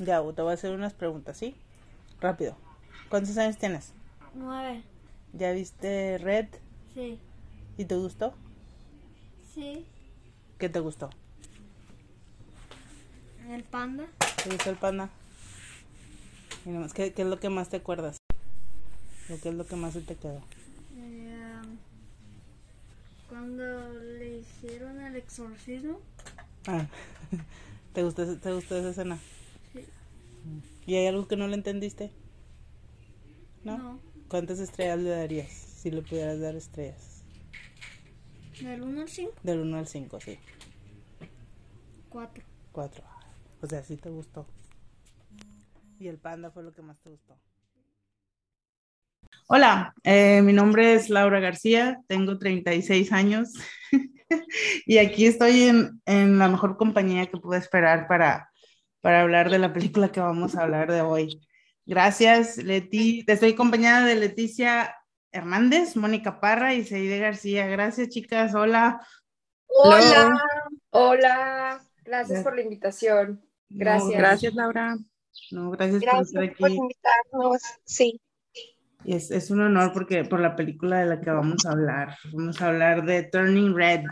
Ya, 0.00 0.22
te 0.32 0.40
voy 0.40 0.50
a 0.50 0.54
hacer 0.54 0.72
unas 0.72 0.94
preguntas, 0.94 1.36
¿sí? 1.36 1.54
Rápido. 2.22 2.56
¿Cuántos 3.10 3.36
años 3.36 3.58
tienes? 3.58 3.92
Nueve. 4.34 4.82
¿Ya 5.34 5.52
viste 5.52 6.16
Red? 6.16 6.46
Sí. 6.94 7.18
¿Y 7.76 7.84
te 7.84 7.96
gustó? 7.96 8.32
Sí. 9.54 9.84
¿Qué 10.58 10.70
te 10.70 10.80
gustó? 10.80 11.10
El 13.50 13.62
panda. 13.62 14.06
¿Te 14.42 14.48
gustó 14.48 14.70
el 14.70 14.76
panda? 14.76 15.10
Y 16.64 16.70
nomás, 16.70 16.94
¿qué, 16.94 17.12
qué 17.12 17.20
es 17.20 17.28
lo 17.28 17.38
que 17.38 17.50
más 17.50 17.68
te 17.68 17.76
acuerdas? 17.76 18.16
¿O 19.28 19.38
qué 19.42 19.50
es 19.50 19.54
lo 19.54 19.66
que 19.66 19.76
más 19.76 19.92
se 19.92 20.00
te 20.00 20.16
quedó? 20.16 20.40
Eh, 20.96 21.60
cuando 23.28 23.90
le 24.00 24.38
hicieron 24.38 24.98
el 25.02 25.16
exorcismo. 25.16 26.00
Ah, 26.66 26.86
¿te 27.92 28.02
gustó, 28.02 28.24
¿te 28.38 28.54
gustó 28.54 28.76
esa 28.76 28.88
escena? 28.88 29.18
¿Y 30.86 30.94
hay 30.94 31.06
algo 31.06 31.28
que 31.28 31.36
no 31.36 31.46
le 31.46 31.54
entendiste? 31.54 32.12
¿No? 33.62 33.78
No. 33.78 34.00
¿Cuántas 34.28 34.60
estrellas 34.60 34.98
le 34.98 35.10
darías 35.10 35.50
si 35.50 35.90
le 35.90 36.02
pudieras 36.02 36.40
dar 36.40 36.54
estrellas? 36.54 37.24
Del 38.60 38.82
1 38.82 39.00
al 39.00 39.08
5, 39.08 39.32
Del 39.42 39.60
1 39.60 39.78
al 39.78 39.86
5, 39.86 40.20
sí. 40.20 40.38
4. 42.08 42.44
4. 42.72 43.04
O 43.62 43.66
sea, 43.66 43.82
sí 43.82 43.96
te 43.96 44.10
gustó. 44.10 44.46
Y 45.98 46.08
el 46.08 46.18
panda 46.18 46.50
fue 46.50 46.62
lo 46.62 46.72
que 46.72 46.82
más 46.82 46.98
te 47.00 47.10
gustó. 47.10 47.38
Hola, 49.48 49.94
eh, 50.04 50.42
mi 50.42 50.52
nombre 50.52 50.94
es 50.94 51.10
Laura 51.10 51.40
García, 51.40 52.00
tengo 52.06 52.38
36 52.38 53.12
años 53.12 53.52
y 54.86 54.98
aquí 54.98 55.26
estoy 55.26 55.64
en, 55.64 56.00
en 56.06 56.38
la 56.38 56.48
mejor 56.48 56.76
compañía 56.76 57.26
que 57.26 57.36
pude 57.36 57.58
esperar 57.58 58.06
para, 58.06 58.49
para 59.00 59.22
hablar 59.22 59.50
de 59.50 59.58
la 59.58 59.72
película 59.72 60.10
que 60.12 60.20
vamos 60.20 60.54
a 60.56 60.62
hablar 60.62 60.90
de 60.90 61.00
hoy. 61.02 61.40
Gracias, 61.86 62.56
Leti. 62.58 63.24
Estoy 63.26 63.52
acompañada 63.52 64.06
de 64.06 64.14
Leticia 64.16 64.94
Hernández, 65.32 65.96
Mónica 65.96 66.40
Parra 66.40 66.74
y 66.74 66.84
Seide 66.84 67.18
García. 67.18 67.66
Gracias, 67.66 68.08
chicas. 68.08 68.54
Hola. 68.54 69.00
Hola, 69.66 70.42
hola, 70.90 71.80
gracias 72.04 72.04
Gracias. 72.04 72.42
por 72.42 72.56
la 72.56 72.62
invitación. 72.62 73.44
Gracias. 73.68 74.10
No, 74.10 74.18
Gracias, 74.18 74.54
Laura. 74.54 74.96
No, 75.52 75.70
gracias, 75.70 76.02
por 76.02 76.12
Gracias 76.12 76.28
estar 76.28 76.56
por 76.56 76.66
aquí. 76.66 76.76
invitarnos. 76.76 77.62
Sí, 77.84 78.20
es, 79.04 79.30
es 79.30 79.50
un 79.50 79.60
honor 79.60 79.92
porque 79.92 80.24
por 80.24 80.40
la 80.40 80.56
película 80.56 80.98
de 80.98 81.06
la 81.06 81.20
que 81.20 81.30
vamos 81.30 81.64
a 81.64 81.70
hablar. 81.70 82.16
Vamos 82.32 82.60
a 82.60 82.66
hablar 82.68 83.04
de 83.04 83.22
Turning 83.22 83.74
Red. 83.74 84.02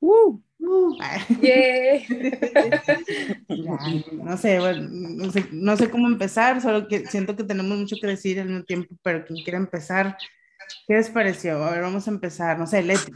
Uh, 0.00 0.40
Uh, 0.68 0.96
Yay. 1.42 2.04
ya, 3.48 3.78
no 4.12 4.36
sé, 4.36 4.58
bueno, 4.58 4.88
no 4.90 5.30
sé, 5.30 5.46
no 5.52 5.76
sé 5.76 5.90
cómo 5.90 6.08
empezar, 6.08 6.60
solo 6.60 6.88
que 6.88 7.06
siento 7.06 7.36
que 7.36 7.44
tenemos 7.44 7.78
mucho 7.78 7.96
que 8.00 8.08
decir 8.08 8.40
al 8.40 8.48
mismo 8.48 8.64
tiempo, 8.64 8.94
pero 9.02 9.24
quien 9.24 9.44
quiera 9.44 9.58
empezar, 9.58 10.16
¿qué 10.88 10.94
les 10.94 11.08
pareció? 11.10 11.62
A 11.64 11.70
ver, 11.70 11.82
vamos 11.82 12.08
a 12.08 12.10
empezar, 12.10 12.58
no 12.58 12.66
sé, 12.66 12.82
Leti. 12.82 13.12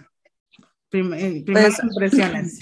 Prim- 0.90 1.14
eh, 1.14 1.42
primeras 1.44 1.76
Pues- 1.80 1.92
impresiones. 1.92 2.58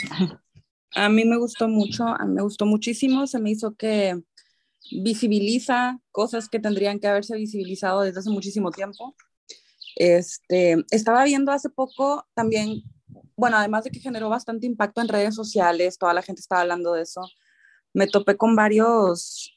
a 0.94 1.08
mí 1.10 1.24
me 1.26 1.36
gustó 1.36 1.68
mucho, 1.68 2.06
a 2.06 2.24
mí 2.24 2.34
me 2.34 2.42
gustó 2.42 2.64
muchísimo. 2.64 3.26
Se 3.26 3.38
me 3.38 3.50
hizo 3.50 3.74
que 3.74 4.18
visibiliza 4.90 5.98
cosas 6.10 6.48
que 6.48 6.60
tendrían 6.60 6.98
que 6.98 7.08
haberse 7.08 7.36
visibilizado 7.36 8.02
desde 8.02 8.20
hace 8.20 8.30
muchísimo 8.30 8.70
tiempo. 8.70 9.14
Este, 9.96 10.76
estaba 10.90 11.24
viendo 11.24 11.52
hace 11.52 11.68
poco 11.68 12.26
también, 12.34 12.82
bueno, 13.38 13.56
además 13.56 13.84
de 13.84 13.90
que 13.90 14.00
generó 14.00 14.28
bastante 14.28 14.66
impacto 14.66 15.00
en 15.00 15.08
redes 15.08 15.34
sociales, 15.34 15.96
toda 15.96 16.12
la 16.12 16.22
gente 16.22 16.40
estaba 16.40 16.62
hablando 16.62 16.92
de 16.92 17.02
eso, 17.02 17.22
me 17.94 18.08
topé 18.08 18.36
con 18.36 18.56
varios 18.56 19.54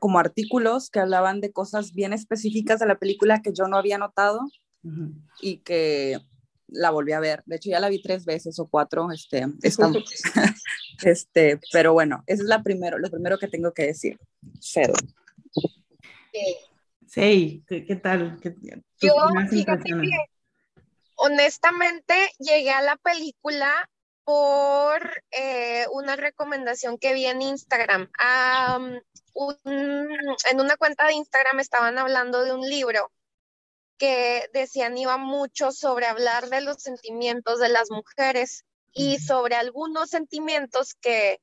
como 0.00 0.18
artículos 0.18 0.88
que 0.90 1.00
hablaban 1.00 1.40
de 1.40 1.52
cosas 1.52 1.92
bien 1.92 2.12
específicas 2.14 2.80
de 2.80 2.86
la 2.86 2.98
película 2.98 3.42
que 3.42 3.52
yo 3.52 3.68
no 3.68 3.76
había 3.76 3.98
notado 3.98 4.40
Ujú. 4.82 5.12
y 5.40 5.58
que 5.58 6.18
la 6.66 6.90
volví 6.90 7.12
a 7.12 7.20
ver. 7.20 7.42
De 7.46 7.56
hecho, 7.56 7.68
ya 7.70 7.78
la 7.78 7.90
vi 7.90 8.00
tres 8.02 8.24
veces 8.24 8.58
o 8.58 8.66
cuatro. 8.66 9.12
Este, 9.12 9.46
está- 9.62 9.92
este, 11.04 11.60
pero 11.72 11.92
bueno, 11.92 12.24
eso 12.26 12.42
es 12.42 12.48
la 12.48 12.62
primero, 12.62 12.98
lo 12.98 13.10
primero 13.10 13.38
que 13.38 13.48
tengo 13.48 13.72
que 13.72 13.84
decir. 13.86 14.18
Cedo. 14.60 14.94
Sí, 17.06 17.62
¿qué, 17.68 17.84
qué 17.84 17.96
tal? 17.96 18.38
¿Qué- 18.40 18.56
Yo, 19.00 19.12
fíjate 19.50 19.84
que 19.90 20.08
honestamente 21.16 22.14
llegué 22.38 22.70
a 22.70 22.82
la 22.82 22.96
película 22.96 23.90
por 24.24 25.22
eh, 25.32 25.86
una 25.92 26.16
recomendación 26.16 26.98
que 26.98 27.12
vi 27.14 27.26
en 27.26 27.42
Instagram. 27.42 28.10
Un- 29.34 29.58
en 29.64 30.60
una 30.60 30.76
cuenta 30.76 31.06
de 31.06 31.14
Instagram 31.14 31.60
estaban 31.60 31.98
hablando 31.98 32.44
de 32.44 32.52
un 32.54 32.62
libro 32.68 33.10
que 33.98 34.48
decían 34.52 34.96
iba 34.98 35.16
mucho 35.18 35.72
sobre 35.72 36.06
hablar 36.06 36.48
de 36.48 36.60
los 36.60 36.78
sentimientos 36.82 37.58
de 37.60 37.68
las 37.68 37.90
mujeres 37.90 38.64
y 38.92 39.18
sobre 39.18 39.56
algunos 39.56 40.10
sentimientos 40.10 40.94
que 40.94 41.40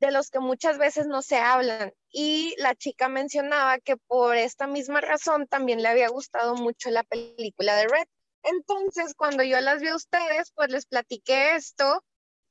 de 0.00 0.10
los 0.12 0.30
que 0.30 0.38
muchas 0.38 0.78
veces 0.78 1.06
no 1.06 1.22
se 1.22 1.38
hablan. 1.38 1.92
Y 2.10 2.54
la 2.58 2.74
chica 2.74 3.08
mencionaba 3.08 3.78
que 3.78 3.96
por 3.96 4.36
esta 4.36 4.66
misma 4.66 5.00
razón 5.00 5.46
también 5.46 5.82
le 5.82 5.88
había 5.88 6.08
gustado 6.08 6.54
mucho 6.54 6.90
la 6.90 7.04
película 7.04 7.76
de 7.76 7.88
Red. 7.88 8.06
Entonces, 8.42 9.14
cuando 9.14 9.42
yo 9.42 9.60
las 9.60 9.80
vi 9.80 9.88
a 9.88 9.96
ustedes, 9.96 10.52
pues 10.54 10.70
les 10.70 10.86
platiqué 10.86 11.56
esto 11.56 12.04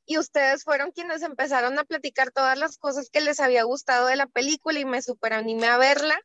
y 0.06 0.18
ustedes 0.18 0.64
fueron 0.64 0.92
quienes 0.92 1.22
empezaron 1.22 1.78
a 1.80 1.84
platicar 1.84 2.32
todas 2.32 2.58
las 2.58 2.78
cosas 2.78 3.10
que 3.10 3.22
les 3.22 3.40
había 3.40 3.64
gustado 3.64 4.08
de 4.08 4.16
la 4.16 4.28
película 4.28 4.80
y 4.80 4.86
me 4.86 5.02
super 5.02 5.34
animé 5.34 5.68
a 5.68 5.78
verla. 5.78 6.20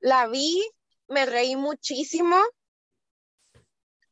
La 0.00 0.26
vi, 0.26 0.62
me 1.08 1.26
reí 1.26 1.56
muchísimo. 1.56 2.36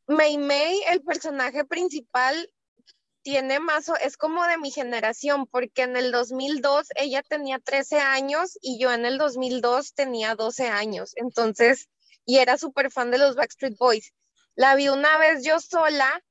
Mei 0.07 0.39
Mei, 0.39 0.81
el 0.91 1.03
personaje 1.03 1.65
principal, 1.65 2.51
tiene 3.25 3.59
más, 3.59 3.91
es 4.03 4.19
como 4.19 4.45
de 4.47 4.59
mi 4.59 4.71
generación, 4.71 5.47
porque 5.47 5.83
en 5.83 5.97
el 5.97 6.13
2002 6.13 6.89
ella 6.95 7.23
tenía 7.23 7.59
13 7.59 7.99
años 7.99 8.59
y 8.61 8.79
yo 8.79 8.93
en 8.93 9.07
el 9.07 9.17
2002 9.17 9.95
tenía 9.95 10.35
12 10.35 10.69
años. 10.69 11.13
Entonces, 11.17 11.89
y 12.27 12.39
era 12.39 12.59
súper 12.59 12.91
fan 12.93 13.11
de 13.11 13.19
los 13.19 13.35
Backstreet 13.35 13.79
Boys. 13.79 14.13
La 14.57 14.77
vi 14.77 14.89
una 14.89 15.19
vez 15.19 15.45
yo 15.45 15.61
sola 15.61 16.23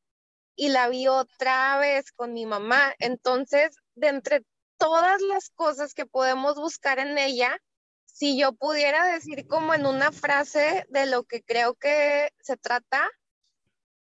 y 0.55 0.69
la 0.69 0.87
vi 0.89 1.07
otra 1.07 1.77
vez 1.79 2.11
con 2.11 2.33
mi 2.33 2.45
mamá. 2.45 2.93
Entonces, 2.99 3.75
de 3.95 4.07
entre 4.07 4.45
todas 4.77 5.21
las 5.21 5.49
cosas 5.49 5.93
que 5.93 6.05
podemos 6.05 6.55
buscar 6.55 6.99
en 6.99 7.17
ella, 7.17 7.57
si 8.05 8.37
yo 8.37 8.53
pudiera 8.53 9.05
decir 9.05 9.47
como 9.47 9.73
en 9.73 9.85
una 9.85 10.11
frase 10.11 10.85
de 10.89 11.05
lo 11.07 11.23
que 11.23 11.41
creo 11.43 11.73
que 11.75 12.29
se 12.39 12.57
trata, 12.57 13.09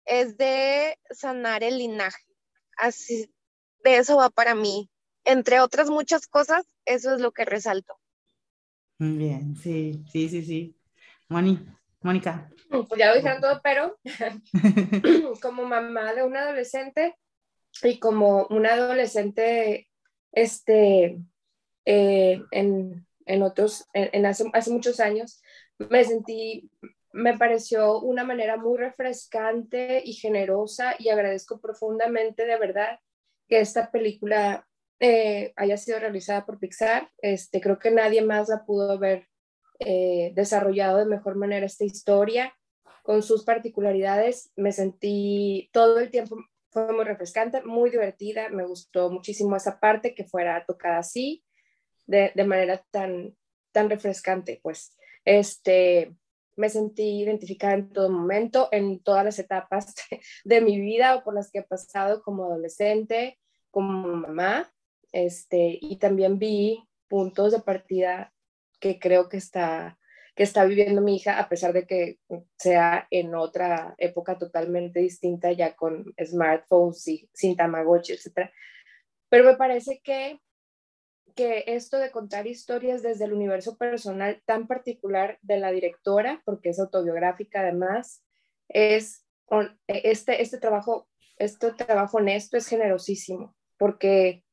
es 0.06 0.38
de 0.38 0.98
sanar 1.12 1.64
el 1.64 1.78
linaje. 1.78 2.26
Así, 2.78 3.32
de 3.84 3.98
eso 3.98 4.18
va 4.18 4.30
para 4.30 4.56
mí. 4.56 4.90
Entre 5.24 5.60
otras 5.60 5.90
muchas 5.90 6.28
cosas, 6.28 6.66
eso 6.86 7.14
es 7.14 7.22
lo 7.22 7.32
que 7.32 7.46
resalto. 7.46 8.00
Bien, 8.98 9.56
sí, 9.56 10.04
sí, 10.12 10.28
sí, 10.28 10.44
sí. 10.44 10.76
Moni, 11.30 11.60
Mónica. 12.02 12.50
Pues 12.70 12.88
ya 12.98 13.10
lo 13.10 13.16
dijeron 13.16 13.42
todo, 13.42 13.60
pero 13.64 13.98
como 15.42 15.66
mamá 15.66 16.14
de 16.14 16.24
un 16.24 16.38
adolescente 16.38 17.16
y 17.84 18.00
como 18.00 18.46
una 18.50 18.74
adolescente 18.74 19.90
este, 20.32 21.20
eh, 21.86 22.42
en, 22.52 23.08
en 23.26 23.44
otros, 23.44 23.86
en, 23.94 24.10
en 24.14 24.26
hace, 24.26 24.46
hace 24.54 24.72
muchos 24.72 25.00
años, 25.00 25.42
me 25.78 26.04
sentí, 26.04 26.70
me 27.12 27.38
pareció 27.38 28.00
una 28.00 28.24
manera 28.24 28.58
muy 28.58 28.78
refrescante 28.78 30.02
y 30.06 30.14
generosa 30.14 30.96
y 31.00 31.10
agradezco 31.10 31.60
profundamente 31.60 32.46
de 32.46 32.58
verdad 32.58 33.00
que 33.48 33.60
esta 33.60 33.90
película 33.90 34.68
eh, 35.00 35.54
haya 35.56 35.78
sido 35.78 36.00
realizada 36.00 36.46
por 36.46 36.60
Pixar. 36.60 37.10
Este, 37.18 37.62
creo 37.62 37.80
que 37.80 37.92
nadie 37.92 38.22
más 38.22 38.50
la 38.50 38.66
pudo 38.66 38.92
haber 38.92 39.28
eh, 39.80 40.32
desarrollado 40.36 40.98
de 41.00 41.06
mejor 41.06 41.36
manera 41.36 41.66
esta 41.66 41.86
historia 41.86 42.54
con 43.04 43.24
sus 43.24 43.44
particularidades. 43.44 44.52
Me 44.56 44.72
sentí 44.72 45.70
todo 45.74 46.00
el 46.00 46.10
tiempo, 46.10 46.38
fue 46.72 46.94
muy 46.94 47.06
refrescante, 47.06 47.64
muy 47.64 47.90
divertida, 47.90 48.50
me 48.50 48.66
gustó 48.66 49.10
muchísimo 49.10 49.56
esa 49.56 49.80
parte 49.80 50.14
que 50.14 50.26
fuera 50.26 50.66
tocada 50.66 51.00
así, 51.00 51.44
de, 52.06 52.32
de 52.36 52.44
manera 52.44 52.84
tan, 52.92 53.36
tan 53.72 53.90
refrescante, 53.90 54.60
pues. 54.62 54.96
Este, 55.26 56.16
me 56.60 56.70
sentí 56.70 57.22
identificada 57.22 57.74
en 57.76 57.90
todo 57.90 58.10
momento, 58.10 58.68
en 58.72 59.02
todas 59.02 59.24
las 59.24 59.40
etapas 59.40 59.96
de, 60.44 60.62
mi 60.62 60.80
vida 60.80 61.16
o 61.16 61.24
por 61.24 61.34
las 61.34 61.50
que 61.50 61.60
he 61.60 61.64
pasado 61.64 62.22
como 62.22 62.46
adolescente, 62.46 63.40
como 63.72 64.08
mamá, 64.08 64.70
este, 65.14 65.80
y 65.82 65.98
también 65.98 66.38
vi 66.38 66.84
puntos 67.08 67.54
de 67.54 67.60
partida 67.60 68.34
que 68.80 69.00
creo 69.00 69.30
que 69.30 69.38
está, 69.38 69.98
que 70.36 70.44
está 70.44 70.66
viviendo 70.66 71.02
mi 71.02 71.18
hija, 71.18 71.40
a 71.40 71.50
pesar 71.50 71.74
de 71.74 71.86
que 71.86 72.20
sea 72.58 73.08
en 73.12 73.36
otra 73.36 73.96
época 73.98 74.38
totalmente 74.38 75.00
distinta, 75.00 75.52
ya 75.52 75.76
con 75.76 76.14
smartphones 76.24 77.08
y 77.08 77.30
sin 77.34 77.56
Tamagotchi, 77.56 78.14
etc. 78.14 78.50
Pero 79.30 79.44
me 79.44 79.56
parece 79.56 80.02
que 80.04 80.40
que 81.40 81.64
esto 81.68 81.98
de 81.98 82.12
contar 82.12 82.48
historias 82.48 83.02
desde 83.02 83.24
el 83.24 83.32
universo 83.32 83.78
personal 83.78 84.42
tan 84.46 84.68
particular 84.68 85.40
de 85.42 85.58
la 85.58 85.72
directora, 85.72 86.42
porque 86.44 86.70
es 86.70 86.80
autobiográfica 86.80 87.62
además, 87.62 88.26
es 88.68 89.26
este, 89.88 90.42
este 90.42 90.58
trabajo, 90.58 91.08
este 91.38 91.72
trabajo 91.72 92.18
honesto 92.18 92.58
es 92.58 92.68
generosísimo, 92.68 93.56
porque 93.78 94.44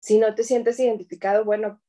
si 0.00 0.18
no 0.18 0.34
te 0.34 0.42
sientes 0.42 0.80
identificado, 0.80 1.44
bueno, 1.44 1.82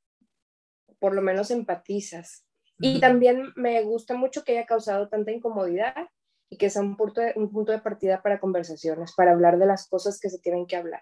por 1.04 1.14
lo 1.14 1.22
menos 1.22 1.52
empatizas. 1.52 2.46
Y 2.80 3.02
también 3.02 3.52
me 3.58 3.84
gusta 3.84 4.16
mucho 4.16 4.46
que 4.46 4.54
haya 4.54 4.66
causado 4.66 5.10
tanta 5.10 5.34
incomodidad 5.34 6.08
y 6.50 6.56
que 6.56 6.70
sea 6.70 6.82
un 6.82 6.96
punto, 6.96 7.20
de, 7.20 7.34
un 7.36 7.52
punto 7.52 7.74
de 7.74 7.80
partida 7.80 8.22
para 8.22 8.40
conversaciones, 8.40 9.12
para 9.12 9.34
hablar 9.34 9.60
de 9.60 9.66
las 9.66 9.90
cosas 9.90 10.18
que 10.18 10.30
se 10.30 10.40
tienen 10.40 10.66
que 10.66 10.78
hablar. 10.78 11.02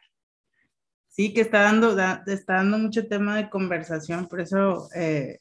Sí, 1.08 1.36
que 1.36 1.42
está 1.42 1.62
dando, 1.62 1.96
está 2.26 2.56
dando 2.56 2.80
mucho 2.80 3.08
tema 3.08 3.38
de 3.38 3.48
conversación, 3.52 4.28
por 4.28 4.42
eso 4.42 4.90
eh, 4.96 5.38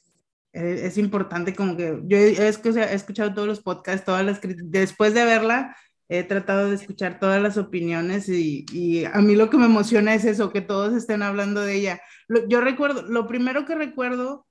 e, 0.53 0.85
es 0.85 0.95
importante 0.99 1.55
como 1.55 1.75
que 1.75 1.99
yo 2.03 2.17
he, 2.17 2.33
he, 2.37 2.93
escuchado 2.93 3.33
todos 3.33 3.47
los 3.47 3.61
podcasts, 3.61 4.05
todas 4.05 4.23
las 4.23 4.39
después 4.43 5.15
de 5.15 5.25
verla, 5.25 5.75
he 6.07 6.23
tratado 6.23 6.69
de 6.69 6.75
escuchar 6.75 7.19
todas 7.19 7.41
las 7.41 7.57
opiniones 7.57 8.29
y, 8.29 8.63
y, 8.71 9.05
a 9.05 9.21
mí 9.21 9.33
lo 9.35 9.49
que 9.49 9.57
me 9.57 9.65
emociona 9.65 10.13
es 10.13 10.23
eso, 10.23 10.51
que 10.51 10.61
todos 10.61 10.93
estén 10.93 11.23
hablando 11.23 11.61
de 11.61 11.73
ella. 11.73 12.01
yo 12.47 12.61
recuerdo, 12.61 13.01
lo 13.01 13.25
primero 13.25 13.65
que 13.65 13.73
recuerdo 13.73 14.45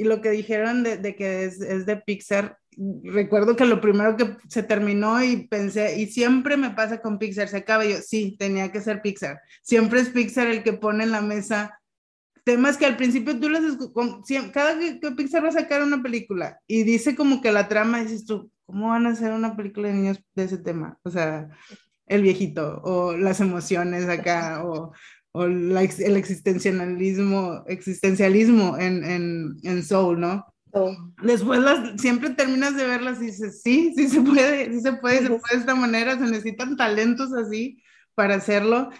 y 0.00 0.04
lo 0.04 0.22
que 0.22 0.30
dijeron 0.30 0.82
de, 0.82 1.14
que 1.14 1.44
es, 1.44 1.58
de 1.58 1.96
Pixar, 1.98 2.56
recuerdo 3.04 3.54
que 3.54 3.66
lo 3.66 3.82
primero 3.82 4.16
que 4.16 4.34
se 4.48 4.62
terminó 4.62 5.22
y 5.22 5.46
pensé, 5.46 6.00
y 6.00 6.06
siempre 6.06 6.56
me 6.56 6.70
pasa 6.70 7.02
con 7.02 7.18
Pixar, 7.18 7.48
se 7.48 7.58
acaba 7.58 7.84
yo, 7.84 7.98
sí, 7.98 8.34
tenía 8.38 8.72
que 8.72 8.80
ser 8.80 9.02
Pixar. 9.02 9.38
Siempre 9.60 10.00
es 10.00 10.08
Pixar 10.08 10.46
el 10.46 10.62
que 10.62 10.72
pone 10.72 11.04
en 11.04 11.10
la 11.10 11.20
mesa 11.20 11.78
temas 12.44 12.78
que 12.78 12.86
al 12.86 12.96
principio 12.96 13.38
tú 13.38 13.50
les 13.50 13.76
cada 14.54 14.78
que, 14.78 14.98
que, 15.00 15.10
Pixar 15.10 15.44
va 15.44 15.48
a 15.48 15.52
sacar 15.52 15.82
una 15.82 16.02
película 16.02 16.58
y 16.66 16.82
dice 16.84 17.14
como 17.14 17.42
que 17.42 17.52
la 17.52 17.68
trama, 17.68 18.02
dices 18.02 18.24
tú, 18.24 18.50
¿cómo 18.64 18.88
van 18.88 19.06
a 19.06 19.10
hacer 19.10 19.32
una 19.32 19.54
película 19.54 19.88
de 19.88 19.94
niños 19.94 20.24
de 20.34 20.44
ese 20.44 20.56
tema? 20.56 20.98
O 21.02 21.10
sea, 21.10 21.50
el 22.06 22.22
viejito 22.22 22.80
o 22.84 23.18
las 23.18 23.40
emociones 23.40 24.08
acá 24.08 24.64
o, 24.64 24.94
o 25.32 25.46
la, 25.46 25.82
el 25.82 26.16
existencialismo, 26.16 27.64
existencialismo 27.66 28.76
en, 28.78 29.04
en, 29.04 29.56
en 29.62 29.82
Soul, 29.82 30.20
¿no? 30.20 30.46
Después 31.22 31.58
las, 31.60 32.00
siempre 32.00 32.30
terminas 32.30 32.76
de 32.76 32.86
verlas 32.86 33.20
y 33.20 33.26
dices, 33.26 33.60
sí, 33.62 33.92
sí 33.96 34.08
se 34.08 34.20
puede, 34.20 34.72
sí 34.72 34.80
se 34.80 34.92
puede, 34.94 35.18
se 35.18 35.28
puede 35.28 35.40
de 35.52 35.58
esta 35.58 35.74
manera, 35.74 36.14
se 36.18 36.24
necesitan 36.24 36.76
talentos 36.76 37.32
así 37.32 37.82
para 38.14 38.36
hacerlo. 38.36 38.90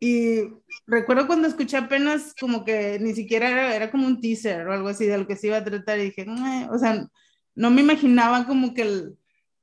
Y 0.00 0.42
recuerdo 0.86 1.26
cuando 1.26 1.48
escuché 1.48 1.78
apenas 1.78 2.34
como 2.38 2.64
que 2.64 2.98
ni 3.00 3.14
siquiera 3.14 3.50
era, 3.50 3.74
era 3.74 3.90
como 3.90 4.06
un 4.06 4.20
teaser 4.20 4.66
o 4.68 4.72
algo 4.72 4.88
así 4.88 5.06
de 5.06 5.16
lo 5.16 5.26
que 5.26 5.36
se 5.36 5.46
iba 5.46 5.56
a 5.56 5.64
tratar 5.64 5.98
y 5.98 6.04
dije, 6.04 6.26
o 6.70 6.78
sea, 6.78 7.08
no 7.54 7.70
me 7.70 7.80
imaginaba 7.80 8.46
como 8.46 8.74
que 8.74 8.82
el, 8.82 9.18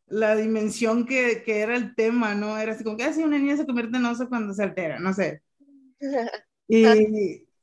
la 0.07 0.35
dimensión 0.35 1.05
que, 1.05 1.43
que, 1.45 1.59
era 1.59 1.75
el 1.75 1.95
tema, 1.95 2.33
¿no? 2.33 2.57
Era 2.57 2.73
así 2.73 2.83
como 2.83 2.97
que 2.97 3.03
así 3.03 3.21
ah, 3.21 3.25
una 3.25 3.37
niña 3.37 3.57
se 3.57 3.65
convierte 3.65 3.97
en 3.97 4.05
oso 4.05 4.29
cuando 4.29 4.53
se 4.53 4.63
altera, 4.63 4.99
no 4.99 5.13
sé. 5.13 5.41
Y, 6.67 6.85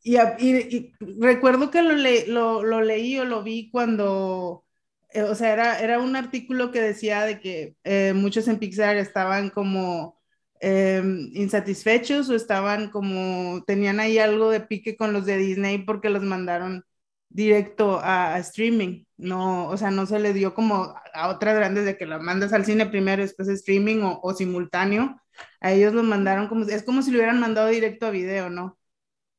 y, 0.02 0.16
y, 0.18 0.94
recuerdo 1.18 1.70
que 1.70 1.82
lo, 1.82 1.94
le, 1.94 2.26
lo, 2.26 2.62
lo, 2.62 2.82
leí 2.82 3.18
o 3.18 3.24
lo 3.24 3.42
vi 3.42 3.70
cuando, 3.70 4.64
eh, 5.10 5.22
o 5.22 5.34
sea, 5.34 5.52
era, 5.52 5.80
era 5.80 5.98
un 5.98 6.16
artículo 6.16 6.70
que 6.70 6.80
decía 6.80 7.24
de 7.24 7.40
que 7.40 7.76
eh, 7.84 8.12
muchos 8.14 8.48
en 8.48 8.58
Pixar 8.58 8.96
estaban 8.96 9.50
como 9.50 10.18
eh, 10.60 11.02
insatisfechos 11.32 12.28
o 12.30 12.34
estaban 12.34 12.90
como, 12.90 13.64
tenían 13.66 14.00
ahí 14.00 14.18
algo 14.18 14.50
de 14.50 14.60
pique 14.60 14.96
con 14.96 15.12
los 15.12 15.26
de 15.26 15.36
Disney 15.36 15.78
porque 15.78 16.10
los 16.10 16.22
mandaron 16.22 16.84
directo 17.28 18.00
a, 18.02 18.38
streaming, 18.38 19.04
no, 19.16 19.68
o 19.68 19.76
sea, 19.76 19.90
no 19.90 20.06
se 20.06 20.18
le 20.18 20.32
dio 20.32 20.54
como 20.54 20.94
a 21.14 21.28
otras 21.28 21.56
grandes 21.56 21.84
de 21.84 21.96
que 21.96 22.06
la 22.06 22.18
mandas 22.18 22.52
al 22.52 22.64
cine 22.64 22.86
primero, 22.86 23.22
después 23.22 23.48
streaming 23.48 24.00
o 24.02 24.34
simultáneo, 24.34 25.20
a 25.60 25.72
ellos 25.72 25.92
los 25.92 26.04
mandaron 26.04 26.48
como, 26.48 26.64
es 26.64 26.82
como 26.82 27.02
si 27.02 27.10
lo 27.10 27.18
hubieran 27.18 27.40
mandado 27.40 27.68
directo 27.68 28.06
a 28.06 28.10
video, 28.10 28.50
¿no? 28.50 28.78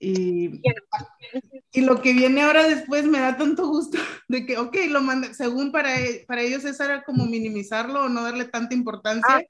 Y, 0.02 0.62
y 1.72 1.82
lo 1.82 2.02
que 2.02 2.14
viene 2.14 2.42
ahora 2.42 2.64
después 2.64 3.06
me 3.06 3.20
da 3.20 3.36
tanto 3.36 3.68
gusto 3.68 3.98
de 4.30 4.46
que, 4.46 4.58
ok, 4.58 4.76
lo 4.90 5.02
manda, 5.02 5.34
según 5.34 5.72
para, 5.72 5.90
para 6.26 6.42
ellos 6.42 6.64
eso 6.64 6.84
era 6.84 7.04
como 7.04 7.26
minimizarlo 7.26 8.06
o 8.06 8.10
no 8.10 8.24
darle 8.24 8.46
tanta 8.46 8.74
importancia. 8.74 9.46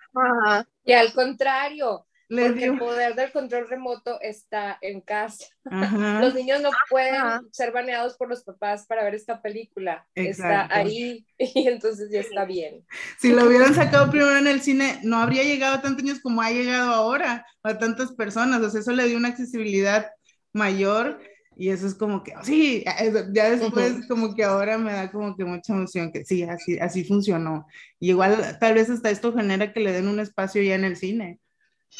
Y 0.84 0.94
al 0.94 1.14
contrario, 1.14 2.08
porque 2.30 2.66
el 2.66 2.78
poder 2.78 3.16
del 3.16 3.32
control 3.32 3.68
remoto 3.68 4.22
está 4.22 4.78
en 4.82 5.02
casa. 5.02 5.46
Los 5.64 6.36
niños 6.36 6.62
no 6.62 6.70
pueden 6.90 7.22
ser 7.52 7.72
baneados 7.72 8.18
por 8.18 8.30
los 8.30 8.44
papás 8.44 8.86
para 8.86 9.04
ver 9.04 9.16
esta 9.16 9.42
película. 9.42 10.08
Está 10.14 10.68
ahí 10.72 11.26
y 11.38 11.68
entonces 11.68 12.10
ya 12.12 12.20
está 12.20 12.46
bien. 12.46 12.86
Si 13.18 13.32
lo 13.32 13.46
hubieran 13.46 13.74
sacado 13.74 14.12
primero 14.12 14.38
en 14.38 14.48
el 14.48 14.62
cine, 14.62 15.00
no 15.04 15.18
habría 15.18 15.44
llegado 15.44 15.76
a 15.76 15.82
tantos 15.82 16.04
niños 16.04 16.22
como 16.22 16.42
ha 16.42 16.52
llegado 16.52 16.94
ahora, 16.94 17.46
a 17.64 17.78
tantas 17.78 18.12
personas. 18.12 18.62
O 18.62 18.70
sea, 18.70 18.82
eso 18.82 18.92
le 18.92 19.08
dio 19.08 19.18
una 19.18 19.30
accesibilidad 19.30 20.12
mayor 20.54 21.20
y 21.60 21.72
eso 21.72 21.88
es 21.88 21.94
como 21.94 22.24
que, 22.24 22.34
sí, 22.44 22.86
ya 23.34 23.50
después 23.50 24.08
como 24.08 24.34
que 24.34 24.46
ahora 24.46 24.78
me 24.78 24.94
da 24.94 25.12
como 25.12 25.36
que 25.36 25.44
mucha 25.44 25.74
emoción 25.74 26.10
que 26.10 26.24
sí, 26.24 26.44
así, 26.44 26.80
así 26.80 27.04
funcionó. 27.04 27.68
Y 28.00 28.12
igual 28.12 28.58
tal 28.62 28.76
vez 28.76 28.90
hasta 28.90 29.10
esto 29.10 29.34
genera 29.34 29.74
que 29.74 29.82
le 29.82 29.92
den 29.92 30.08
un 30.08 30.22
espacio 30.22 30.62
ya 30.62 30.76
en 30.76 30.86
el 30.86 30.96
cine. 30.96 31.40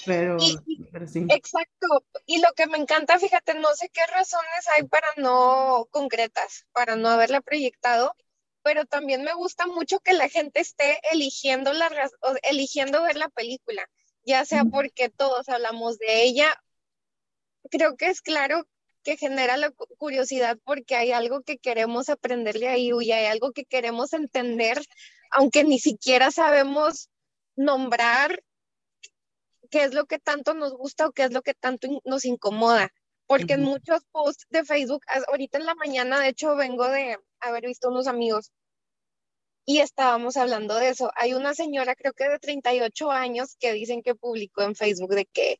Pero, 0.06 0.38
pero 0.92 1.08
sí. 1.08 1.26
Exacto. 1.30 1.88
Y 2.26 2.42
lo 2.42 2.50
que 2.56 2.68
me 2.68 2.78
encanta, 2.78 3.20
fíjate, 3.20 3.56
no 3.56 3.74
sé 3.76 3.90
qué 3.90 4.06
razones 4.08 4.68
hay 4.76 4.84
para 4.84 5.08
no 5.18 5.88
concretas, 5.92 6.66
para 6.72 6.96
no 6.96 7.10
haberla 7.10 7.42
proyectado, 7.42 8.16
pero 8.62 8.86
también 8.86 9.24
me 9.24 9.34
gusta 9.34 9.68
mucho 9.68 10.00
que 10.00 10.14
la 10.14 10.30
gente 10.30 10.60
esté 10.60 11.00
eligiendo, 11.12 11.74
la, 11.74 11.90
eligiendo 12.44 13.02
ver 13.04 13.18
la 13.18 13.30
película, 13.30 13.90
ya 14.24 14.46
sea 14.46 14.64
porque 14.66 15.10
todos 15.10 15.50
hablamos 15.50 15.98
de 15.98 16.24
ella 16.24 16.56
creo 17.70 17.96
que 17.98 18.08
es 18.08 18.22
claro 18.22 18.68
que 19.04 19.18
genera 19.18 19.58
la 19.58 19.72
curiosidad 19.98 20.58
porque 20.64 20.96
hay 20.96 21.12
algo 21.12 21.42
que 21.42 21.58
queremos 21.58 22.10
aprenderle 22.10 22.68
ahí 22.68 22.92
y 23.02 23.12
hay 23.12 23.26
algo 23.26 23.52
que 23.52 23.66
queremos 23.66 24.14
entender, 24.14 24.82
aunque 25.32 25.64
ni 25.64 25.80
siquiera 25.80 26.32
sabemos 26.32 27.10
nombrar 27.56 28.44
qué 29.70 29.84
es 29.84 29.94
lo 29.94 30.06
que 30.06 30.20
tanto 30.20 30.54
nos 30.54 30.74
gusta 30.74 31.08
o 31.08 31.12
qué 31.12 31.24
es 31.24 31.32
lo 31.32 31.42
que 31.42 31.54
tanto 31.54 31.88
nos 32.06 32.26
incomoda. 32.26 32.90
Porque 33.28 33.54
en 33.54 33.62
muchos 33.62 34.02
posts 34.12 34.48
de 34.50 34.66
Facebook, 34.66 35.04
ahorita 35.28 35.60
en 35.60 35.66
la 35.66 35.76
mañana, 35.76 36.20
de 36.20 36.30
hecho, 36.30 36.56
vengo 36.56 36.88
de 36.88 37.18
haber 37.40 37.66
visto 37.66 37.90
unos 37.90 38.08
amigos 38.08 38.52
y 39.66 39.80
estábamos 39.82 40.36
hablando 40.36 40.76
de 40.76 40.90
eso. 40.90 41.12
Hay 41.16 41.36
una 41.36 41.54
señora, 41.54 41.96
creo 41.96 42.14
que 42.14 42.28
de 42.28 42.40
38 42.40 43.12
años, 43.12 43.56
que 43.60 43.74
dicen 43.74 44.02
que 44.02 44.16
publicó 44.16 44.64
en 44.64 44.76
Facebook 44.76 45.14
de 45.14 45.26
que 45.26 45.60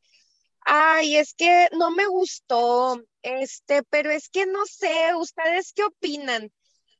ay, 0.64 1.16
es 1.16 1.34
que 1.34 1.68
no 1.72 1.90
me 1.90 2.06
gustó, 2.06 3.02
este, 3.22 3.82
pero 3.84 4.10
es 4.10 4.28
que 4.28 4.46
no 4.46 4.66
sé, 4.66 5.14
¿ustedes 5.16 5.72
qué 5.72 5.84
opinan? 5.84 6.50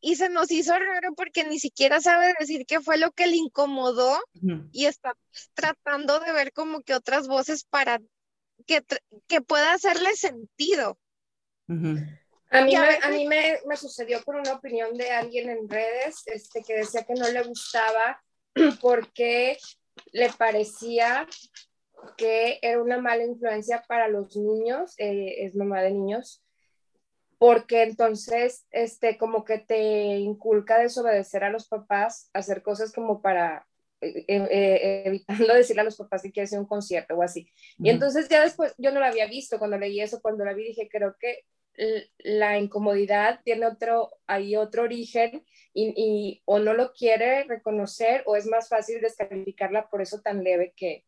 Y 0.00 0.16
se 0.16 0.28
nos 0.28 0.50
hizo 0.50 0.73
raro 0.78 1.14
porque 1.14 1.45
ni 1.45 1.59
siquiera 1.59 2.00
sabe 2.00 2.35
decir 2.38 2.64
qué 2.66 2.80
fue 2.80 2.97
lo 2.97 3.12
que 3.12 3.26
le 3.26 3.37
incomodó 3.37 4.19
y 4.73 4.87
está 4.87 5.14
tratando 5.54 6.21
de 6.21 6.33
ver 6.33 6.52
como 6.52 6.80
que 6.80 6.95
otras 6.95 7.28
voces 7.28 7.64
para 7.64 8.00
que, 8.66 8.83
que 9.26 9.40
pueda 9.40 9.75
hacerle 9.75 10.14
sentido. 10.16 10.99
A 12.52 12.62
mí, 12.62 12.76
me, 12.76 12.99
a 13.02 13.11
mí 13.11 13.26
me, 13.28 13.61
me, 13.66 13.76
sucedió 13.76 14.23
por 14.23 14.35
una 14.35 14.54
opinión 14.54 14.95
de 14.95 15.11
alguien 15.11 15.50
en 15.50 15.69
redes 15.69 16.23
este, 16.26 16.62
que 16.62 16.75
decía 16.75 17.04
que 17.04 17.14
no 17.14 17.28
le 17.28 17.42
gustaba 17.42 18.21
porque 18.80 19.57
le 20.12 20.30
parecía 20.30 21.28
que 22.16 22.59
era 22.62 22.83
una 22.83 22.99
mala 22.99 23.25
influencia 23.25 23.85
para 23.87 24.09
los 24.09 24.37
niños, 24.37 24.95
eh, 24.99 25.45
es 25.45 25.54
mamá 25.54 25.83
de 25.83 25.92
niños, 25.92 26.42
porque 27.41 27.85
entonces, 27.85 28.67
este, 28.71 29.17
como 29.17 29.47
que 29.47 29.59
te 29.59 29.79
inculca 30.19 30.79
desobedecer 30.79 31.43
a 31.43 31.49
los 31.49 31.69
papás, 31.69 32.29
hacer 32.35 32.63
cosas 32.63 32.93
como 32.93 33.23
para, 33.23 33.67
eh, 34.03 34.25
eh, 34.29 35.03
evitando 35.07 35.55
decirle 35.55 35.81
a 35.81 35.85
los 35.87 35.97
papás 35.97 36.21
que 36.21 36.33
quieres 36.33 36.53
ir 36.53 36.59
a 36.59 36.61
un 36.61 36.67
concierto 36.67 37.15
o 37.15 37.23
así. 37.23 37.51
Y 37.79 37.89
entonces 37.89 38.29
ya 38.29 38.43
después, 38.43 38.75
yo 38.77 38.93
no 38.93 39.01
lo 39.01 39.07
había 39.07 39.27
visto 39.27 39.59
cuando 39.59 39.79
leí 39.79 40.03
eso, 40.03 40.21
cuando 40.21 40.45
la 40.45 40.53
vi 40.53 40.65
dije, 40.65 40.91
creo 40.93 41.17
que 41.19 41.47
la 42.19 42.59
incomodidad 42.59 43.41
tiene 43.43 43.67
otro, 43.67 44.11
hay 44.27 44.57
otro 44.57 44.83
origen 44.83 45.43
y, 45.73 45.95
y, 45.97 46.43
o 46.45 46.59
no 46.59 46.75
lo 46.75 46.93
quiere 46.93 47.45
reconocer 47.45 48.23
o 48.27 48.37
es 48.37 48.47
más 48.49 48.69
fácil 48.69 49.01
descalificarla 49.01 49.89
por 49.89 50.03
eso 50.03 50.21
tan 50.21 50.45
leve 50.45 50.75
que, 50.77 51.07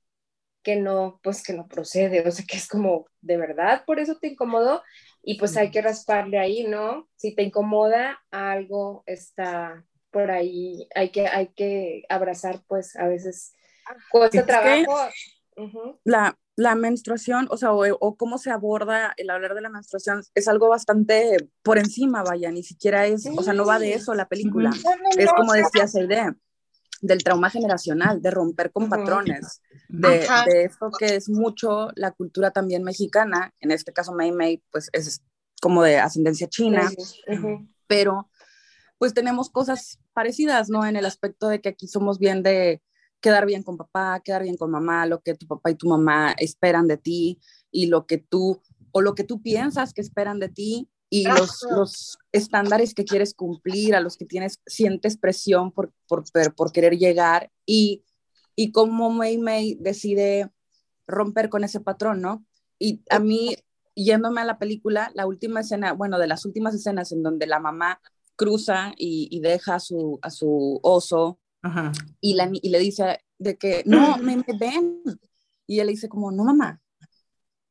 que 0.63 0.77
no, 0.77 1.21
pues 1.23 1.43
que 1.43 1.53
no 1.53 1.69
procede, 1.69 2.27
o 2.27 2.31
sea, 2.31 2.45
que 2.49 2.57
es 2.57 2.69
como, 2.69 3.07
de 3.21 3.37
verdad, 3.37 3.85
por 3.85 3.99
eso 3.99 4.19
te 4.19 4.29
incomodó, 4.29 4.83
y 5.23 5.39
pues 5.39 5.57
hay 5.57 5.71
que 5.71 5.83
rasparle 5.83 6.39
ahí, 6.39 6.65
¿no? 6.65 7.09
Si 7.17 7.35
te 7.35 7.43
incomoda, 7.43 8.21
algo 8.31 9.05
está 9.07 9.85
por 10.11 10.31
ahí, 10.31 10.89
hay 10.95 11.11
que, 11.11 11.27
hay 11.27 11.49
que 11.49 12.05
abrazar, 12.09 12.61
pues 12.67 12.97
a 12.97 13.07
veces 13.07 13.55
cuesta 14.11 14.45
trabajo 14.45 14.95
la, 16.05 16.39
la 16.57 16.75
menstruación, 16.75 17.47
o 17.51 17.57
sea, 17.57 17.73
o, 17.73 17.85
o 18.01 18.17
cómo 18.17 18.39
se 18.39 18.51
aborda 18.51 19.15
el 19.17 19.31
hablar 19.31 19.55
de 19.55 19.61
la 19.61 19.71
menstruación 19.71 20.23
es 20.35 20.49
algo 20.49 20.69
bastante 20.69 21.37
por 21.63 21.79
encima, 21.79 22.23
vaya, 22.23 22.51
ni 22.51 22.63
siquiera 22.63 23.07
es, 23.07 23.27
o 23.35 23.43
sea, 23.43 23.55
no 23.55 23.65
va 23.65 23.79
de 23.79 23.95
eso 23.95 24.15
la 24.15 24.29
película. 24.29 24.71
Es 25.17 25.33
como 25.33 25.53
decía 25.53 25.87
Seide, 25.87 26.35
del 27.03 27.23
trauma 27.23 27.51
generacional, 27.51 28.23
de 28.23 28.31
romper 28.31 28.71
con 28.71 28.89
patrones, 28.89 29.61
de, 29.89 30.27
de 30.47 30.65
esto 30.65 30.91
que 30.97 31.17
es 31.17 31.29
mucho 31.29 31.91
la 31.97 32.13
cultura 32.13 32.53
también 32.53 32.85
mexicana, 32.85 33.53
en 33.61 33.73
este 33.73 33.93
caso 33.93 34.13
Mei 34.13 34.31
Mei, 34.31 34.63
pues 34.71 34.89
es 34.93 35.21
como 35.61 35.83
de 35.83 35.99
ascendencia 35.99 36.49
china, 36.49 36.91
pero 37.89 38.31
pues 38.99 39.15
tenemos 39.15 39.51
cosas 39.51 39.99
parecidas, 40.13 40.71
¿no? 40.71 40.87
En 40.87 40.95
el 40.95 41.05
aspecto 41.05 41.49
de 41.49 41.61
que 41.61 41.71
aquí 41.71 41.89
somos 41.89 42.21
bien 42.21 42.45
de 42.45 42.81
quedar 43.21 43.47
bien 43.47 43.65
con 43.65 43.77
papá, 43.77 44.21
quedar 44.25 44.45
bien 44.45 44.57
con 44.57 44.71
mamá, 44.71 45.05
lo 45.07 45.21
que 45.23 45.35
tu 45.35 45.47
papá 45.47 45.71
y 45.71 45.75
tu 45.75 45.89
mamá 45.89 46.35
esperan 46.39 46.87
de 46.87 46.99
ti 46.99 47.41
y 47.73 47.87
lo 47.87 48.07
que 48.07 48.19
tú, 48.19 48.63
o 48.93 49.01
lo 49.01 49.17
que 49.17 49.25
tú 49.25 49.43
piensas 49.43 49.93
que 49.93 50.01
esperan 50.01 50.39
de 50.39 50.49
ti 50.51 50.89
y 51.13 51.25
los, 51.25 51.67
los 51.71 52.19
estándares 52.33 52.95
que 52.95 53.05
quieres 53.05 53.35
cumplir, 53.35 53.95
a 53.95 54.01
los 54.01 54.17
que 54.17 54.25
tienes, 54.25 54.61
sientes 54.65 55.19
presión 55.19 55.71
por, 55.71 55.93
por, 56.09 56.25
por, 56.57 56.73
querer 56.73 56.97
llegar 56.97 57.51
y, 57.67 58.03
y 58.57 58.73
cómo 58.73 59.13
Mei 59.13 59.37
Mei 59.37 59.77
decide 59.79 60.51
romper 61.07 61.51
con 61.51 61.65
ese 61.65 61.81
patrón, 61.81 62.23
¿no? 62.23 62.47
Y 62.79 63.03
a 63.11 63.19
mí, 63.19 63.55
yéndome 63.95 64.41
a 64.41 64.47
la 64.47 64.59
película, 64.59 65.13
la 65.15 65.27
última 65.27 65.61
escena, 65.61 65.93
bueno, 65.93 66.19
de 66.19 66.29
las 66.29 66.47
últimas 66.47 66.75
escenas 66.75 67.13
en 67.13 67.23
donde 67.23 67.47
la 67.47 67.61
mamá 67.61 68.01
cruza 68.35 68.95
y, 68.97 69.29
y 69.31 69.41
deja 69.41 69.75
a 69.75 69.81
su, 69.81 70.19
a 70.23 70.31
su 70.31 70.81
oso 70.83 71.39
Ajá. 71.61 71.93
y, 72.23 72.37
la, 72.37 72.49
y 72.51 72.71
le 72.71 72.79
dice 72.79 73.21
de 73.39 73.59
que, 73.59 73.83
no, 73.85 74.17
me, 74.17 74.37
me 74.37 74.59
ven. 74.59 75.03
Y 75.67 75.81
él 75.81 75.89
le 75.89 75.93
dice 75.93 76.09
como, 76.09 76.33
no, 76.33 76.45
mamá. 76.45 76.82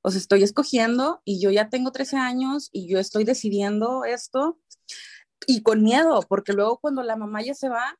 O 0.03 0.09
sea, 0.11 0.19
estoy 0.19 0.43
escogiendo 0.43 1.21
y 1.25 1.39
yo 1.41 1.51
ya 1.51 1.69
tengo 1.69 1.91
13 1.91 2.17
años 2.17 2.69
y 2.71 2.87
yo 2.87 2.99
estoy 2.99 3.23
decidiendo 3.23 4.03
esto 4.05 4.59
y 5.47 5.61
con 5.63 5.83
miedo, 5.83 6.21
porque 6.27 6.53
luego 6.53 6.79
cuando 6.79 7.03
la 7.03 7.15
mamá 7.15 7.41
ya 7.43 7.53
se 7.53 7.69
va, 7.69 7.99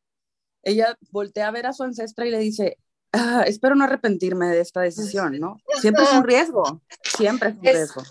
ella 0.64 0.98
voltea 1.12 1.48
a 1.48 1.52
ver 1.52 1.66
a 1.68 1.74
su 1.74 1.84
ancestra 1.84 2.26
y 2.26 2.32
le 2.32 2.40
dice, 2.40 2.78
"Ah, 3.12 3.44
espero 3.48 3.76
no 3.76 3.84
arrepentirme 3.84 4.48
de 4.48 4.62
esta 4.62 4.82
decisión, 4.82 5.40
¿no? 5.40 5.58
Siempre 5.82 6.04
es 6.06 6.12
un 6.14 6.24
riesgo, 6.24 6.82
siempre 7.04 7.50
es 7.50 7.56
un 7.56 7.68
Es- 7.68 7.74
riesgo. 7.74 8.04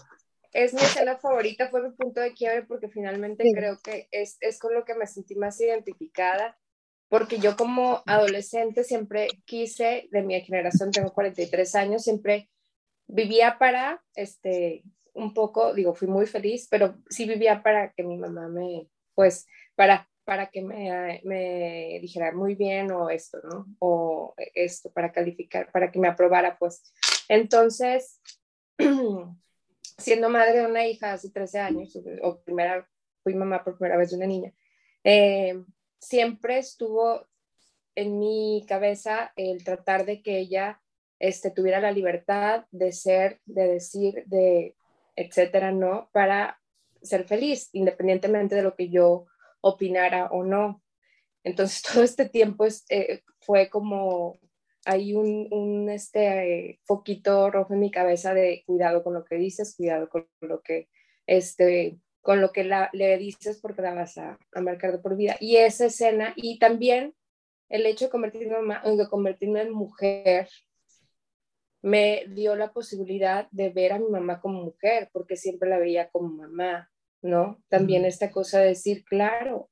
Es 0.52 0.74
mi 0.74 0.80
escena 0.80 1.16
favorita, 1.16 1.68
fue 1.70 1.80
mi 1.88 1.94
punto 1.94 2.20
de 2.20 2.34
quiebre 2.34 2.64
porque 2.64 2.88
finalmente 2.88 3.44
Sí. 3.44 3.52
creo 3.54 3.78
que 3.80 4.08
es, 4.10 4.36
es 4.40 4.58
con 4.58 4.74
lo 4.74 4.84
que 4.84 4.96
me 4.96 5.06
sentí 5.06 5.36
más 5.36 5.60
identificada, 5.60 6.58
porque 7.08 7.38
yo 7.38 7.56
como 7.56 8.02
adolescente 8.06 8.82
siempre 8.82 9.28
quise, 9.44 10.08
de 10.10 10.22
mi 10.22 10.40
generación, 10.40 10.90
tengo 10.90 11.12
43 11.12 11.76
años, 11.76 12.02
siempre 12.02 12.50
vivía 13.10 13.58
para, 13.58 14.02
este, 14.14 14.82
un 15.14 15.34
poco, 15.34 15.74
digo, 15.74 15.94
fui 15.94 16.08
muy 16.08 16.26
feliz, 16.26 16.68
pero 16.70 16.96
sí 17.08 17.26
vivía 17.26 17.62
para 17.62 17.92
que 17.92 18.02
mi 18.02 18.16
mamá 18.16 18.48
me, 18.48 18.88
pues, 19.14 19.46
para, 19.74 20.08
para 20.24 20.50
que 20.50 20.62
me, 20.62 21.98
dijera 22.00 22.32
muy 22.32 22.54
bien 22.54 22.90
o 22.92 23.10
esto, 23.10 23.38
¿no? 23.42 23.66
O 23.80 24.34
esto, 24.54 24.92
para 24.92 25.12
calificar, 25.12 25.70
para 25.72 25.90
que 25.90 25.98
me 25.98 26.08
aprobara, 26.08 26.56
pues. 26.58 26.82
Entonces, 27.28 28.20
siendo 29.98 30.28
madre 30.28 30.60
de 30.60 30.66
una 30.66 30.86
hija 30.86 31.12
hace 31.12 31.30
13 31.30 31.58
años, 31.58 31.96
o, 31.96 32.28
o 32.28 32.42
primera, 32.42 32.88
fui 33.22 33.34
mamá 33.34 33.64
por 33.64 33.76
primera 33.76 33.98
vez 33.98 34.10
de 34.10 34.16
una 34.16 34.26
niña, 34.26 34.52
eh, 35.04 35.62
siempre 35.98 36.58
estuvo 36.58 37.26
en 37.94 38.18
mi 38.18 38.64
cabeza 38.68 39.32
el 39.36 39.64
tratar 39.64 40.06
de 40.06 40.22
que 40.22 40.38
ella 40.38 40.80
este, 41.20 41.50
tuviera 41.50 41.80
la 41.80 41.92
libertad 41.92 42.64
de 42.72 42.92
ser, 42.92 43.40
de 43.44 43.68
decir, 43.68 44.24
de 44.26 44.74
etcétera, 45.14 45.70
¿no? 45.70 46.08
Para 46.12 46.58
ser 47.02 47.24
feliz, 47.24 47.68
independientemente 47.72 48.54
de 48.54 48.62
lo 48.62 48.74
que 48.74 48.88
yo 48.88 49.26
opinara 49.60 50.26
o 50.32 50.42
no. 50.44 50.82
Entonces, 51.44 51.82
todo 51.92 52.02
este 52.02 52.28
tiempo 52.28 52.64
es, 52.64 52.84
eh, 52.88 53.22
fue 53.40 53.68
como 53.68 54.40
hay 54.86 55.12
un, 55.14 55.46
un 55.50 55.90
este, 55.90 56.70
eh, 56.70 56.80
foquito 56.84 57.50
rojo 57.50 57.74
en 57.74 57.80
mi 57.80 57.90
cabeza 57.90 58.32
de 58.32 58.62
cuidado 58.66 59.04
con 59.04 59.12
lo 59.12 59.26
que 59.26 59.36
dices, 59.36 59.76
cuidado 59.76 60.08
con 60.08 60.26
lo 60.40 60.62
que, 60.62 60.88
este, 61.26 61.98
con 62.22 62.40
lo 62.40 62.50
que 62.50 62.64
la, 62.64 62.88
le 62.94 63.18
dices 63.18 63.60
porque 63.60 63.82
la 63.82 63.92
vas 63.92 64.16
a, 64.16 64.38
a 64.54 64.60
marcar 64.62 64.92
de 64.92 64.98
por 64.98 65.16
vida. 65.16 65.36
Y 65.38 65.56
esa 65.56 65.86
escena, 65.86 66.32
y 66.34 66.58
también 66.58 67.14
el 67.68 67.84
hecho 67.84 68.06
de 68.06 68.10
convertirme, 68.10 68.56
en 68.84 68.96
de 68.96 69.08
convertirme 69.08 69.60
en 69.62 69.72
mujer, 69.72 70.48
me 71.82 72.24
dio 72.28 72.56
la 72.56 72.72
posibilidad 72.72 73.48
de 73.52 73.70
ver 73.70 73.92
a 73.92 73.98
mi 73.98 74.08
mamá 74.08 74.40
como 74.40 74.64
mujer, 74.64 75.10
porque 75.12 75.36
siempre 75.36 75.68
la 75.70 75.78
veía 75.78 76.10
como 76.10 76.28
mamá, 76.28 76.90
¿no? 77.22 77.62
También 77.68 78.04
esta 78.04 78.30
cosa 78.30 78.60
de 78.60 78.68
decir, 78.68 79.04
claro, 79.04 79.70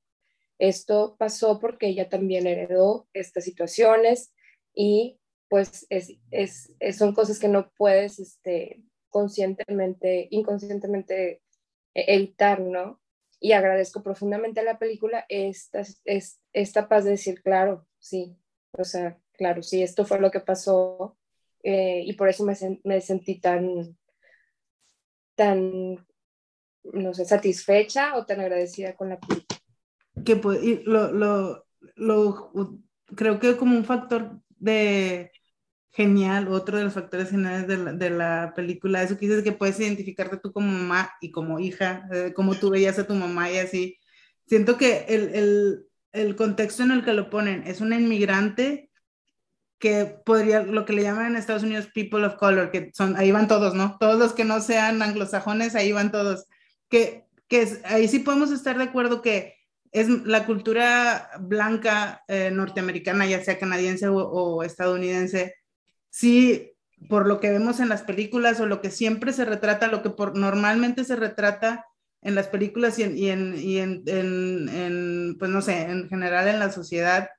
esto 0.59 1.17
pasó 1.19 1.59
porque 1.61 1.89
ella 1.89 2.09
también 2.09 2.47
heredó 2.47 3.09
estas 3.15 3.45
situaciones 3.45 4.35
y 4.75 5.21
pues 5.49 5.87
es, 5.91 6.15
es, 6.31 6.75
es- 6.81 6.97
son 6.99 7.15
cosas 7.15 7.39
que 7.39 7.49
no 7.49 7.71
puedes 7.77 8.19
este, 8.19 8.83
conscientemente, 9.11 10.29
inconscientemente 10.31 11.43
eh, 11.95 12.05
evitar, 12.09 12.61
¿no? 12.61 13.01
Y 13.41 13.53
agradezco 13.53 14.03
profundamente 14.03 14.61
a 14.61 14.65
la 14.65 14.79
película 14.79 15.25
esta, 15.29 15.83
es, 16.05 16.41
esta 16.53 16.89
paz 16.89 17.05
de 17.05 17.13
decir, 17.13 17.43
claro, 17.43 17.87
sí, 17.99 18.37
o 18.73 18.85
sea, 18.85 19.19
claro, 19.33 19.63
sí, 19.63 19.83
esto 19.83 20.05
fue 20.07 20.21
lo 20.21 20.31
que 20.31 20.41
pasó 20.41 21.18
eh, 21.63 22.03
y 22.07 22.13
por 22.15 22.29
eso 22.29 22.45
me, 22.45 22.55
me 22.85 23.01
sentí 23.01 23.41
tan, 23.41 23.97
tan, 25.35 26.07
no 26.93 27.15
sé, 27.15 27.25
satisfecha 27.25 28.17
o 28.17 28.27
tan 28.27 28.41
agradecida 28.41 28.97
con 28.97 29.11
la 29.11 29.21
película. 29.21 29.61
que 30.25 30.37
pues, 30.37 30.63
y 30.63 30.83
lo, 30.85 31.13
lo, 31.13 31.67
lo- 31.97 32.53
creo 33.17 33.39
que 33.41 33.57
como 33.57 33.77
un 33.77 33.85
factor 33.85 34.41
de 34.59 35.31
genial, 35.93 36.49
otro 36.49 36.79
de 36.79 36.85
los 36.85 36.95
factores 36.95 37.31
geniales 37.31 37.67
de 37.69 37.79
la, 37.79 37.93
de 37.93 38.11
la 38.11 38.53
película, 38.57 39.03
eso 39.03 39.19
que 39.19 39.27
dices 39.29 39.45
que 39.45 39.53
puedes 39.53 39.81
identificarte 39.81 40.39
tú 40.39 40.53
como 40.53 40.69
mamá 40.73 41.13
y 41.21 41.31
como 41.33 41.59
hija, 41.61 42.09
eh, 42.13 42.33
como 42.35 42.55
tú 42.57 42.71
veías 42.71 42.99
a 42.99 43.07
tu 43.07 43.15
mamá 43.15 43.51
y 43.51 43.59
así. 43.59 43.99
Siento 44.47 44.77
que 44.79 45.07
el, 45.09 45.35
el, 45.35 45.87
el 46.13 46.37
contexto 46.37 46.83
en 46.85 46.93
el 46.93 47.05
que 47.05 47.15
lo 47.15 47.31
ponen 47.31 47.65
es 47.67 47.81
una 47.81 47.97
inmigrante 48.01 48.88
que 49.79 50.07
podría, 50.25 50.63
lo 50.63 50.85
que 50.85 50.93
le 50.93 51.03
llaman 51.03 51.27
en 51.27 51.37
Estados 51.37 51.63
Unidos 51.63 51.89
people 51.95 52.25
of 52.27 52.35
color, 52.37 52.71
que 52.71 52.91
son, 52.95 53.17
ahí 53.17 53.31
van 53.31 53.47
todos, 53.49 53.75
¿no? 53.75 53.97
Todos 54.01 54.19
los 54.19 54.33
que 54.33 54.45
no 54.45 54.61
sean 54.61 55.01
anglosajones, 55.03 55.75
ahí 55.75 55.93
van 55.93 56.11
todos. 56.11 56.47
Que, 56.89 57.25
que 57.49 57.63
es- 57.63 57.81
ahí 57.85 58.09
sí 58.09 58.19
podemos 58.21 58.51
estar 58.51 58.77
de 58.79 58.85
acuerdo 58.85 59.23
que 59.23 59.55
es 59.93 60.09
la 60.09 60.45
cultura 60.47 61.31
blanca 61.41 62.23
eh, 62.29 62.51
norteamericana, 62.53 63.27
ya 63.27 63.43
sea 63.43 63.59
canadiense 63.59 64.09
o, 64.09 64.63
estadounidense, 64.63 65.55
sí, 66.11 66.73
por 67.09 67.27
lo 67.27 67.41
que 67.41 67.51
vemos 67.51 67.81
en 67.81 67.89
las 67.89 68.03
películas 68.03 68.61
o 68.61 68.67
lo 68.67 68.81
que 68.83 68.91
siempre 68.91 69.33
se 69.33 69.45
retrata, 69.45 69.87
lo 69.89 70.03
que 70.03 70.11
por, 70.11 70.37
normalmente 70.37 71.05
se 71.05 71.17
retrata 71.17 71.87
en 72.21 72.35
las 72.35 72.49
películas 72.49 72.99
y, 72.99 73.05
en, 73.05 73.17
y, 73.17 73.31
en, 73.31 73.55
y 73.57 73.79
en, 73.79 75.37
pues 75.39 75.51
no 75.51 75.63
sé, 75.63 75.83
en 75.83 76.09
general 76.09 76.49
en 76.49 76.59
la 76.59 76.71
sociedad, 76.73 77.31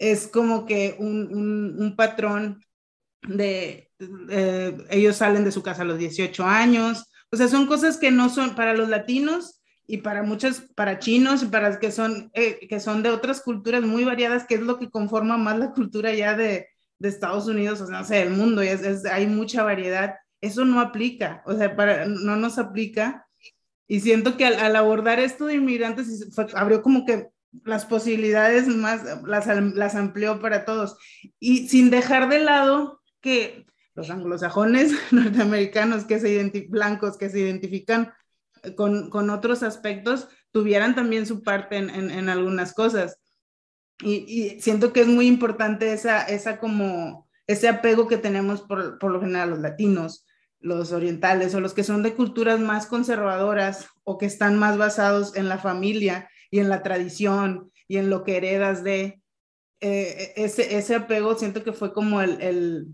es 0.00 0.26
como 0.26 0.64
que 0.64 0.96
un, 0.98 1.78
un, 1.78 1.94
patrón 1.94 2.64
de, 3.22 3.90
eh, 4.30 4.78
ellos 4.88 5.16
salen 5.16 5.44
de 5.44 5.52
su 5.52 5.62
casa 5.62 5.82
a 5.82 5.84
los 5.84 5.98
18 5.98 6.42
años, 6.42 7.04
o 7.30 7.36
sea, 7.36 7.46
son 7.48 7.66
cosas 7.66 7.98
que 7.98 8.10
no 8.10 8.30
son 8.30 8.54
para 8.54 8.74
los 8.74 8.88
latinos 8.88 9.60
y 9.86 9.98
para 9.98 10.22
muchos, 10.22 10.62
para 10.74 10.98
chinos 10.98 11.42
y 11.42 11.46
para 11.46 11.78
que 11.78 11.92
son, 11.92 12.30
eh, 12.32 12.66
que 12.66 12.80
son 12.80 13.02
de 13.02 13.10
otras 13.10 13.42
culturas 13.42 13.82
muy 13.82 14.04
variadas, 14.04 14.46
que 14.46 14.54
es 14.54 14.62
lo 14.62 14.78
que 14.78 14.90
conforma 14.90 15.36
más 15.36 15.58
la 15.58 15.72
cultura 15.72 16.14
ya 16.14 16.34
de, 16.34 16.68
de 16.98 17.08
Estados 17.08 17.46
Unidos, 17.46 17.82
o 17.82 17.86
sea, 17.86 18.18
del 18.18 18.30
mundo, 18.30 18.62
es, 18.62 19.04
hay 19.04 19.26
mucha 19.26 19.62
variedad, 19.64 20.14
eso 20.40 20.64
no 20.64 20.80
aplica, 20.80 21.42
o 21.44 21.54
sea, 21.54 21.76
para, 21.76 22.06
no 22.06 22.36
nos 22.36 22.58
aplica. 22.58 23.26
Y 23.86 24.00
siento 24.00 24.38
que 24.38 24.46
al, 24.46 24.76
abordar 24.76 25.20
esto 25.20 25.44
de 25.44 25.56
inmigrantes, 25.56 26.26
abrió 26.54 26.80
como 26.80 27.04
que 27.04 27.28
las 27.64 27.86
posibilidades 27.86 28.68
más, 28.68 29.02
las, 29.24 29.46
las 29.46 29.94
amplió 29.94 30.40
para 30.40 30.64
todos. 30.64 30.96
Y 31.38 31.68
sin 31.68 31.90
dejar 31.90 32.28
de 32.28 32.40
lado 32.40 33.00
que 33.20 33.66
los 33.94 34.10
anglosajones 34.10 34.92
norteamericanos, 35.10 36.04
que 36.04 36.18
se 36.18 36.66
blancos, 36.68 37.18
que 37.18 37.30
se 37.30 37.40
identifican 37.40 38.12
con, 38.76 39.10
con, 39.10 39.30
otros 39.30 39.62
aspectos, 39.62 40.28
tuvieran 40.52 40.94
también 40.94 41.26
su 41.26 41.42
parte 41.42 41.76
en, 41.76 41.90
en, 41.90 42.10
en 42.10 42.28
algunas 42.28 42.72
cosas. 42.72 43.18
Y, 44.02 44.24
y, 44.26 44.60
siento 44.60 44.92
que 44.92 45.00
es 45.00 45.06
muy 45.06 45.26
importante 45.26 45.92
esa, 45.92 46.22
esa 46.22 46.58
como, 46.58 47.28
ese 47.46 47.68
apego 47.68 48.06
que 48.08 48.16
tenemos 48.16 48.62
por, 48.62 48.98
por 48.98 49.10
lo 49.10 49.20
general 49.20 49.50
los 49.50 49.58
latinos, 49.58 50.26
los 50.60 50.92
orientales 50.92 51.54
o 51.54 51.60
los 51.60 51.74
que 51.74 51.84
son 51.84 52.02
de 52.02 52.14
culturas 52.14 52.60
más 52.60 52.86
conservadoras 52.86 53.88
o 54.04 54.18
que 54.18 54.26
están 54.26 54.58
más 54.58 54.76
basados 54.78 55.34
en 55.36 55.48
la 55.48 55.58
familia 55.58 56.29
y 56.50 56.58
en 56.58 56.68
la 56.68 56.82
tradición 56.82 57.70
y 57.88 57.96
en 57.96 58.10
lo 58.10 58.24
que 58.24 58.36
heredas 58.36 58.84
de 58.84 59.22
eh, 59.80 60.32
ese, 60.36 60.76
ese 60.76 60.94
apego 60.94 61.34
siento 61.36 61.64
que 61.64 61.72
fue 61.72 61.92
como 61.92 62.20
el, 62.20 62.40
el, 62.42 62.86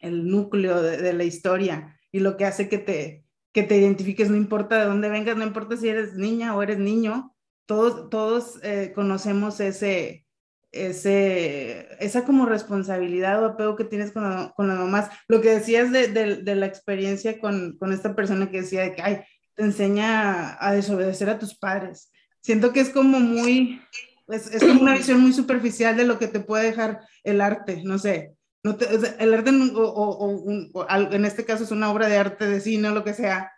el 0.00 0.28
núcleo 0.28 0.82
de, 0.82 0.96
de, 0.96 1.12
la 1.12 1.24
historia 1.24 1.98
y 2.10 2.20
lo 2.20 2.36
que 2.36 2.46
hace 2.46 2.68
que 2.68 2.78
te, 2.78 3.24
que 3.52 3.62
te 3.62 3.76
identifiques, 3.76 4.30
no 4.30 4.36
importa 4.36 4.78
de 4.78 4.86
dónde 4.86 5.10
vengas, 5.10 5.36
no 5.36 5.44
importa 5.44 5.76
si 5.76 5.88
eres 5.88 6.14
niña 6.14 6.56
o 6.56 6.62
eres 6.62 6.78
niño, 6.78 7.34
todos, 7.66 8.10
todos 8.10 8.58
eh, 8.62 8.92
conocemos 8.94 9.60
ese, 9.60 10.26
ese, 10.72 11.88
esa 12.00 12.24
como 12.24 12.46
responsabilidad 12.46 13.42
o 13.42 13.46
apego 13.46 13.76
que 13.76 13.84
tienes 13.84 14.12
con, 14.12 14.22
la, 14.22 14.52
con 14.56 14.68
las 14.68 14.78
mamás. 14.78 15.10
Lo 15.28 15.40
que 15.40 15.50
decías 15.50 15.92
de, 15.92 16.08
de, 16.08 16.36
de 16.36 16.54
la 16.54 16.66
experiencia 16.66 17.38
con, 17.38 17.76
con, 17.78 17.92
esta 17.92 18.14
persona 18.14 18.50
que 18.50 18.62
decía 18.62 18.82
de 18.82 18.94
que, 18.94 19.02
ay, 19.02 19.20
te 19.54 19.62
enseña 19.62 20.56
a 20.64 20.72
desobedecer 20.72 21.28
a 21.28 21.38
tus 21.38 21.56
padres. 21.58 22.11
Siento 22.42 22.72
que 22.72 22.80
es 22.80 22.90
como 22.90 23.20
muy, 23.20 23.80
es, 24.28 24.52
es 24.52 24.62
como 24.62 24.82
una 24.82 24.94
visión 24.98 25.20
muy 25.20 25.32
superficial 25.32 25.96
de 25.96 26.04
lo 26.04 26.18
que 26.18 26.28
te 26.28 26.40
puede 26.40 26.64
dejar 26.64 27.00
el 27.24 27.40
arte, 27.40 27.82
no 27.84 27.98
sé. 27.98 28.34
No 28.64 28.76
te, 28.76 28.86
el 28.94 29.34
arte, 29.34 29.50
o, 29.50 29.82
o, 29.82 30.26
un, 30.28 30.70
o, 30.72 30.86
en 30.88 31.24
este 31.24 31.44
caso 31.44 31.64
es 31.64 31.72
una 31.72 31.90
obra 31.90 32.08
de 32.08 32.16
arte, 32.16 32.46
de 32.46 32.60
cine 32.60 32.88
o 32.88 32.94
lo 32.94 33.02
que 33.02 33.14
sea, 33.14 33.50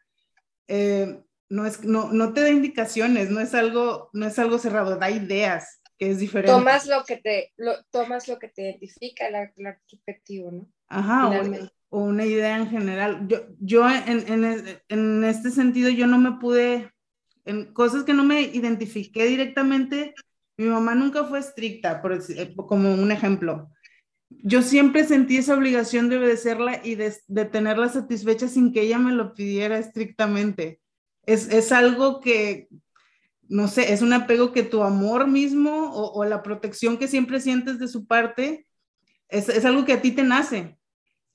eh, 0.69 1.21
no, 1.51 1.67
es, 1.67 1.85
no, 1.85 2.11
no 2.13 2.33
te 2.33 2.41
da 2.41 2.51
indicaciones, 2.51 3.31
no 3.31 3.41
es, 3.41 3.55
algo, 3.55 4.11
no 4.13 4.27
es 4.27 4.39
algo 4.39 4.59
cerrado, 4.59 4.97
da 4.97 5.11
ideas, 5.11 5.81
que 5.99 6.11
es 6.11 6.19
diferente. 6.19 6.53
Tomas 6.53 6.87
lo 6.87 7.05
que 7.05 7.19
te, 7.19 7.53
lo, 7.57 7.73
tomas 7.91 8.29
lo 8.29 8.39
que 8.39 8.49
te 8.49 8.63
identifica, 8.63 9.29
el, 9.29 9.35
el 9.57 9.77
objetivo, 9.93 10.51
¿no? 10.51 10.69
Ajá, 10.89 11.29
o, 11.29 11.99
o, 11.99 12.05
una 12.05 12.25
idea 12.25 12.57
en 12.57 12.69
general. 12.69 13.29
Yo, 13.29 13.43
yo 13.61 13.89
en, 13.89 14.45
en, 14.45 14.81
en 14.89 15.25
este 15.25 15.51
sentido, 15.51 15.91
yo 15.91 16.07
no 16.07 16.19
me 16.19 16.39
pude, 16.39 16.91
en 17.45 17.73
cosas 17.73 18.05
que 18.05 18.15
no 18.15 18.25
me 18.25 18.43
identifiqué 18.43 19.27
directamente, 19.27 20.15
mi 20.57 20.67
mamá 20.67 20.95
nunca 20.95 21.25
fue 21.25 21.39
estricta, 21.41 22.01
por, 22.01 22.19
como 22.67 22.95
un 22.95 23.11
ejemplo 23.11 23.71
yo 24.43 24.63
siempre 24.63 25.05
sentí 25.05 25.37
esa 25.37 25.55
obligación 25.55 26.09
de 26.09 26.19
obedecerla 26.19 26.81
y 26.85 26.95
de, 26.97 27.15
de, 27.29 27.45
tenerla 27.45 27.89
satisfecha 27.89 28.49
sin 28.49 28.73
que 28.73 28.83
ella 28.83 28.99
me 28.99 29.13
lo 29.13 29.35
pidiera 29.35 29.79
estrictamente. 29.79 30.81
Es, 31.27 31.49
es, 31.49 31.73
algo 31.73 32.21
que, 32.21 32.69
no 33.49 33.69
sé, 33.69 33.93
es 33.93 34.03
un 34.03 34.13
apego 34.13 34.53
que 34.53 34.63
tu 34.63 34.83
amor 34.83 35.27
mismo 35.27 35.91
o, 35.91 36.13
o 36.13 36.25
la 36.25 36.43
protección 36.43 36.99
que 36.99 37.09
siempre 37.09 37.41
sientes 37.41 37.79
de 37.79 37.89
su 37.89 38.07
parte, 38.07 38.67
es, 39.29 39.49
es 39.49 39.65
algo 39.65 39.85
que 39.85 39.95
a 39.95 40.03
ti 40.03 40.13
te 40.13 40.23
nace. 40.23 40.79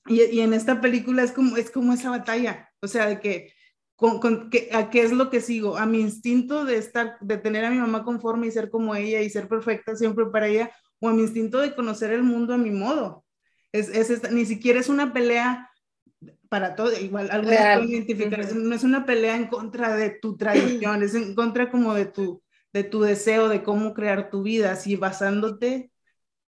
Y, 0.06 0.22
y, 0.22 0.40
en 0.40 0.54
esta 0.54 0.80
película 0.80 1.22
es 1.22 1.32
como, 1.32 1.56
es 1.56 1.70
como 1.70 1.92
esa 1.92 2.10
batalla, 2.10 2.70
o 2.80 2.88
sea, 2.88 3.06
de 3.06 3.20
que, 3.20 3.52
con, 4.00 4.18
con, 4.18 4.48
que, 4.48 4.70
¿a 4.72 4.88
qué 4.88 5.02
es 5.02 5.12
lo 5.12 5.28
que 5.28 5.42
sigo? 5.42 5.76
A 5.76 5.84
mi 5.84 6.00
instinto 6.00 6.64
de 6.64 6.78
estar, 6.78 7.18
de 7.20 7.36
tener 7.36 7.66
a 7.66 7.70
mi 7.70 7.76
mamá 7.76 8.02
conforme 8.02 8.46
y 8.46 8.50
ser 8.50 8.70
como 8.70 8.94
ella 8.94 9.20
y 9.20 9.28
ser 9.28 9.46
perfecta 9.46 9.94
siempre 9.94 10.24
para 10.24 10.48
ella, 10.48 10.70
o 11.00 11.10
a 11.10 11.12
mi 11.12 11.20
instinto 11.20 11.58
de 11.58 11.74
conocer 11.74 12.10
el 12.10 12.22
mundo 12.22 12.54
a 12.54 12.56
mi 12.56 12.70
modo. 12.70 13.26
Es, 13.72 13.90
es 13.90 14.08
esta, 14.08 14.30
ni 14.30 14.46
siquiera 14.46 14.80
es 14.80 14.88
una 14.88 15.12
pelea 15.12 15.70
para 16.48 16.76
todo, 16.76 16.98
igual 16.98 17.30
algo 17.30 17.50
identificar, 17.84 18.40
uh 18.40 18.44
-huh. 18.44 18.54
no 18.54 18.74
es 18.74 18.84
una 18.84 19.04
pelea 19.04 19.36
en 19.36 19.48
contra 19.48 19.94
de 19.94 20.08
tu 20.18 20.34
tradición, 20.38 21.02
es 21.02 21.14
en 21.14 21.34
contra 21.34 21.70
como 21.70 21.92
de 21.92 22.06
tu, 22.06 22.42
de 22.72 22.84
tu 22.84 23.02
deseo 23.02 23.50
de 23.50 23.62
cómo 23.62 23.92
crear 23.92 24.30
tu 24.30 24.42
vida, 24.42 24.72
así 24.72 24.96
basándote 24.96 25.92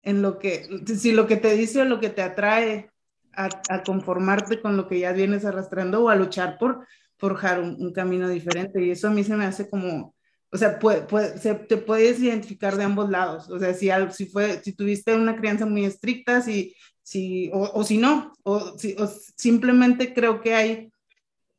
en 0.03 0.23
lo 0.23 0.39
que, 0.39 0.71
si 0.87 1.13
lo 1.13 1.27
que 1.27 1.37
te 1.37 1.55
dice 1.55 1.83
o 1.83 1.85
lo 1.85 2.01
que 2.01 2.09
te 2.09 2.23
atrae 2.23 2.91
a, 3.35 3.51
a 3.69 3.83
conformarte 3.83 4.63
con 4.63 4.79
lo 4.79 4.89
que 4.89 5.01
ya 5.01 5.13
vienes 5.13 5.45
arrastrando 5.45 6.03
o 6.03 6.09
a 6.09 6.17
luchar 6.17 6.57
por 6.59 6.87
forjar 7.23 7.61
un, 7.61 7.93
camino 7.93 8.29
diferente. 8.29 8.85
Y 8.85 8.91
eso 8.91 9.07
a 9.07 9.13
mí 9.13 9.23
se 9.23 9.37
me 9.37 9.45
hace 9.45 9.71
como, 9.71 10.13
o 10.51 10.59
sea, 10.59 10.81
puede, 10.81 11.07
se, 11.39 11.55
te 11.55 11.77
puedes 11.77 12.19
identificar 12.19 12.77
de 12.77 12.83
ambos 12.83 13.09
lados. 13.11 13.49
O 13.49 13.61
sea, 13.61 13.73
si, 13.75 13.91
si, 14.11 14.27
fue, 14.27 14.61
si 14.61 14.73
tuviste 14.73 15.15
una 15.15 15.37
crianza 15.37 15.65
muy 15.65 15.85
estricta, 15.85 16.43
si, 16.43 16.75
si, 17.01 17.49
o, 17.55 17.71
o 17.75 17.85
si 17.85 17.99
no, 17.99 18.33
o, 18.43 18.77
si, 18.77 18.97
simplemente 19.37 20.13
creo 20.13 20.41
que 20.41 20.55
hay, 20.55 20.93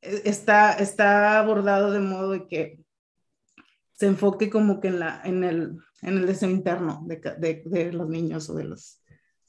está, 0.01 0.73
está 0.73 1.39
abordado 1.39 1.93
de 1.93 1.99
modo 2.01 2.31
de 2.31 2.45
que 2.45 2.79
se 3.93 4.07
enfoque 4.07 4.49
como 4.49 4.81
que 4.81 4.89
en, 4.89 4.99
la, 4.99 5.21
en, 5.23 5.45
el, 5.45 5.77
en 6.01 6.17
el 6.17 6.25
deseo 6.25 6.49
interno 6.49 7.05
de, 7.05 7.21
de, 7.37 7.63
de 7.65 7.93
los 7.93 8.09
niños 8.09 8.49
o 8.49 8.53
de 8.53 8.65
los, 8.65 9.01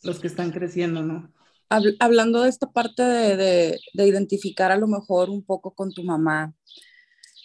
los 0.05 0.21
que 0.21 0.29
están 0.29 0.53
creciendo, 0.53 1.03
¿no? 1.03 1.33
Hablando 1.69 2.43
de 2.43 2.49
esta 2.49 2.71
parte 2.71 3.03
de, 3.03 3.37
de, 3.37 3.81
de 3.95 4.07
identificar 4.07 4.71
a 4.71 4.77
lo 4.77 4.87
mejor 4.87 5.31
un 5.31 5.45
poco 5.45 5.75
con 5.75 5.93
tu 5.93 6.05
mamá, 6.05 6.55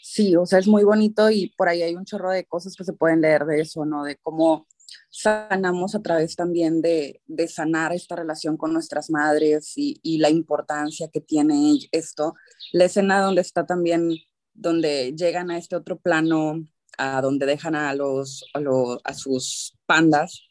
sí, 0.03 0.35
o 0.35 0.45
sea, 0.45 0.59
es 0.59 0.67
muy 0.67 0.83
bonito 0.83 1.29
y 1.29 1.53
por 1.57 1.69
ahí 1.69 1.81
hay 1.81 1.95
un 1.95 2.05
chorro 2.05 2.31
de 2.31 2.45
cosas 2.45 2.75
que 2.75 2.83
se 2.83 2.93
pueden 2.93 3.21
leer 3.21 3.45
de 3.45 3.61
eso, 3.61 3.85
¿no? 3.85 4.03
De 4.03 4.17
cómo 4.17 4.67
sanamos 5.09 5.95
a 5.95 6.01
través 6.01 6.35
también 6.35 6.81
de, 6.81 7.21
de 7.27 7.47
sanar 7.47 7.93
esta 7.93 8.15
relación 8.15 8.57
con 8.57 8.73
nuestras 8.73 9.09
madres 9.09 9.73
y, 9.75 9.99
y, 10.03 10.17
la 10.17 10.29
importancia 10.29 11.09
que 11.09 11.21
tiene 11.21 11.79
esto. 11.91 12.33
La 12.71 12.85
escena 12.85 13.21
donde 13.21 13.41
está 13.41 13.65
también, 13.65 14.15
donde 14.53 15.13
llegan 15.15 15.51
a 15.51 15.57
este 15.57 15.75
otro 15.75 15.99
plano, 15.99 16.63
a 16.97 17.21
donde 17.21 17.45
dejan 17.45 17.75
a, 17.75 17.93
los, 17.93 18.45
a, 18.53 18.59
los, 18.59 18.99
a 19.03 19.13
sus 19.13 19.77
pandas, 19.85 20.41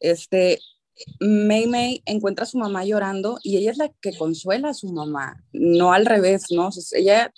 este, 0.00 0.58
Mei 1.20 1.66
Mei 1.66 2.02
encuentra 2.06 2.44
a 2.44 2.46
su 2.46 2.58
mamá 2.58 2.84
llorando 2.84 3.38
y 3.42 3.56
ella 3.56 3.70
es 3.70 3.78
la 3.78 3.90
que 4.00 4.16
consuela 4.16 4.70
a 4.70 4.74
su 4.74 4.92
mamá, 4.92 5.44
no 5.52 5.92
al 5.92 6.06
revés, 6.06 6.46
¿no? 6.50 6.68
O 6.68 6.72
sea, 6.72 6.98
ella 6.98 7.32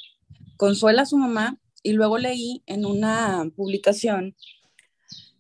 consuela 0.57 1.03
a 1.03 1.07
su 1.07 1.17
mamá 1.17 1.59
y 1.83 1.93
luego 1.93 2.19
leí 2.19 2.63
en 2.67 2.85
una 2.85 3.49
publicación 3.57 4.37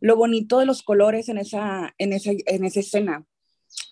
lo 0.01 0.17
bonito 0.17 0.59
de 0.59 0.67
los 0.67 0.83
colores 0.83 1.29
en 1.29 1.39
esa, 1.39 1.95
en 1.97 2.13
esa, 2.13 2.33
en 2.47 2.65
esa 2.65 2.81
escena, 2.81 3.25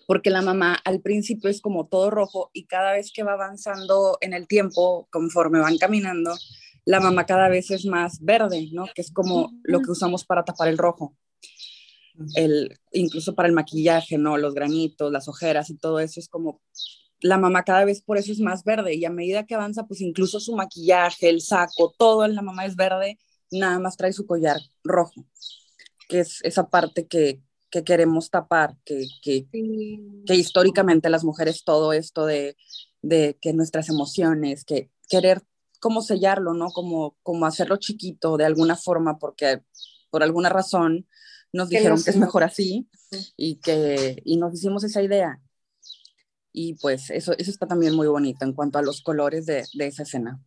porque 0.07 0.29
la 0.29 0.41
mamá 0.41 0.77
al 0.83 0.99
principio 0.99 1.49
es 1.49 1.61
como 1.61 1.87
todo 1.87 2.09
rojo 2.09 2.51
y 2.53 2.65
cada 2.65 2.91
vez 2.91 3.13
que 3.13 3.23
va 3.23 3.33
avanzando 3.33 4.17
en 4.19 4.33
el 4.33 4.45
tiempo, 4.45 5.07
conforme 5.09 5.59
van 5.59 5.77
caminando, 5.77 6.35
la 6.83 6.99
mamá 6.99 7.25
cada 7.25 7.47
vez 7.47 7.71
es 7.71 7.85
más 7.85 8.19
verde, 8.21 8.69
¿no? 8.73 8.87
Que 8.93 9.01
es 9.01 9.11
como 9.11 9.53
lo 9.63 9.81
que 9.81 9.91
usamos 9.91 10.25
para 10.25 10.43
tapar 10.43 10.67
el 10.67 10.77
rojo. 10.77 11.15
El, 12.35 12.77
incluso 12.91 13.35
para 13.35 13.47
el 13.47 13.53
maquillaje, 13.53 14.17
¿no? 14.17 14.37
Los 14.37 14.53
granitos, 14.53 15.11
las 15.11 15.27
ojeras 15.27 15.69
y 15.69 15.77
todo 15.77 15.99
eso 15.99 16.19
es 16.19 16.29
como 16.29 16.61
la 17.21 17.37
mamá 17.37 17.63
cada 17.63 17.85
vez 17.85 18.01
por 18.01 18.17
eso 18.17 18.31
es 18.31 18.39
más 18.39 18.63
verde 18.63 18.95
y 18.95 19.05
a 19.05 19.11
medida 19.11 19.45
que 19.45 19.55
avanza, 19.55 19.85
pues 19.85 20.01
incluso 20.01 20.39
su 20.39 20.55
maquillaje, 20.55 21.29
el 21.29 21.41
saco, 21.41 21.93
todo 21.97 22.25
en 22.25 22.35
la 22.35 22.41
mamá 22.41 22.65
es 22.65 22.75
verde, 22.75 23.19
nada 23.51 23.79
más 23.79 23.95
trae 23.95 24.11
su 24.11 24.25
collar 24.25 24.57
rojo, 24.83 25.25
que 26.09 26.21
es 26.21 26.39
esa 26.43 26.69
parte 26.69 27.07
que, 27.07 27.41
que 27.69 27.83
queremos 27.83 28.29
tapar, 28.31 28.75
que, 28.83 29.05
que, 29.21 29.47
sí. 29.51 30.23
que, 30.25 30.35
históricamente 30.35 31.09
las 31.09 31.23
mujeres 31.23 31.63
todo 31.63 31.93
esto 31.93 32.25
de, 32.25 32.57
de, 33.01 33.37
que 33.39 33.53
nuestras 33.53 33.89
emociones, 33.89 34.65
que 34.65 34.89
querer 35.07 35.43
como 35.79 36.01
sellarlo, 36.01 36.53
¿no? 36.53 36.69
Como, 36.71 37.17
como 37.23 37.45
hacerlo 37.45 37.77
chiquito 37.77 38.37
de 38.37 38.45
alguna 38.45 38.75
forma, 38.75 39.19
porque 39.19 39.61
por 40.09 40.23
alguna 40.23 40.49
razón 40.49 41.07
nos 41.53 41.69
dijeron 41.69 41.97
que, 41.97 42.05
que 42.05 42.09
es 42.11 42.17
mejor 42.17 42.43
así 42.43 42.87
y 43.37 43.57
que 43.57 44.21
y 44.25 44.37
nos 44.37 44.53
hicimos 44.53 44.83
esa 44.83 45.01
idea 45.01 45.39
y 46.53 46.75
pues 46.75 47.09
eso, 47.09 47.33
eso 47.37 47.51
está 47.51 47.67
también 47.67 47.95
muy 47.95 48.07
bonito 48.07 48.45
en 48.45 48.53
cuanto 48.53 48.77
a 48.77 48.81
los 48.81 49.01
colores 49.01 49.45
de, 49.45 49.65
de 49.73 49.87
esa 49.87 50.03
escena. 50.03 50.41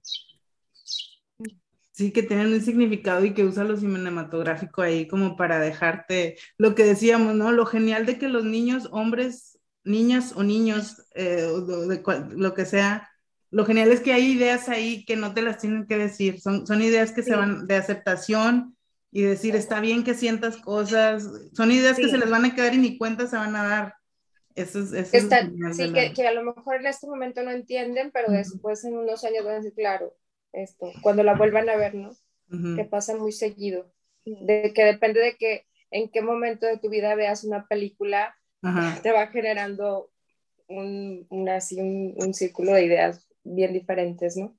Sí, 1.93 2.11
que 2.11 2.25
tienen 2.25 2.53
un 2.53 2.61
significado 2.61 3.25
y 3.25 3.35
que 3.35 3.45
usa 3.45 3.63
lo 3.63 3.77
cinematográfico 3.77 4.83
ahí 4.83 5.07
como 5.07 5.37
para 5.37 5.61
dejarte, 5.61 6.37
lo 6.59 6.75
que 6.75 6.85
decíamos, 6.85 7.37
¿no? 7.37 7.53
Lo 7.53 7.67
genial 7.67 8.05
de 8.05 8.19
que 8.19 8.29
los 8.29 8.45
niños, 8.45 8.89
hombres, 8.91 9.61
niñas 9.85 10.33
o 10.35 10.43
niños, 10.43 11.03
eh, 11.15 11.47
de, 11.67 11.87
de 11.87 12.03
cual, 12.03 12.31
lo 12.35 12.53
que 12.53 12.65
sea, 12.65 13.09
lo 13.53 13.65
genial 13.65 13.93
es 13.93 14.01
que 14.01 14.13
hay 14.13 14.33
ideas 14.33 14.69
ahí 14.69 15.05
que 15.05 15.15
no 15.15 15.35
te 15.35 15.43
las 15.43 15.59
tienen 15.59 15.87
que 15.87 15.97
decir, 15.97 16.41
son, 16.41 16.67
son 16.67 16.83
ideas 16.83 17.13
que 17.13 17.23
sí. 17.23 17.31
se 17.31 17.37
van 17.37 17.69
de 17.69 17.77
aceptación 17.77 18.74
y 19.15 19.23
decir, 19.23 19.55
está 19.55 19.79
bien 19.79 20.03
que 20.03 20.15
sientas 20.15 20.57
cosas, 20.57 21.31
son 21.53 21.71
ideas 21.71 21.95
sí. 21.95 22.03
que 22.03 22.09
se 22.09 22.19
les 22.19 22.29
van 22.29 22.45
a 22.45 22.53
quedar 22.53 22.75
y 22.75 22.79
ni 22.79 22.99
cuenta 22.99 23.29
se 23.29 23.37
van 23.37 23.55
a 23.55 23.63
dar. 23.63 23.95
Eso 24.57 24.81
es, 24.81 24.93
eso 24.93 25.17
Está, 25.17 25.39
es 25.39 25.77
sí, 25.77 25.93
que, 25.93 26.13
que, 26.13 26.27
a 26.27 26.33
lo 26.33 26.43
mejor 26.43 26.81
en 26.81 26.87
este 26.87 27.07
momento 27.07 27.45
no 27.45 27.53
entienden, 27.53 28.11
pero 28.13 28.27
uh 28.27 28.33
-huh. 28.33 28.39
después 28.39 28.85
en 28.85 28.97
unos 28.97 29.23
años 29.23 29.45
van 29.45 29.55
a 29.55 29.57
decir, 29.59 29.73
claro, 29.73 30.17
esto, 30.53 30.91
cuando 31.01 31.23
la 31.23 31.37
vuelvan 31.37 31.69
a 31.69 31.77
ver, 31.77 31.95
¿no? 31.95 32.09
Uh 32.09 32.57
-huh. 32.57 32.77
Que 32.77 32.85
pasa 32.87 33.17
muy 33.17 33.31
seguido. 33.31 33.89
De 34.25 34.73
que 34.75 34.85
depende 34.85 35.21
de 35.21 35.37
que 35.37 35.65
en 35.93 36.11
qué 36.11 36.21
momento 36.21 36.67
de 36.67 36.79
tu 36.79 36.91
vida 36.91 37.15
veas 37.15 37.45
una 37.45 37.69
película, 37.69 38.37
te 39.05 39.13
va 39.13 39.29
generando 39.29 40.11
un, 40.67 41.25
un 41.31 41.49
así, 41.49 41.81
un, 41.81 42.15
un, 42.17 42.35
círculo 42.35 42.73
de 42.73 42.85
ideas 42.87 43.29
bien 43.45 43.73
diferentes, 43.73 44.37
¿no? 44.37 44.57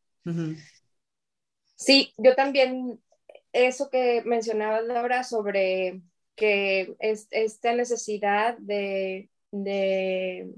Sí, 1.76 2.14
yo 2.18 2.36
también, 2.36 3.02
eso 3.56 3.90
que 3.90 4.22
mencionabas, 4.26 4.84
Laura, 4.86 5.24
sobre 5.24 6.02
que 6.36 6.96
es, 7.00 7.28
esta 7.32 7.74
necesidad 7.74 8.58
de 8.58 9.30
de, 9.64 10.54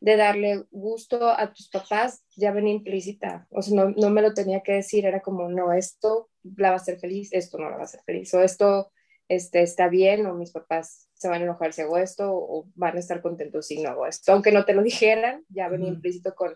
de 0.00 0.16
darle 0.16 0.64
gusto 0.70 1.28
a 1.28 1.52
tus 1.52 1.68
papás 1.68 2.24
ya 2.36 2.52
venía 2.52 2.74
implícita. 2.74 3.46
O 3.50 3.62
sea, 3.62 3.74
no, 3.76 3.90
no, 3.90 4.10
me 4.10 4.22
lo 4.22 4.34
tenía 4.34 4.62
que 4.62 4.72
decir, 4.72 5.06
era 5.06 5.20
como, 5.20 5.48
no, 5.48 5.72
esto 5.72 6.30
la 6.56 6.70
va 6.70 6.74
a 6.74 6.78
hacer 6.78 6.98
feliz, 6.98 7.32
esto 7.32 7.58
no 7.58 7.70
la 7.70 7.76
va 7.76 7.82
a 7.82 7.84
hacer 7.84 8.02
feliz, 8.04 8.32
o 8.34 8.42
esto 8.42 8.92
este, 9.28 9.62
está 9.62 9.88
bien 9.88 10.26
o 10.26 10.34
mis 10.34 10.52
papás 10.52 11.08
se 11.14 11.28
van 11.28 11.42
a 11.42 11.44
enojar 11.44 11.72
si 11.72 11.82
hago 11.82 11.98
esto 11.98 12.30
o 12.32 12.66
van 12.74 12.96
a 12.96 13.00
estar 13.00 13.20
contentos 13.20 13.66
si 13.66 13.82
no 13.82 13.90
hago 13.90 14.06
esto. 14.06 14.32
Aunque 14.32 14.52
no 14.52 14.64
te 14.64 14.74
lo 14.74 14.82
dijeran, 14.82 15.44
ya 15.48 15.68
venía 15.68 15.88
implícito 15.88 16.34
con 16.34 16.54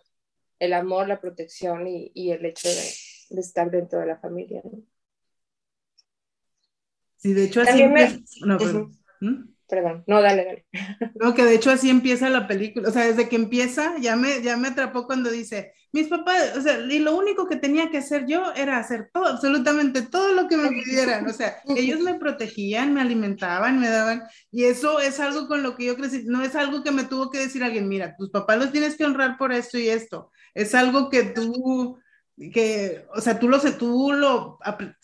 el 0.59 0.73
amor, 0.73 1.09
la 1.09 1.21
protección 1.21 1.87
y, 1.87 2.11
y 2.15 2.31
el 2.31 2.45
hecho 2.45 2.69
de, 2.69 2.91
de 3.31 3.41
estar 3.41 3.71
dentro 3.71 4.01
de 4.01 4.07
la 4.07 4.19
familia. 4.19 4.63
¿no? 4.65 4.83
Sí, 7.25 7.33
de 7.33 7.45
hecho 7.45 7.63
así 7.63 7.71
También 7.71 7.93
me- 7.95 8.03
empieza- 8.03 8.47
no, 8.47 8.59
perdón. 8.59 8.93
¿Mm? 9.21 9.35
Perdón, 9.67 10.05
no, 10.07 10.21
dale, 10.21 10.45
dale. 10.45 10.67
No, 11.19 11.33
que 11.35 11.43
de 11.43 11.55
hecho 11.55 11.71
así 11.71 11.89
empieza 11.89 12.29
la 12.29 12.47
película, 12.47 12.87
o 12.91 12.93
sea, 12.93 13.07
desde 13.07 13.31
que 13.31 13.37
empieza 13.37 13.95
ya 13.99 14.15
me, 14.15 14.43
ya 14.43 14.59
me 14.59 14.69
atrapó 14.69 15.07
cuando 15.07 15.31
dice, 15.31 15.73
mis 15.91 16.09
papás, 16.09 16.55
o 16.59 16.61
sea, 16.61 16.81
y 16.81 16.99
lo 16.99 17.17
único 17.17 17.49
que 17.49 17.57
tenía 17.57 17.91
que 17.91 17.97
hacer 17.97 18.27
yo 18.27 18.53
era 18.55 18.77
hacer 18.77 19.09
todo, 19.11 19.25
absolutamente 19.27 20.03
todo 20.03 20.35
lo 20.35 20.49
que 20.49 20.59
me 20.59 20.69
pidieran, 20.69 21.27
o 21.27 21.33
sea, 21.33 21.57
ellos 21.77 22.01
me 22.01 22.17
protegían, 22.17 22.93
me 22.93 23.01
alimentaban, 23.01 23.81
me 23.81 23.89
daban, 23.89 24.23
y 24.51 24.65
eso 24.65 25.01
es 25.01 25.19
algo 25.19 25.49
con 25.49 25.63
lo 25.63 25.77
que 25.77 25.87
yo 25.87 25.97
crecí, 25.97 26.25
no 26.27 26.43
es 26.43 26.55
algo 26.57 26.83
que 26.83 26.91
me 26.91 27.05
tuvo 27.05 27.31
que 27.31 27.39
decir 27.39 27.65
alguien, 27.65 27.89
mira, 27.89 28.17
tus 28.19 28.29
papás 28.29 28.59
los 28.59 28.71
tienes 28.71 28.97
que 28.97 29.07
honrar 29.07 29.39
por 29.39 29.51
esto 29.51 29.79
y 29.79 29.89
esto, 29.89 30.31
es 30.53 30.75
algo 30.75 31.09
que 31.09 31.23
tú, 31.23 31.97
que, 32.53 33.07
o 33.15 33.21
sea, 33.21 33.39
tú 33.39 33.49
lo, 33.49 33.61
tú 33.79 34.13
lo 34.13 34.59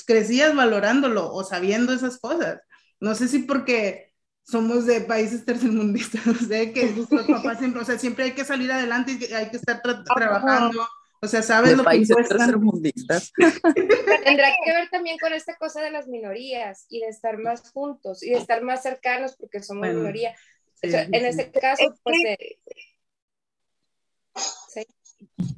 crecías 0.06 0.54
valorándolo 0.54 1.32
o 1.32 1.44
sabiendo 1.44 1.92
esas 1.92 2.18
cosas, 2.18 2.60
no 3.00 3.14
sé 3.14 3.28
si 3.28 3.40
porque 3.40 4.12
somos 4.42 4.84
de 4.86 5.00
países 5.02 5.44
tercermundistas, 5.44 6.26
o 6.26 6.34
sea, 6.34 6.72
que 6.72 6.90
nuestros 6.90 7.26
papás 7.26 7.58
siempre, 7.58 7.82
o 7.82 7.84
sea, 7.84 7.98
siempre 7.98 8.24
hay 8.24 8.32
que 8.32 8.44
salir 8.44 8.70
adelante 8.72 9.12
y 9.12 9.18
que 9.18 9.34
hay 9.34 9.48
que 9.50 9.56
estar 9.58 9.80
tra- 9.82 10.02
trabajando, 10.14 10.86
o 11.22 11.26
sea, 11.28 11.42
sabes 11.42 11.70
de 11.70 11.76
lo 11.76 11.82
que 11.82 11.86
países 11.86 12.14
cuestan. 12.16 12.38
tercermundistas. 12.38 13.32
Tendrá 14.24 14.48
que 14.64 14.72
ver 14.72 14.88
también 14.90 15.18
con 15.18 15.32
esta 15.32 15.54
cosa 15.56 15.82
de 15.82 15.90
las 15.90 16.08
minorías 16.08 16.86
y 16.88 17.00
de 17.00 17.08
estar 17.08 17.38
más 17.38 17.70
juntos 17.72 18.22
y 18.22 18.30
de 18.30 18.38
estar 18.38 18.62
más 18.62 18.82
cercanos 18.82 19.36
porque 19.38 19.62
somos 19.62 19.80
Bueno, 19.82 20.00
minoría. 20.00 20.34
Sí, 20.82 20.88
O 20.88 20.90
sea, 20.90 21.04
sí, 21.04 21.10
en 21.12 21.20
sí. 21.32 21.40
este 21.42 21.60
caso, 21.60 21.82
Es 21.84 22.00
pues, 22.02 22.16
que- 22.24 22.32
eh. 22.32 22.58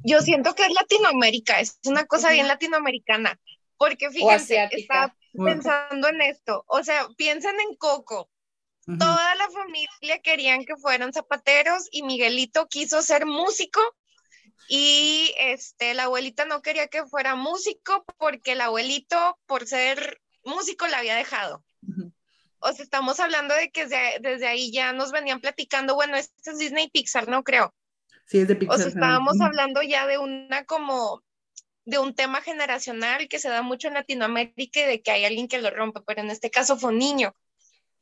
Yo 0.03 0.21
siento 0.21 0.55
que 0.55 0.63
es 0.63 0.73
Latinoamérica, 0.73 1.59
es 1.59 1.79
una 1.85 2.05
cosa 2.05 2.31
bien 2.31 2.47
latinoamericana, 2.47 3.39
porque 3.77 4.09
fíjense, 4.09 4.67
estaba 4.71 5.15
pensando 5.33 6.07
en 6.09 6.21
esto, 6.21 6.63
o 6.67 6.83
sea, 6.83 7.07
piensen 7.17 7.59
en 7.59 7.75
Coco, 7.75 8.29
toda 8.85 9.35
la 9.35 9.49
familia 9.49 10.19
querían 10.21 10.65
que 10.65 10.75
fueran 10.75 11.13
zapateros 11.13 11.87
y 11.91 12.03
Miguelito 12.03 12.67
quiso 12.67 13.01
ser 13.01 13.25
músico 13.25 13.81
y 14.67 15.33
este 15.37 15.93
la 15.93 16.03
abuelita 16.03 16.45
no 16.45 16.61
quería 16.61 16.87
que 16.87 17.05
fuera 17.05 17.35
músico 17.35 18.03
porque 18.17 18.53
el 18.53 18.61
abuelito 18.61 19.39
por 19.45 19.67
ser 19.67 20.21
músico 20.43 20.87
la 20.87 20.97
había 20.97 21.15
dejado. 21.15 21.63
O 22.59 22.71
sea, 22.71 22.83
estamos 22.83 23.19
hablando 23.19 23.53
de 23.55 23.71
que 23.71 23.85
desde, 23.85 24.19
desde 24.21 24.47
ahí 24.47 24.71
ya 24.71 24.93
nos 24.93 25.11
venían 25.11 25.41
platicando, 25.41 25.95
bueno, 25.95 26.15
este 26.15 26.51
es 26.51 26.57
Disney 26.57 26.89
Pixar, 26.89 27.27
no 27.27 27.43
creo. 27.43 27.73
Sí, 28.25 28.39
es 28.39 28.47
de 28.47 28.55
O 28.55 28.59
Pixar. 28.59 28.77
sea, 28.77 28.87
ajá. 28.87 28.89
estábamos 28.89 29.41
hablando 29.41 29.81
ya 29.81 30.07
de 30.07 30.17
una 30.17 30.65
como 30.65 31.23
de 31.85 31.99
un 31.99 32.15
tema 32.15 32.41
generacional 32.41 33.27
que 33.27 33.39
se 33.39 33.49
da 33.49 33.61
mucho 33.61 33.87
en 33.89 33.95
Latinoamérica 33.95 34.79
y 34.81 34.83
de 34.85 35.01
que 35.01 35.11
hay 35.11 35.25
alguien 35.25 35.47
que 35.47 35.61
lo 35.61 35.69
rompe, 35.69 36.01
pero 36.05 36.21
en 36.21 36.29
este 36.31 36.49
caso 36.49 36.77
fue 36.77 36.91
un 36.91 36.99
niño. 36.99 37.35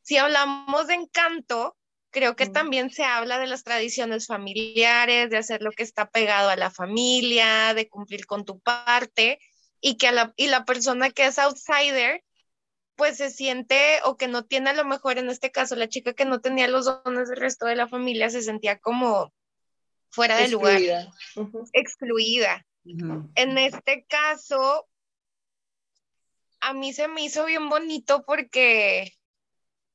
Si 0.04 0.18
hablamos 0.18 0.88
de 0.88 0.96
encanto, 0.96 1.78
creo 2.12 2.36
que 2.36 2.46
Mm. 2.48 2.52
también 2.54 2.90
se 2.92 3.04
habla 3.04 3.40
de 3.40 3.48
las 3.48 3.64
tradiciones 3.64 4.28
familiares, 4.28 5.30
de 5.30 5.38
hacer 5.38 5.62
lo 5.64 5.72
que 5.72 5.84
está 5.84 6.10
pegado 6.10 6.50
a 6.50 6.56
la 6.56 6.72
familia, 6.72 7.74
de 7.74 7.90
cumplir 7.90 8.26
con 8.28 8.46
tu 8.46 8.60
parte 8.60 9.40
y 9.82 9.98
que 9.98 10.12
la, 10.12 10.34
y 10.38 10.48
la 10.48 10.66
persona 10.66 11.10
que 11.12 11.26
es 11.26 11.40
outsider 11.40 12.24
pues 12.96 13.18
se 13.18 13.30
siente 13.32 14.00
o 14.06 14.18
que 14.18 14.28
no 14.28 14.46
tiene 14.46 14.70
a 14.72 14.74
lo 14.74 14.86
mejor 14.86 15.18
en 15.18 15.30
este 15.30 15.52
caso 15.52 15.76
la 15.76 15.90
chica 15.90 16.14
que 16.14 16.26
no 16.26 16.42
tenía 16.42 16.68
los 16.68 16.86
dones 17.04 17.30
del 17.30 17.38
resto 17.40 17.66
de 17.66 17.76
la 17.76 17.88
familia 17.88 18.30
se 18.30 18.42
sentía 18.44 18.78
como 18.80 19.34
fuera 20.12 20.38
de 20.38 20.50
lugar, 20.50 20.76
Excluida. 20.76 21.14
Ujú. 21.36 21.70
excluida. 21.74 22.66
En 23.36 23.58
este 23.58 24.06
caso, 24.08 24.88
a 26.60 26.74
mí 26.74 26.94
se 26.94 27.08
me 27.08 27.24
hizo 27.24 27.46
bien 27.46 27.70
bonito 27.70 28.24
porque 28.26 29.14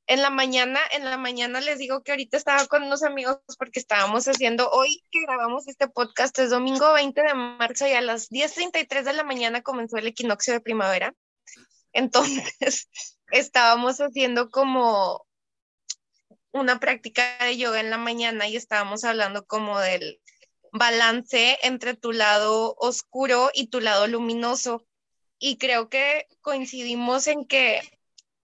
en 0.09 0.23
la 0.23 0.31
mañana, 0.31 0.81
en 0.93 1.05
la 1.05 1.17
mañana 1.17 1.61
les 1.61 1.79
digo 1.79 2.03
que 2.03 2.13
ahorita 2.13 2.37
estaba 2.37 2.67
con 2.67 2.85
unos 2.85 3.03
amigos 3.03 3.39
porque 3.59 3.81
estábamos 3.81 4.27
haciendo, 4.29 4.71
hoy 4.71 5.03
que 5.11 5.23
grabamos 5.23 5.67
este 5.67 5.89
podcast 5.89 6.39
es 6.39 6.51
domingo 6.51 6.93
20 6.93 7.23
de 7.23 7.35
marzo 7.35 7.87
y 7.89 7.93
a 7.93 8.01
las 8.01 8.31
10.33 8.31 9.03
de 9.03 9.13
la 9.13 9.25
mañana 9.25 9.63
comenzó 9.63 9.97
el 9.97 10.07
equinoccio 10.07 10.55
de 10.55 10.61
primavera. 10.61 11.13
Entonces, 11.93 12.89
estábamos 13.33 14.01
haciendo 14.01 14.49
como 14.51 15.27
una 16.57 16.81
práctica 16.81 17.45
de 17.45 17.57
yoga 17.57 17.81
en 17.81 17.91
la 17.91 17.99
mañana 17.99 18.49
y 18.49 18.57
estábamos 18.57 19.05
hablando 19.05 19.47
como 19.47 19.79
del 19.79 20.21
balance 20.73 21.59
entre 21.63 21.95
tu 21.95 22.13
lado 22.13 22.75
oscuro 22.79 23.51
y 23.55 23.69
tu 23.69 23.81
lado 23.81 24.07
luminoso. 24.07 24.87
Y 25.39 25.59
creo 25.59 25.89
que 25.89 26.27
coincidimos 26.41 27.27
en 27.27 27.47
que, 27.47 27.81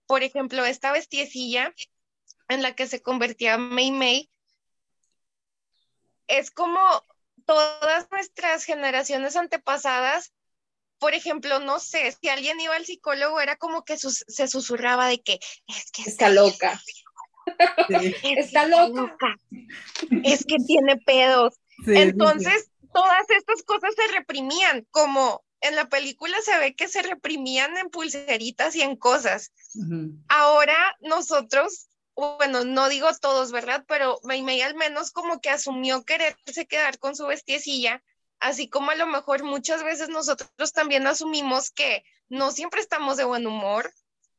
por 0.05 0.23
ejemplo, 0.23 0.65
esta 0.65 0.91
vestiecilla 0.91 1.73
en 2.49 2.61
la 2.61 2.75
que 2.75 2.87
se 2.87 3.01
convertía 3.01 3.57
Mei 3.57 3.91
Mei 3.91 4.29
es 6.27 6.51
como 6.51 6.79
todas 7.45 8.09
nuestras 8.11 8.63
generaciones 8.63 9.35
antepasadas. 9.35 10.33
Por 10.99 11.13
ejemplo, 11.13 11.59
no 11.59 11.79
sé, 11.79 12.15
si 12.19 12.29
alguien 12.29 12.59
iba 12.61 12.75
al 12.75 12.85
psicólogo 12.85 13.41
era 13.41 13.57
como 13.57 13.83
que 13.83 13.97
se 13.97 14.47
susurraba 14.47 15.07
de 15.07 15.21
que 15.21 15.39
es 15.67 15.91
que 15.91 16.03
Está 16.03 16.29
loca. 16.29 16.81
Está 18.37 18.67
loca. 18.67 19.35
Es 20.23 20.45
que 20.45 20.57
tiene 20.57 20.97
pedos. 20.97 21.55
sí, 21.77 21.85
sí, 21.85 21.93
sí. 21.93 21.99
Entonces, 22.01 22.71
todas 22.93 23.29
estas 23.29 23.63
cosas 23.63 23.93
se 23.95 24.11
reprimían, 24.13 24.85
como 24.91 25.43
en 25.63 25.75
la 25.75 25.87
película 25.87 26.37
se 26.41 26.57
ve 26.59 26.75
que 26.75 26.89
se 26.89 27.01
reprimían 27.01 27.77
en 27.77 27.89
pulseritas 27.89 28.75
y 28.75 28.81
en 28.81 28.97
cosas. 28.97 29.53
Ahora 30.27 30.75
nosotros, 30.99 31.87
bueno, 32.15 32.65
no 32.65 32.89
digo 32.89 33.07
todos, 33.21 33.51
¿verdad? 33.53 33.85
Pero 33.87 34.19
Mei 34.23 34.61
al 34.61 34.75
menos 34.75 35.11
como 35.11 35.39
que 35.39 35.49
asumió 35.49 36.03
quererse 36.03 36.67
quedar 36.67 36.99
con 36.99 37.15
su 37.15 37.25
vestiecilla, 37.27 38.03
así 38.41 38.67
como 38.67 38.91
a 38.91 38.95
lo 38.95 39.07
mejor 39.07 39.43
muchas 39.43 39.83
veces 39.83 40.09
nosotros 40.09 40.73
también 40.73 41.07
asumimos 41.07 41.71
que 41.71 42.03
no 42.27 42.51
siempre 42.51 42.81
estamos 42.81 43.15
de 43.15 43.23
buen 43.23 43.47
humor, 43.47 43.93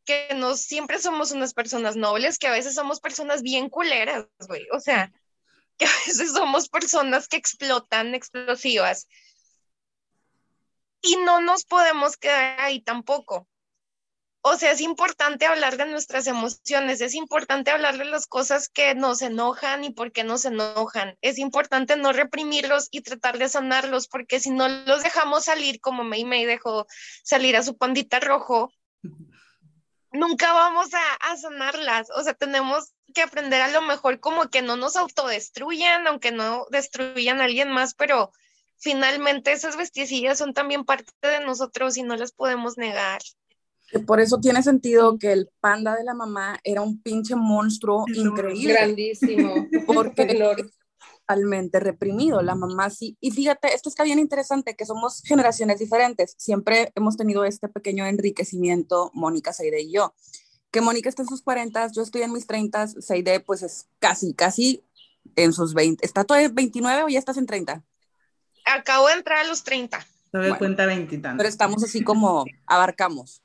que 0.05 0.35
no 0.35 0.57
siempre 0.57 0.99
somos 0.99 1.33
unas 1.33 1.55
personas 1.55 1.97
nobles, 1.97 2.38
que 2.38 2.47
a 2.47 2.53
veces 2.53 2.75
somos 2.75 3.01
personas 3.01 3.43
bien 3.43 3.69
culeras, 3.69 4.27
güey. 4.49 4.67
O 4.73 4.81
sea, 4.81 5.12
que 5.79 5.87
a 5.87 5.93
veces 6.07 6.33
somos 6.33 6.69
personas 6.69 7.29
que 7.29 7.37
explotan, 7.37 8.14
explosivas. 8.14 9.09
Y 11.03 11.17
no 11.17 11.40
nos 11.40 11.64
podemos 11.64 12.17
quedar 12.17 12.61
ahí 12.61 12.81
tampoco. 12.81 13.49
O 14.47 14.59
sea, 14.59 14.73
es 14.73 14.83
importante 14.83 15.47
hablar 15.47 15.79
de 15.79 15.87
nuestras 15.87 16.27
emociones, 16.27 17.01
es 17.01 17.14
importante 17.14 17.71
hablar 17.71 17.97
de 17.97 18.05
las 18.05 18.27
cosas 18.27 18.69
que 18.69 18.95
nos 18.95 19.23
enojan 19.23 19.85
y 19.85 19.90
por 19.90 20.12
qué 20.12 20.23
nos 20.23 20.45
enojan. 20.45 21.17
Es 21.23 21.38
importante 21.38 21.97
no 21.97 22.12
reprimirlos 22.12 22.88
y 22.90 23.01
tratar 23.01 23.38
de 23.38 23.49
sanarlos, 23.49 24.07
porque 24.07 24.40
si 24.40 24.51
no 24.51 24.69
los 24.69 25.03
dejamos 25.03 25.47
salir 25.47 25.81
como 25.81 26.05
Mei 26.05 26.27
Mei 26.27 26.45
dejó 26.45 26.87
salir 27.23 27.57
a 27.57 27.62
su 27.62 27.79
pandita 27.79 28.21
rojo, 28.21 28.71
nunca 30.14 30.53
vamos 30.53 30.88
a, 30.94 31.33
a 31.33 31.37
sanarlas. 31.37 32.09
O 32.16 32.22
sea, 32.22 32.35
tenemos 32.35 32.92
que 33.12 33.22
aprender 33.22 33.61
a 33.61 33.70
lo 33.70 33.83
mejor 33.83 34.20
como 34.20 34.48
que 34.48 34.62
no 34.62 34.77
nos 34.77 34.96
autodestruyan, 34.96 36.07
aunque 36.07 36.33
no 36.33 36.66
destruyan 36.70 37.40
a 37.40 37.44
alguien 37.44 37.70
más, 37.70 37.94
pero 37.94 38.33
finalmente 38.79 39.53
esas 39.53 39.77
vestiecillas 39.77 40.38
son 40.38 40.55
también 40.55 40.85
parte 40.85 41.12
de 41.22 41.40
nosotros 41.44 41.96
y 41.96 42.03
no 42.03 42.16
las 42.16 42.33
podemos 42.33 42.79
negar. 42.79 43.20
Por 44.07 44.20
eso 44.20 44.38
tiene 44.40 44.62
sentido 44.62 45.18
que 45.18 45.33
el 45.33 45.50
panda 45.61 45.94
de 45.94 46.05
la 46.05 46.14
mamá 46.14 46.59
era 46.64 46.81
un 46.81 47.00
pinche 47.00 47.37
monstruo 47.37 48.05
increíble. 48.09 48.72
Grandísimo. 48.72 49.68
Porque. 49.87 50.57
totalmente 51.26 51.80
reprimido. 51.80 52.42
La 52.42 52.54
mamá 52.54 52.90
sí. 52.90 53.16
Y 53.20 53.30
fíjate, 53.30 53.74
esto 53.74 53.88
está 53.88 54.04
bien 54.04 54.18
interesante, 54.18 54.76
que 54.76 54.87
somos 54.87 55.22
generaciones 55.24 55.78
diferentes. 55.78 56.34
Siempre 56.38 56.92
hemos 56.94 57.16
tenido 57.16 57.44
este 57.44 57.68
pequeño 57.68 58.06
enriquecimiento, 58.06 59.10
Mónica, 59.14 59.52
Seide 59.52 59.82
y 59.82 59.92
yo. 59.92 60.14
Que 60.70 60.80
Mónica 60.80 61.08
está 61.08 61.22
en 61.22 61.28
sus 61.28 61.42
40, 61.42 61.92
yo 61.92 62.02
estoy 62.02 62.22
en 62.22 62.32
mis 62.32 62.46
30, 62.46 62.88
Seide 62.88 63.40
pues 63.40 63.62
es 63.62 63.87
casi, 63.98 64.34
casi 64.34 64.84
en 65.37 65.52
sus 65.52 65.72
20. 65.74 66.04
¿Está 66.04 66.24
todavía 66.24 66.48
en 66.48 66.54
29 66.54 67.02
o 67.04 67.08
ya 67.08 67.18
estás 67.18 67.37
en 67.38 67.46
30? 67.46 67.82
Acabo 68.66 69.08
de 69.08 69.14
entrar 69.14 69.38
a 69.38 69.48
los 69.48 69.62
30. 69.64 69.98
Todavía 70.30 70.50
Bueno. 70.50 70.58
cuenta 70.58 70.87
veintitantos. 70.87 71.38
Pero 71.38 71.48
estamos 71.48 71.82
así 71.84 72.02
como 72.02 72.44
abarcamos. 72.66 73.40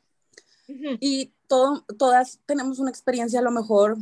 Y 1.00 1.34
todo, 1.48 1.84
todas 1.98 2.40
tenemos 2.46 2.78
una 2.80 2.90
experiencia 2.92 3.40
a 3.40 3.44
lo 3.44 3.52
mejor 3.52 3.98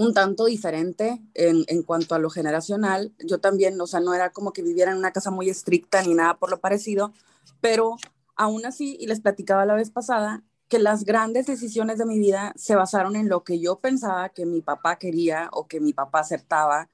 un 0.00 0.14
tanto 0.14 0.46
diferente 0.46 1.20
en, 1.34 1.64
en 1.68 1.82
cuanto 1.82 2.14
a 2.14 2.18
lo 2.18 2.30
generacional. 2.30 3.12
Yo 3.18 3.38
también, 3.38 3.78
o 3.78 3.86
sea, 3.86 4.00
no 4.00 4.14
era 4.14 4.30
como 4.30 4.54
que 4.54 4.62
viviera 4.62 4.92
en 4.92 4.96
una 4.96 5.12
casa 5.12 5.30
muy 5.30 5.50
estricta 5.50 6.02
ni 6.02 6.14
nada 6.14 6.38
por 6.38 6.50
lo 6.50 6.58
parecido, 6.58 7.12
pero 7.60 7.96
aún 8.34 8.64
así, 8.64 8.96
y 8.98 9.06
les 9.06 9.20
platicaba 9.20 9.66
la 9.66 9.74
vez 9.74 9.90
pasada, 9.90 10.42
que 10.68 10.78
las 10.78 11.04
grandes 11.04 11.44
decisiones 11.46 11.98
de 11.98 12.06
mi 12.06 12.18
vida 12.18 12.54
se 12.56 12.76
basaron 12.76 13.14
en 13.14 13.28
lo 13.28 13.44
que 13.44 13.60
yo 13.60 13.78
pensaba 13.78 14.30
que 14.30 14.46
mi 14.46 14.62
papá 14.62 14.96
quería 14.96 15.50
o 15.52 15.66
que 15.66 15.80
mi 15.80 15.92
papá 15.92 16.20
aceptaba. 16.20 16.88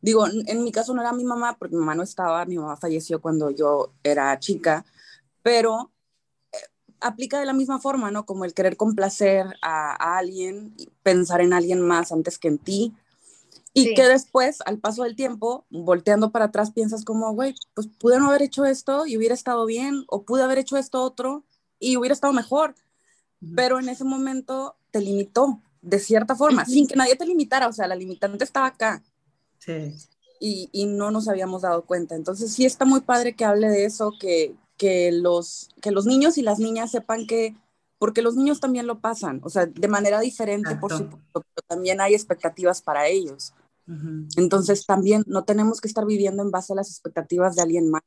Digo, 0.00 0.26
en 0.28 0.62
mi 0.62 0.70
caso 0.70 0.94
no 0.94 1.00
era 1.00 1.12
mi 1.12 1.24
mamá 1.24 1.56
porque 1.58 1.74
mi 1.74 1.80
mamá 1.80 1.96
no 1.96 2.04
estaba, 2.04 2.44
mi 2.44 2.58
mamá 2.58 2.76
falleció 2.76 3.20
cuando 3.20 3.50
yo 3.50 3.92
era 4.04 4.38
chica, 4.38 4.84
pero 5.42 5.90
aplica 7.00 7.38
de 7.40 7.46
la 7.46 7.52
misma 7.52 7.78
forma, 7.80 8.10
¿no? 8.10 8.26
Como 8.26 8.44
el 8.44 8.54
querer 8.54 8.76
complacer 8.76 9.46
a, 9.62 9.92
a 9.92 10.18
alguien, 10.18 10.74
pensar 11.02 11.40
en 11.40 11.52
alguien 11.52 11.80
más 11.80 12.12
antes 12.12 12.38
que 12.38 12.48
en 12.48 12.58
ti. 12.58 12.94
Y 13.72 13.84
Sí. 13.84 13.94
que 13.94 14.02
después, 14.02 14.58
al 14.66 14.78
paso 14.78 15.04
del 15.04 15.14
tiempo, 15.14 15.64
volteando 15.70 16.30
para 16.30 16.46
atrás, 16.46 16.72
piensas 16.72 17.04
como, 17.04 17.32
güey, 17.34 17.54
pues 17.74 17.86
pude 17.86 18.18
no 18.18 18.28
haber 18.28 18.42
hecho 18.42 18.64
esto 18.64 19.06
y 19.06 19.16
hubiera 19.16 19.34
estado 19.34 19.64
bien, 19.64 20.04
o 20.08 20.22
pude 20.24 20.42
haber 20.42 20.58
hecho 20.58 20.76
esto 20.76 21.02
otro 21.02 21.44
y 21.78 21.96
hubiera 21.96 22.12
estado 22.12 22.32
mejor, 22.32 22.74
pero 23.54 23.78
en 23.78 23.88
ese 23.88 24.04
momento 24.04 24.74
te 24.90 25.00
limitó 25.00 25.60
de 25.82 25.98
cierta 25.98 26.34
forma, 26.34 26.64
sin 26.66 26.86
que 26.86 26.96
nadie 26.96 27.16
te 27.16 27.24
limitara, 27.24 27.68
o 27.68 27.72
sea, 27.72 27.86
la 27.86 27.94
limitante 27.94 28.44
estaba 28.44 28.66
acá 28.66 29.02
Sí. 29.58 29.94
y, 30.40 30.68
y 30.72 30.86
no 30.86 31.10
nos 31.10 31.28
habíamos 31.28 31.62
dado 31.62 31.84
cuenta. 31.86 32.16
Entonces 32.16 32.52
sí 32.52 32.66
está 32.66 32.84
muy 32.84 33.00
padre 33.02 33.34
que 33.34 33.44
hable 33.44 33.68
de 33.68 33.84
eso, 33.84 34.12
que, 34.18 34.54
que, 34.80 35.12
los, 35.12 35.68
que 35.82 35.90
los 35.90 36.06
niños 36.06 36.38
y 36.38 36.42
las 36.42 36.58
niñas 36.58 36.90
sepan 36.90 37.26
que, 37.26 37.54
porque 37.98 38.22
los 38.22 38.34
niños 38.34 38.60
también 38.60 38.86
lo 38.86 39.00
pasan, 39.00 39.42
o 39.44 39.50
sea, 39.50 39.66
de 39.66 39.88
manera 39.88 40.20
diferente, 40.20 40.74
por 40.74 40.90
Exacto. 40.90 41.18
supuesto, 41.18 41.44
pero 41.54 41.66
también 41.68 42.00
hay 42.00 42.14
expectativas 42.14 42.80
para 42.80 43.06
ellos. 43.06 43.52
Entonces 44.38 44.86
también 44.86 45.22
no 45.26 45.44
tenemos 45.44 45.82
que 45.82 45.88
estar 45.88 46.06
viviendo 46.06 46.42
en 46.42 46.50
base 46.50 46.72
a 46.72 46.76
las 46.76 46.88
expectativas 46.88 47.56
de 47.56 47.62
alguien 47.62 47.90
más. 47.90 48.00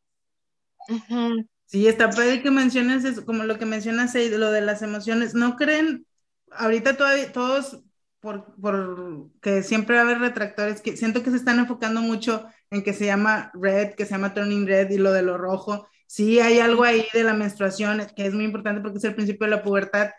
Ujú. 0.89 1.47
Sí, 1.67 1.87
está 1.87 2.09
padre 2.09 2.41
que 2.41 2.49
menciones 2.49 3.05
eso, 3.05 3.23
como 3.23 3.43
lo 3.43 3.59
que 3.59 3.67
mencionas 3.67 4.15
ahí, 4.15 4.29
lo 4.29 4.51
de 4.51 4.61
las 4.61 4.81
emociones. 4.81 5.35
¿No 5.35 5.55
creen, 5.55 6.07
ahorita 6.53 6.97
todavía 6.97 7.31
todos, 7.31 7.83
por, 8.19 8.55
por 8.55 9.29
que 9.41 9.61
siempre 9.61 9.95
va 9.95 10.01
a 10.01 10.05
haber 10.05 10.19
retractores, 10.19 10.81
que 10.81 10.97
siento 10.97 11.21
que 11.21 11.29
se 11.29 11.37
están 11.37 11.59
enfocando 11.59 12.01
mucho 12.01 12.47
en 12.71 12.83
que 12.83 12.93
se 12.93 13.05
llama 13.05 13.51
red, 13.53 13.93
que 13.93 14.05
se 14.05 14.11
llama 14.11 14.33
turning 14.33 14.65
red 14.65 14.89
y 14.89 14.97
lo 14.97 15.11
de 15.11 15.21
lo 15.21 15.37
rojo. 15.37 15.87
Sí, 16.15 16.39
hay 16.39 16.59
algo 16.59 16.83
ahí 16.83 17.07
de 17.11 17.23
la 17.23 17.33
menstruación 17.33 18.05
que 18.15 18.27
es 18.27 18.35
muy 18.35 18.45
importante 18.45 18.81
porque 18.81 18.99
es 18.99 19.03
el 19.03 19.15
principio 19.15 19.45
de 19.47 19.51
la 19.55 19.63
pubertad, 19.63 20.11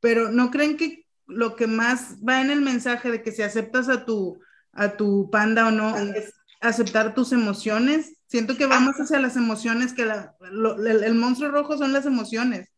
pero 0.00 0.30
¿no 0.30 0.52
creen 0.52 0.76
que 0.76 1.04
lo 1.26 1.56
que 1.56 1.66
más 1.66 2.16
va 2.26 2.40
en 2.40 2.52
el 2.52 2.60
mensaje 2.60 3.10
de 3.10 3.22
que 3.22 3.32
si 3.32 3.42
aceptas 3.42 3.88
a 3.88 4.04
tu, 4.04 4.38
a 4.72 4.96
tu 4.96 5.30
panda 5.32 5.66
o 5.66 5.72
no 5.72 5.96
es 5.98 6.32
aceptar 6.60 7.14
tus 7.14 7.32
emociones? 7.32 8.12
Siento 8.28 8.56
que 8.56 8.66
va 8.66 8.78
más 8.78 9.00
hacia 9.00 9.18
las 9.18 9.36
emociones 9.36 9.92
que 9.94 10.04
la, 10.04 10.36
lo- 10.52 10.76
el, 10.86 11.02
el 11.02 11.14
monstruo 11.16 11.50
rojo 11.50 11.76
son 11.76 11.92
las 11.92 12.06
emociones. 12.06 12.68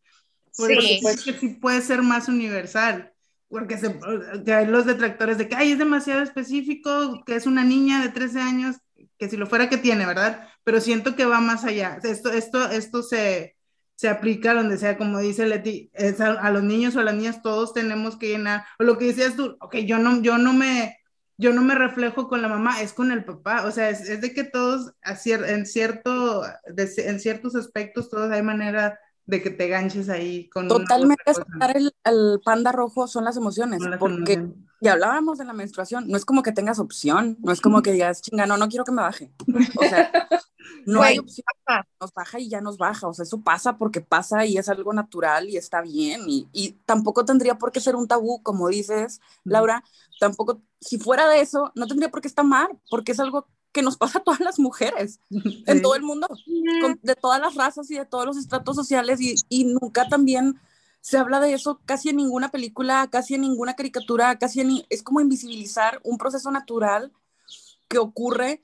Por 0.56 0.70
Sí. 0.70 1.00
eso 1.04 1.24
que 1.24 1.38
sí 1.38 1.48
puede 1.60 1.82
ser 1.82 2.00
más 2.02 2.28
universal. 2.28 3.12
Porque 3.48 3.76
se, 3.78 3.94
que 4.44 4.52
hay 4.54 4.66
los 4.66 4.86
detractores 4.86 5.36
de 5.38 5.48
que 5.48 5.54
Ay, 5.56 5.72
es 5.72 5.78
demasiado 5.78 6.22
específico, 6.22 7.22
que 7.26 7.36
es 7.36 7.46
una 7.46 7.62
niña 7.62 8.02
de 8.02 8.08
13 8.08 8.40
años, 8.40 8.76
que 9.18 9.28
si 9.28 9.36
lo 9.36 9.46
fuera 9.46 9.68
que 9.68 9.76
tiene, 9.78 10.06
¿verdad? 10.06 10.48
Pero 10.64 10.80
siento 10.80 11.16
que 11.16 11.24
va 11.26 11.40
más 11.40 11.64
allá. 11.64 11.98
Esto, 12.02 12.32
esto, 12.32 12.70
esto 12.70 13.02
se, 13.02 13.56
se 13.94 14.08
aplica 14.08 14.54
donde 14.54 14.78
sea, 14.78 14.96
como 14.98 15.18
dice 15.20 15.46
Leti, 15.46 15.90
es 15.92 16.20
a, 16.20 16.32
a 16.32 16.50
los 16.50 16.62
niños 16.62 16.96
o 16.96 17.00
a 17.00 17.04
las 17.04 17.14
niñas 17.14 17.42
todos 17.42 17.72
tenemos 17.72 18.16
que 18.16 18.28
llenar, 18.28 18.64
o 18.78 18.84
lo 18.84 18.98
que 18.98 19.06
decías 19.06 19.36
tú, 19.36 19.56
ok, 19.60 19.76
yo 19.86 19.98
no, 19.98 20.20
yo 20.22 20.38
no 20.38 20.52
me, 20.52 20.96
yo 21.36 21.52
no 21.52 21.62
me 21.62 21.74
reflejo 21.74 22.28
con 22.28 22.42
la 22.42 22.48
mamá, 22.48 22.80
es 22.82 22.92
con 22.92 23.10
el 23.12 23.24
papá, 23.24 23.64
o 23.66 23.70
sea, 23.70 23.90
es, 23.90 24.08
es 24.08 24.20
de 24.20 24.32
que 24.32 24.44
todos 24.44 24.92
cier- 25.04 25.48
en, 25.48 25.66
cierto, 25.66 26.42
de- 26.66 26.92
en 27.06 27.20
ciertos 27.20 27.54
aspectos, 27.56 28.10
todos 28.10 28.30
hay 28.32 28.42
manera 28.42 28.98
de 29.26 29.42
que 29.42 29.50
te 29.50 29.68
ganches 29.68 30.08
ahí 30.08 30.48
con 30.50 30.68
Totalmente 30.68 31.22
aceptar 31.26 31.76
el, 31.76 31.92
el 32.04 32.40
panda 32.44 32.72
rojo 32.72 33.06
son 33.06 33.24
las 33.24 33.36
emociones, 33.36 33.80
las 33.82 33.98
porque 33.98 34.34
emociones. 34.34 34.54
Ya 34.80 34.92
hablábamos 34.92 35.38
de 35.38 35.44
la 35.44 35.52
menstruación, 35.52 36.08
no 36.08 36.16
es 36.16 36.24
como 36.24 36.42
que 36.42 36.52
tengas 36.52 36.78
opción, 36.78 37.36
no 37.40 37.52
es 37.52 37.60
como 37.60 37.80
que 37.82 37.92
digas, 37.92 38.20
chinga, 38.22 38.46
no, 38.46 38.56
no 38.56 38.68
quiero 38.68 38.84
que 38.84 38.92
me 38.92 39.02
baje. 39.02 39.32
O 39.78 39.82
sea, 39.82 40.10
no 40.86 41.02
hay 41.02 41.18
opción, 41.18 41.44
nos 42.00 42.12
baja 42.12 42.38
y 42.40 42.48
ya 42.48 42.60
nos 42.60 42.76
baja, 42.76 43.06
o 43.08 43.14
sea, 43.14 43.22
eso 43.22 43.40
pasa 43.42 43.78
porque 43.78 44.00
pasa 44.00 44.44
y 44.44 44.58
es 44.58 44.68
algo 44.68 44.92
natural 44.92 45.48
y 45.48 45.56
está 45.56 45.80
bien, 45.80 46.22
y, 46.26 46.48
y 46.52 46.72
tampoco 46.84 47.24
tendría 47.24 47.56
por 47.58 47.72
qué 47.72 47.80
ser 47.80 47.96
un 47.96 48.08
tabú, 48.08 48.42
como 48.42 48.68
dices, 48.68 49.20
Laura, 49.44 49.82
tampoco, 50.20 50.60
si 50.80 50.98
fuera 50.98 51.28
de 51.28 51.40
eso, 51.40 51.72
no 51.74 51.86
tendría 51.86 52.10
por 52.10 52.20
qué 52.20 52.28
estar 52.28 52.44
mal, 52.44 52.68
porque 52.90 53.12
es 53.12 53.20
algo 53.20 53.46
que 53.72 53.82
nos 53.82 53.96
pasa 53.96 54.18
a 54.18 54.22
todas 54.22 54.40
las 54.40 54.58
mujeres 54.60 55.18
en 55.30 55.82
todo 55.82 55.94
el 55.96 56.02
mundo, 56.02 56.28
con- 56.80 57.00
de 57.02 57.16
todas 57.16 57.40
las 57.40 57.54
razas 57.56 57.90
y 57.90 57.96
de 57.98 58.04
todos 58.06 58.24
los 58.26 58.36
estratos 58.36 58.76
sociales, 58.76 59.20
y, 59.20 59.34
y 59.48 59.64
nunca 59.64 60.08
también 60.08 60.60
se 61.04 61.18
habla 61.18 61.38
de 61.38 61.52
eso 61.52 61.82
casi 61.84 62.08
en 62.08 62.16
ninguna 62.16 62.50
película, 62.50 63.06
casi 63.12 63.34
en 63.34 63.42
ninguna 63.42 63.76
caricatura, 63.76 64.38
casi 64.38 64.62
en, 64.62 64.70
es 64.88 65.02
como 65.02 65.20
invisibilizar 65.20 66.00
un 66.02 66.16
proceso 66.16 66.50
natural 66.50 67.12
que 67.88 67.98
ocurre 67.98 68.62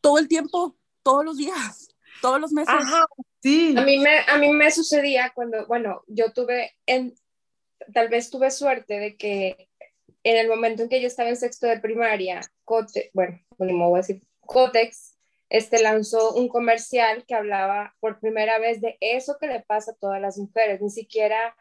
todo 0.00 0.16
el 0.16 0.26
tiempo, 0.26 0.74
todos 1.02 1.22
los 1.22 1.36
días, 1.36 1.90
todos 2.22 2.40
los 2.40 2.50
meses. 2.50 2.74
Ajá. 2.74 3.04
Sí, 3.42 3.74
A 3.76 3.82
mí 3.82 3.98
me, 3.98 4.20
a 4.20 4.38
mí 4.38 4.50
me 4.52 4.70
sucedía 4.70 5.32
cuando, 5.34 5.66
bueno, 5.66 6.02
yo 6.06 6.32
tuve, 6.32 6.74
en, 6.86 7.14
tal 7.92 8.08
vez 8.08 8.30
tuve 8.30 8.50
suerte 8.50 8.98
de 8.98 9.18
que 9.18 9.68
en 10.24 10.38
el 10.38 10.48
momento 10.48 10.84
en 10.84 10.88
que 10.88 11.02
yo 11.02 11.08
estaba 11.08 11.28
en 11.28 11.36
sexto 11.36 11.66
de 11.66 11.78
primaria, 11.78 12.40
Cote, 12.64 13.10
bueno, 13.12 13.38
ni 13.58 13.74
modo 13.74 13.90
voy 13.90 13.98
a 13.98 14.00
decir, 14.00 14.22
Cotex, 14.40 15.18
este, 15.50 15.82
lanzó 15.82 16.32
un 16.32 16.48
comercial 16.48 17.26
que 17.26 17.34
hablaba 17.34 17.94
por 18.00 18.18
primera 18.18 18.58
vez 18.58 18.80
de 18.80 18.96
eso 19.00 19.36
que 19.38 19.46
le 19.46 19.60
pasa 19.60 19.90
a 19.90 19.96
todas 19.96 20.22
las 20.22 20.38
mujeres, 20.38 20.80
ni 20.80 20.88
siquiera 20.88 21.54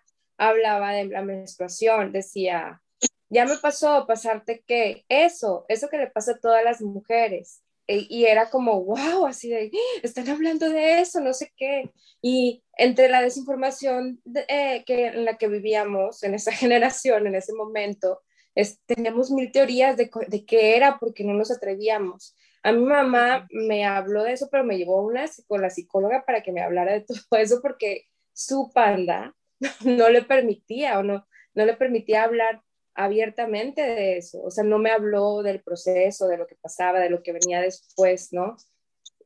hablaba 0.48 0.94
de 0.94 1.06
la 1.06 1.22
menstruación, 1.24 2.12
decía, 2.12 2.82
ya 3.30 3.46
me 3.46 3.58
pasó 3.58 4.06
pasarte 4.08 4.64
que 4.68 5.06
eso, 5.10 5.66
eso 5.70 5.88
que 5.90 5.98
le 5.98 6.08
pasa 6.08 6.34
a 6.34 6.40
todas 6.40 6.64
las 6.64 6.82
mujeres. 6.82 7.64
E- 7.88 8.06
Y 8.10 8.26
era 8.26 8.50
como, 8.50 8.84
wow, 8.84 9.26
así 9.28 9.50
de, 9.50 9.72
están 10.04 10.30
hablando 10.30 10.70
de 10.70 11.00
eso, 11.02 11.20
no 11.22 11.34
sé 11.34 11.52
qué. 11.58 11.92
Y 12.22 12.64
entre 12.78 13.10
la 13.10 13.22
desinformación 13.22 14.22
de- 14.26 14.46
eh, 14.48 14.84
que, 14.86 15.08
en 15.08 15.26
la 15.26 15.38
que 15.38 15.48
vivíamos, 15.48 16.24
en 16.24 16.34
esa 16.36 16.52
generación, 16.54 17.28
en 17.28 17.36
ese 17.36 17.54
momento, 17.54 18.22
es- 18.56 18.80
teníamos 18.86 19.32
mil 19.32 19.52
teorías 19.52 19.96
de, 19.98 20.10
de 20.28 20.46
qué 20.46 20.76
era 20.78 20.98
porque 21.00 21.24
no 21.24 21.34
nos 21.34 21.52
atrevíamos. 21.52 22.36
A 22.64 22.72
mi 22.74 22.84
mamá 22.84 23.48
me 23.52 23.86
habló 23.86 24.24
de 24.24 24.34
eso, 24.34 24.48
pero 24.52 24.64
me 24.64 24.78
llevó 24.78 25.00
a 25.00 25.04
una, 25.06 25.26
con 25.48 25.62
la 25.62 25.70
psicóloga 25.70 26.24
para 26.26 26.44
que 26.44 26.52
me 26.52 26.62
hablara 26.62 26.94
de 26.94 27.02
todo 27.30 27.40
eso 27.40 27.60
porque 27.62 28.06
su 28.34 28.72
panda 28.74 29.36
no 29.86 30.10
le 30.10 30.24
permitía 30.24 31.00
o 31.00 31.04
no, 31.04 31.28
no 31.54 31.66
le 31.66 31.76
permitía 31.76 32.24
hablar 32.24 32.62
abiertamente 32.94 33.82
de 33.82 34.18
eso. 34.18 34.42
O 34.44 34.52
sea, 34.52 34.64
no 34.64 34.78
me 34.80 34.92
habló 34.92 35.44
del 35.44 35.62
proceso, 35.62 36.28
de 36.28 36.38
lo 36.38 36.48
que 36.48 36.56
pasaba, 36.56 37.00
de 37.00 37.10
lo 37.10 37.24
que 37.24 37.34
venía 37.34 37.62
después, 37.62 38.34
¿no? 38.34 38.58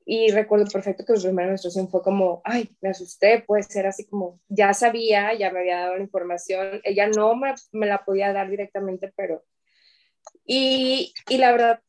Y 0.08 0.32
recuerdo 0.32 0.65
perfecto 0.71 1.04
que 1.04 1.13
mi 1.13 1.19
primera 1.19 1.48
menstruación 1.48 1.89
fue 1.89 2.04
como, 2.04 2.41
ay, 2.43 2.69
me 2.80 2.89
asusté, 2.89 3.43
puede 3.45 3.63
ser 3.63 3.88
así 3.88 4.06
como, 4.06 4.39
ya 4.48 4.71
sabía, 4.74 5.34
ya 5.34 5.50
me 5.52 5.62
había 5.62 5.80
dado 5.80 5.95
la 5.95 6.04
información, 6.04 6.80
ella 6.84 7.08
no 7.08 7.36
me, 7.36 7.56
me 7.71 7.88
la 7.88 8.06
podía 8.06 8.32
dar 8.32 8.50
directamente, 8.50 9.12
pero... 9.15 9.43
Y, 10.45 11.13
y 11.28 11.38
la 11.38 11.52
verdad, 11.52 11.80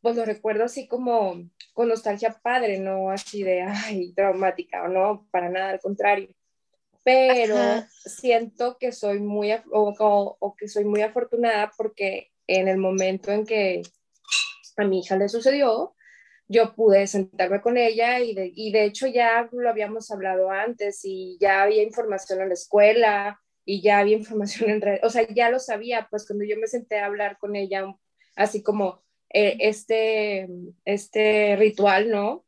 pues 0.00 0.16
lo 0.16 0.24
recuerdo 0.24 0.64
así 0.64 0.88
como 0.88 1.36
con 1.72 1.88
nostalgia 1.88 2.36
padre, 2.42 2.78
no 2.80 3.10
así 3.10 3.44
de, 3.44 3.62
ay, 3.62 4.12
traumática, 4.12 4.82
o 4.84 4.88
no, 4.88 5.28
para 5.30 5.48
nada, 5.48 5.70
al 5.70 5.80
contrario. 5.80 6.34
Pero 7.04 7.56
Ajá. 7.56 7.88
siento 8.04 8.76
que 8.78 8.92
soy 8.92 9.18
muy, 9.20 9.50
af- 9.50 9.64
o, 9.72 9.94
o- 9.98 10.36
o 10.38 10.54
que 10.56 10.68
soy 10.68 10.84
muy 10.84 11.02
afortunada 11.02 11.72
porque 11.76 12.30
en 12.46 12.68
el 12.68 12.78
momento 12.78 13.32
en 13.32 13.44
que 13.46 13.82
a 14.76 14.84
mi 14.84 15.00
hija 15.00 15.16
le 15.16 15.28
sucedió, 15.28 15.94
yo 16.48 16.74
pude 16.74 17.06
sentarme 17.06 17.60
con 17.60 17.76
ella 17.76 18.20
y 18.20 18.34
de, 18.34 18.52
y 18.54 18.72
de 18.72 18.84
hecho 18.84 19.06
ya 19.06 19.48
lo 19.52 19.68
habíamos 19.68 20.10
hablado 20.10 20.50
antes 20.50 21.00
y 21.04 21.38
ya 21.40 21.62
había 21.62 21.82
información 21.82 22.40
en 22.40 22.48
la 22.48 22.54
escuela 22.54 23.40
y 23.64 23.80
ya 23.82 23.98
había 23.98 24.16
información 24.18 24.70
en 24.70 24.80
redes, 24.80 25.00
o 25.02 25.10
sea, 25.10 25.26
ya 25.28 25.50
lo 25.50 25.58
sabía, 25.58 26.06
pues 26.10 26.26
cuando 26.26 26.44
yo 26.44 26.56
me 26.58 26.66
senté 26.66 26.98
a 26.98 27.06
hablar 27.06 27.38
con 27.38 27.56
ella, 27.56 27.84
así 28.36 28.62
como 28.62 29.02
eh, 29.32 29.56
este, 29.60 30.48
este 30.84 31.56
ritual, 31.56 32.10
¿no? 32.10 32.44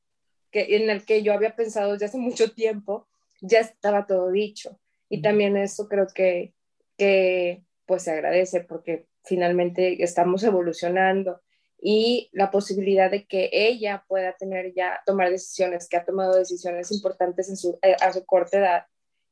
Que, 0.51 0.77
en 0.77 0.91
el 0.91 1.05
que 1.05 1.23
yo 1.23 1.33
había 1.33 1.57
pensado 1.57 1.93
desde 1.93 2.07
hace 2.07 2.19
mucho 2.19 2.53
tiempo, 2.53 3.09
ya 3.47 3.61
estaba 3.61 4.07
todo 4.07 4.31
dicho. 4.31 4.81
Y 5.09 5.23
también 5.23 5.57
eso 5.57 5.89
creo 5.89 6.07
que, 6.13 6.55
que 6.97 7.63
pues 7.87 8.03
se 8.03 8.13
agradece 8.13 8.61
porque 8.61 9.07
finalmente 9.25 10.03
estamos 10.03 10.43
evolucionando 10.43 11.41
y 11.81 12.31
la 12.33 12.51
posibilidad 12.51 13.11
de 13.11 13.27
que 13.27 13.51
ella 13.53 14.05
pueda 14.09 14.35
tener 14.37 14.73
ya, 14.75 15.03
tomar 15.05 15.31
decisiones, 15.31 15.89
que 15.89 15.99
ha 15.99 16.05
tomado 16.05 16.35
decisiones 16.35 16.91
importantes 16.93 17.49
en 17.51 17.57
su, 17.57 17.79
eh, 17.83 17.97
a 18.01 18.13
su 18.13 18.25
corta 18.25 18.59
edad, 18.59 18.85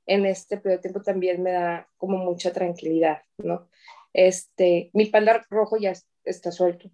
en 0.07 0.27
este 0.27 0.59
periodo 0.59 0.79
de 0.79 0.83
tiempo 0.83 1.03
también 1.03 1.42
me 1.42 1.53
da 1.53 1.88
como 1.96 2.18
mucha 2.18 2.53
tranquilidad, 2.53 3.22
¿no? 3.38 3.70
Este, 4.12 4.90
mi 4.92 5.07
panda 5.07 5.46
rojo 5.48 5.79
ya 5.79 5.94
está 6.25 6.53
suelto. 6.53 6.90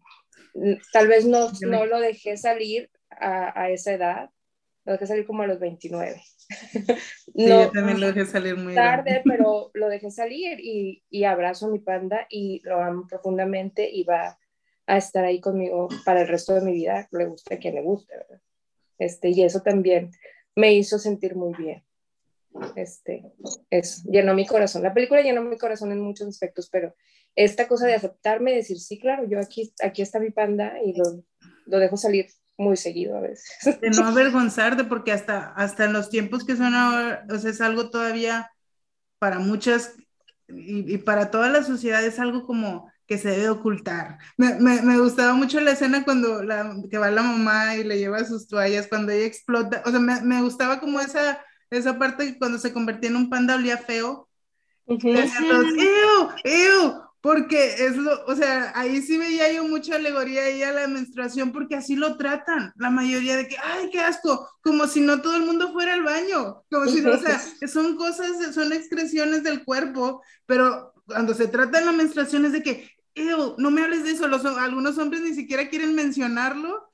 Tal 0.92 1.08
vez 1.08 1.26
no, 1.26 1.50
no 1.62 1.86
lo 1.86 1.98
dejé 2.00 2.36
salir 2.36 2.90
a, 3.10 3.60
a 3.60 3.70
esa 3.70 3.92
edad, 3.92 4.30
lo 4.88 4.94
dejé 4.94 5.06
salir 5.06 5.26
como 5.26 5.42
a 5.42 5.46
los 5.46 5.60
29. 5.60 6.22
Sí, 7.34 7.46
yo 7.46 7.70
también 7.70 8.00
lo 8.00 8.06
dejé 8.06 8.24
salir 8.24 8.56
muy 8.56 8.74
tarde, 8.74 9.20
pero 9.22 9.70
lo 9.74 9.88
dejé 9.88 10.10
salir 10.10 10.58
y, 10.58 11.04
y 11.10 11.24
abrazo 11.24 11.66
a 11.66 11.68
mi 11.68 11.78
panda 11.78 12.26
y 12.30 12.62
lo 12.64 12.82
amo 12.82 13.06
profundamente 13.06 13.88
y 13.88 14.02
va 14.02 14.38
a 14.86 14.96
estar 14.96 15.24
ahí 15.24 15.40
conmigo 15.40 15.88
para 16.06 16.22
el 16.22 16.28
resto 16.28 16.54
de 16.54 16.62
mi 16.62 16.72
vida, 16.72 17.06
le 17.12 17.26
guste 17.26 17.54
a 17.54 17.58
quien 17.58 17.74
le 17.74 17.82
guste, 17.82 18.16
¿verdad? 18.16 18.40
Este, 18.98 19.28
y 19.28 19.42
eso 19.42 19.60
también 19.60 20.10
me 20.56 20.72
hizo 20.72 20.98
sentir 20.98 21.36
muy 21.36 21.54
bien. 21.54 21.84
Este, 22.74 23.30
eso, 23.70 24.02
llenó 24.10 24.34
mi 24.34 24.46
corazón. 24.46 24.82
La 24.82 24.94
película 24.94 25.20
llenó 25.20 25.42
mi 25.42 25.58
corazón 25.58 25.92
en 25.92 26.00
muchos 26.00 26.26
aspectos, 26.26 26.70
pero 26.72 26.94
esta 27.36 27.68
cosa 27.68 27.86
de 27.86 27.94
aceptarme 27.94 28.54
decir, 28.54 28.80
sí, 28.80 28.98
claro, 28.98 29.28
yo 29.28 29.38
aquí, 29.38 29.72
aquí 29.80 30.00
está 30.00 30.18
mi 30.18 30.30
panda 30.30 30.82
y 30.82 30.96
lo, 30.96 31.04
lo 31.66 31.78
dejo 31.78 31.98
salir 31.98 32.26
muy 32.58 32.76
seguido 32.76 33.16
a 33.16 33.20
veces. 33.20 33.80
De 33.80 33.90
no 33.90 34.04
avergonzarte, 34.06 34.84
porque 34.84 35.12
hasta, 35.12 35.52
hasta 35.54 35.84
en 35.84 35.94
los 35.94 36.10
tiempos 36.10 36.44
que 36.44 36.56
son 36.56 36.74
ahora, 36.74 37.24
o 37.30 37.38
sea, 37.38 37.50
es 37.50 37.60
algo 37.60 37.88
todavía 37.88 38.50
para 39.18 39.38
muchas 39.38 39.94
y, 40.48 40.94
y 40.94 40.98
para 40.98 41.30
toda 41.30 41.48
la 41.48 41.62
sociedad 41.62 42.04
es 42.04 42.18
algo 42.18 42.44
como 42.46 42.90
que 43.06 43.16
se 43.16 43.30
debe 43.30 43.48
ocultar. 43.48 44.18
Me, 44.36 44.54
me, 44.56 44.82
me, 44.82 44.98
gustaba 44.98 45.32
mucho 45.32 45.60
la 45.60 45.72
escena 45.72 46.04
cuando 46.04 46.42
la, 46.42 46.76
que 46.90 46.98
va 46.98 47.10
la 47.10 47.22
mamá 47.22 47.76
y 47.76 47.84
le 47.84 47.98
lleva 47.98 48.24
sus 48.24 48.46
toallas, 48.46 48.86
cuando 48.86 49.12
ella 49.12 49.24
explota, 49.24 49.82
o 49.86 49.90
sea, 49.90 49.98
me, 49.98 50.20
me 50.20 50.42
gustaba 50.42 50.78
como 50.78 51.00
esa, 51.00 51.42
esa 51.70 51.98
parte 51.98 52.36
cuando 52.38 52.58
se 52.58 52.72
convertía 52.72 53.08
en 53.08 53.16
un 53.16 53.30
panda 53.30 53.54
olía 53.54 53.78
feo. 53.78 54.28
Uh 54.84 54.98
-huh. 54.98 56.34
¡Ew! 56.44 57.07
Porque 57.20 57.84
es 57.84 57.96
lo, 57.96 58.24
o 58.26 58.36
sea, 58.36 58.72
ahí 58.76 59.02
sí 59.02 59.18
veía 59.18 59.52
yo 59.52 59.64
mucha 59.64 59.96
alegoría 59.96 60.44
ahí 60.44 60.62
a 60.62 60.72
la 60.72 60.86
menstruación, 60.86 61.52
porque 61.52 61.74
así 61.74 61.96
lo 61.96 62.16
tratan, 62.16 62.72
la 62.76 62.90
mayoría 62.90 63.36
de 63.36 63.48
que, 63.48 63.56
ay, 63.62 63.90
qué 63.90 64.00
asco, 64.00 64.48
como 64.60 64.86
si 64.86 65.00
no 65.00 65.20
todo 65.20 65.36
el 65.36 65.42
mundo 65.42 65.72
fuera 65.72 65.94
al 65.94 66.04
baño, 66.04 66.62
como 66.70 66.86
si, 66.86 67.04
o 67.04 67.18
sea, 67.18 67.40
son 67.68 67.96
cosas, 67.96 68.54
son 68.54 68.72
expresiones 68.72 69.42
del 69.42 69.64
cuerpo, 69.64 70.22
pero 70.46 70.92
cuando 71.06 71.34
se 71.34 71.48
trata 71.48 71.80
de 71.80 71.86
la 71.86 71.92
menstruación 71.92 72.44
es 72.44 72.52
de 72.52 72.62
que, 72.62 72.88
Ew, 73.14 73.56
no 73.58 73.72
me 73.72 73.82
hables 73.82 74.04
de 74.04 74.12
eso, 74.12 74.28
los, 74.28 74.44
algunos 74.44 74.96
hombres 74.98 75.22
ni 75.22 75.34
siquiera 75.34 75.68
quieren 75.68 75.96
mencionarlo, 75.96 76.88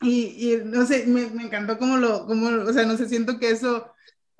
y, 0.00 0.52
y 0.52 0.62
no 0.64 0.84
sé, 0.86 1.06
me, 1.06 1.28
me, 1.28 1.44
encantó 1.44 1.78
como 1.78 1.98
lo, 1.98 2.26
como, 2.26 2.48
o 2.48 2.72
sea, 2.72 2.84
no 2.84 2.96
sé, 2.96 3.08
siento 3.08 3.38
que 3.38 3.50
eso 3.50 3.92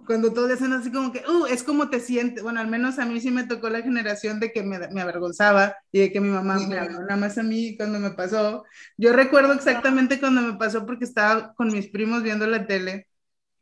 cuando 0.06 0.32
todos 0.32 0.48
dicen 0.50 0.72
así 0.72 0.90
como 0.92 1.12
que, 1.12 1.22
uh, 1.28 1.46
es 1.46 1.62
como 1.62 1.90
te 1.90 2.00
sientes, 2.00 2.42
bueno, 2.42 2.60
al 2.60 2.68
menos 2.68 2.98
a 2.98 3.06
mí 3.06 3.20
sí 3.20 3.30
me 3.30 3.44
tocó 3.44 3.68
la 3.68 3.82
generación 3.82 4.40
de 4.40 4.52
que 4.52 4.62
me, 4.62 4.78
me 4.88 5.00
avergonzaba 5.02 5.76
y 5.92 6.00
de 6.00 6.12
que 6.12 6.20
mi 6.20 6.28
mamá 6.30 6.58
me 6.60 6.78
habló 6.78 7.00
nada 7.00 7.16
más 7.16 7.38
a 7.38 7.42
mí 7.42 7.76
cuando 7.76 7.98
me 7.98 8.10
pasó. 8.12 8.64
Yo 8.96 9.12
recuerdo 9.12 9.52
exactamente 9.52 10.20
cuando 10.20 10.42
me 10.42 10.54
pasó 10.58 10.86
porque 10.86 11.04
estaba 11.04 11.54
con 11.54 11.68
mis 11.72 11.88
primos 11.88 12.22
viendo 12.22 12.46
la 12.46 12.66
tele, 12.66 13.08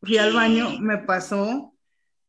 fui 0.03 0.19
al 0.19 0.33
baño, 0.33 0.79
me 0.79 0.99
pasó, 0.99 1.75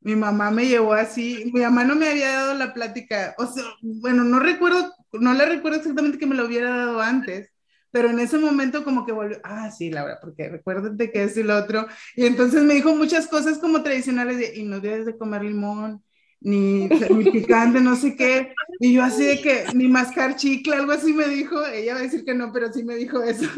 mi 0.02 0.16
mamá 0.16 0.52
me 0.52 0.68
llevó 0.68 0.94
así, 0.94 1.52
mi 1.54 1.62
mamá 1.62 1.84
no 1.84 1.96
me 1.96 2.10
había 2.10 2.32
dado 2.32 2.54
la 2.56 2.74
plática, 2.74 3.36
o 3.38 3.48
sea, 3.48 3.64
bueno, 3.82 4.24
no 4.24 4.40
recuerdo, 4.40 4.94
no 5.14 5.34
le 5.34 5.46
recuerdo 5.46 5.80
exactamente 5.80 6.20
que 6.20 6.28
me 6.28 6.36
lo 6.36 6.46
hubiera 6.46 6.76
dado 6.76 7.02
antes, 7.02 7.52
pero 7.96 8.10
en 8.10 8.20
ese 8.20 8.38
momento 8.38 8.84
como 8.84 9.06
que 9.06 9.14
volvió, 9.14 9.40
ah, 9.46 9.72
sí, 9.72 9.90
Laura, 9.90 10.20
porque 10.20 10.50
recuérdate 10.50 11.14
que 11.14 11.24
es 11.24 11.38
y 11.38 11.44
lo 11.44 11.56
otro, 11.56 11.88
y 12.18 12.26
entonces 12.26 12.62
me 12.64 12.74
dijo 12.74 12.94
muchas 12.94 13.26
cosas 13.26 13.58
como 13.58 13.84
tradicionales 13.84 14.38
de, 14.38 14.54
y 14.54 14.64
no 14.64 14.82
debes 14.82 15.06
de 15.06 15.18
comer 15.18 15.44
limón, 15.44 16.04
ni, 16.42 16.90
ni 16.90 17.32
picante, 17.32 17.80
no 17.80 17.96
sé 17.96 18.18
qué, 18.18 18.54
y 18.82 18.96
yo 18.96 19.02
así 19.02 19.24
de 19.24 19.40
que, 19.40 19.68
ni 19.74 19.88
mascar 19.88 20.36
chicle, 20.36 20.76
algo 20.76 20.92
así 20.92 21.14
me 21.14 21.26
dijo, 21.30 21.66
ella 21.68 21.94
va 21.94 22.02
a 22.02 22.04
decir 22.04 22.26
que 22.26 22.34
no, 22.34 22.52
pero 22.52 22.70
sí 22.74 22.84
me 22.84 22.96
dijo 22.98 23.24
eso. 23.24 23.50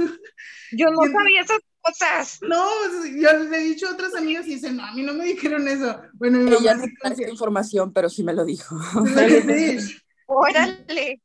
Yo 0.72 0.86
no 0.92 1.04
entonces, 1.04 1.14
sabía 1.14 1.42
esas 1.42 1.60
cosas. 1.82 2.40
No, 2.44 2.70
yo 3.20 3.44
le 3.44 3.58
he 3.58 3.62
dicho 3.62 3.88
a 3.88 3.94
otras 3.94 4.14
amigas 4.14 4.46
y 4.46 4.54
dicen, 4.54 4.78
no, 4.78 4.86
a 4.86 4.94
mí 4.94 5.02
no 5.02 5.16
me 5.16 5.26
dijeron 5.26 5.68
eso. 5.68 6.00
Bueno, 6.14 6.38
mi 6.42 6.54
ella 6.54 6.76
no 6.76 6.84
información, 7.28 7.92
pero 7.92 8.08
sí 8.08 8.24
me 8.24 8.36
lo 8.36 8.46
dijo. 8.46 8.78
Sí. 9.04 9.98
Órale 10.28 11.24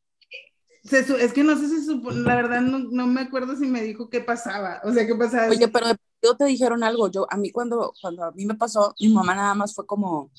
es 0.90 1.32
que 1.32 1.44
no 1.44 1.56
sé 1.56 1.68
si 1.68 2.00
la 2.22 2.34
verdad 2.34 2.60
no, 2.60 2.78
no, 2.78 3.06
me 3.06 3.20
acuerdo 3.20 3.56
si 3.56 3.66
me 3.66 3.82
dijo 3.82 4.10
qué 4.10 4.20
pasaba, 4.20 4.80
o 4.84 4.92
sea, 4.92 5.06
qué 5.06 5.14
pasaba. 5.14 5.48
Oye, 5.48 5.68
pero 5.68 5.86
yo 6.22 6.36
te 6.36 6.44
dijeron 6.44 6.82
algo, 6.82 7.10
yo, 7.10 7.26
a 7.30 7.36
mí 7.36 7.50
cuando, 7.50 7.94
cuando 8.00 8.24
a 8.24 8.32
mí 8.32 8.46
me 8.46 8.54
pasó, 8.54 8.94
mi 8.98 9.08
mamá 9.08 9.34
nada 9.34 9.54
más 9.54 9.74
fue 9.74 9.86
como, 9.86 10.30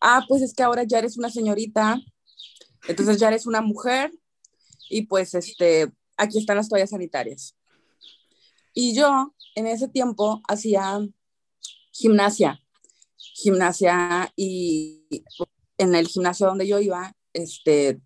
ah, 0.00 0.24
pues 0.28 0.42
es 0.42 0.54
que 0.54 0.62
ahora 0.62 0.82
ya 0.82 0.98
eres 0.98 1.16
una 1.16 1.30
señorita, 1.30 2.00
entonces 2.88 3.18
ya 3.18 3.28
eres 3.28 3.46
una 3.46 3.60
mujer, 3.60 4.12
y 4.88 5.02
pues 5.02 5.34
este, 5.34 5.92
aquí 6.16 6.38
están 6.38 6.56
las 6.56 6.68
toallas 6.68 6.90
sanitarias. 6.90 7.56
Y 8.74 8.94
yo 8.94 9.34
en 9.54 9.66
ese 9.66 9.88
tiempo 9.88 10.42
hacía 10.48 11.00
gimnasia, 11.92 12.60
gimnasia 13.16 14.32
y 14.36 15.04
en 15.78 15.94
el 15.94 16.08
gimnasio 16.08 16.46
donde 16.46 16.66
yo 16.66 16.80
iba, 16.80 17.14
este, 17.32 18.00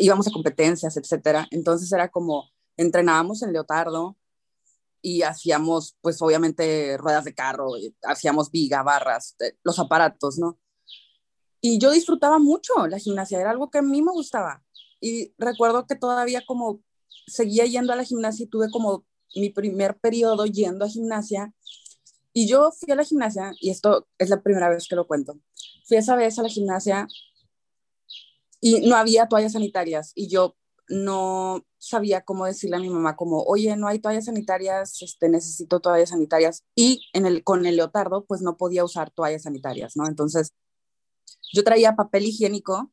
íbamos 0.00 0.26
a 0.26 0.32
competencias, 0.32 0.96
etcétera. 0.96 1.46
Entonces 1.50 1.92
era 1.92 2.08
como 2.08 2.50
entrenábamos 2.76 3.42
en 3.42 3.52
leotardo 3.52 4.16
y 5.02 5.22
hacíamos, 5.22 5.96
pues 6.00 6.20
obviamente, 6.20 6.96
ruedas 6.98 7.24
de 7.24 7.34
carro, 7.34 7.72
hacíamos 8.02 8.50
viga, 8.50 8.82
barras, 8.82 9.36
los 9.62 9.78
aparatos, 9.78 10.38
¿no? 10.38 10.58
Y 11.60 11.78
yo 11.78 11.90
disfrutaba 11.90 12.38
mucho 12.38 12.86
la 12.86 12.98
gimnasia, 12.98 13.40
era 13.40 13.50
algo 13.50 13.70
que 13.70 13.78
a 13.78 13.82
mí 13.82 14.02
me 14.02 14.12
gustaba. 14.12 14.62
Y 15.00 15.34
recuerdo 15.38 15.86
que 15.86 15.94
todavía 15.94 16.42
como 16.46 16.82
seguía 17.26 17.64
yendo 17.66 17.92
a 17.92 17.96
la 17.96 18.04
gimnasia 18.04 18.44
y 18.44 18.48
tuve 18.48 18.70
como 18.70 19.04
mi 19.34 19.50
primer 19.50 19.98
periodo 19.98 20.46
yendo 20.46 20.84
a 20.84 20.88
gimnasia. 20.88 21.54
Y 22.32 22.46
yo 22.46 22.70
fui 22.72 22.92
a 22.92 22.96
la 22.96 23.04
gimnasia, 23.04 23.52
y 23.60 23.70
esto 23.70 24.06
es 24.18 24.28
la 24.28 24.42
primera 24.42 24.68
vez 24.68 24.86
que 24.88 24.96
lo 24.96 25.06
cuento. 25.06 25.38
Fui 25.86 25.96
esa 25.96 26.16
vez 26.16 26.38
a 26.38 26.42
la 26.42 26.48
gimnasia 26.48 27.08
y 28.60 28.88
no 28.88 28.96
había 28.96 29.26
toallas 29.26 29.52
sanitarias 29.52 30.12
y 30.14 30.28
yo 30.28 30.56
no 30.88 31.64
sabía 31.78 32.22
cómo 32.22 32.46
decirle 32.46 32.76
a 32.76 32.80
mi 32.80 32.90
mamá 32.90 33.16
como, 33.16 33.42
oye, 33.44 33.76
no 33.76 33.86
hay 33.86 34.00
toallas 34.00 34.26
sanitarias, 34.26 35.00
este, 35.02 35.28
necesito 35.28 35.80
toallas 35.80 36.10
sanitarias. 36.10 36.64
Y 36.74 37.08
en 37.12 37.26
el, 37.26 37.44
con 37.44 37.64
el 37.64 37.76
leotardo, 37.76 38.24
pues 38.26 38.42
no 38.42 38.56
podía 38.56 38.84
usar 38.84 39.10
toallas 39.10 39.44
sanitarias, 39.44 39.96
¿no? 39.96 40.06
Entonces, 40.06 40.52
yo 41.52 41.62
traía 41.64 41.96
papel 41.96 42.26
higiénico 42.26 42.90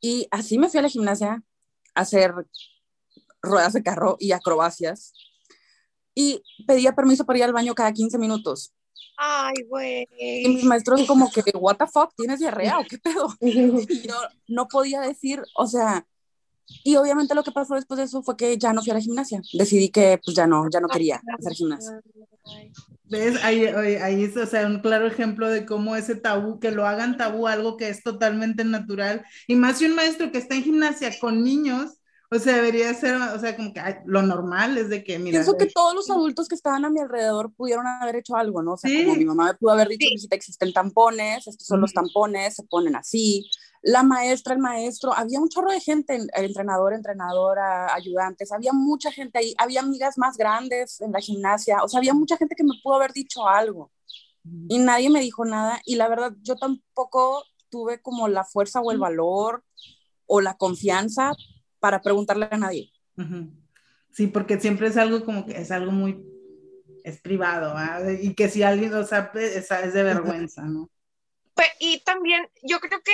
y 0.00 0.28
así 0.30 0.58
me 0.58 0.68
fui 0.68 0.78
a 0.78 0.82
la 0.82 0.88
gimnasia 0.88 1.42
a 1.94 2.00
hacer 2.00 2.32
ruedas 3.42 3.72
de 3.72 3.82
carro 3.82 4.16
y 4.20 4.32
acrobacias. 4.32 5.12
Y 6.14 6.42
pedía 6.66 6.94
permiso 6.94 7.26
para 7.26 7.38
ir 7.40 7.44
al 7.44 7.52
baño 7.52 7.74
cada 7.74 7.92
15 7.92 8.18
minutos. 8.18 8.72
Ay, 9.16 9.54
güey. 9.68 10.08
Y 10.18 10.48
mis 10.48 10.64
maestros 10.64 11.04
como 11.06 11.30
que, 11.30 11.42
what 11.54 11.76
the 11.76 11.86
fuck, 11.86 12.12
¿tienes 12.16 12.40
diarrea 12.40 12.78
o 12.78 12.84
qué 12.84 12.98
pedo? 12.98 13.28
Y 13.40 14.06
yo 14.06 14.14
no 14.48 14.66
podía 14.68 15.00
decir, 15.00 15.42
o 15.56 15.66
sea, 15.66 16.06
y 16.82 16.96
obviamente 16.96 17.34
lo 17.34 17.44
que 17.44 17.52
pasó 17.52 17.74
después 17.74 17.98
de 17.98 18.04
eso 18.04 18.22
fue 18.22 18.36
que 18.36 18.56
ya 18.58 18.72
no 18.72 18.82
fui 18.82 18.90
a 18.90 18.94
la 18.94 19.00
gimnasia. 19.00 19.40
Decidí 19.52 19.90
que 19.90 20.20
pues 20.24 20.36
ya 20.36 20.46
no, 20.46 20.68
ya 20.70 20.80
no 20.80 20.88
quería 20.88 21.20
hacer 21.38 21.52
gimnasia. 21.52 22.00
¿Ves? 23.04 23.42
Ahí, 23.44 23.66
ahí 23.66 24.24
es, 24.24 24.36
o 24.36 24.46
sea, 24.46 24.66
un 24.66 24.80
claro 24.80 25.06
ejemplo 25.06 25.48
de 25.48 25.66
cómo 25.66 25.94
ese 25.94 26.14
tabú, 26.14 26.58
que 26.58 26.70
lo 26.70 26.86
hagan 26.86 27.16
tabú, 27.16 27.46
algo 27.46 27.76
que 27.76 27.88
es 27.88 28.02
totalmente 28.02 28.64
natural. 28.64 29.24
Y 29.46 29.56
más 29.56 29.78
si 29.78 29.86
un 29.86 29.94
maestro 29.94 30.32
que 30.32 30.38
está 30.38 30.54
en 30.54 30.64
gimnasia 30.64 31.12
con 31.20 31.44
niños, 31.44 32.00
o 32.34 32.38
sea, 32.38 32.56
debería 32.56 32.92
ser, 32.94 33.14
o 33.14 33.38
sea, 33.38 33.54
como 33.56 33.72
que 33.72 33.80
ay, 33.80 33.96
lo 34.06 34.22
normal 34.22 34.76
es 34.76 34.88
de 34.88 35.04
que, 35.04 35.18
mira. 35.18 35.38
Pienso 35.38 35.56
que 35.56 35.66
todos 35.66 35.94
los 35.94 36.10
adultos 36.10 36.48
que 36.48 36.54
estaban 36.54 36.84
a 36.84 36.90
mi 36.90 37.00
alrededor 37.00 37.52
pudieron 37.54 37.86
haber 37.86 38.16
hecho 38.16 38.34
algo, 38.34 38.62
¿no? 38.62 38.72
O 38.72 38.76
sea, 38.76 38.90
sí. 38.90 39.04
como 39.04 39.16
mi 39.16 39.24
mamá 39.24 39.46
me 39.46 39.54
pudo 39.54 39.72
haber 39.72 39.88
dicho, 39.88 40.08
sí. 40.18 40.26
existen 40.30 40.72
tampones, 40.72 41.46
estos 41.46 41.66
son 41.66 41.80
los 41.80 41.92
tampones, 41.92 42.54
se 42.54 42.64
ponen 42.64 42.96
así. 42.96 43.48
La 43.82 44.02
maestra, 44.02 44.54
el 44.54 44.60
maestro, 44.60 45.12
había 45.14 45.38
un 45.38 45.48
chorro 45.48 45.70
de 45.70 45.80
gente, 45.80 46.16
el 46.16 46.44
entrenador, 46.44 46.94
entrenadora, 46.94 47.94
ayudantes, 47.94 48.50
había 48.50 48.72
mucha 48.72 49.12
gente 49.12 49.38
ahí, 49.38 49.54
había 49.58 49.80
amigas 49.80 50.18
más 50.18 50.36
grandes 50.36 51.00
en 51.02 51.12
la 51.12 51.20
gimnasia, 51.20 51.82
o 51.84 51.88
sea, 51.88 51.98
había 51.98 52.14
mucha 52.14 52.36
gente 52.36 52.54
que 52.56 52.64
me 52.64 52.74
pudo 52.82 52.94
haber 52.94 53.12
dicho 53.12 53.46
algo. 53.46 53.92
Y 54.68 54.78
nadie 54.78 55.08
me 55.08 55.20
dijo 55.20 55.44
nada, 55.44 55.80
y 55.86 55.94
la 55.96 56.08
verdad, 56.08 56.34
yo 56.42 56.56
tampoco 56.56 57.44
tuve 57.70 58.02
como 58.02 58.28
la 58.28 58.44
fuerza 58.44 58.80
o 58.80 58.92
el 58.92 58.98
valor 58.98 59.64
o 60.26 60.40
la 60.40 60.54
confianza 60.54 61.32
para 61.84 62.00
preguntarle 62.00 62.48
a 62.50 62.56
nadie. 62.56 62.90
Uh 63.18 63.22
-huh. 63.22 63.50
Sí, 64.10 64.26
porque 64.26 64.58
siempre 64.58 64.86
es 64.86 64.96
algo 64.96 65.22
como 65.22 65.44
que 65.44 65.52
es 65.52 65.70
algo 65.70 65.92
muy, 65.92 66.16
es 67.04 67.20
privado, 67.20 67.76
¿eh? 67.78 68.20
y 68.22 68.34
que 68.34 68.48
si 68.48 68.62
alguien 68.62 68.90
lo 68.90 69.04
sabe, 69.04 69.58
es, 69.58 69.70
es 69.70 69.92
de 69.92 70.02
vergüenza, 70.02 70.62
¿no? 70.62 70.88
Pues, 71.52 71.68
y 71.78 72.02
también 72.02 72.48
yo 72.62 72.80
creo 72.80 73.02
que 73.02 73.12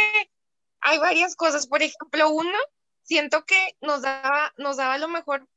hay 0.82 1.00
varias 1.00 1.34
cosas, 1.34 1.66
por 1.66 1.82
ejemplo, 1.82 2.30
uno, 2.30 2.56
siento 3.02 3.44
que 3.44 3.76
nos 3.80 4.02
daba, 4.02 4.52
nos 4.56 4.76
daba 4.76 4.98
lo 4.98 5.08
mejor, 5.08 5.48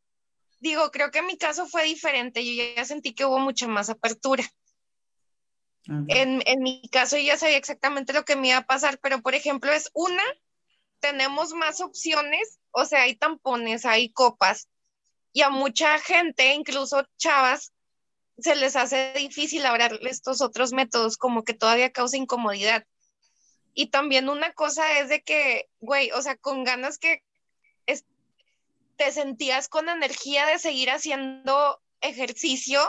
digo, 0.59 0.89
creo 0.89 1.11
que 1.11 1.19
en 1.19 1.27
mi 1.27 1.37
caso 1.37 1.67
fue 1.67 1.83
diferente, 1.83 2.43
yo 2.43 2.63
ya 2.75 2.83
sentí 2.83 3.13
que 3.13 3.25
hubo 3.25 3.37
mucha 3.37 3.67
más 3.67 3.91
apertura. 3.91 4.43
Okay. 5.83 6.19
En, 6.19 6.41
en 6.47 6.63
mi 6.63 6.81
caso 6.89 7.15
yo 7.17 7.25
ya 7.25 7.37
sabía 7.37 7.57
exactamente 7.57 8.11
lo 8.11 8.25
que 8.25 8.35
me 8.35 8.47
iba 8.47 8.57
a 8.57 8.65
pasar, 8.65 8.97
pero 9.03 9.21
por 9.21 9.35
ejemplo 9.35 9.71
es 9.71 9.91
una, 9.93 10.23
tenemos 11.03 11.51
más 11.51 11.81
opciones, 11.81 12.59
o 12.71 12.85
sea, 12.85 13.01
hay 13.01 13.15
tampones, 13.15 13.85
hay 13.85 14.09
copas, 14.09 14.69
y 15.33 15.41
a 15.41 15.49
mucha 15.49 15.99
gente, 15.99 16.53
incluso 16.53 17.05
chavas, 17.17 17.73
se 18.37 18.55
les 18.55 18.77
hace 18.77 19.11
difícil 19.17 19.65
hablar 19.65 19.99
estos 20.03 20.41
otros 20.41 20.71
métodos, 20.71 21.17
como 21.17 21.43
que 21.43 21.53
todavía 21.53 21.91
causa 21.91 22.15
incomodidad. 22.15 22.85
Y 23.73 23.87
también 23.87 24.29
una 24.29 24.53
cosa 24.53 24.99
es 24.99 25.09
de 25.09 25.21
que, 25.21 25.67
güey, 25.81 26.09
o 26.11 26.21
sea, 26.21 26.37
con 26.37 26.63
ganas 26.63 26.97
que 26.99 27.21
es- 27.85 28.05
te 28.95 29.11
sentías 29.11 29.67
con 29.67 29.89
energía 29.89 30.45
de 30.45 30.57
seguir 30.57 30.89
haciendo 30.89 31.81
ejercicio, 31.99 32.79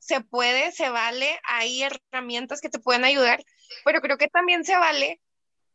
se 0.00 0.20
puede, 0.20 0.72
se 0.72 0.88
vale, 0.88 1.38
hay 1.44 1.84
herramientas 1.84 2.60
que 2.60 2.70
te 2.70 2.80
pueden 2.80 3.04
ayudar, 3.04 3.44
pero 3.84 4.00
creo 4.00 4.18
que 4.18 4.26
también 4.26 4.64
se 4.64 4.76
vale 4.76 5.20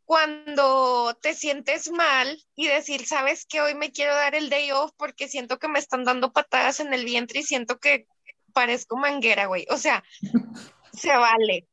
cuando 0.08 1.18
te 1.22 1.34
sientes 1.34 1.92
mal 1.92 2.42
y 2.56 2.68
decir, 2.68 3.06
sabes 3.06 3.46
que 3.46 3.60
hoy 3.60 3.76
me 3.76 3.92
quiero 3.92 4.16
dar 4.16 4.36
el 4.36 4.50
day 4.50 4.72
off 4.72 4.92
porque 4.96 5.28
siento 5.28 5.60
que 5.60 5.68
me 5.68 5.80
están 5.80 6.06
dando 6.06 6.32
patadas 6.32 6.80
en 6.80 6.94
el 6.94 7.04
vientre 7.04 7.42
y 7.42 7.44
siento 7.44 7.78
que 7.78 8.08
parezco 8.54 8.96
manguera, 8.96 9.48
güey. 9.48 9.66
O 9.70 9.76
sea, 9.76 10.06
se 10.94 11.10
vale. 11.10 11.68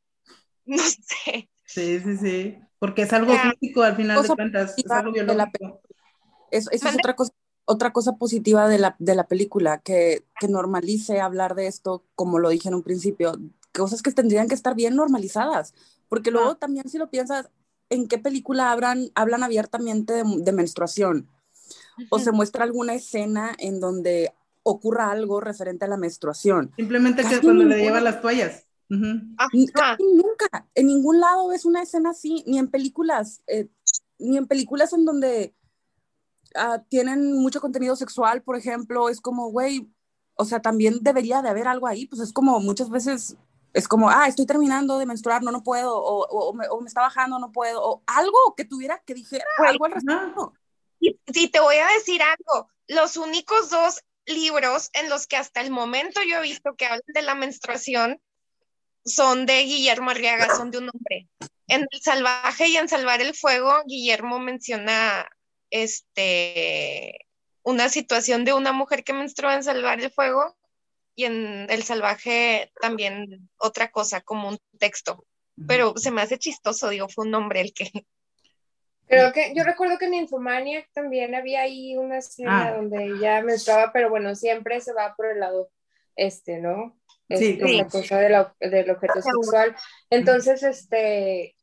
No 0.64 0.82
sé. 0.82 1.48
Sí, 1.64 2.00
sí, 2.00 2.16
sí. 2.16 2.58
Porque 2.80 3.02
es 3.02 3.12
algo 3.12 3.34
Ya. 3.34 3.52
físico 3.52 3.82
al 3.84 3.94
final 3.94 4.20
de 4.20 4.28
cuentas, 4.34 4.74
es 4.76 4.90
algo 4.90 5.12
biológico. 5.12 5.80
Eso, 6.50 6.70
esa 6.72 6.88
es 6.88 6.96
otra 6.96 7.14
cosa, 7.14 7.32
otra 7.66 7.92
cosa 7.92 8.16
positiva 8.16 8.66
de 8.68 8.78
la, 8.78 8.96
de 8.98 9.14
la 9.14 9.28
película, 9.28 9.80
que, 9.80 10.24
que 10.40 10.48
normalice 10.48 11.20
hablar 11.20 11.54
de 11.54 11.68
esto, 11.68 12.04
como 12.16 12.40
lo 12.40 12.48
dije 12.48 12.66
en 12.68 12.74
un 12.74 12.82
principio, 12.82 13.38
cosas 13.72 14.02
que 14.02 14.10
tendrían 14.10 14.48
que 14.48 14.54
estar 14.56 14.74
bien 14.74 14.96
normalizadas, 14.96 15.72
porque 16.08 16.32
luego 16.32 16.56
también 16.56 16.88
si 16.88 16.98
lo 16.98 17.10
piensas, 17.10 17.48
¿en 17.94 18.08
qué 18.08 18.18
película 18.18 18.70
hablan, 18.72 19.10
hablan 19.14 19.42
abiertamente 19.42 20.12
de, 20.12 20.24
de 20.38 20.52
menstruación? 20.52 21.28
O 22.10 22.18
se 22.18 22.32
muestra 22.32 22.64
alguna 22.64 22.94
escena 22.94 23.54
en 23.58 23.80
donde 23.80 24.32
ocurra 24.64 25.10
algo 25.10 25.40
referente 25.40 25.84
a 25.84 25.88
la 25.88 25.96
menstruación. 25.96 26.72
Simplemente 26.76 27.22
que 27.22 27.28
Casi 27.28 27.40
cuando 27.40 27.62
le 27.64 27.76
ninguna. 27.76 27.84
lleva 27.84 28.00
las 28.00 28.20
toallas. 28.20 28.66
Casi 29.72 30.02
nunca, 30.14 30.66
en 30.74 30.86
ningún 30.86 31.20
lado 31.20 31.48
ves 31.48 31.64
una 31.64 31.82
escena 31.82 32.10
así, 32.10 32.44
ni 32.46 32.58
en 32.58 32.68
películas, 32.68 33.42
eh, 33.46 33.68
ni 34.18 34.36
en 34.36 34.46
películas 34.46 34.92
en 34.92 35.04
donde 35.04 35.54
ah, 36.54 36.82
tienen 36.88 37.32
mucho 37.40 37.60
contenido 37.60 37.96
sexual, 37.96 38.42
por 38.42 38.56
ejemplo, 38.56 39.08
es 39.08 39.20
como, 39.20 39.50
güey, 39.50 39.88
o 40.36 40.44
sea, 40.44 40.60
también 40.60 40.98
debería 41.02 41.42
de 41.42 41.48
haber 41.48 41.68
algo 41.68 41.86
ahí, 41.86 42.06
pues 42.06 42.20
es 42.20 42.32
como 42.32 42.58
muchas 42.60 42.90
veces, 42.90 43.36
es 43.74 43.86
como, 43.88 44.08
ah, 44.08 44.26
estoy 44.28 44.46
terminando 44.46 44.96
de 44.98 45.04
menstruar, 45.06 45.42
no, 45.42 45.50
no 45.50 45.62
puedo, 45.62 45.94
o, 45.94 46.26
o- 46.26 46.48
o 46.48 46.54
me, 46.54 46.66
o 46.68 46.80
me 46.80 46.88
está 46.88 47.02
bajando, 47.02 47.38
no 47.38 47.52
puedo, 47.52 47.82
o 47.84 48.02
algo 48.06 48.54
que 48.56 48.64
tuviera, 48.64 49.02
que 49.04 49.14
dijera 49.14 49.44
algo 49.66 49.84
al 49.84 49.92
respecto. 49.92 50.52
Y 51.00 51.48
te 51.48 51.60
voy 51.60 51.76
a 51.76 51.86
decir 51.88 52.22
algo, 52.22 52.70
los 52.86 53.16
únicos 53.18 53.68
dos 53.68 54.00
libros 54.26 54.88
en 54.94 55.10
los 55.10 55.26
que 55.26 55.36
hasta 55.36 55.60
el 55.60 55.70
momento 55.70 56.22
yo 56.22 56.38
he 56.38 56.42
visto 56.42 56.74
que 56.76 56.86
hablan 56.86 57.02
de 57.08 57.20
la 57.22 57.34
menstruación 57.34 58.20
son 59.04 59.44
de 59.44 59.64
Guillermo 59.64 60.10
Arriaga, 60.10 60.54
son 60.56 60.70
de 60.70 60.78
un 60.78 60.88
hombre. 60.88 61.28
En 61.66 61.82
El 61.90 62.00
Salvaje 62.00 62.68
y 62.68 62.76
en 62.78 62.88
Salvar 62.88 63.20
el 63.20 63.34
Fuego, 63.34 63.82
Guillermo 63.86 64.38
menciona 64.38 65.26
este 65.70 67.26
una 67.62 67.88
situación 67.88 68.44
de 68.44 68.52
una 68.52 68.72
mujer 68.72 69.04
que 69.04 69.12
menstrua 69.14 69.54
en 69.54 69.64
Salvar 69.64 70.00
el 70.00 70.10
Fuego 70.10 70.56
y 71.14 71.24
en 71.24 71.66
El 71.70 71.82
Salvaje 71.84 72.72
también 72.80 73.48
otra 73.58 73.90
cosa, 73.90 74.20
como 74.20 74.48
un 74.48 74.58
texto. 74.78 75.24
Pero 75.68 75.94
se 75.96 76.10
me 76.10 76.20
hace 76.20 76.36
chistoso, 76.38 76.88
digo, 76.88 77.08
fue 77.08 77.26
un 77.26 77.34
hombre 77.34 77.60
el 77.60 77.72
que 77.72 77.88
Creo 79.06 79.32
que 79.32 79.52
yo 79.54 79.64
recuerdo 79.64 79.98
que 79.98 80.06
en 80.06 80.14
Infomaniac 80.14 80.88
también 80.92 81.34
había 81.34 81.60
ahí 81.62 81.96
una 81.96 82.18
escena 82.18 82.68
Ah. 82.68 82.72
donde 82.76 83.04
ella 83.04 83.42
menstruaba, 83.42 83.92
pero 83.92 84.08
bueno, 84.10 84.34
siempre 84.34 84.80
se 84.80 84.92
va 84.94 85.14
por 85.14 85.26
el 85.26 85.40
lado 85.40 85.70
este, 86.16 86.58
¿no? 86.58 86.98
Sí, 87.28 87.58
Este, 87.58 87.76
la 87.76 87.84
sí. 87.84 87.90
cosa 87.90 88.18
de 88.18 88.28
la- 88.30 88.54
del 88.60 88.90
objeto 88.90 89.20
sexual. 89.20 89.76
Entonces, 90.10 90.62
este, 90.62 91.54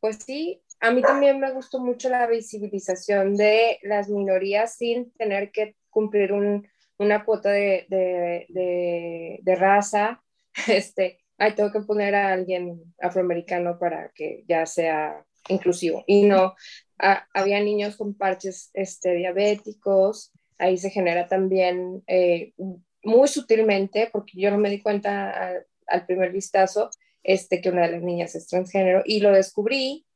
pues 0.00 0.18
sí, 0.24 0.62
a 0.80 0.90
mí 0.90 1.02
también 1.02 1.40
me 1.40 1.50
gustó 1.52 1.80
mucho 1.80 2.08
la 2.08 2.26
visibilización 2.26 3.36
de 3.36 3.78
las 3.82 4.08
minorías 4.08 4.76
sin 4.76 5.10
tener 5.12 5.50
que 5.50 5.76
cumplir 5.90 6.32
un, 6.32 6.68
una 6.98 7.24
cuota 7.24 7.50
de, 7.50 7.86
de, 7.88 8.46
de, 9.42 9.56
raza. 9.56 10.22
Este, 10.68 11.18
ay, 11.38 11.54
tengo 11.56 11.72
que 11.72 11.80
poner 11.80 12.14
a 12.14 12.32
alguien 12.32 12.80
afroamericano 13.00 13.78
para 13.78 14.10
que 14.14 14.44
ya 14.48 14.66
sea 14.66 15.24
inclusivo. 15.48 16.04
Y 16.06 16.24
no, 16.24 16.54
a- 16.98 17.26
había 17.34 17.60
niños 17.60 17.96
con 17.96 18.14
parches 18.14 18.70
este, 18.74 19.14
diabéticos, 19.14 20.32
ahí 20.58 20.78
se 20.78 20.90
genera 20.90 21.26
también 21.26 22.02
eh, 22.06 22.52
muy 23.02 23.28
sutilmente, 23.28 24.08
porque 24.12 24.40
yo 24.40 24.50
no 24.50 24.58
me 24.58 24.70
di 24.70 24.80
cuenta 24.80 25.30
al, 25.30 25.66
al 25.88 26.06
primer 26.06 26.32
vistazo, 26.32 26.90
este, 27.22 27.60
que 27.60 27.70
una 27.70 27.82
de 27.82 27.92
las 27.92 28.02
niñas 28.02 28.34
es 28.34 28.46
transgénero, 28.46 29.02
y 29.04 29.20
lo 29.20 29.32
descubrí 29.32 30.06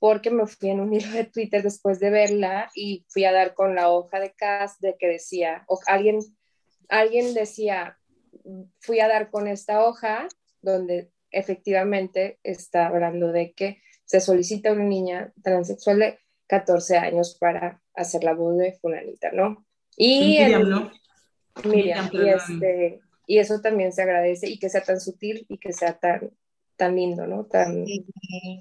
porque 0.00 0.30
me 0.30 0.46
fui 0.46 0.70
en 0.70 0.80
un 0.80 0.92
hilo 0.92 1.12
de 1.12 1.24
Twitter 1.24 1.62
después 1.62 2.00
de 2.00 2.10
verla 2.10 2.70
y 2.74 3.04
fui 3.08 3.24
a 3.24 3.32
dar 3.32 3.54
con 3.54 3.76
la 3.76 3.90
hoja 3.90 4.18
de 4.18 4.32
cast 4.32 4.80
de 4.80 4.96
que 4.98 5.06
decía, 5.06 5.64
o 5.68 5.78
alguien, 5.86 6.18
alguien 6.88 7.34
decía, 7.34 7.98
fui 8.80 8.98
a 8.98 9.06
dar 9.08 9.30
con 9.30 9.46
esta 9.46 9.84
hoja 9.84 10.26
donde 10.62 11.12
efectivamente 11.30 12.40
está 12.42 12.86
hablando 12.86 13.30
de 13.30 13.52
que 13.52 13.80
se 14.04 14.20
solicita 14.20 14.70
a 14.70 14.72
una 14.72 14.84
niña 14.84 15.32
transexual 15.42 15.98
de 16.00 16.18
14 16.48 16.96
años 16.96 17.36
para 17.38 17.80
hacer 17.94 18.24
la 18.24 18.34
voz 18.34 18.58
de 18.58 18.72
fulanita, 18.72 19.30
¿no? 19.32 19.64
Y, 19.96 20.20
Miriam, 20.20 20.62
el- 20.62 20.70
¿no? 20.70 20.92
Miriam, 21.64 22.08
Miriam, 22.12 22.26
y, 22.26 22.28
este, 22.30 23.00
y 23.26 23.38
eso 23.38 23.60
también 23.60 23.92
se 23.92 24.02
agradece 24.02 24.48
y 24.48 24.58
que 24.58 24.70
sea 24.70 24.82
tan 24.82 24.98
sutil 24.98 25.46
y 25.48 25.58
que 25.58 25.72
sea 25.72 25.98
tan, 25.98 26.30
tan 26.80 26.96
lindo, 26.96 27.26
¿no? 27.26 27.44
Tan, 27.44 27.84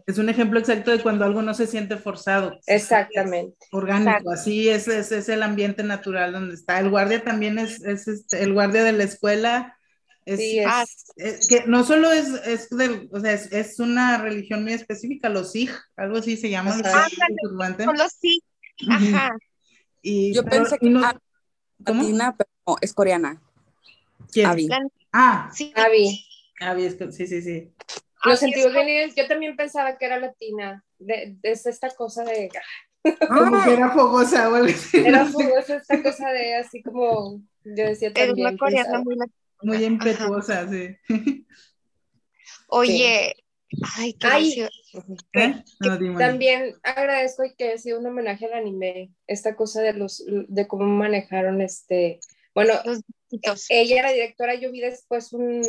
Es 0.06 0.18
un 0.18 0.28
ejemplo 0.28 0.60
exacto 0.60 0.92
de 0.92 1.02
cuando 1.02 1.24
algo 1.24 1.42
no 1.42 1.54
se 1.54 1.66
siente 1.68 1.96
forzado. 1.96 2.60
exactamente. 2.68 3.66
orgánico, 3.72 4.10
Exacto. 4.10 4.32
así 4.32 4.68
es, 4.68 4.88
es, 4.90 5.12
es 5.14 5.30
el 5.30 5.42
ambiente 5.42 5.84
natural 5.84 6.34
donde 6.34 6.54
está. 6.56 6.80
El 6.80 6.90
guardia 6.90 7.24
también 7.24 7.58
es, 7.58 7.82
es 7.84 8.08
este, 8.10 8.44
el 8.44 8.52
guardia 8.54 8.84
de 8.84 8.92
la 8.92 9.06
escuela. 9.06 9.76
Es, 10.26 10.38
Sí, 10.40 10.60
es, 10.60 10.66
Ah, 10.70 10.86
es 11.16 11.48
que 11.48 11.64
no 11.66 11.84
solo 11.86 12.12
es, 12.12 12.28
es, 12.46 12.70
del- 12.70 13.08
o 13.12 13.20
sea, 13.22 13.32
es, 13.32 13.52
es 13.54 13.80
una 13.80 14.18
religión 14.18 14.64
muy 14.64 14.74
específica, 14.74 15.30
los 15.30 15.54
Sikh, 15.54 15.72
algo 15.96 16.18
así 16.18 16.36
se 16.38 16.50
llama, 16.50 16.76
los 16.78 16.86
Ajá. 16.86 17.08
Sikh, 17.10 17.20
Ándale. 17.62 17.86
los. 17.98 18.20
Ujú. 18.22 19.16
Ajá. 19.16 19.38
Y, 20.02 20.34
Yo 20.34 20.44
pero- 20.44 20.64
pensé 20.64 20.78
que 20.78 20.90
no- 20.90 21.00
era 21.00 21.20
¿Cómo? 21.86 22.04
latina, 22.04 22.36
pero 22.38 22.50
no, 22.68 22.76
es 22.82 22.94
coreana, 22.94 23.42
¿Quién? 24.32 24.46
Abby. 24.46 24.68
Ah, 25.14 25.50
sí. 25.54 25.72
Abby, 26.62 26.84
es 26.86 26.96
que- 26.96 27.12
sí, 27.14 27.26
sí, 27.26 27.42
sí. 27.42 27.72
Lo 28.26 28.32
Así 28.34 28.46
sentimos 28.46 28.76
es 28.76 28.86
bien, 28.86 29.10
y 29.10 29.20
yo 29.20 29.28
también 29.28 29.56
pensaba 29.56 29.98
que 29.98 30.06
era 30.06 30.20
latina, 30.20 30.84
de, 30.98 31.38
de- 31.42 31.52
es 31.52 31.66
esta 31.66 31.90
cosa 31.92 32.24
de, 32.26 32.50
Como 33.28 33.64
que 33.64 33.74
era 33.74 33.92
fogosa 33.92 34.50
o 34.50 34.56
algo 34.56 34.68
así. 34.68 34.98
era 34.98 35.26
fogosa 35.26 35.78
esta 35.78 36.04
cosa 36.04 36.30
de 36.32 36.56
así 36.56 36.84
como, 36.84 37.42
yo 37.64 37.86
decía 37.86 38.10
Es 38.10 38.14
también, 38.14 38.48
una 38.48 38.58
coreana 38.58 38.84
pensaba. 38.84 39.04
muy 39.04 39.16
latina. 39.16 39.36
muy 39.62 39.76
Ajá. 39.78 39.86
impetuosa, 39.86 40.68
sí. 40.70 40.98
Oye, 42.68 43.36
ay, 43.98 44.14
qué 44.14 44.28
Ay. 44.28 44.68
¿Eh? 45.34 45.64
No, 45.80 45.98
dime. 45.98 46.18
También 46.20 46.76
agradezco 46.84 47.44
y 47.46 47.56
que 47.56 47.74
ha 47.74 47.78
sido 47.78 48.00
un 48.00 48.06
homenaje 48.08 48.46
al 48.46 48.54
anime, 48.54 49.12
esta 49.28 49.56
cosa 49.56 49.82
de 49.82 49.94
los, 49.94 50.24
de 50.28 50.68
cómo 50.68 50.86
manejaron 50.86 51.62
este, 51.62 52.20
bueno, 52.54 52.74
Los 52.86 53.02
ella 53.70 54.00
era 54.00 54.12
directora, 54.12 54.56
yo 54.56 54.72
vi 54.72 54.82
después 54.82 55.34
un, 55.34 55.62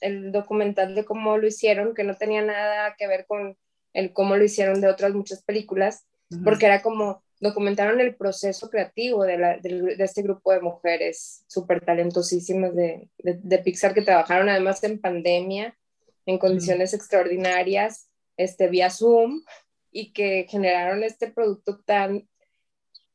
el 0.00 0.32
documental 0.32 0.94
de 0.94 1.04
cómo 1.04 1.36
lo 1.38 1.46
hicieron, 1.46 1.94
que 1.94 2.04
no 2.04 2.16
tenía 2.16 2.42
nada 2.42 2.94
que 2.98 3.06
ver 3.06 3.26
con 3.26 3.56
el 3.92 4.12
cómo 4.12 4.36
lo 4.36 4.44
hicieron 4.44 4.80
de 4.80 4.88
otras 4.88 5.12
muchas 5.12 5.42
películas, 5.42 6.06
porque 6.44 6.66
era 6.66 6.80
como 6.80 7.22
documentaron 7.40 8.00
el 8.00 8.14
proceso 8.14 8.70
creativo 8.70 9.24
de, 9.24 9.36
la- 9.36 9.58
este 9.98 10.22
grupo 10.22 10.52
de 10.52 10.60
mujeres 10.60 11.44
súper 11.48 11.84
talentosísimas 11.84 12.74
de, 12.74 13.10
de, 13.18 13.38
de 13.42 13.58
Pixar 13.58 13.92
que 13.94 14.02
trabajaron 14.02 14.48
además 14.48 14.82
en 14.84 15.00
pandemia, 15.00 15.76
en 16.24 16.38
condiciones 16.38 16.94
extraordinarias, 16.94 18.08
este, 18.36 18.68
vía 18.68 18.88
Zoom, 18.90 19.42
y 19.90 20.12
que 20.12 20.46
generaron 20.48 21.02
este 21.04 21.30
producto 21.30 21.80
tan, 21.84 22.26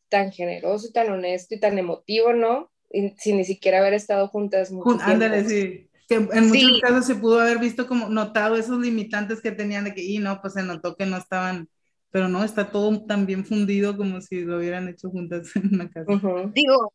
tan 0.09 0.31
generoso 0.31 0.87
y 0.87 0.91
tan 0.91 1.09
honesto 1.09 1.55
y 1.55 1.59
tan 1.59 1.77
emotivo, 1.79 2.33
¿no? 2.33 2.69
Sin 2.89 3.37
ni 3.37 3.45
siquiera 3.45 3.79
haber 3.79 3.93
estado 3.93 4.27
juntas 4.27 4.71
mucho 4.71 4.97
Ándale, 5.01 5.43
sí. 5.47 5.89
Que 6.07 6.15
en 6.15 6.47
muchos 6.47 6.61
Sí. 6.63 6.81
casos 6.81 7.05
se 7.05 7.15
pudo 7.15 7.41
haber 7.41 7.59
visto 7.59 7.85
como 7.85 8.07
notado 8.07 8.55
esos 8.55 8.79
limitantes 8.79 9.41
que 9.41 9.51
tenían 9.51 9.83
de 9.83 9.93
que, 9.93 10.03
y 10.03 10.19
no, 10.19 10.41
pues 10.41 10.53
se 10.53 10.63
notó 10.63 10.95
que 10.95 11.05
no 11.05 11.17
estaban, 11.17 11.69
pero 12.11 12.29
no, 12.29 12.45
está 12.45 12.71
todo 12.71 13.05
tan 13.05 13.25
bien 13.25 13.45
fundido 13.45 13.97
como 13.97 14.21
si 14.21 14.41
lo 14.41 14.57
hubieran 14.57 14.87
hecho 14.87 15.09
juntas 15.09 15.49
en 15.55 15.75
una 15.75 15.89
casa. 15.89 16.11
Ujú, 16.11 16.51
Digo, 16.53 16.93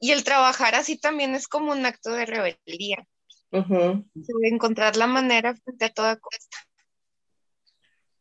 y 0.00 0.12
el 0.12 0.24
trabajar 0.24 0.74
así 0.74 0.98
también 0.98 1.34
es 1.34 1.48
como 1.48 1.72
un 1.72 1.84
acto 1.84 2.12
de 2.12 2.24
rebeldía, 2.24 3.06
ujú. 3.52 4.08
de 4.14 4.48
encontrar 4.48 4.96
la 4.96 5.06
manera 5.06 5.54
frente 5.54 5.84
a 5.84 5.92
toda 5.92 6.16
costa. 6.16 6.56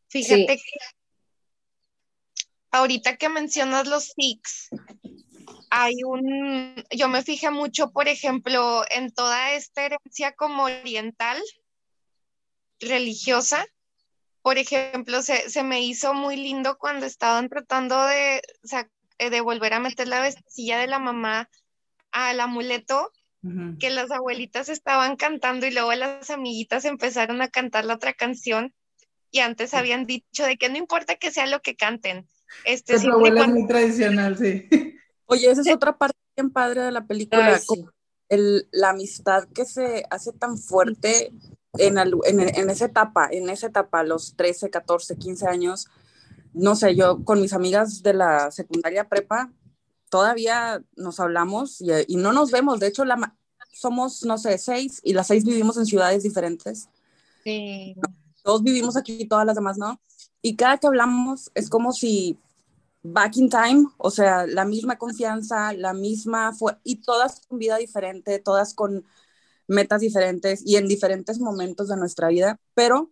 Fíjate 0.09 0.57
que 0.57 0.61
ahorita 2.71 3.15
que 3.17 3.29
mencionas 3.29 3.87
los 3.87 4.13
Sikhs, 4.15 4.69
hay 5.69 6.03
un, 6.03 6.75
yo 6.91 7.07
me 7.07 7.23
fijé 7.23 7.51
mucho, 7.51 7.91
por 7.91 8.07
ejemplo, 8.07 8.83
en 8.89 9.11
toda 9.11 9.53
esta 9.53 9.85
herencia 9.85 10.33
como 10.33 10.63
oriental, 10.63 11.41
religiosa. 12.79 13.65
Por 14.41 14.57
ejemplo, 14.57 15.21
se, 15.21 15.49
se 15.49 15.63
me 15.63 15.81
hizo 15.81 16.13
muy 16.13 16.37
lindo 16.37 16.77
cuando 16.77 17.05
estaban 17.05 17.49
tratando 17.49 18.05
de, 18.05 18.41
eh, 19.17 19.29
de 19.29 19.41
volver 19.41 19.73
a 19.73 19.79
meter 19.79 20.07
la 20.07 20.21
vestilla 20.21 20.77
de 20.77 20.87
la 20.87 20.99
mamá 20.99 21.49
al 22.11 22.39
amuleto, 22.39 23.11
que 23.79 23.91
las 23.91 24.09
abuelitas 24.09 24.69
estaban 24.69 25.17
cantando 25.17 25.67
y 25.67 25.71
luego 25.71 25.93
las 25.93 26.31
amiguitas 26.31 26.83
empezaron 26.85 27.43
a 27.43 27.49
cantar 27.49 27.85
la 27.85 27.93
otra 27.93 28.13
canción 28.13 28.73
y 29.29 29.39
antes 29.39 29.73
habían 29.73 30.05
dicho 30.05 30.45
de 30.45 30.57
que 30.57 30.69
no 30.69 30.77
importa 30.77 31.15
que 31.17 31.29
sea 31.29 31.45
lo 31.45 31.61
que 31.61 31.75
canten, 31.75 32.27
este, 32.63 32.99
Tu 32.99 33.11
abuela 33.11 33.41
es 33.41 33.47
muy 33.49 33.67
tradicional, 33.67 34.37
sí. 34.37 34.67
Oye, 35.27 35.49
esa 35.49 35.61
es 35.61 35.71
otra 35.73 35.97
parte 35.97 36.17
bien 36.35 36.49
padre 36.51 36.81
de 36.83 36.91
la 36.91 37.05
película, 37.05 37.45
Ay, 37.55 37.61
sí. 37.67 37.85
el- 38.29 38.67
la 38.71 38.89
amistad 38.91 39.47
que 39.53 39.65
se 39.65 40.05
hace 40.09 40.31
tan 40.33 40.57
fuerte 40.57 41.31
en, 41.77 41.97
al- 41.97 42.13
en, 42.25 42.39
en 42.41 42.69
esa 42.69 42.85
etapa, 42.85 43.27
en 43.31 43.49
esa 43.49 43.67
etapa, 43.67 44.03
los 44.03 44.35
13, 44.35 44.69
14, 44.69 45.17
15 45.17 45.47
años. 45.47 45.87
No 46.53 46.75
sé, 46.75 46.95
yo 46.95 47.23
con 47.23 47.41
mis 47.41 47.53
amigas 47.53 48.01
de 48.03 48.13
la 48.13 48.49
secundaria 48.51 49.09
prepa, 49.09 49.51
todavía 50.09 50.81
nos 50.95 51.19
hablamos 51.19 51.81
y, 51.81 51.89
y 52.07 52.15
no 52.17 52.31
nos 52.31 52.51
vemos. 52.51 52.79
De 52.79 52.87
hecho, 52.87 53.03
la, 53.03 53.35
somos, 53.73 54.23
no 54.23 54.37
sé, 54.37 54.57
seis 54.57 55.01
y 55.03 55.13
las 55.13 55.27
seis 55.27 55.43
vivimos 55.43 55.75
en 55.77 55.85
ciudades 55.85 56.23
diferentes. 56.23 56.87
Sí. 57.43 57.95
Todos 58.43 58.63
vivimos 58.63 58.95
aquí, 58.95 59.27
todas 59.27 59.45
las 59.45 59.55
demás 59.55 59.77
no. 59.77 59.99
Y 60.41 60.55
cada 60.55 60.77
que 60.77 60.87
hablamos 60.87 61.51
es 61.55 61.69
como 61.69 61.91
si 61.91 62.37
back 63.07 63.37
in 63.37 63.49
time, 63.49 63.87
o 63.97 64.09
sea, 64.09 64.47
la 64.47 64.65
misma 64.65 64.97
confianza, 64.97 65.73
la 65.73 65.93
misma, 65.93 66.53
fue 66.53 66.77
y 66.83 66.97
todas 66.97 67.45
con 67.47 67.59
vida 67.59 67.77
diferente, 67.77 68.39
todas 68.39 68.73
con 68.73 69.05
metas 69.67 70.01
diferentes 70.01 70.61
y 70.65 70.77
en 70.77 70.87
diferentes 70.87 71.39
momentos 71.39 71.87
de 71.87 71.97
nuestra 71.97 72.29
vida, 72.29 72.59
pero 72.73 73.11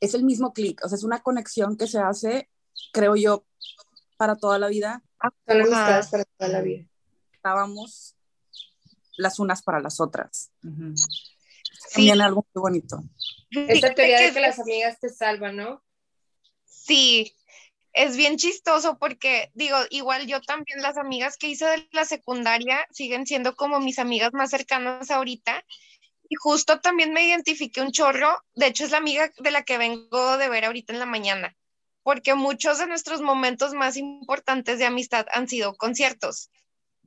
es 0.00 0.14
el 0.14 0.24
mismo 0.24 0.52
clic, 0.52 0.80
o 0.84 0.88
sea, 0.88 0.96
es 0.96 1.04
una 1.04 1.22
conexión 1.22 1.76
que 1.76 1.86
se 1.86 1.98
hace, 1.98 2.48
creo 2.92 3.14
yo, 3.14 3.44
para 4.16 4.36
toda 4.36 4.58
la 4.58 4.68
vida. 4.68 5.02
Son 5.20 5.60
Ajá. 5.60 5.62
amistades 5.62 6.08
para 6.08 6.24
toda 6.24 6.48
la 6.50 6.60
vida. 6.62 6.86
Estábamos 7.32 8.16
las 9.18 9.38
unas 9.38 9.62
para 9.62 9.80
las 9.80 10.00
otras. 10.00 10.50
Ujú. 10.64 10.94
Sí. 10.96 11.94
También 11.94 12.20
algo 12.22 12.46
muy 12.54 12.62
bonito. 12.62 13.02
Esta 13.50 13.94
teoría 13.94 14.18
que 14.18 14.26
de 14.28 14.32
que 14.32 14.40
las 14.40 14.58
amigas 14.58 14.98
te 14.98 15.10
salvan, 15.10 15.56
¿no? 15.56 15.82
Sí, 16.64 17.34
es 17.92 18.16
bien 18.16 18.36
chistoso 18.36 18.98
porque 18.98 19.50
digo, 19.54 19.76
igual 19.90 20.26
yo 20.26 20.40
también 20.40 20.80
las 20.82 20.96
amigas 20.96 21.36
que 21.36 21.48
hice 21.48 21.66
de 21.66 21.88
la 21.92 22.04
secundaria 22.04 22.86
siguen 22.90 23.26
siendo 23.26 23.54
como 23.54 23.80
mis 23.80 23.98
amigas 23.98 24.32
más 24.32 24.50
cercanas 24.50 25.10
ahorita. 25.10 25.64
Y 26.28 26.34
justo 26.36 26.80
también 26.80 27.12
me 27.12 27.26
identifiqué 27.26 27.82
un 27.82 27.92
chorro, 27.92 28.38
de 28.54 28.68
hecho 28.68 28.84
es 28.84 28.90
la 28.90 28.98
amiga 28.98 29.30
de 29.38 29.50
la 29.50 29.64
que 29.64 29.76
vengo 29.76 30.38
de 30.38 30.48
ver 30.48 30.64
ahorita 30.64 30.92
en 30.94 30.98
la 30.98 31.04
mañana, 31.04 31.54
porque 32.02 32.34
muchos 32.34 32.78
de 32.78 32.86
nuestros 32.86 33.20
momentos 33.20 33.74
más 33.74 33.98
importantes 33.98 34.78
de 34.78 34.86
amistad 34.86 35.26
han 35.32 35.46
sido 35.46 35.74
conciertos. 35.74 36.50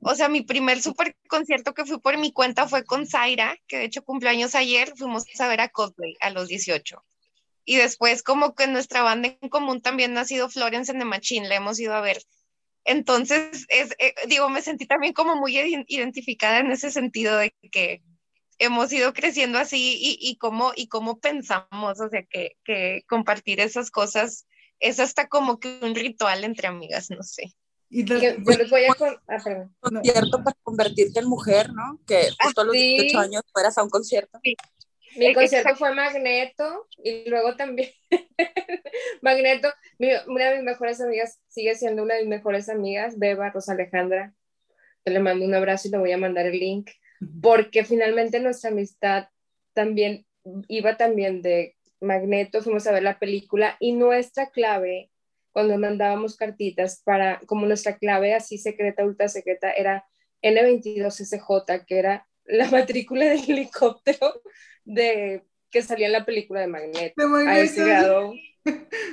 O 0.00 0.14
sea, 0.14 0.28
mi 0.28 0.42
primer 0.42 0.80
super 0.80 1.16
concierto 1.28 1.74
que 1.74 1.84
fui 1.84 1.98
por 1.98 2.16
mi 2.18 2.32
cuenta 2.32 2.68
fue 2.68 2.84
con 2.84 3.06
Zaira, 3.06 3.56
que 3.66 3.78
de 3.78 3.84
hecho 3.86 4.04
cumpleaños 4.04 4.54
ayer, 4.54 4.92
fuimos 4.96 5.24
a 5.40 5.48
ver 5.48 5.60
a 5.60 5.70
Coldplay 5.70 6.16
a 6.20 6.30
los 6.30 6.46
18. 6.46 7.02
Y 7.66 7.76
después 7.76 8.22
como 8.22 8.54
que 8.54 8.66
nuestra 8.68 9.02
banda 9.02 9.36
en 9.42 9.48
común 9.50 9.82
también 9.82 10.16
ha 10.16 10.24
sido 10.24 10.48
Florence 10.48 10.90
and 10.92 11.00
the 11.00 11.04
Machine, 11.04 11.48
la 11.48 11.56
hemos 11.56 11.78
ido 11.78 11.92
a 11.94 12.00
ver. 12.00 12.22
Entonces, 12.84 13.66
es, 13.68 13.90
eh, 13.98 14.14
digo, 14.28 14.48
me 14.48 14.62
sentí 14.62 14.86
también 14.86 15.12
como 15.12 15.36
muy 15.36 15.56
iden- 15.58 15.84
identificada 15.88 16.60
en 16.60 16.70
ese 16.70 16.90
sentido 16.92 17.36
de 17.36 17.52
que 17.72 18.02
hemos 18.58 18.92
ido 18.92 19.12
creciendo 19.12 19.58
así 19.58 19.98
y, 20.00 20.16
y, 20.20 20.36
cómo, 20.38 20.72
y 20.76 20.86
cómo 20.88 21.18
pensamos, 21.18 22.00
o 22.00 22.08
sea, 22.08 22.22
que, 22.22 22.52
que 22.64 23.02
compartir 23.08 23.60
esas 23.60 23.90
cosas 23.90 24.46
es 24.78 25.00
hasta 25.00 25.26
como 25.26 25.58
que 25.58 25.80
un 25.82 25.94
ritual 25.94 26.44
entre 26.44 26.68
amigas, 26.68 27.10
no 27.10 27.22
sé. 27.22 27.52
Y 27.90 28.02
Y 28.02 28.04
te- 28.04 28.20
que 28.20 28.36
yo 28.44 28.56
les 28.56 28.70
voy 28.70 28.84
a 28.84 28.94
con... 28.94 29.16
ah, 29.28 29.38
perdón. 29.42 29.74
Concierto 29.80 30.38
para 30.44 30.56
convertirte 30.62 31.18
en 31.20 31.28
mujer, 31.28 31.72
¿no? 31.72 31.98
Que 32.06 32.30
justo 32.40 32.60
a 32.60 32.64
los 32.64 32.74
sí. 32.74 32.96
18 32.96 33.18
años 33.18 33.42
fueras 33.52 33.76
a 33.78 33.82
un 33.82 33.90
concierto. 33.90 34.38
Mi 35.16 35.26
Eh, 35.26 35.34
concierto 35.34 35.74
fue 35.76 35.94
Magneto 35.94 36.86
y 37.02 37.28
luego 37.28 37.56
también 37.56 37.90
Magneto, 39.22 39.68
mi- 39.98 40.08
una 40.28 40.50
de 40.50 40.56
mis 40.56 40.64
mejores 40.64 41.00
amigas 41.00 41.40
sigue 41.48 41.74
siendo 41.74 42.02
una 42.02 42.14
de 42.14 42.20
mis 42.22 42.30
mejores 42.30 42.68
amigas, 42.68 43.18
Beba 43.18 43.50
Rosa 43.50 43.72
Alejandra. 43.72 44.34
Yo 45.04 45.12
le 45.12 45.20
mando 45.20 45.44
un 45.44 45.54
abrazo 45.54 45.88
y 45.88 45.90
le 45.92 45.98
voy 45.98 46.12
a 46.12 46.18
mandar 46.18 46.46
el 46.46 46.58
link 46.58 46.90
porque 47.40 47.84
finalmente 47.84 48.40
nuestra 48.40 48.70
amistad 48.70 49.28
también 49.74 50.26
iba 50.68 50.96
también 50.96 51.42
de 51.42 51.76
Magneto, 52.00 52.62
fuimos 52.62 52.86
a 52.86 52.92
ver 52.92 53.02
la 53.02 53.18
película 53.18 53.76
y 53.80 53.92
nuestra 53.92 54.50
clave 54.50 55.10
cuando 55.52 55.78
mandábamos 55.78 56.36
cartitas 56.36 57.02
para 57.04 57.40
como 57.46 57.66
nuestra 57.66 57.96
clave 57.98 58.34
así 58.34 58.58
secreta, 58.58 59.04
ultra 59.04 59.28
secreta 59.28 59.72
era 59.72 60.04
N22SJ, 60.42 61.84
que 61.86 61.98
era 61.98 62.28
la 62.44 62.70
matrícula 62.70 63.24
del 63.26 63.40
helicóptero 63.50 64.42
de 64.86 65.44
que 65.70 65.82
salía 65.82 66.06
en 66.06 66.12
la 66.12 66.24
película 66.24 66.60
de 66.60 66.68
Magneto. 66.68 67.14
De 67.16 67.24
A 67.24 67.28
Magneto, 67.28 67.60
ese 67.62 67.84
grado. 67.84 68.32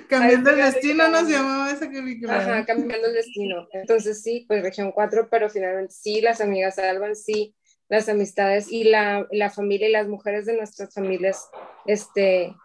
Cambiando 0.07 0.49
el 0.51 0.57
destino 0.57 1.07
nos 1.09 1.23
no. 1.23 1.29
llamaba 1.29 1.71
esa 1.71 1.89
película. 1.89 2.37
Ajá, 2.37 2.65
cambiando 2.65 3.07
el 3.07 3.13
destino. 3.13 3.67
Entonces 3.73 4.21
sí, 4.23 4.45
pues 4.47 4.63
región 4.63 4.91
4, 4.91 5.27
pero 5.29 5.49
finalmente 5.49 5.93
sí, 5.93 6.21
las 6.21 6.41
amigas 6.41 6.75
salvan, 6.75 7.15
sí, 7.15 7.55
las 7.89 8.09
amistades 8.09 8.71
y 8.71 8.85
la, 8.85 9.27
la 9.31 9.49
familia 9.49 9.87
y 9.87 9.91
las 9.91 10.07
mujeres 10.07 10.45
de 10.45 10.55
nuestras 10.55 10.93
familias, 10.93 11.49
este, 11.85 12.55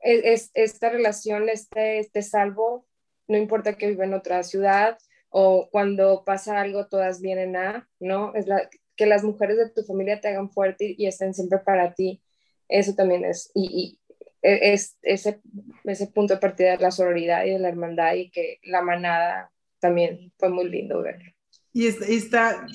es, 0.00 0.20
es- 0.24 0.50
esta 0.54 0.88
relación, 0.90 1.48
este, 1.48 1.98
este 1.98 2.22
salvo, 2.22 2.86
no 3.26 3.36
importa 3.36 3.74
que 3.74 3.88
viva 3.88 4.04
en 4.04 4.14
otra 4.14 4.42
ciudad 4.42 4.96
o 5.30 5.68
cuando 5.70 6.24
pasa 6.24 6.60
algo, 6.60 6.86
todas 6.86 7.20
vienen 7.20 7.56
a, 7.56 7.88
¿no? 8.00 8.34
Es 8.34 8.46
la, 8.46 8.68
que 8.96 9.06
las 9.06 9.22
mujeres 9.24 9.58
de 9.58 9.68
tu 9.70 9.82
familia 9.84 10.20
te 10.20 10.28
hagan 10.28 10.50
fuerte 10.50 10.94
y 10.96 11.06
estén 11.06 11.34
siempre 11.34 11.58
para 11.58 11.92
ti. 11.94 12.22
Eso 12.68 12.94
también 12.94 13.24
es, 13.24 13.50
y, 13.54 13.98
y 13.98 14.00
es 14.42 14.98
ese, 15.02 15.40
ese 15.84 16.06
punto 16.08 16.34
de 16.34 16.40
partida 16.40 16.72
de 16.72 16.78
la 16.78 16.90
sororidad 16.90 17.44
y 17.44 17.50
de 17.50 17.58
la 17.58 17.68
hermandad 17.68 18.14
y 18.14 18.30
que 18.30 18.60
la 18.64 18.82
manada 18.82 19.52
también 19.80 20.32
fue 20.38 20.50
muy 20.50 20.68
lindo 20.68 21.02
verlo. 21.02 21.32
Y 21.72 21.86
es- 21.86 22.08
y 22.08 22.16
está, 22.16 22.66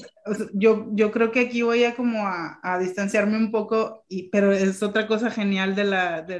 yo, 0.53 0.87
yo 0.93 1.11
creo 1.11 1.31
que 1.31 1.41
aquí 1.41 1.61
voy 1.61 1.83
a 1.83 1.95
como 1.95 2.25
a, 2.27 2.59
a 2.63 2.79
distanciarme 2.79 3.37
un 3.37 3.51
poco, 3.51 4.05
y, 4.07 4.29
pero 4.29 4.51
es 4.51 4.81
otra 4.83 5.07
cosa 5.07 5.31
genial 5.31 5.75
de 5.75 5.83
la, 5.83 6.21
de 6.21 6.39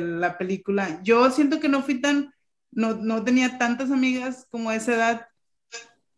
la 0.00 0.38
película. 0.38 1.00
Yo 1.02 1.30
siento 1.30 1.60
que 1.60 1.68
no 1.68 1.82
fui 1.82 2.00
tan, 2.00 2.32
no, 2.70 2.94
no 2.96 3.24
tenía 3.24 3.58
tantas 3.58 3.90
amigas 3.90 4.46
como 4.50 4.70
esa 4.72 4.94
edad, 4.94 5.26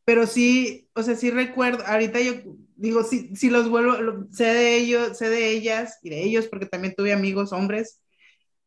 pero 0.04 0.26
sí, 0.26 0.88
o 0.94 1.02
sea, 1.02 1.16
sí 1.16 1.30
recuerdo, 1.30 1.84
ahorita 1.86 2.20
yo 2.20 2.34
digo, 2.76 3.02
sí, 3.04 3.30
sí 3.36 3.50
los 3.50 3.68
vuelvo, 3.70 3.94
lo- 4.02 4.26
sé 4.32 4.44
de 4.46 4.76
ellos, 4.78 5.18
sé 5.18 5.28
de 5.30 5.50
ellas 5.52 5.98
y 6.02 6.10
de 6.10 6.22
ellos, 6.24 6.46
porque 6.48 6.66
también 6.66 6.94
tuve 6.96 7.12
amigos 7.12 7.52
hombres, 7.52 8.00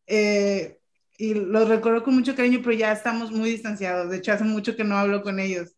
eh, 0.07 0.79
y 1.17 1.33
los 1.35 1.67
recuerdo 1.69 2.03
con 2.03 2.15
mucho 2.15 2.35
cariño, 2.35 2.59
pero 2.63 2.73
ya 2.73 2.91
estamos 2.91 3.31
muy 3.31 3.49
distanciados, 3.51 4.09
de 4.09 4.17
hecho 4.17 4.33
hace 4.33 4.43
mucho 4.45 4.75
que 4.75 4.83
no 4.83 4.97
hablo 4.97 5.21
con 5.23 5.39
ellos, 5.39 5.75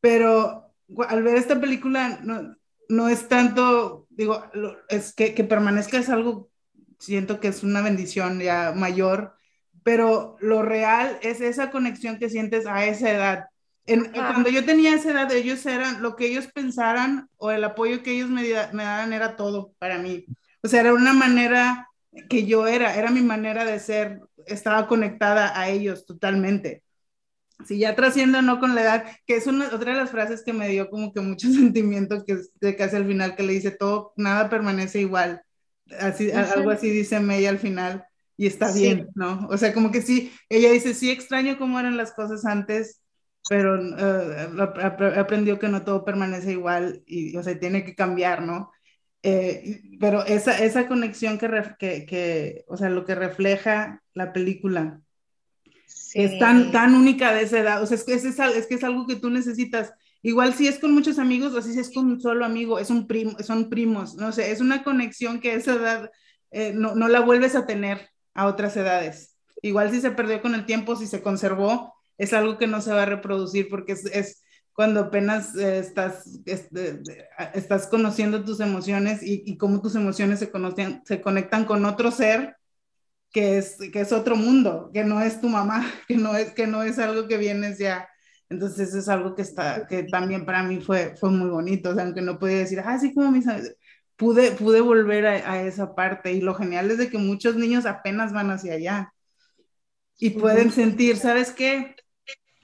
pero 0.00 0.74
al 1.08 1.22
ver 1.22 1.36
esta 1.36 1.60
película 1.60 2.20
no, 2.24 2.56
no 2.88 3.08
es 3.08 3.28
tanto, 3.28 4.06
digo, 4.10 4.44
es 4.88 5.14
que, 5.14 5.34
que 5.34 5.44
permanezca 5.44 5.98
es 5.98 6.08
algo, 6.10 6.50
siento 6.98 7.40
que 7.40 7.48
es 7.48 7.62
una 7.62 7.82
bendición 7.82 8.40
ya 8.40 8.72
mayor, 8.76 9.34
pero 9.84 10.36
lo 10.40 10.62
real 10.62 11.18
es 11.22 11.40
esa 11.40 11.70
conexión 11.70 12.18
que 12.18 12.30
sientes 12.30 12.66
a 12.66 12.86
esa 12.86 13.10
edad. 13.12 13.44
En- 13.88 14.12
cuando 14.12 14.50
yo 14.50 14.64
tenía 14.64 14.94
esa 14.94 15.10
edad, 15.12 15.32
ellos 15.32 15.64
eran, 15.66 16.02
lo 16.02 16.16
que 16.16 16.26
ellos 16.26 16.48
pensaran 16.54 17.28
o 17.38 17.50
el 17.50 17.64
apoyo 17.64 18.02
que 18.02 18.12
ellos 18.12 18.28
me, 18.30 18.42
me 18.72 18.84
daban 18.84 19.12
era 19.12 19.36
todo 19.36 19.74
para 19.78 19.98
mí. 19.98 20.26
O 20.62 20.68
sea, 20.68 20.80
era 20.80 20.94
una 20.94 21.12
manera 21.14 21.88
que 22.28 22.46
yo 22.46 22.66
era, 22.66 22.94
era 22.96 23.10
mi 23.10 23.22
manera 23.22 23.64
de 23.64 23.78
ser, 23.80 24.20
estaba 24.46 24.86
conectada 24.88 25.58
a 25.58 25.68
ellos 25.70 26.06
totalmente. 26.06 26.82
Si 27.66 27.78
ya 27.78 27.96
trasciendo 27.96 28.40
no 28.42 28.60
con 28.60 28.74
la 28.74 28.82
edad, 28.82 29.04
que 29.26 29.36
es 29.36 29.46
una, 29.48 29.66
otra 29.74 29.92
de 29.92 29.98
las 29.98 30.10
frases 30.10 30.44
que 30.44 30.52
me 30.52 30.68
dio 30.68 30.88
como 30.90 31.12
que 31.12 31.20
mucho 31.20 31.48
sentimiento, 31.52 32.24
que 32.24 32.34
es 32.34 32.52
de 32.60 32.76
casi 32.76 32.96
al 32.96 33.06
final, 33.06 33.36
que 33.36 33.42
le 33.42 33.54
dice 33.54 33.70
todo, 33.72 34.12
nada 34.16 34.48
permanece 34.48 35.00
igual. 35.00 35.42
Así, 36.00 36.30
algo 36.32 36.70
así 36.70 36.90
dice 36.90 37.18
May 37.20 37.46
al 37.46 37.58
final, 37.58 38.04
y 38.36 38.46
está 38.46 38.72
Sí. 38.72 38.72
bien, 38.72 39.08
¿no? 39.14 39.46
O 39.50 39.56
sea, 39.56 39.72
como 39.74 39.90
que 39.90 40.02
sí, 40.02 40.32
ella 40.48 40.70
dice, 40.70 40.94
sí 40.94 41.10
extraño 41.10 41.58
cómo 41.58 41.80
eran 41.80 41.96
las 41.96 42.12
cosas 42.12 42.44
antes, 42.44 43.00
pero 43.48 43.76
eh, 43.98 44.48
ap- 44.60 44.78
ap- 44.78 45.18
aprendió 45.18 45.58
que 45.58 45.68
no 45.68 45.82
todo 45.84 46.04
permanece 46.04 46.52
igual 46.52 47.02
y, 47.06 47.36
o 47.36 47.42
sea, 47.42 47.58
tiene 47.58 47.84
que 47.84 47.94
cambiar, 47.94 48.42
¿no? 48.42 48.70
Eh, 49.22 49.82
pero 50.00 50.24
esa, 50.26 50.58
esa 50.64 50.86
conexión 50.88 51.38
que, 51.38 51.48
que, 51.78 52.06
que, 52.06 52.64
o 52.68 52.76
sea, 52.76 52.90
lo 52.90 53.04
que 53.04 53.14
refleja 53.14 54.02
la 54.14 54.32
película 54.32 55.00
Sí. 55.86 56.20
es 56.20 56.38
tan, 56.38 56.70
tan 56.70 56.94
única 56.94 57.32
de 57.34 57.42
esa 57.42 57.58
edad, 57.60 57.82
o 57.82 57.86
sea, 57.86 57.96
es 57.96 58.04
que 58.04 58.14
es, 58.14 58.24
es, 58.24 58.38
es 58.38 58.66
que 58.66 58.74
es 58.74 58.84
algo 58.84 59.06
que 59.06 59.16
tú 59.16 59.30
necesitas 59.30 59.92
igual 60.22 60.54
si 60.54 60.66
es 60.68 60.78
con 60.78 60.92
muchos 60.92 61.18
amigos 61.18 61.54
o 61.54 61.62
si 61.62 61.78
es 61.78 61.90
con 61.92 62.06
un 62.06 62.20
solo 62.20 62.44
amigo, 62.44 62.78
es 62.78 62.90
un 62.90 63.06
primo, 63.06 63.32
son 63.40 63.68
primos, 63.70 64.14
no 64.16 64.32
sé, 64.32 64.50
es 64.50 64.60
una 64.60 64.82
conexión 64.82 65.40
que 65.40 65.52
a 65.52 65.54
esa 65.54 65.74
edad 65.74 66.10
eh, 66.50 66.72
no, 66.74 66.94
no 66.94 67.08
la 67.08 67.20
vuelves 67.20 67.54
a 67.54 67.66
tener 67.66 68.08
a 68.34 68.46
otras 68.46 68.76
edades. 68.76 69.36
Igual 69.62 69.90
si 69.90 70.00
se 70.00 70.10
perdió 70.10 70.40
con 70.40 70.54
el 70.54 70.64
tiempo, 70.66 70.96
si 70.96 71.06
se 71.06 71.22
conservó, 71.22 71.94
es 72.18 72.32
algo 72.32 72.58
que 72.58 72.66
no 72.66 72.80
se 72.80 72.92
va 72.92 73.04
a 73.04 73.06
reproducir 73.06 73.68
porque 73.68 73.92
es, 73.92 74.04
es 74.06 74.42
cuando 74.72 75.00
apenas 75.00 75.56
eh, 75.56 75.78
estás, 75.78 76.40
estás 77.54 77.86
conociendo 77.88 78.44
tus 78.44 78.60
emociones 78.60 79.22
y, 79.22 79.42
y 79.46 79.56
cómo 79.56 79.80
tus 79.80 79.94
emociones 79.94 80.38
se, 80.38 80.50
conocen, 80.50 81.02
se 81.04 81.20
conectan 81.20 81.64
con 81.64 81.84
otro 81.84 82.10
ser 82.10 82.56
que 83.32 83.58
es, 83.58 83.76
que 83.92 84.00
es 84.00 84.12
otro 84.12 84.36
mundo, 84.36 84.90
que 84.92 85.04
no 85.04 85.20
es 85.20 85.40
tu 85.40 85.48
mamá, 85.48 85.84
que 86.08 86.16
no 86.16 86.36
es, 86.36 86.52
que 86.52 86.66
no 86.66 86.82
es 86.82 86.98
algo 86.98 87.28
que 87.28 87.38
vienes 87.38 87.78
ya. 87.78 88.08
Entonces 88.48 88.94
es 88.94 89.08
algo 89.08 89.34
que, 89.34 89.42
está, 89.42 89.86
que 89.86 90.04
también 90.04 90.46
para 90.46 90.62
mí 90.62 90.80
fue, 90.80 91.14
fue 91.16 91.30
muy 91.30 91.50
bonito, 91.50 91.90
o 91.90 91.94
sea, 91.94 92.04
aunque 92.04 92.22
no 92.22 92.38
podía 92.38 92.58
decir, 92.58 92.80
ah, 92.80 92.98
sí, 92.98 93.12
como 93.12 93.30
mis 93.30 93.46
pude, 94.16 94.52
pude 94.52 94.80
volver 94.80 95.26
a, 95.26 95.52
a, 95.52 95.62
esa 95.62 95.94
parte 95.94 96.32
y 96.32 96.40
lo 96.40 96.54
genial 96.54 96.90
es 96.90 96.98
de 96.98 97.10
que 97.10 97.18
muchos 97.18 97.56
niños 97.56 97.84
apenas 97.84 98.32
van 98.32 98.50
hacia 98.50 98.74
allá 98.74 99.12
y 100.18 100.30
pueden 100.30 100.72
sentir, 100.72 101.16
¿sabes 101.16 101.52
qué? 101.52 101.94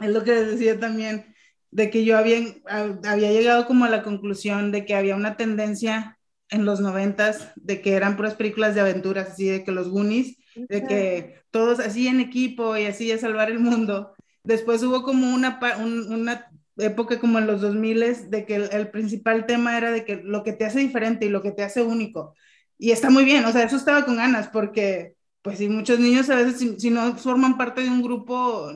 Es 0.01 0.11
lo 0.11 0.25
que 0.25 0.33
decía 0.33 0.79
también, 0.79 1.35
de 1.71 1.91
que 1.91 2.05
yo 2.05 2.17
había, 2.17 2.39
había 2.67 3.33
llegado 3.33 3.67
como 3.67 3.85
a 3.85 3.91
la 3.91 4.03
conclusión 4.03 4.73
de 4.73 4.85
que 4.85 4.95
había 4.95 5.17
una 5.17 5.37
tendencia 5.37 6.19
en 6.51 6.65
los 6.65 6.81
noventas 6.81 7.53
de 7.57 7.81
que 7.81 7.95
eran 7.95 8.17
puras 8.17 8.35
películas 8.35 8.75
de 8.75 8.81
aventuras, 8.81 9.31
así 9.31 9.47
de 9.47 9.65
que 9.65 9.73
los 9.73 9.89
Goonies, 9.89 10.37
de 10.55 10.85
que 10.85 11.43
todos 11.51 11.81
así 11.81 12.07
en 12.07 12.21
equipo 12.21 12.77
y 12.77 12.85
así 12.85 13.11
a 13.11 13.19
salvar 13.19 13.51
el 13.51 13.59
mundo. 13.59 14.15
Después 14.45 14.83
hubo 14.83 15.03
como 15.03 15.35
una, 15.35 15.59
un, 15.81 16.13
una 16.13 16.49
época 16.77 17.19
como 17.19 17.39
en 17.39 17.47
los 17.47 17.61
2000 17.61 18.31
de 18.31 18.45
que 18.47 18.57
el, 18.57 18.69
el, 18.73 18.91
principal 18.91 19.47
tema 19.47 19.77
era 19.77 19.91
de 19.91 20.05
que 20.05 20.17
lo 20.17 20.43
que 20.43 20.53
te 20.53 20.65
hace 20.65 20.81
diferente 20.81 21.27
y 21.27 21.31
lo 21.31 21.43
que 21.43 21.53
te 21.53 21.63
hace 21.63 21.83
único. 21.83 22.35
Y 22.79 22.91
está 22.91 23.11
muy 23.11 23.25
bien, 23.25 23.45
o 23.45 23.53
sea, 23.53 23.63
eso 23.63 23.77
estaba 23.77 24.05
con 24.05 24.17
ganas 24.17 24.49
porque, 24.49 25.17
pues 25.43 25.59
sí, 25.59 25.69
muchos 25.69 25.99
niños 25.99 26.29
a 26.31 26.37
veces 26.37 26.59
si, 26.59 26.79
si 26.79 26.91
no 26.91 27.17
forman 27.17 27.57
parte 27.57 27.83
de 27.83 27.89
un 27.89 28.03
grupo, 28.03 28.71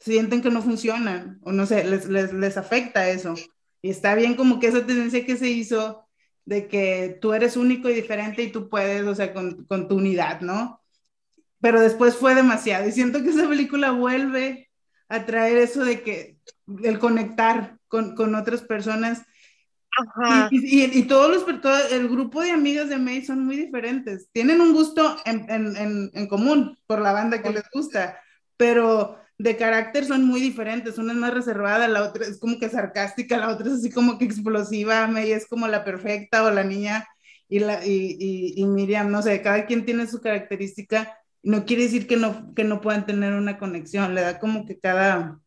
sienten 0.00 0.42
que 0.42 0.50
no 0.50 0.62
funcionan 0.62 1.38
o 1.42 1.52
no 1.52 1.66
sé, 1.66 1.84
les, 1.84 2.08
les, 2.08 2.32
les 2.32 2.56
afecta 2.56 3.08
eso. 3.08 3.34
Y 3.82 3.90
está 3.90 4.14
bien 4.14 4.34
como 4.34 4.58
que 4.58 4.66
esa 4.68 4.84
tendencia 4.84 5.24
que 5.24 5.36
se 5.36 5.48
hizo 5.48 6.06
de 6.44 6.66
que 6.66 7.18
tú 7.20 7.32
eres 7.32 7.56
único 7.56 7.88
y 7.88 7.94
diferente 7.94 8.42
y 8.42 8.50
tú 8.50 8.68
puedes, 8.68 9.06
o 9.06 9.14
sea, 9.14 9.32
con, 9.32 9.64
con 9.66 9.88
tu 9.88 9.96
unidad, 9.96 10.40
¿no? 10.40 10.82
Pero 11.60 11.80
después 11.80 12.16
fue 12.16 12.34
demasiado 12.34 12.88
y 12.88 12.92
siento 12.92 13.22
que 13.22 13.30
esa 13.30 13.48
película 13.48 13.92
vuelve 13.92 14.70
a 15.08 15.26
traer 15.26 15.58
eso 15.58 15.84
de 15.84 16.02
que 16.02 16.38
el 16.82 16.98
conectar 16.98 17.78
con, 17.88 18.14
con 18.14 18.34
otras 18.34 18.62
personas. 18.62 19.22
Ajá. 20.16 20.48
Y, 20.50 20.82
y, 20.82 20.98
y, 20.98 21.02
todos 21.02 21.30
los, 21.30 21.60
todo 21.60 21.76
el 21.90 22.08
grupo 22.08 22.40
de 22.40 22.52
amigas 22.52 22.88
de 22.88 22.96
May 22.96 23.24
son 23.24 23.44
muy 23.44 23.56
diferentes. 23.56 24.28
Tienen 24.32 24.60
un 24.60 24.72
gusto 24.72 25.16
en, 25.26 25.50
en, 25.50 25.76
en, 25.76 26.10
en 26.14 26.26
común 26.28 26.78
por 26.86 27.00
la 27.00 27.12
banda 27.12 27.42
que 27.42 27.50
les 27.50 27.64
gusta, 27.72 28.18
pero 28.56 29.20
de 29.42 29.56
carácter 29.56 30.04
son 30.04 30.24
muy 30.24 30.40
diferentes. 30.40 30.98
Una 30.98 31.12
es 31.12 31.18
más 31.18 31.32
reservada, 31.32 31.88
la 31.88 32.02
otra 32.02 32.26
es 32.26 32.38
como 32.38 32.58
que 32.58 32.68
sarcástica, 32.68 33.38
la 33.38 33.48
otra 33.48 33.68
es 33.68 33.74
así 33.74 33.90
como 33.90 34.18
que 34.18 34.26
explosiva. 34.26 35.06
May 35.06 35.32
es 35.32 35.46
como 35.46 35.66
la 35.66 35.82
perfecta 35.82 36.44
o 36.44 36.50
la 36.50 36.62
niña 36.62 37.08
y, 37.48 37.60
la, 37.60 37.84
y, 37.84 38.16
y, 38.20 38.60
y 38.60 38.66
Miriam, 38.66 39.10
no 39.10 39.22
sé, 39.22 39.40
cada 39.40 39.64
quien 39.64 39.86
tiene 39.86 40.06
su 40.06 40.20
característica. 40.20 41.16
No 41.42 41.64
quiere 41.64 41.84
decir 41.84 42.06
que 42.06 42.18
no, 42.18 42.52
que 42.54 42.64
no 42.64 42.82
puedan 42.82 43.06
tener 43.06 43.32
una 43.32 43.56
conexión, 43.56 44.14
le 44.14 44.20
da 44.20 44.38
como 44.38 44.66
que 44.66 44.78
cada, 44.78 45.40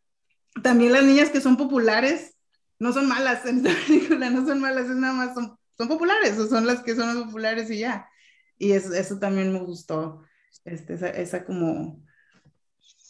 también 0.64 0.92
las 0.92 1.04
niñas 1.04 1.30
que 1.30 1.40
son 1.40 1.56
populares 1.56 2.36
no 2.80 2.94
son 2.94 3.08
malas 3.08 3.46
en 3.46 3.58
esta 3.58 3.80
película, 3.86 4.32
no 4.32 4.44
son 4.44 4.60
malas, 4.60 4.90
es 4.90 4.96
nada 4.96 5.14
más, 5.14 5.36
son, 5.36 5.56
son 5.78 5.88
populares, 5.88 6.40
o 6.40 6.48
son 6.48 6.66
las 6.66 6.82
que 6.82 6.96
son 6.96 7.26
populares 7.26 7.70
y 7.70 7.78
ya. 7.78 8.10
Y 8.58 8.72
eso, 8.72 8.92
eso 8.94 9.20
también 9.20 9.54
me 9.54 9.60
gustó, 9.60 10.24
este, 10.66 10.96
esa, 10.96 11.10
esa 11.10 11.46
como, 11.46 12.04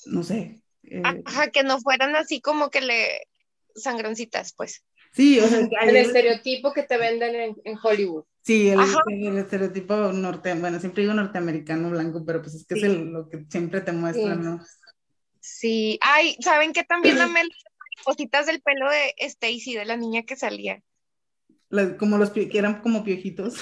no 0.08 0.24
sé. 0.24 0.63
Eh, 0.84 1.02
Ajá, 1.26 1.50
que 1.50 1.64
no 1.64 1.80
fueran 1.80 2.16
así 2.16 2.42
como 2.42 2.70
que 2.70 2.82
le 2.82 3.28
sangroncitas, 3.76 4.54
pues. 4.54 4.84
Sí, 5.14 5.40
o 5.40 5.48
sea, 5.48 5.60
el 5.60 5.96
estereotipo 5.96 6.74
que 6.74 6.84
te 6.84 6.98
venden 6.98 7.36
en, 7.36 7.56
en 7.64 7.78
Hollywood. 7.82 8.26
Sí, 8.42 8.70
el, 8.70 8.80
el, 9.08 9.38
estereotipo 9.38 10.12
norte, 10.12 10.54
bueno, 10.56 10.80
siempre 10.80 11.04
digo 11.04 11.14
norteamericano 11.14 11.92
blanco, 11.92 12.26
pero 12.26 12.42
pues 12.42 12.56
es 12.56 12.66
que 12.66 12.76
sí. 12.76 12.82
es 12.82 12.86
el, 12.88 13.06
lo 13.12 13.30
que 13.30 13.46
siempre 13.50 13.82
te 13.82 13.92
muestran, 13.92 14.40
sí. 14.40 14.44
¿no? 14.44 14.60
Sí, 15.40 16.00
ay, 16.02 16.36
¿saben 16.42 16.74
qué 16.74 16.84
también 16.84 17.16
dame 17.18 17.44
las 17.44 18.04
cositas 18.04 18.48
del 18.48 18.62
pelo 18.62 18.90
de 18.90 19.14
Stacy, 19.18 19.76
de 19.76 19.86
la 19.86 19.98
niña 19.98 20.24
que 20.24 20.36
salía? 20.36 20.82
Las, 21.74 21.94
como 21.94 22.20
los 22.20 22.30
que 22.30 22.48
eran 22.54 22.82
como 22.82 23.04
piojitos. 23.04 23.56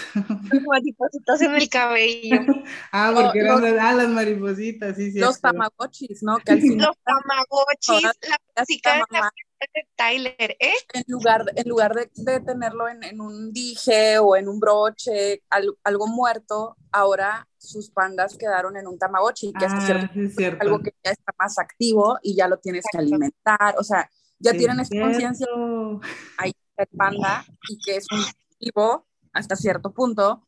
Maripositas 0.67 1.41
en 1.41 1.55
el 1.55 1.69
cabello. 1.69 2.41
ah, 2.91 3.13
porque 3.15 3.41
no, 3.41 3.57
eran 3.59 3.75
no, 3.75 3.81
ah, 3.81 3.93
las 3.93 4.09
maripositas, 4.09 4.97
sí, 4.97 5.13
sí. 5.13 5.19
Los 5.19 5.39
tamagotchis, 5.39 6.21
¿no? 6.21 6.37
Que 6.39 6.51
al 6.51 6.59
final, 6.59 6.87
los 6.87 6.97
tamagotchis, 7.05 8.03
la 8.53 8.65
chica 8.65 8.95
de 8.95 9.03
la 9.11 9.31
de 9.73 9.87
Tyler, 9.95 10.57
¿eh? 10.59 10.73
En 10.93 11.03
lugar, 11.07 11.45
en 11.55 11.69
lugar 11.69 11.93
de, 11.95 12.09
de 12.15 12.39
tenerlo 12.41 12.89
en, 12.89 13.01
en, 13.03 13.21
un 13.21 13.53
dije 13.53 14.19
o 14.19 14.35
en 14.35 14.49
un 14.49 14.59
broche, 14.59 15.43
al, 15.49 15.73
algo 15.85 16.07
muerto, 16.07 16.75
ahora 16.91 17.47
sus 17.57 17.91
pandas 17.91 18.35
quedaron 18.37 18.75
en 18.75 18.87
un 18.87 18.97
tamagotchi, 18.97 19.53
que 19.53 19.65
ah, 19.65 19.77
es, 19.77 19.85
cierto, 19.85 20.13
sí, 20.13 20.19
es 20.25 20.35
cierto. 20.35 20.61
algo 20.63 20.79
que 20.79 20.93
ya 21.01 21.11
está 21.11 21.31
más 21.39 21.57
activo 21.59 22.17
y 22.23 22.35
ya 22.35 22.49
lo 22.49 22.57
tienes 22.57 22.83
que 22.91 22.97
alimentar, 22.97 23.75
o 23.77 23.83
sea, 23.83 24.09
ya 24.39 24.51
sí, 24.51 24.57
tienen 24.57 24.81
esta 24.81 24.99
conciencia 24.99 25.47
ahí 26.37 26.51
el 26.81 26.97
panda 26.97 27.45
y 27.69 27.79
que 27.79 27.97
es 27.97 28.05
un 28.11 28.23
vivo 28.59 29.07
hasta 29.33 29.55
cierto 29.55 29.93
punto 29.93 30.47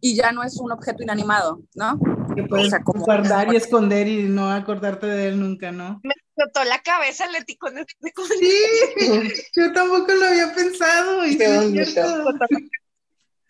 y 0.00 0.14
ya 0.14 0.32
no 0.32 0.42
es 0.42 0.58
un 0.58 0.70
objeto 0.70 1.02
inanimado, 1.02 1.62
¿no? 1.74 1.98
Que 2.36 2.42
puedes 2.42 2.66
o 2.66 2.70
sea, 2.70 2.82
como 2.82 3.04
guardar 3.04 3.52
y 3.52 3.56
esconder 3.56 4.06
y 4.06 4.24
no 4.24 4.50
acordarte 4.50 5.06
de 5.06 5.28
él 5.28 5.40
nunca, 5.40 5.72
¿no? 5.72 6.00
Me 6.02 6.12
explotó 6.12 6.62
la 6.68 6.82
cabeza 6.82 7.26
Leti 7.30 7.56
con 7.56 7.78
este 7.78 8.12
Sí, 8.38 9.32
yo 9.56 9.72
tampoco 9.72 10.12
lo 10.12 10.26
había 10.26 10.54
pensado. 10.54 11.24
Y 11.24 11.38
Qué 11.38 11.86
sí 11.86 11.94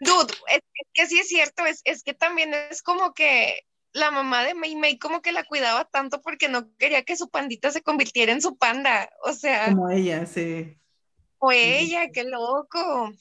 Dude, 0.01 0.35
es, 0.49 0.59
es, 0.59 0.89
que 0.93 1.07
sí 1.07 1.19
es 1.19 1.29
cierto, 1.29 1.65
es, 1.67 1.81
es 1.85 2.05
que 2.05 2.15
también 2.15 2.53
es 2.71 2.83
como 2.83 3.15
que 3.15 3.59
la 3.93 4.13
mamá 4.13 4.45
de 4.45 4.55
Mei 4.55 4.77
Mei 4.77 4.99
como 4.99 5.23
que 5.23 5.33
la 5.33 5.45
cuidaba 5.45 5.87
tanto 5.87 6.21
porque 6.21 6.49
no 6.49 6.73
quería 6.77 7.05
que 7.05 7.17
su 7.17 7.31
pandita 7.31 7.73
se 7.73 7.83
convirtiera 7.83 8.33
en 8.33 8.43
su 8.43 8.57
panda, 8.57 9.11
o 9.25 9.33
sea. 9.33 9.67
Como 9.67 9.91
ella, 9.91 10.27
sí. 10.27 10.79
O 11.47 11.53
ella, 11.53 12.11
qué 12.11 12.25
loco. 12.25 13.13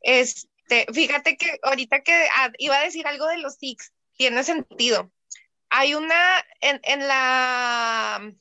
Este, 0.00 0.86
fíjate 0.92 1.36
que 1.36 1.58
ahorita 1.62 2.02
que 2.02 2.28
iba 2.58 2.76
a 2.76 2.84
decir 2.84 3.06
algo 3.06 3.26
de 3.26 3.38
los 3.38 3.54
Six, 3.54 3.92
tiene 4.16 4.42
sentido. 4.42 5.12
Hay 5.68 5.94
una 5.94 6.44
en, 6.60 6.80
en 6.82 7.06
la 7.06 8.32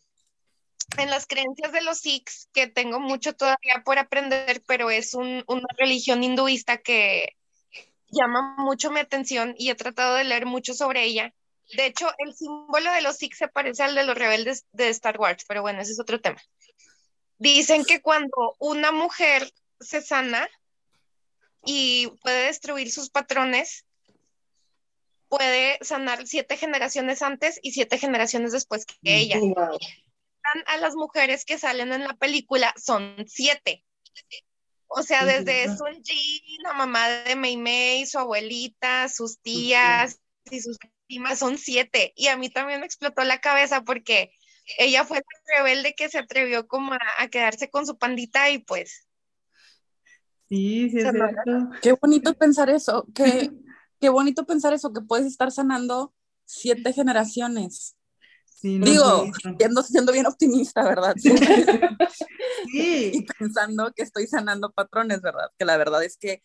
en 0.98 1.10
las 1.10 1.28
creencias 1.28 1.72
de 1.72 1.82
los 1.82 2.00
Sikhs, 2.00 2.50
que 2.54 2.68
tengo 2.68 3.00
mucho 3.00 3.34
todavía 3.34 3.84
por 3.84 4.00
aprender, 4.00 4.64
pero 4.66 4.90
es 4.90 5.14
un, 5.14 5.44
una 5.48 5.68
religión 5.78 6.24
hinduista 6.24 6.78
que 6.78 7.36
llama 8.08 8.56
mucho 8.58 8.92
mi 8.92 9.00
atención 9.00 9.56
y 9.58 9.70
he 9.70 9.76
tratado 9.76 10.16
de 10.16 10.24
leer 10.24 10.46
mucho 10.46 10.74
sobre 10.74 11.04
ella. 11.04 11.34
De 11.76 11.88
hecho, 11.88 12.08
el 12.20 12.36
símbolo 12.36 12.92
de 12.92 13.02
los 13.02 13.18
Sikhs 13.18 13.38
se 13.38 13.48
parece 13.48 13.84
al 13.84 13.96
de 13.96 14.06
los 14.06 14.18
rebeldes 14.18 14.66
de 14.72 14.90
Star 14.90 15.20
Wars, 15.20 15.44
pero 15.48 15.62
bueno, 15.62 15.82
ese 15.82 15.92
es 15.92 16.00
otro 16.00 16.22
tema. 16.22 16.42
Dicen 17.38 17.84
que 17.86 18.02
cuando 18.02 18.56
una 18.60 18.92
mujer 18.92 19.52
se 19.80 20.02
sana 20.02 20.48
y 21.66 22.08
puede 22.22 22.48
destruir 22.48 22.92
sus 22.92 23.10
patrones, 23.10 23.86
puede 25.28 25.78
sanar 25.82 26.28
siete 26.28 26.58
generaciones 26.58 27.22
antes 27.22 27.60
y 27.62 27.72
siete 27.72 27.98
generaciones 27.98 28.52
después 28.52 28.86
que 28.86 29.18
ella. 29.18 29.40
Wow 29.40 29.78
a 30.66 30.78
las 30.78 30.96
mujeres 30.96 31.46
que 31.46 31.58
salen 31.58 31.94
en 31.94 32.04
la 32.04 32.14
película 32.14 32.74
son 32.82 33.26
siete. 33.28 33.84
O 34.88 35.02
sea, 35.02 35.26
desde 35.26 35.66
Sun 35.76 36.04
Ji, 36.04 36.60
la 36.64 36.74
mamá 36.74 37.10
de 37.10 37.36
Mei 37.36 37.58
Mei, 37.58 38.06
su 38.06 38.20
abuelita, 38.20 39.10
sus 39.10 39.40
tías 39.42 40.20
y 40.50 40.62
sus 40.62 40.78
primas 41.08 41.40
son 41.40 41.58
siete. 41.58 42.14
Y 42.16 42.28
a 42.28 42.38
mí 42.38 42.50
también 42.50 42.80
me 42.80 42.86
explotó 42.86 43.24
la 43.24 43.42
cabeza 43.42 43.82
porque 43.82 44.32
ella 44.78 45.06
fue 45.06 45.18
la 45.18 45.58
rebelde 45.58 45.94
que 45.96 46.10
se 46.10 46.18
atrevió 46.18 46.68
como 46.68 46.94
a, 46.94 47.00
a 47.20 47.28
quedarse 47.28 47.70
con 47.70 47.86
su 47.86 47.98
pandita 47.98 48.50
y 48.50 48.60
pues. 48.60 49.08
Sí, 50.50 50.90
sí, 50.90 50.98
es 51.00 51.12
cierto. 51.12 51.70
Qué 51.82 51.94
bonito 51.94 52.34
pensar 52.34 52.70
eso, 52.70 53.08
qué, 53.14 53.52
qué 54.00 54.10
bonito 54.10 54.46
pensar 54.46 54.74
eso, 54.74 54.94
que 54.94 55.02
puedes 55.02 55.26
estar 55.26 55.52
sanando 55.52 56.14
siete 56.46 56.94
generaciones. 56.94 57.96
Sí, 58.46 58.80
no 58.80 58.86
Digo, 58.86 59.32
siendo, 59.58 59.84
siendo, 59.84 60.12
bien 60.12 60.26
optimista, 60.28 60.84
¿verdad? 60.84 61.14
sí. 61.18 63.12
Y 63.14 63.26
pensando 63.38 63.92
que 63.94 64.04
estoy 64.04 64.28
sanando 64.28 64.72
patrones, 64.72 65.22
¿verdad? 65.22 65.50
Que 65.58 65.66
la 65.66 65.78
verdad 65.78 66.04
es 66.04 66.18
que 66.18 66.44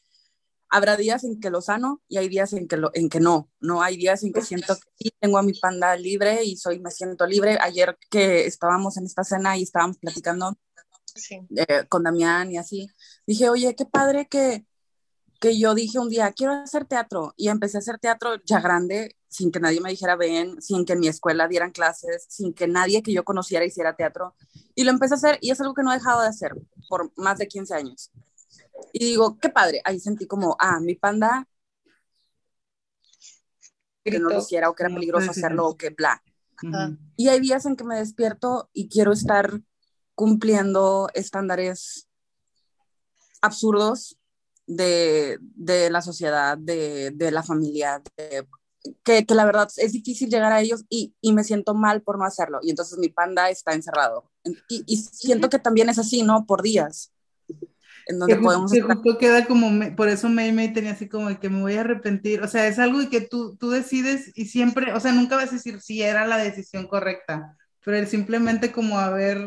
habrá 0.70 0.96
días 0.96 1.24
en 1.24 1.40
que 1.40 1.50
lo 1.50 1.60
sano 1.60 2.00
y 2.08 2.16
hay 2.18 2.28
días 2.28 2.52
en 2.52 2.66
que, 2.68 2.76
lo, 2.76 2.90
en 2.94 3.08
que 3.08 3.20
no. 3.20 3.50
No 3.60 3.82
hay 3.82 3.96
días 3.96 4.22
en 4.22 4.32
que 4.32 4.42
siento 4.42 4.76
que 4.76 4.88
sí, 4.98 5.10
tengo 5.20 5.38
a 5.38 5.42
mi 5.42 5.52
panda 5.52 5.94
libre 5.96 6.44
y 6.44 6.56
soy, 6.56 6.78
me 6.80 6.90
siento 6.90 7.26
libre. 7.26 7.58
Ayer 7.60 7.98
que 8.10 8.46
estábamos 8.46 8.96
en 8.96 9.04
esta 9.04 9.24
cena 9.24 9.56
y 9.58 9.62
estábamos 9.64 9.98
platicando, 9.98 10.56
Sí. 11.14 11.40
eh, 11.56 11.86
con 11.88 12.04
Damián 12.04 12.52
y 12.52 12.56
así. 12.58 12.88
Dije, 13.26 13.48
oye, 13.50 13.74
qué 13.74 13.84
padre 13.84 14.28
que, 14.28 14.64
que 15.40 15.58
yo 15.58 15.74
dije 15.74 15.98
un 15.98 16.08
día, 16.08 16.32
quiero 16.32 16.52
hacer 16.52 16.84
teatro. 16.84 17.34
Y 17.36 17.48
empecé 17.48 17.78
a 17.78 17.80
hacer 17.80 17.98
teatro 17.98 18.36
ya 18.44 18.60
grande, 18.60 19.16
sin 19.28 19.50
que 19.50 19.58
nadie 19.60 19.80
me 19.80 19.90
dijera 19.90 20.14
ven, 20.14 20.62
sin 20.62 20.84
que 20.84 20.92
en 20.92 21.00
mi 21.00 21.08
escuela 21.08 21.48
dieran 21.48 21.72
clases, 21.72 22.26
sin 22.28 22.52
que 22.54 22.68
nadie 22.68 23.02
que 23.02 23.12
yo 23.12 23.24
conociera 23.24 23.64
hiciera 23.64 23.96
teatro. 23.96 24.36
Y 24.76 24.84
lo 24.84 24.90
empecé 24.92 25.14
a 25.14 25.16
hacer 25.16 25.38
y 25.40 25.50
es 25.50 25.60
algo 25.60 25.74
que 25.74 25.82
no 25.82 25.90
he 25.92 25.96
dejado 25.96 26.22
de 26.22 26.28
hacer 26.28 26.54
por 26.88 27.10
más 27.16 27.38
de 27.38 27.48
15 27.48 27.74
años. 27.74 28.10
Y 28.92 29.04
digo, 29.04 29.38
qué 29.38 29.48
padre. 29.50 29.80
Ahí 29.84 30.00
sentí 30.00 30.26
como, 30.26 30.56
ah, 30.58 30.80
mi 30.80 30.94
panda, 30.94 31.46
que 34.04 34.18
no 34.18 34.28
lo 34.30 34.38
hiciera 34.38 34.70
o 34.70 34.74
que 34.74 34.82
era 34.84 34.94
peligroso 34.94 35.30
hacerlo 35.30 35.66
o 35.68 35.76
que 35.76 35.90
bla. 35.90 36.22
Y 37.16 37.28
hay 37.28 37.40
días 37.40 37.66
en 37.66 37.76
que 37.76 37.84
me 37.84 37.96
despierto 37.98 38.68
y 38.72 38.88
quiero 38.88 39.12
estar 39.12 39.60
cumpliendo 40.14 41.08
estándares 41.14 42.08
absurdos 43.40 44.18
de, 44.66 45.38
de 45.40 45.90
la 45.90 46.02
sociedad, 46.02 46.56
de, 46.58 47.10
de 47.14 47.30
la 47.30 47.42
familia, 47.42 48.02
de- 48.16 48.46
que, 49.04 49.26
que 49.26 49.34
la 49.34 49.44
verdad 49.44 49.68
es 49.76 49.92
difícil 49.92 50.30
llegar 50.30 50.52
a 50.52 50.60
ellos 50.62 50.84
y, 50.88 51.14
y 51.20 51.32
me 51.34 51.44
siento 51.44 51.74
mal 51.74 52.00
por 52.02 52.18
no 52.18 52.24
hacerlo. 52.24 52.60
Y 52.62 52.70
entonces 52.70 52.98
mi 52.98 53.10
panda 53.10 53.50
está 53.50 53.72
encerrado. 53.74 54.30
Y, 54.68 54.82
y 54.86 54.96
siento 54.96 55.50
que 55.50 55.58
también 55.58 55.90
es 55.90 55.98
así, 55.98 56.22
¿no? 56.22 56.46
Por 56.46 56.62
días. 56.62 57.12
En 58.10 58.18
donde 58.18 58.36
que, 58.36 58.42
podemos 58.42 58.72
que 58.72 58.78
estar. 58.80 58.96
justo 58.96 59.18
queda 59.18 59.46
como, 59.46 59.70
me- 59.70 59.92
por 59.92 60.08
eso 60.08 60.28
May 60.28 60.52
May 60.52 60.72
tenía 60.72 60.92
así 60.92 61.08
como 61.08 61.28
de 61.28 61.38
que 61.38 61.48
me 61.48 61.60
voy 61.60 61.74
a 61.74 61.80
arrepentir, 61.80 62.42
o 62.42 62.48
sea, 62.48 62.66
es 62.66 62.78
algo 62.78 62.98
que 63.10 63.20
tú, 63.22 63.56
tú 63.56 63.70
decides 63.70 64.32
y 64.36 64.46
siempre, 64.46 64.92
o 64.92 65.00
sea, 65.00 65.12
nunca 65.12 65.36
vas 65.36 65.50
a 65.50 65.54
decir 65.54 65.80
si 65.80 66.02
era 66.02 66.26
la 66.26 66.38
decisión 66.38 66.86
correcta, 66.86 67.56
pero 67.84 67.96
el 67.96 68.06
simplemente 68.06 68.72
como 68.72 68.98
haber 68.98 69.38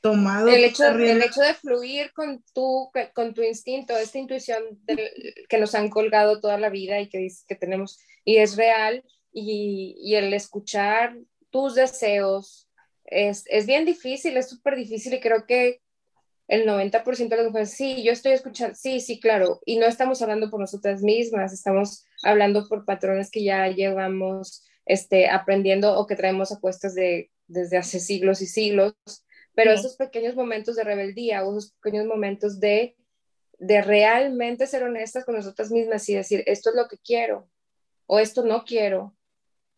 tomado 0.00 0.48
El 0.48 0.64
hecho, 0.64 0.84
el 0.86 1.22
hecho 1.22 1.40
de 1.40 1.54
fluir 1.54 2.12
con 2.12 2.42
tu, 2.54 2.90
con 3.14 3.34
tu 3.34 3.42
instinto, 3.42 3.96
esta 3.96 4.18
intuición 4.18 4.62
del- 4.84 5.10
que 5.48 5.58
nos 5.58 5.74
han 5.74 5.88
colgado 5.88 6.40
toda 6.40 6.58
la 6.58 6.70
vida 6.70 7.00
y 7.00 7.08
que 7.08 7.18
dices 7.18 7.44
que 7.48 7.56
tenemos, 7.56 7.98
y 8.24 8.36
es 8.36 8.56
real, 8.56 9.02
y, 9.32 9.96
y 9.98 10.14
el 10.14 10.32
escuchar 10.32 11.16
tus 11.50 11.74
deseos 11.74 12.68
es, 13.04 13.44
es 13.48 13.66
bien 13.66 13.84
difícil, 13.84 14.36
es 14.36 14.48
súper 14.48 14.76
difícil 14.76 15.14
y 15.14 15.20
creo 15.20 15.46
que 15.46 15.80
el 16.48 16.66
90% 16.66 17.28
de 17.28 17.36
las 17.36 17.46
mujeres, 17.46 17.70
sí, 17.70 18.02
yo 18.02 18.12
estoy 18.12 18.32
escuchando, 18.32 18.74
sí, 18.74 19.00
sí, 19.00 19.18
claro, 19.20 19.60
y 19.64 19.78
no 19.78 19.86
estamos 19.86 20.22
hablando 20.22 20.50
por 20.50 20.60
nosotras 20.60 21.02
mismas, 21.02 21.52
estamos 21.52 22.04
hablando 22.22 22.68
por 22.68 22.84
patrones 22.84 23.30
que 23.30 23.42
ya 23.42 23.66
llevamos 23.68 24.64
este, 24.84 25.28
aprendiendo 25.28 25.98
o 25.98 26.06
que 26.06 26.14
traemos 26.16 26.52
a 26.52 26.60
cuestas 26.60 26.94
de, 26.94 27.30
desde 27.48 27.76
hace 27.78 27.98
siglos 28.00 28.42
y 28.42 28.46
siglos, 28.46 28.94
pero 29.54 29.72
Sí. 29.72 29.80
esos 29.80 29.96
pequeños 29.96 30.36
momentos 30.36 30.76
de 30.76 30.84
rebeldía 30.84 31.44
o 31.44 31.50
esos 31.58 31.72
pequeños 31.82 32.06
momentos 32.06 32.60
de, 32.60 32.94
de 33.58 33.80
realmente 33.82 34.66
ser 34.66 34.82
honestas 34.84 35.24
con 35.24 35.34
nosotras 35.34 35.70
mismas 35.72 36.06
y 36.08 36.14
decir, 36.14 36.44
esto 36.46 36.70
es 36.70 36.76
lo 36.76 36.88
que 36.88 36.98
quiero 36.98 37.48
o 38.06 38.20
esto 38.20 38.44
no 38.44 38.64
quiero, 38.64 39.16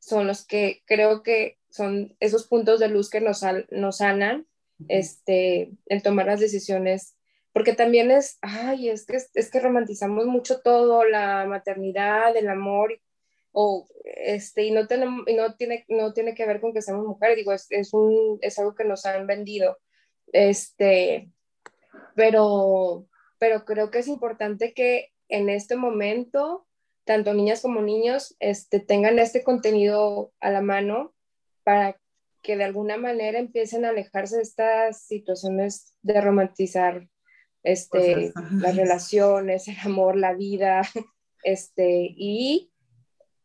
son 0.01 0.27
los 0.27 0.45
que 0.45 0.83
creo 0.85 1.23
que 1.23 1.59
son 1.71 2.17
esos 2.19 2.47
puntos 2.49 2.81
de 2.81 2.89
luz 2.89 3.09
que 3.09 3.21
nos, 3.21 3.43
nos 3.71 3.99
sanan 3.99 4.48
este, 4.89 5.73
en 5.87 6.03
tomar 6.03 6.27
las 6.27 6.41
decisiones, 6.41 7.17
porque 7.53 7.73
también 7.73 8.11
es, 8.11 8.39
ay, 8.43 8.89
es 8.89 9.07
que, 9.07 9.17
es 9.17 9.51
que 9.51 9.61
romantizamos 9.61 10.27
mucho 10.27 10.61
todo, 10.61 11.05
la 11.05 11.45
maternidad, 11.47 12.37
el 12.37 12.49
amor, 12.49 13.01
o, 13.53 13.89
este, 14.05 14.65
y, 14.65 14.71
no 14.71 14.87
tenemos, 14.87 15.27
y 15.27 15.35
no, 15.35 15.57
tiene, 15.57 15.85
no 15.89 16.13
tiene 16.13 16.35
que 16.35 16.47
ver 16.47 16.61
con 16.61 16.73
que 16.73 16.83
seamos 16.83 17.07
mujeres, 17.07 17.37
digo, 17.37 17.53
es, 17.53 17.67
es, 17.71 17.93
un, 17.93 18.39
es 18.43 18.59
algo 18.59 18.75
que 18.75 18.85
nos 18.85 19.05
han 19.07 19.27
vendido, 19.27 19.79
este, 20.33 21.31
pero, 22.15 23.07
pero 23.39 23.65
creo 23.65 23.91
que 23.91 23.99
es 23.99 24.09
importante 24.09 24.75
que 24.75 25.13
en 25.29 25.49
este 25.49 25.77
momento, 25.77 26.67
tanto 27.05 27.35
niñas 27.35 27.63
como 27.63 27.81
niños, 27.81 28.37
este, 28.39 28.81
tengan 28.81 29.19
este 29.19 29.43
contenido 29.43 30.33
a 30.41 30.51
la 30.51 30.61
mano 30.61 31.15
para 31.65 31.99
que 32.49 32.57
de 32.57 32.65
alguna 32.65 32.97
manera 32.97 33.39
empiecen 33.39 33.85
a 33.85 33.91
alejarse 33.91 34.37
de 34.37 34.43
estas 34.43 35.03
situaciones 35.03 35.95
de 36.01 36.19
romantizar 36.19 37.07
este, 37.63 38.33
Cosas. 38.33 38.53
las 38.53 38.75
relaciones, 38.75 39.69
el 39.69 39.77
amor, 39.85 40.17
la 40.17 40.33
vida, 40.33 40.81
este, 41.45 42.15
y, 42.17 42.73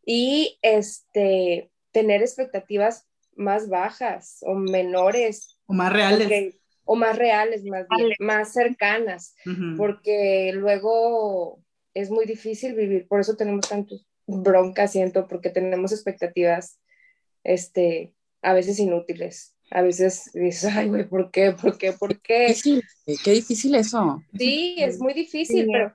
y 0.05 0.57
este, 0.61 1.69
tener 1.91 2.21
expectativas 2.21 3.05
más 3.35 3.67
bajas 3.67 4.37
o 4.43 4.53
menores 4.55 5.59
o 5.65 5.73
más 5.73 5.91
reales. 5.91 6.19
porque- 6.19 6.59
o 6.85 6.95
más 6.95 7.17
reales, 7.17 7.65
más, 7.65 7.85
bien, 7.97 8.11
más 8.19 8.53
cercanas, 8.53 9.35
porque 9.77 10.51
luego 10.53 11.61
es 11.93 12.09
muy 12.09 12.25
difícil 12.25 12.73
vivir, 12.73 13.05
por 13.09 13.19
eso 13.19 13.35
tenemos 13.35 13.67
tantas 13.67 14.05
broncas, 14.27 14.91
siento, 14.93 15.27
porque 15.27 15.49
tenemos 15.49 15.91
expectativas, 15.91 16.79
este, 17.43 18.13
a 18.43 18.53
veces 18.53 18.79
inútiles, 18.79 19.55
a 19.71 19.81
veces 19.81 20.29
dices, 20.33 20.65
ay, 20.75 20.89
güey, 20.89 21.07
¿por 21.07 21.31
qué? 21.31 21.51
¿Por 21.53 21.77
qué? 21.77 21.93
¿Por 21.93 22.21
qué? 22.21 22.47
Difícil, 22.49 22.83
qué 23.23 23.31
difícil 23.31 23.75
eso. 23.75 24.21
Sí, 24.37 24.75
es 24.77 24.99
muy 24.99 25.13
difícil, 25.13 25.65
Sí. 25.65 25.71
pero, 25.71 25.93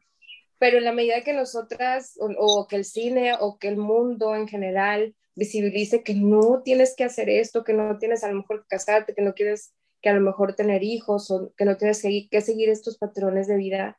pero 0.58 0.78
en 0.78 0.84
la 0.84 0.92
medida 0.92 1.22
que 1.22 1.32
nosotras, 1.32 2.14
o, 2.18 2.30
o 2.36 2.66
que 2.66 2.76
el 2.76 2.84
cine, 2.84 3.34
o 3.38 3.58
que 3.58 3.68
el 3.68 3.76
mundo 3.76 4.34
en 4.34 4.48
general 4.48 5.14
visibilice 5.36 6.02
que 6.02 6.14
no 6.14 6.62
tienes 6.64 6.96
que 6.96 7.04
hacer 7.04 7.28
esto, 7.30 7.62
que 7.62 7.72
no 7.74 7.98
tienes 7.98 8.24
a 8.24 8.28
lo 8.28 8.34
mejor 8.34 8.62
que 8.62 8.68
casarte, 8.76 9.14
que 9.14 9.22
no 9.22 9.34
quieres 9.34 9.72
que 10.00 10.08
a 10.08 10.14
lo 10.14 10.20
mejor 10.20 10.54
tener 10.54 10.82
hijos, 10.82 11.30
o 11.30 11.52
que 11.56 11.64
no 11.64 11.76
tienes 11.76 12.02
que, 12.02 12.28
que 12.30 12.40
seguir 12.40 12.68
estos 12.68 12.98
patrones 12.98 13.46
de 13.48 13.56
vida, 13.56 13.98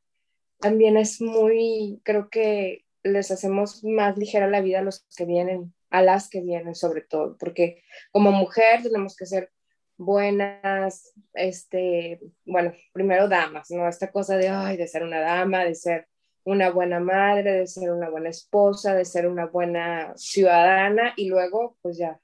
también 0.59 0.97
es 0.97 1.21
muy, 1.21 2.01
creo 2.03 2.29
que 2.29 2.85
les 3.03 3.31
hacemos 3.31 3.83
más 3.83 4.17
ligera 4.17 4.47
la 4.47 4.61
vida 4.61 4.79
a 4.79 4.81
los 4.81 5.05
que 5.15 5.25
vienen, 5.25 5.73
a 5.89 6.01
las 6.01 6.29
que 6.29 6.41
vienen 6.41 6.75
sobre 6.75 7.01
todo, 7.01 7.37
porque 7.37 7.83
como 8.11 8.31
mujer 8.31 8.83
tenemos 8.83 9.15
que 9.15 9.25
ser 9.25 9.51
buenas, 9.97 11.13
este, 11.33 12.19
bueno, 12.45 12.73
primero 12.93 13.27
damas, 13.27 13.69
¿no? 13.71 13.87
Esta 13.87 14.11
cosa 14.11 14.37
de, 14.37 14.47
ay, 14.49 14.77
de 14.77 14.87
ser 14.87 15.03
una 15.03 15.19
dama, 15.19 15.65
de 15.65 15.75
ser 15.75 16.07
una 16.43 16.69
buena 16.69 16.99
madre, 16.99 17.51
de 17.51 17.67
ser 17.67 17.91
una 17.91 18.09
buena 18.09 18.29
esposa, 18.29 18.95
de 18.95 19.05
ser 19.05 19.27
una 19.27 19.45
buena 19.45 20.13
ciudadana 20.15 21.13
y 21.17 21.27
luego, 21.27 21.77
pues 21.81 21.97
ya, 21.97 22.19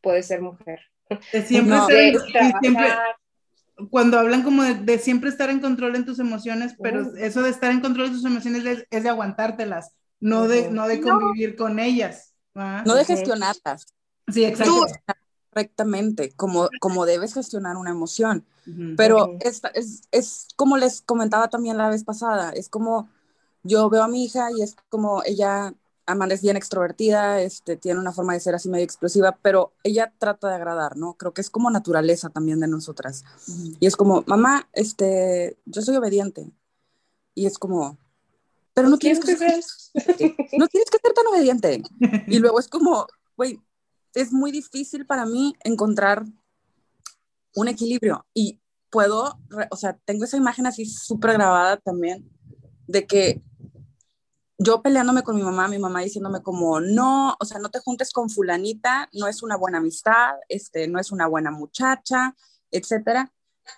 puede 0.00 0.22
ser 0.22 0.40
mujer. 0.40 0.80
De 1.32 1.42
siempre 1.42 1.76
No. 1.76 1.86
De 1.86 2.16
trabajar, 2.32 3.16
cuando 3.90 4.18
hablan 4.18 4.42
como 4.42 4.62
de, 4.62 4.74
de 4.74 4.98
siempre 4.98 5.30
estar 5.30 5.50
en 5.50 5.60
control 5.60 5.94
en 5.94 6.04
tus 6.04 6.18
emociones, 6.18 6.74
pero 6.82 7.14
eso 7.16 7.42
de 7.42 7.50
estar 7.50 7.70
en 7.70 7.80
control 7.80 8.08
de 8.08 8.14
tus 8.14 8.24
emociones 8.24 8.64
es, 8.64 8.86
es 8.90 9.02
de 9.02 9.08
aguantártelas, 9.08 9.94
no 10.20 10.48
de, 10.48 10.70
no 10.70 10.88
de 10.88 11.00
convivir 11.00 11.54
con 11.54 11.78
ellas. 11.78 12.27
¿Va? 12.56 12.82
No 12.84 12.94
de 12.94 13.04
gestionarlas 13.04 13.86
Sí, 14.30 14.44
exacto. 14.44 14.72
correctamente, 15.50 16.32
como, 16.36 16.68
como 16.80 17.06
debes 17.06 17.34
gestionar 17.34 17.76
una 17.76 17.90
emoción. 17.90 18.44
Pero 18.96 19.36
esta- 19.40 19.68
es, 19.68 20.02
es 20.10 20.48
como 20.56 20.76
les 20.76 21.00
comentaba 21.00 21.48
también 21.48 21.76
la 21.78 21.88
vez 21.88 22.04
pasada, 22.04 22.50
es 22.50 22.68
como 22.68 23.08
yo 23.62 23.88
veo 23.90 24.02
a 24.02 24.08
mi 24.08 24.24
hija 24.24 24.50
y 24.56 24.62
es 24.62 24.76
como 24.88 25.22
ella, 25.24 25.74
Amanda 26.06 26.34
es 26.34 26.42
bien 26.42 26.56
extrovertida, 26.56 27.40
este, 27.40 27.76
tiene 27.76 28.00
una 28.00 28.12
forma 28.12 28.34
de 28.34 28.40
ser 28.40 28.54
así 28.54 28.68
medio 28.68 28.84
explosiva, 28.84 29.38
pero 29.42 29.72
ella 29.82 30.12
trata 30.18 30.48
de 30.48 30.54
agradar, 30.54 30.96
¿no? 30.96 31.14
Creo 31.14 31.32
que 31.32 31.40
es 31.40 31.50
como 31.50 31.70
naturaleza 31.70 32.28
también 32.30 32.60
de 32.60 32.68
nosotras. 32.68 33.24
Y 33.80 33.86
es 33.86 33.96
como, 33.96 34.22
mamá, 34.26 34.68
este, 34.72 35.58
yo 35.64 35.82
soy 35.82 35.96
obediente. 35.96 36.50
Y 37.34 37.46
es 37.46 37.58
como, 37.58 37.96
pero 38.78 38.90
no 38.90 38.96
tienes 38.96 39.18
que 39.18 39.36
ser, 39.36 39.60
no 40.56 40.68
tienes 40.68 40.88
que 40.88 40.98
ser 41.02 41.12
tan 41.12 41.26
obediente. 41.26 41.82
Y 42.28 42.38
luego 42.38 42.60
es 42.60 42.68
como, 42.68 43.08
güey, 43.36 43.60
es 44.14 44.32
muy 44.32 44.52
difícil 44.52 45.04
para 45.04 45.26
mí 45.26 45.52
encontrar 45.64 46.24
un 47.56 47.66
equilibrio 47.66 48.24
y 48.32 48.60
puedo, 48.88 49.36
o 49.72 49.76
sea, 49.76 49.98
tengo 50.04 50.22
esa 50.22 50.36
imagen 50.36 50.66
así 50.66 50.86
súper 50.86 51.32
grabada 51.32 51.78
también 51.78 52.30
de 52.86 53.04
que 53.04 53.42
yo 54.58 54.80
peleándome 54.80 55.24
con 55.24 55.34
mi 55.34 55.42
mamá, 55.42 55.66
mi 55.66 55.80
mamá 55.80 56.02
diciéndome 56.02 56.40
como, 56.42 56.80
no, 56.80 57.36
o 57.40 57.44
sea, 57.44 57.58
no 57.58 57.70
te 57.70 57.80
juntes 57.80 58.12
con 58.12 58.30
fulanita, 58.30 59.08
no 59.12 59.26
es 59.26 59.42
una 59.42 59.56
buena 59.56 59.78
amistad, 59.78 60.36
este, 60.48 60.86
no 60.86 61.00
es 61.00 61.10
una 61.10 61.26
buena 61.26 61.50
muchacha, 61.50 62.36
etcétera. 62.70 63.32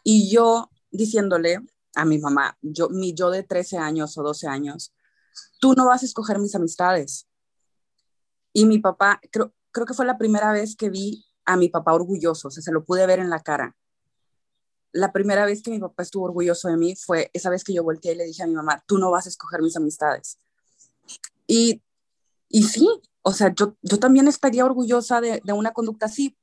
Y 0.05 0.31
yo 0.31 0.69
diciéndole 0.91 1.61
a 1.95 2.05
mi 2.05 2.19
mamá, 2.19 2.57
yo, 2.63 2.89
mi 2.89 3.15
yo 3.15 3.31
de 3.31 3.43
13 3.43 3.79
años 3.79 4.17
o 4.17 4.23
12 4.23 4.47
años, 4.47 4.95
tú 5.61 5.75
no 5.75 5.87
vas 5.87 6.03
a 6.03 6.07
escoger 6.07 6.39
mis 6.39 6.55
amistades. 6.55 7.29
Y 8.53 8.67
mi 8.67 8.79
papá, 8.79 9.21
creo, 9.31 9.53
creo 9.71 9.87
que 9.87 9.95
fue 9.95 10.07
la 10.07 10.19
primera 10.19 10.53
vez 10.53 10.77
que 10.77 10.91
vi 10.91 11.25
a 11.45 11.57
mi 11.57 11.69
papá 11.69 11.95
orgulloso, 11.95 12.49
o 12.49 12.51
se 12.51 12.73
lo 12.73 12.85
pude 12.85 13.07
ver 13.07 13.19
en 13.19 13.31
la 13.31 13.41
cara. 13.41 13.77
La 14.93 15.13
primera 15.13 15.47
vez 15.47 15.63
que 15.63 15.71
mi 15.71 15.79
papá 15.79 16.03
estuvo 16.03 16.25
orgulloso 16.25 16.69
de 16.69 16.77
mí 16.77 16.97
fue 16.97 17.31
esa 17.33 17.51
vez 17.51 17.63
que 17.65 17.73
yo 17.73 17.85
volteé 17.85 18.13
y 18.13 18.17
le 18.17 18.25
dije 18.25 18.43
a 18.43 18.47
mi 18.47 18.55
mamá, 18.55 18.83
tú 18.87 18.99
no 18.99 19.11
vas 19.11 19.27
a 19.27 19.29
escoger 19.29 19.63
mis 19.63 19.77
amistades. 19.77 20.39
Y, 21.47 21.83
y 22.49 22.65
sí, 22.65 22.89
o 23.23 23.33
sea, 23.33 23.55
yo, 23.55 23.77
yo 23.83 23.99
también 23.99 24.29
estaría 24.29 24.65
orgullosa 24.65 25.21
de, 25.21 25.41
de 25.45 25.53
una 25.53 25.73
conducta 25.73 26.07
así, 26.07 26.37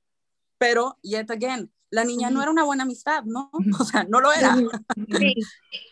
pero, 0.57 0.97
yet 1.03 1.29
again, 1.29 1.71
la 1.89 2.03
niña 2.03 2.29
no 2.29 2.41
era 2.41 2.51
una 2.51 2.63
buena 2.63 2.83
amistad, 2.83 3.23
¿no? 3.23 3.49
O 3.79 3.85
sea, 3.85 4.03
no 4.03 4.19
lo 4.19 4.33
era. 4.33 4.55
Sí. 5.19 5.35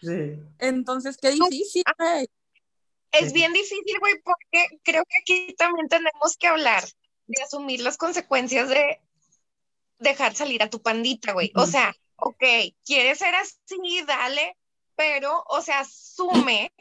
Sí. 0.01 0.39
Entonces, 0.59 1.17
qué 1.17 1.31
difícil. 1.31 1.83
güey. 1.97 2.27
Es 3.11 3.31
bien 3.31 3.53
difícil, 3.53 3.99
güey, 3.99 4.15
porque 4.23 4.79
creo 4.83 5.03
que 5.05 5.19
aquí 5.21 5.55
también 5.55 5.87
tenemos 5.87 6.35
que 6.37 6.47
hablar 6.47 6.83
de 7.27 7.41
asumir 7.43 7.81
las 7.81 7.97
consecuencias 7.97 8.69
de 8.69 8.99
dejar 9.99 10.35
salir 10.35 10.61
a 10.61 10.69
tu 10.69 10.81
pandita, 10.81 11.31
güey. 11.31 11.51
O 11.55 11.65
sea, 11.65 11.95
ok, 12.17 12.43
quieres 12.83 13.19
ser 13.19 13.33
así, 13.35 14.03
dale, 14.05 14.57
pero, 14.95 15.43
o 15.47 15.61
sea, 15.61 15.79
asume 15.79 16.73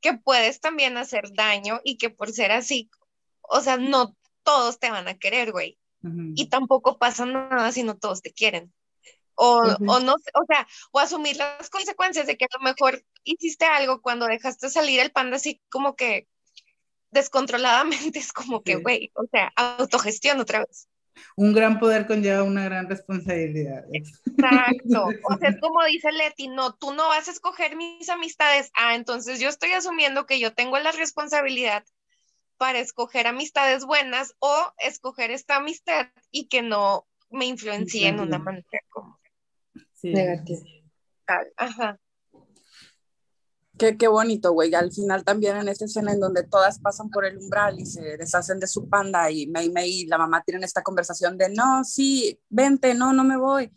que 0.00 0.14
puedes 0.14 0.60
también 0.60 0.96
hacer 0.96 1.32
daño 1.32 1.80
y 1.84 1.96
que 1.96 2.10
por 2.10 2.32
ser 2.32 2.52
así, 2.52 2.90
o 3.40 3.60
sea, 3.60 3.76
no 3.76 4.16
todos 4.42 4.78
te 4.78 4.90
van 4.90 5.08
a 5.08 5.18
querer, 5.18 5.52
güey. 5.52 5.78
Ujú. 6.02 6.32
Y 6.34 6.48
tampoco 6.48 6.98
pasa 6.98 7.26
nada 7.26 7.70
si 7.72 7.82
no 7.82 7.96
todos 7.96 8.22
te 8.22 8.32
quieren. 8.32 8.72
O, 9.34 9.60
Ujú. 9.62 9.90
o 9.90 10.00
no, 10.00 10.14
o 10.14 10.44
sea, 10.46 10.66
o 10.90 10.98
asumir 11.00 11.36
las 11.36 11.70
consecuencias 11.70 12.26
de 12.26 12.36
que 12.36 12.44
a 12.44 12.58
lo 12.58 12.64
mejor 12.64 13.02
hiciste 13.24 13.64
algo 13.64 14.02
cuando 14.02 14.26
dejaste 14.26 14.68
salir 14.68 15.00
el 15.00 15.10
panda 15.10 15.36
así 15.36 15.60
como 15.70 15.96
que 15.96 16.28
descontroladamente, 17.10 18.18
es 18.18 18.32
como 18.32 18.62
que, 18.62 18.76
Sí. 18.76 18.82
güey, 18.82 19.12
o 19.14 19.24
sea, 19.30 19.52
autogestión 19.56 20.40
otra 20.40 20.60
vez. 20.60 20.88
Un 21.36 21.52
gran 21.52 21.78
poder 21.78 22.06
conlleva 22.06 22.42
una 22.42 22.64
gran 22.64 22.88
responsabilidad. 22.88 23.84
Exacto. 23.92 25.08
O 25.24 25.38
sea, 25.38 25.50
es 25.50 25.60
como 25.60 25.84
dice 25.84 26.10
Leti, 26.10 26.48
no, 26.48 26.74
tú 26.74 26.92
no 26.92 27.08
vas 27.08 27.28
a 27.28 27.32
escoger 27.32 27.76
mis 27.76 28.08
amistades. 28.08 28.70
Ah, 28.74 28.94
entonces 28.94 29.38
yo 29.40 29.48
estoy 29.48 29.72
asumiendo 29.72 30.26
que 30.26 30.40
yo 30.40 30.54
tengo 30.54 30.78
la 30.78 30.92
responsabilidad 30.92 31.84
para 32.62 32.78
escoger 32.78 33.26
amistades 33.26 33.84
buenas 33.84 34.36
o 34.38 34.54
escoger 34.78 35.32
esta 35.32 35.56
amistad 35.56 36.06
y 36.30 36.46
que 36.46 36.62
no 36.62 37.08
me 37.28 37.46
influencie 37.46 38.06
en 38.06 38.20
una 38.20 38.38
manera 38.38 38.78
como 38.88 39.18
Sí. 39.94 40.12
Negativo. 40.12 40.62
tal. 41.26 41.52
Ajá. 41.56 41.98
Qué, 43.76 43.96
qué 43.96 44.06
bonito, 44.06 44.52
güey. 44.52 44.72
Al 44.76 44.92
final 44.92 45.24
también 45.24 45.56
en 45.56 45.66
esta 45.66 45.86
escena 45.86 46.12
en 46.12 46.20
donde 46.20 46.44
todas 46.44 46.78
pasan 46.78 47.10
por 47.10 47.24
el 47.24 47.36
umbral 47.36 47.80
y 47.80 47.86
se 47.86 48.16
deshacen 48.16 48.60
de 48.60 48.68
su 48.68 48.88
panda 48.88 49.28
y 49.28 49.48
Mei 49.48 49.68
Mei 49.68 50.02
y 50.02 50.06
la 50.06 50.18
mamá 50.18 50.44
tienen 50.44 50.62
esta 50.62 50.84
conversación 50.84 51.36
de, 51.36 51.48
no, 51.48 51.82
sí, 51.82 52.38
vente, 52.48 52.94
no, 52.94 53.12
no 53.12 53.24
me 53.24 53.38
voy. 53.38 53.72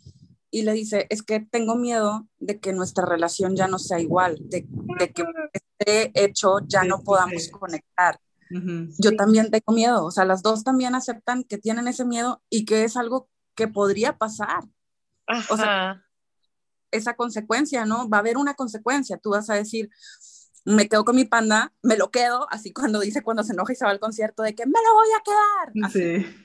Y 0.52 0.62
le 0.62 0.74
dice, 0.74 1.08
es 1.10 1.24
que 1.24 1.40
tengo 1.40 1.76
miedo 1.76 2.28
de 2.38 2.60
que 2.60 2.72
nuestra 2.72 3.04
relación 3.04 3.56
ya 3.56 3.68
no 3.68 3.80
sea 3.80 4.00
igual, 4.00 4.38
de, 4.42 4.68
de 5.00 5.12
que 5.12 5.24
este 5.52 6.12
hecho 6.24 6.60
ya 6.68 6.84
no 6.84 7.02
podamos 7.04 7.50
Yo 8.50 9.16
también 9.16 9.50
tengo 9.50 9.74
miedo, 9.74 10.06
o 10.06 10.12
sea, 10.12 10.26
las 10.26 10.44
dos 10.44 10.64
también 10.64 10.94
aceptan 10.96 11.44
que 11.44 11.58
tienen 11.58 11.88
ese 11.88 12.06
miedo 12.06 12.44
y 12.50 12.66
que 12.66 12.84
es 12.84 12.96
algo 12.96 13.30
que 13.56 13.68
podría 13.68 14.18
pasar 14.18 14.66
Ajá. 15.28 15.54
O 15.54 15.58
sea, 15.58 16.06
esa 16.92 17.16
consecuencia, 17.16 17.86
¿no? 17.86 18.10
Va 18.10 18.18
a 18.18 18.20
haber 18.22 18.38
una 18.38 18.54
consecuencia. 18.54 19.18
Tú 19.18 19.32
vas 19.32 19.50
a 19.50 19.56
decir, 19.56 19.90
me 20.64 20.88
quedo 20.88 21.04
con 21.04 21.16
mi 21.16 21.26
panda, 21.26 21.74
me 21.82 21.98
lo 21.98 22.12
quedo, 22.12 22.48
así 22.52 22.74
cuando 22.74 23.00
dice 23.00 23.22
cuando 23.22 23.44
se 23.44 23.54
enoja 23.54 23.74
y 23.74 23.76
se 23.76 23.86
va 23.86 23.92
al 23.92 24.00
concierto 24.00 24.44
de 24.44 24.56
que 24.56 24.66
me 24.66 24.80
lo 24.86 24.94
voy 24.94 25.08
a 25.18 25.24
quedar. 25.24 25.88
Así, 25.88 26.26
Sí. 26.26 26.42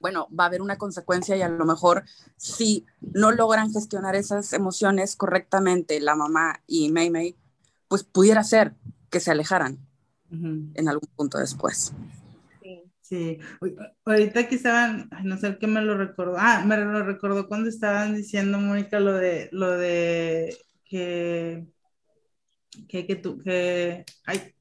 Bueno, 0.00 0.26
va 0.36 0.44
a 0.44 0.46
haber 0.48 0.60
una 0.60 0.76
consecuencia 0.76 1.36
y 1.36 1.42
a 1.42 1.48
lo 1.48 1.64
mejor 1.64 2.04
si 2.36 2.84
no 3.00 3.30
logran 3.30 3.72
gestionar 3.72 4.16
esas 4.16 4.52
emociones 4.52 5.14
correctamente, 5.14 6.00
la 6.00 6.16
mamá 6.16 6.62
y 6.66 6.90
Mei 6.90 7.10
Mei, 7.10 7.36
pues 7.86 8.02
pudiera 8.02 8.42
ser 8.42 8.74
que 9.08 9.20
se 9.20 9.30
alejaran 9.30 9.87
Ujú. 10.30 10.70
en 10.74 10.88
algún 10.88 11.08
punto 11.16 11.38
después. 11.38 11.92
sí. 12.60 12.82
Sí, 13.00 13.38
ahorita 14.04 14.48
que 14.48 14.56
estaban, 14.56 15.08
no 15.24 15.38
sé 15.38 15.56
qué 15.58 15.66
me 15.66 15.80
lo 15.80 15.96
recordó, 15.96 16.36
ah, 16.38 16.62
me 16.66 16.76
lo 16.76 17.02
recordó 17.04 17.48
cuando 17.48 17.70
estaban 17.70 18.14
diciendo, 18.14 18.58
Mónica, 18.58 19.00
lo 19.00 19.14
de, 19.14 19.48
lo 19.50 19.70
de 19.78 20.54
que, 20.84 21.66
que, 22.88 23.06
que 23.06 23.16
tú, 23.16 23.38
que, 23.42 24.04
ay, 24.26 24.54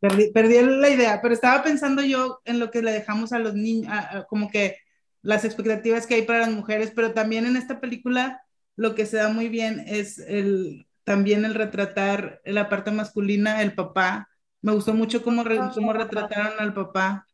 perdí, 0.00 0.32
perdí 0.32 0.60
la 0.62 0.90
idea, 0.90 1.20
pero 1.22 1.34
estaba 1.34 1.62
pensando 1.62 2.02
yo 2.02 2.40
en 2.44 2.58
lo 2.58 2.70
que 2.70 2.82
le 2.82 2.92
dejamos 2.92 3.32
a 3.32 3.38
los 3.38 3.54
niños, 3.54 3.92
a- 3.92 4.18
a- 4.18 4.24
como 4.26 4.50
que 4.50 4.76
las 5.22 5.44
expectativas 5.44 6.06
que 6.06 6.14
hay 6.16 6.22
para 6.22 6.40
las 6.40 6.50
mujeres, 6.52 6.92
pero 6.94 7.12
también 7.12 7.46
en 7.46 7.56
esta 7.56 7.80
película 7.80 8.42
lo 8.76 8.94
que 8.94 9.06
se 9.06 9.18
da 9.18 9.28
muy 9.28 9.48
bien 9.48 9.84
es 9.86 10.18
el, 10.18 10.86
también 11.04 11.44
el 11.44 11.54
retratar 11.54 12.40
la 12.44 12.68
parte 12.68 12.90
masculina, 12.90 13.62
el 13.62 13.74
papá. 13.74 14.28
Me 14.62 14.72
gustó 14.72 14.94
mucho 14.94 15.22
cómo, 15.22 15.44
re- 15.44 15.56
cómo 15.74 15.92
retrataron 15.92 16.54
al 16.60 16.72
papá 16.74 17.26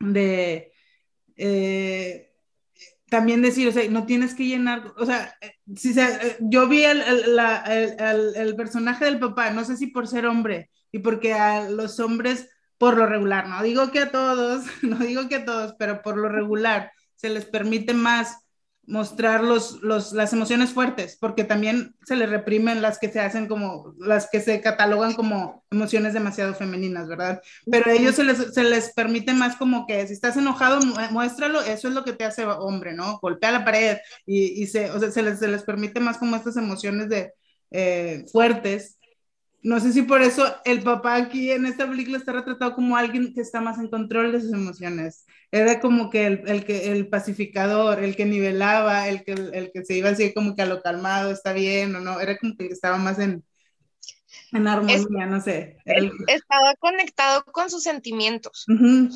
de 0.00 0.72
eh, 1.36 2.32
también 3.08 3.40
decir, 3.42 3.68
o 3.68 3.72
sea, 3.72 3.88
no 3.88 4.04
tienes 4.04 4.34
que 4.34 4.46
llenar, 4.46 4.92
o 4.96 5.06
sea, 5.06 5.34
eh, 5.40 5.52
si 5.76 5.94
se, 5.94 6.02
eh, 6.02 6.36
yo 6.40 6.66
vi 6.68 6.82
el, 6.84 7.00
el, 7.02 7.36
la- 7.36 7.62
el- 7.62 7.94
el- 8.00 8.36
el 8.36 8.56
personaje 8.56 9.04
del 9.04 9.18
papá, 9.18 9.50
no 9.50 9.64
sé 9.64 9.76
si 9.76 9.86
por 9.88 10.08
ser 10.08 10.26
hombre 10.26 10.70
y 10.90 10.98
porque 10.98 11.32
a 11.34 11.70
los 11.70 12.00
hombres, 12.00 12.48
por 12.78 12.96
lo 12.96 13.06
regular, 13.06 13.48
no 13.48 13.62
digo 13.62 13.90
que 13.92 14.00
a 14.00 14.10
todos, 14.10 14.64
no 14.82 14.98
digo 14.98 15.28
que 15.28 15.36
a 15.36 15.44
todos, 15.44 15.74
pero 15.78 16.02
por 16.02 16.16
lo 16.16 16.28
regular 16.28 16.90
se 17.14 17.28
les 17.30 17.44
permite 17.46 17.94
más 17.94 18.45
mostrar 18.86 19.42
los, 19.42 19.82
los, 19.82 20.12
las 20.12 20.32
emociones 20.32 20.70
fuertes, 20.70 21.16
porque 21.20 21.42
también 21.44 21.96
se 22.04 22.14
les 22.16 22.30
reprimen 22.30 22.82
las 22.82 22.98
que 22.98 23.10
se 23.10 23.20
hacen 23.20 23.48
como, 23.48 23.94
las 23.98 24.28
que 24.30 24.40
se 24.40 24.60
catalogan 24.60 25.14
como 25.14 25.64
emociones 25.70 26.14
demasiado 26.14 26.54
femeninas, 26.54 27.08
¿verdad? 27.08 27.40
Pero 27.70 27.90
a 27.90 27.94
ellos 27.94 28.14
se 28.14 28.24
les, 28.24 28.54
se 28.54 28.62
les 28.62 28.92
permite 28.94 29.34
más 29.34 29.56
como 29.56 29.86
que 29.86 30.06
si 30.06 30.12
estás 30.12 30.36
enojado, 30.36 30.80
mu- 30.80 30.94
muéstralo, 31.10 31.60
eso 31.62 31.88
es 31.88 31.94
lo 31.94 32.04
que 32.04 32.12
te 32.12 32.24
hace 32.24 32.44
hombre, 32.44 32.94
¿no? 32.94 33.18
Golpea 33.20 33.50
la 33.52 33.64
pared 33.64 33.98
y, 34.24 34.62
y 34.62 34.66
se, 34.68 34.90
o 34.90 35.00
sea, 35.00 35.10
se, 35.10 35.22
les, 35.22 35.38
se 35.40 35.48
les 35.48 35.62
permite 35.64 36.00
más 36.00 36.18
como 36.18 36.36
estas 36.36 36.56
emociones 36.56 37.08
de 37.08 37.32
eh, 37.70 38.24
fuertes. 38.32 38.95
No 39.66 39.80
sé 39.80 39.92
si 39.92 40.02
por 40.02 40.22
eso 40.22 40.44
el 40.64 40.80
papá 40.84 41.16
aquí 41.16 41.50
en 41.50 41.66
esta 41.66 41.88
película 41.88 42.18
está 42.18 42.30
retratado 42.32 42.72
como 42.76 42.96
alguien 42.96 43.34
que 43.34 43.40
está 43.40 43.60
más 43.60 43.78
en 43.78 43.88
control 43.88 44.30
de 44.30 44.40
sus 44.40 44.52
emociones. 44.52 45.26
Era 45.50 45.80
como 45.80 46.08
que 46.08 46.26
el, 46.26 46.42
el 46.46 46.64
que 46.64 46.92
el 46.92 47.08
pacificador, 47.08 47.98
el 47.98 48.14
que 48.14 48.26
nivelaba, 48.26 49.08
el 49.08 49.24
que, 49.24 49.32
el 49.32 49.72
que 49.72 49.84
se 49.84 49.96
iba 49.96 50.10
así 50.10 50.32
como 50.32 50.54
que 50.54 50.62
a 50.62 50.66
lo 50.66 50.82
calmado, 50.82 51.32
está 51.32 51.52
bien 51.52 51.96
o 51.96 52.00
no, 52.00 52.20
era 52.20 52.38
como 52.38 52.56
que 52.56 52.66
estaba 52.66 52.96
más 52.96 53.18
en, 53.18 53.42
en 54.52 54.68
armonía, 54.68 55.26
no 55.26 55.40
sé. 55.40 55.78
El- 55.84 56.12
Estaba 56.28 56.74
conectado 56.78 57.44
con 57.46 57.68
sus 57.68 57.82
sentimientos. 57.82 58.66
Ujú. 58.68 59.08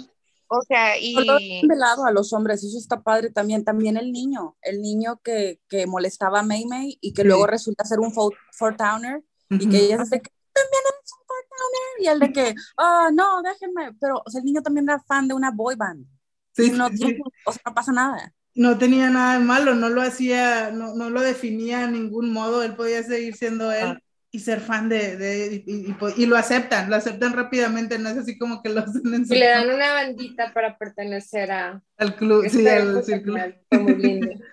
O 0.48 0.62
sea, 0.66 0.98
y 0.98 1.14
de 1.62 1.76
lado 1.76 2.04
a 2.06 2.10
los 2.10 2.32
hombres, 2.32 2.64
eso 2.64 2.76
está 2.76 3.00
padre 3.02 3.30
también. 3.30 3.64
También 3.64 3.96
el 3.96 4.10
niño, 4.10 4.56
el 4.62 4.82
niño 4.82 5.20
que, 5.22 5.60
que 5.68 5.86
molestaba 5.86 6.40
a 6.40 6.42
Mei 6.42 6.66
Mei 6.66 6.98
y 7.00 7.12
que 7.12 7.22
Sí. 7.22 7.28
luego 7.28 7.46
resulta 7.46 7.84
ser 7.84 8.00
un 8.00 8.12
Fort, 8.12 8.34
Fort 8.50 8.76
Towner 8.76 9.22
y 9.48 9.68
que 9.68 9.78
ella 9.78 9.98
que 10.10 10.22
también 10.62 10.82
eres 10.88 11.12
un 11.12 11.26
Fort 11.26 11.46
Towner 11.50 12.00
y 12.00 12.06
el 12.08 12.18
de 12.20 12.32
que, 12.32 12.54
ah, 12.78 13.08
no, 13.12 13.42
déjenme, 13.42 13.92
pero 14.00 14.22
o 14.24 14.30
sea, 14.30 14.40
el 14.40 14.44
niño 14.44 14.62
también 14.62 14.88
era 14.88 15.00
fan 15.00 15.28
de 15.28 15.34
una 15.34 15.50
boy 15.50 15.74
band. 15.76 16.06
Sí, 16.52 16.66
y 16.66 16.70
no, 16.70 16.88
sí, 16.88 16.96
tiene- 16.96 17.14
sí. 17.14 17.22
o 17.46 17.52
sea, 17.52 17.62
no 17.66 17.74
pasa 17.74 17.92
nada. 17.92 18.32
no 18.54 18.76
tenía 18.76 19.08
nada 19.10 19.38
de 19.38 19.44
malo, 19.44 19.74
no 19.74 19.88
lo 19.88 20.02
hacía, 20.02 20.70
no, 20.72 20.94
no 20.94 21.08
lo 21.08 21.20
definía 21.20 21.80
de 21.86 21.92
ningún 21.92 22.32
modo, 22.32 22.62
él 22.64 22.74
podía 22.74 23.02
seguir 23.02 23.36
siendo 23.36 23.70
él 23.72 23.86
Ah. 23.96 23.98
y 24.32 24.40
ser 24.40 24.60
fan 24.60 24.88
de, 24.88 25.16
de 25.16 25.62
y, 25.66 25.72
y- 25.90 25.96
y 26.22 26.26
lo 26.26 26.36
aceptan, 26.36 26.90
lo 26.90 26.96
aceptan 26.96 27.32
rápidamente, 27.32 27.98
no 27.98 28.08
es 28.08 28.18
así 28.18 28.36
como 28.38 28.60
que 28.62 28.68
lo 28.70 28.80
hacen 28.80 29.02
en 29.14 29.24
su- 29.26 29.34
Y 29.34 29.38
le 29.38 29.46
dan 29.46 29.70
una 29.70 29.92
bandita 29.94 30.52
para 30.52 30.76
pertenecer 30.76 31.50
a 31.52 31.80
al 31.96 32.16
club, 32.16 32.44
sí, 32.48 32.66
al 32.66 33.04
círculo. 33.04 33.34
social. 33.36 33.60
Fue 33.68 33.78
muy 33.78 33.94
lindo. 33.96 34.28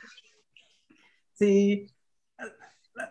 Sí. 1.33 1.87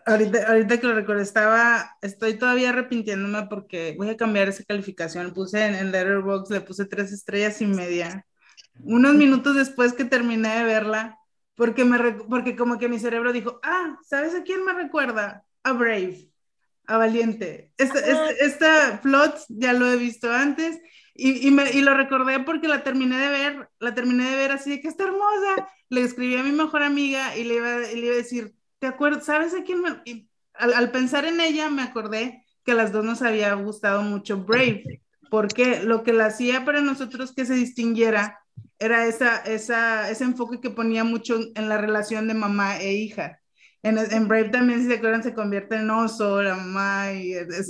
Ahorita, 0.05 0.47
ahorita 0.47 0.79
que 0.79 0.87
lo 0.87 0.95
recuerdo, 0.95 1.21
estaba, 1.21 1.97
estoy 2.01 2.33
todavía 2.33 2.69
arrepintiéndome 2.69 3.47
porque 3.47 3.95
voy 3.97 4.09
a 4.09 4.17
cambiar 4.17 4.47
esa 4.49 4.63
calificación. 4.63 5.33
Puse 5.33 5.65
en, 5.65 5.75
en 5.75 5.91
Letterboxd, 5.91 6.51
le 6.51 6.61
puse 6.61 6.85
tres 6.85 7.11
estrellas 7.11 7.61
y 7.61 7.65
media. 7.65 8.25
Unos 8.79 9.15
minutos 9.15 9.55
después 9.55 9.93
que 9.93 10.05
terminé 10.05 10.57
de 10.57 10.63
verla, 10.63 11.17
porque, 11.55 11.85
me, 11.85 11.97
porque 12.29 12.55
como 12.55 12.77
que 12.77 12.89
mi 12.89 12.99
cerebro 12.99 13.33
dijo, 13.33 13.59
ah, 13.63 13.97
¿sabes 14.03 14.35
a 14.35 14.43
quién 14.43 14.63
me 14.63 14.73
recuerda? 14.73 15.43
A 15.63 15.73
Brave, 15.73 16.29
a 16.85 16.97
Valiente. 16.97 17.71
Este, 17.77 17.99
este, 17.99 18.45
esta 18.45 19.01
plot 19.01 19.37
ya 19.49 19.73
lo 19.73 19.91
he 19.91 19.97
visto 19.97 20.31
antes 20.31 20.79
y, 21.15 21.47
y, 21.47 21.51
me, 21.51 21.71
y 21.71 21.81
lo 21.81 21.95
recordé 21.95 22.39
porque 22.41 22.67
la 22.67 22.83
terminé 22.83 23.17
de 23.17 23.29
ver, 23.29 23.69
la 23.79 23.95
terminé 23.95 24.29
de 24.29 24.35
ver 24.35 24.51
así 24.51 24.69
de 24.69 24.81
que 24.81 24.87
está 24.87 25.05
hermosa. 25.05 25.67
Le 25.89 26.01
escribí 26.01 26.35
a 26.35 26.43
mi 26.43 26.51
mejor 26.51 26.83
amiga 26.83 27.35
y 27.35 27.43
le 27.45 27.55
iba, 27.55 27.91
y 27.91 27.95
le 27.95 28.05
iba 28.07 28.13
a 28.13 28.17
decir, 28.17 28.53
¿te 28.79 28.87
acuerdas? 28.87 29.25
¿Sabes 29.25 29.53
a 29.53 29.63
quién 29.63 29.81
al, 30.53 30.91
pensar 30.91 31.25
en 31.25 31.39
ella 31.39 31.69
me 31.69 31.81
acordé 31.83 32.43
que 32.63 32.71
a 32.71 32.75
las 32.75 32.91
dos 32.91 33.05
nos 33.05 33.21
había 33.21 33.53
gustado 33.53 34.01
mucho 34.01 34.43
Brave, 34.43 34.83
porque 35.29 35.83
lo 35.83 36.03
que 36.03 36.13
la 36.13 36.27
hacía 36.27 36.65
para 36.65 36.81
nosotros 36.81 37.33
que 37.33 37.45
se 37.45 37.53
distinguiera 37.53 38.39
era 38.79 39.07
esa, 39.07 39.37
esa, 39.37 40.09
ese 40.09 40.23
enfoque 40.23 40.59
que 40.59 40.69
ponía 40.69 41.03
mucho 41.03 41.39
en 41.55 41.69
la 41.69 41.77
relación 41.77 42.27
de 42.27 42.33
mamá 42.33 42.79
e 42.79 42.93
hija. 42.93 43.39
En, 43.83 43.97
en 43.97 44.27
Brave 44.27 44.49
también, 44.49 44.81
si 44.81 44.87
se 44.87 44.95
acuerdan, 44.95 45.23
se 45.23 45.33
convierte 45.33 45.75
en 45.75 45.89
oso, 45.89 46.41
la 46.41 46.55
mamá, 46.55 47.13
y 47.13 47.33
es- 47.33 47.69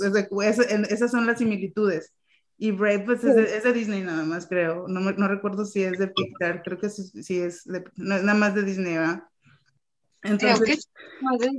es- 0.58 0.90
esas 0.90 1.10
son 1.10 1.26
las 1.26 1.38
similitudes. 1.38 2.12
Y 2.56 2.72
Brave, 2.72 3.00
pues 3.00 3.22
es 3.22 3.62
de, 3.62 3.72
Disney 3.72 4.02
nada 4.02 4.24
más, 4.24 4.46
creo. 4.48 4.88
No, 4.88 5.00
no 5.00 5.28
recuerdo 5.28 5.64
si 5.64 5.84
es 5.84 5.98
de 5.98 6.08
Pixar, 6.08 6.62
creo 6.64 6.78
que 6.78 6.88
sí, 6.90 7.04
sí 7.22 7.38
es, 7.38 7.64
de, 7.64 7.84
nada 7.96 8.34
más 8.34 8.54
de 8.54 8.64
Disney, 8.64 8.94
¿verdad? 8.94 9.22
Que 10.38 10.46
Entonces, 10.52 10.88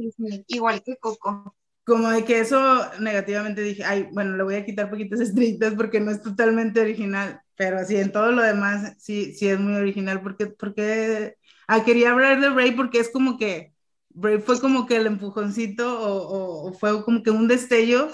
Disney, 0.02 0.44
igual 0.48 0.82
que 0.84 0.98
Coco. 0.98 1.56
como 1.84 2.10
de 2.10 2.24
que 2.26 2.40
eso 2.40 2.60
negativamente 3.00 3.62
dije, 3.62 3.84
ay, 3.84 4.08
bueno, 4.14 4.38
le 4.38 4.44
voy 4.44 4.56
a 4.56 4.66
quitar 4.66 4.90
poquitas 4.90 5.20
estrellitas 5.22 5.74
porque 5.76 6.00
no 6.00 6.12
es 6.12 6.22
totalmente 6.22 6.82
original, 6.82 7.42
pero 7.56 7.84
sí, 7.86 7.98
en 7.98 8.12
todo 8.12 8.32
lo 8.32 8.42
demás 8.44 8.94
sí, 9.00 9.34
sí 9.34 9.48
es 9.50 9.60
muy 9.60 9.76
original 9.76 10.22
porque, 10.22 10.48
porque, 10.48 11.36
ah, 11.68 11.84
quería 11.84 12.12
hablar 12.12 12.40
de 12.40 12.50
Ray 12.50 12.72
porque 12.72 13.00
es 13.00 13.10
como 13.12 13.38
que, 13.38 13.74
Ray 14.16 14.40
fue 14.40 14.60
como 14.60 14.86
que 14.86 14.98
el 14.98 15.08
empujoncito 15.08 16.00
o, 16.02 16.66
o- 16.68 16.70
o 16.70 16.74
fue 16.74 17.04
como 17.04 17.24
que 17.24 17.32
un 17.32 17.48
destello 17.48 18.10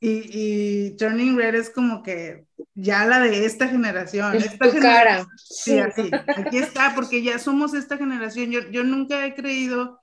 y, 0.00 0.30
y 0.90 0.96
Turning 0.96 1.36
Red 1.36 1.54
es 1.56 1.70
como 1.70 2.02
que 2.02 2.44
ya 2.74 3.04
la 3.04 3.20
de 3.20 3.44
esta 3.44 3.68
generación. 3.68 4.34
En 4.34 4.42
esta 4.42 4.66
tu 4.66 4.72
generación- 4.72 5.26
cara. 5.26 5.26
Sí, 5.36 5.78
así. 5.78 6.10
Aquí 6.36 6.58
está, 6.58 6.94
porque 6.94 7.22
ya 7.22 7.38
somos 7.38 7.74
esta 7.74 7.96
generación. 7.96 8.50
Yo, 8.50 8.60
yo 8.70 8.84
nunca 8.84 9.26
he 9.26 9.34
creído 9.34 9.98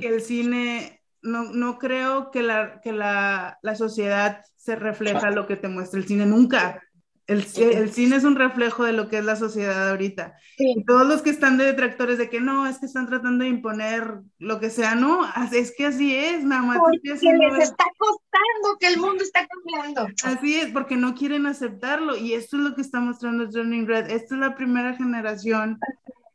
que 0.00 0.08
el 0.08 0.20
cine, 0.22 1.00
no, 1.22 1.44
no 1.52 1.78
creo 1.78 2.30
que, 2.30 2.42
la, 2.42 2.80
que 2.82 2.92
la, 2.92 3.58
la 3.62 3.74
sociedad 3.74 4.42
se 4.56 4.76
refleja 4.76 5.30
lo 5.30 5.46
que 5.46 5.56
te 5.56 5.68
muestra 5.68 5.98
el 5.98 6.06
cine, 6.06 6.26
nunca. 6.26 6.82
El, 7.26 7.46
el 7.56 7.92
cine 7.92 8.16
es 8.16 8.24
un 8.24 8.34
reflejo 8.34 8.84
de 8.84 8.92
lo 8.92 9.08
que 9.08 9.18
es 9.18 9.24
la 9.24 9.36
sociedad 9.36 9.90
ahorita. 9.90 10.34
Y 10.58 10.84
todos 10.84 11.06
los 11.06 11.22
que 11.22 11.30
están 11.30 11.56
de 11.56 11.64
detractores 11.64 12.18
de 12.18 12.28
que 12.28 12.40
no, 12.40 12.66
es 12.66 12.78
que 12.78 12.86
están 12.86 13.06
tratando 13.06 13.44
de 13.44 13.50
imponer 13.50 14.20
lo 14.38 14.58
que 14.58 14.70
sea, 14.70 14.94
no, 14.94 15.20
es 15.52 15.72
que 15.76 15.86
así 15.86 16.14
es, 16.14 16.44
nada 16.44 16.62
más. 16.62 16.78
Porque 16.78 16.98
les 17.02 17.22
es. 17.22 17.70
está 17.70 17.84
costando 17.96 18.78
que 18.80 18.88
el 18.88 18.98
mundo 18.98 19.22
está 19.22 19.46
cambiando. 19.46 20.08
Así 20.24 20.56
es, 20.56 20.70
porque 20.70 20.96
no 20.96 21.14
quieren 21.14 21.46
aceptarlo 21.46 22.16
y 22.16 22.34
esto 22.34 22.56
es 22.56 22.62
lo 22.62 22.74
que 22.74 22.80
está 22.80 23.00
mostrando 23.00 23.48
Turning 23.48 23.86
Red. 23.86 24.10
Esta 24.10 24.34
es 24.34 24.40
la 24.40 24.54
primera 24.54 24.94
generación 24.94 25.78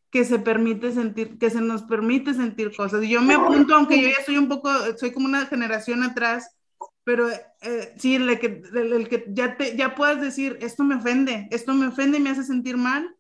que 0.10 0.24
se 0.24 0.40
permite 0.40 0.94
sentir, 0.94 1.38
que 1.38 1.50
se 1.50 1.62
nos 1.62 1.84
permite 1.84 2.34
sentir 2.34 2.76
cosas. 2.76 3.04
Y 3.04 3.10
yo 3.10 3.22
me 3.22 3.36
apunto, 3.36 3.76
aunque 3.76 4.02
yo 4.02 4.08
ya 4.08 4.26
soy 4.26 4.38
un 4.38 4.48
poco, 4.48 4.70
soy 4.98 5.12
como 5.12 5.26
una 5.26 5.46
generación 5.46 6.02
atrás, 6.04 6.57
pero 7.08 7.30
eh, 7.30 7.94
sí, 7.98 8.16
el 8.16 8.38
que, 8.38 8.62
el, 8.76 8.92
el 8.92 9.08
que 9.08 9.24
ya, 9.30 9.56
te, 9.56 9.78
ya 9.78 9.96
puedas 9.96 10.20
decir, 10.20 10.58
esto 10.60 10.84
me 10.84 10.96
ofende, 10.96 11.48
esto 11.52 11.74
me 11.74 11.88
ofende 11.88 12.18
y 12.18 12.22
me 12.22 12.32
hace 12.32 12.44
sentir 12.44 12.76
mal, 12.76 13.16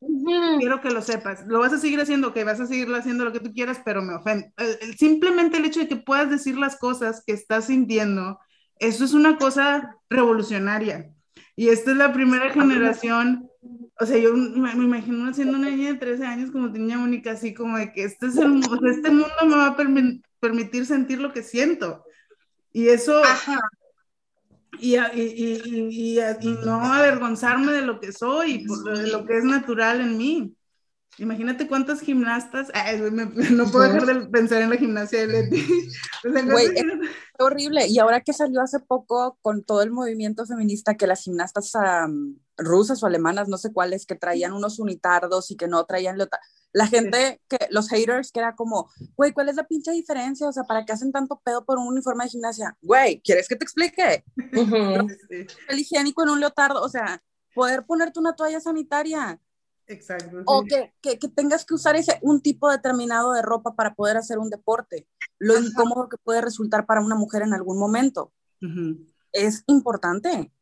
Ujú. 0.00 0.58
quiero 0.58 0.80
que 0.80 0.90
lo 0.90 1.00
sepas. 1.02 1.46
Lo 1.46 1.60
vas 1.60 1.72
a 1.72 1.78
seguir 1.78 2.00
haciendo, 2.00 2.34
que 2.34 2.42
vas 2.42 2.58
a 2.58 2.66
seguir 2.66 2.92
haciendo 2.92 3.24
lo 3.24 3.32
que 3.32 3.38
tú 3.38 3.52
quieras, 3.52 3.80
pero 3.84 4.02
me 4.02 4.14
ofende. 4.14 4.52
El- 4.56 4.96
simplemente 4.98 5.56
el 5.58 5.66
hecho 5.66 5.78
de 5.78 5.86
que 5.86 5.94
puedas 5.94 6.28
decir 6.30 6.58
las 6.58 6.76
cosas 6.78 7.22
que 7.24 7.32
estás 7.32 7.66
sintiendo, 7.66 8.40
eso 8.80 9.04
es 9.04 9.12
una 9.14 9.36
cosa 9.38 9.94
revolucionaria. 10.10 11.08
Y 11.54 11.68
esta 11.68 11.92
es 11.92 11.96
la 11.96 12.12
primera 12.12 12.50
generación, 12.50 13.48
o 14.00 14.04
sea, 14.04 14.18
yo 14.18 14.34
me, 14.34 14.74
me 14.74 14.84
imagino 14.84 15.32
siendo 15.32 15.58
una 15.58 15.70
niña 15.70 15.92
de 15.92 15.98
13 15.98 16.26
años 16.26 16.50
como 16.50 16.72
tenía 16.72 16.98
Mónica, 16.98 17.30
así 17.32 17.54
como 17.54 17.78
de 17.78 17.92
que 17.92 18.02
este, 18.02 18.26
es 18.26 18.36
el, 18.36 18.48
mu- 18.48 18.72
o 18.72 18.78
sea, 18.80 18.90
este 18.90 19.10
mundo 19.10 19.28
me 19.46 19.54
va 19.56 19.68
a 19.68 19.76
permi- 19.76 20.22
permitir 20.40 20.86
sentir 20.86 21.20
lo 21.20 21.32
que 21.32 21.44
siento. 21.44 22.02
Y 22.72 22.88
eso, 22.88 23.22
Ajá. 23.24 23.58
y, 24.78 24.96
y, 24.96 25.00
y, 25.14 26.20
y, 26.20 26.48
no 26.64 26.80
avergonzarme 26.84 27.72
de 27.72 27.82
lo 27.82 28.00
que 28.00 28.12
soy, 28.12 28.66
de 28.66 29.06
lo 29.08 29.24
que 29.24 29.38
es 29.38 29.44
natural 29.44 30.00
en 30.00 30.16
mí. 30.16 30.54
Imagínate 31.18 31.66
cuántas 31.66 32.00
gimnastas, 32.00 32.68
ay, 32.74 33.00
me- 33.10 33.24
no 33.50 33.64
puedo 33.70 33.92
dejar 33.92 34.06
de 34.06 34.26
pensar 34.28 34.62
en 34.62 34.70
la 34.70 34.76
gimnasia 34.76 35.20
de 35.20 35.26
Leti. 35.26 35.66
O 36.24 36.32
sea, 36.32 36.42
es- 36.42 36.84
horrible. 37.38 37.86
Y 37.86 37.98
ahora 38.00 38.20
que 38.20 38.32
salió 38.32 38.60
hace 38.60 38.80
poco 38.80 39.38
con 39.40 39.62
todo 39.62 39.82
el 39.82 39.92
movimiento 39.92 40.44
feminista, 40.46 40.96
que 40.96 41.06
las 41.06 41.22
gimnastas 41.22 41.74
am, 41.76 42.36
rusas 42.56 43.02
o 43.02 43.06
alemanas, 43.06 43.48
no 43.48 43.56
sé 43.56 43.72
cuáles, 43.72 44.04
que 44.04 44.16
traían 44.16 44.52
unos 44.52 44.80
unitardos 44.80 45.50
y 45.52 45.56
que 45.56 45.68
no 45.68 45.84
traían 45.86 46.18
leota- 46.18 46.40
La 46.72 46.86
gente, 46.86 47.40
que 47.48 47.58
los 47.70 47.88
haters, 47.88 48.30
que 48.30 48.40
era 48.40 48.54
como, 48.54 48.90
güey, 49.16 49.32
¿cuál 49.32 49.48
es 49.48 49.56
la 49.56 49.66
pinche 49.66 49.90
diferencia? 49.92 50.48
O 50.48 50.52
sea, 50.52 50.64
¿para 50.64 50.84
qué 50.84 50.92
hacen 50.92 51.12
tanto 51.12 51.40
pedo 51.42 51.64
por 51.64 51.78
un 51.78 51.88
uniforme 51.88 52.24
de 52.24 52.30
gimnasia? 52.30 52.76
Güey, 52.82 53.20
¿quieres 53.22 53.48
que 53.48 53.56
te 53.56 53.64
explique? 53.64 54.24
Sí, 54.36 55.46
El 55.68 55.78
higiénico 55.78 56.22
en 56.22 56.28
un 56.30 56.40
leotardo, 56.40 56.82
o 56.82 56.88
sea, 56.88 57.22
poder 57.54 57.86
ponerte 57.86 58.20
una 58.20 58.36
toalla 58.36 58.60
sanitaria 58.60 59.40
exacto. 59.86 60.42
o 60.44 60.64
que, 60.64 60.92
que, 61.00 61.18
que 61.18 61.28
tengas 61.28 61.64
que 61.64 61.74
usar 61.74 61.96
ese, 61.96 62.18
un 62.22 62.40
tipo 62.40 62.70
determinado 62.70 63.32
de 63.32 63.42
ropa 63.42 63.74
para 63.74 63.94
poder 63.94 64.16
hacer 64.16 64.38
un 64.38 64.50
deporte. 64.50 65.08
Lo 65.38 65.54
Ajá. 65.54 65.64
incómodo 65.64 66.08
que 66.08 66.18
puede 66.18 66.40
resultar 66.40 66.86
para 66.86 67.00
una 67.00 67.14
mujer 67.14 67.42
en 67.42 67.54
algún 67.54 67.78
momento. 67.78 68.32
Es 69.32 69.64
importante, 69.66 70.52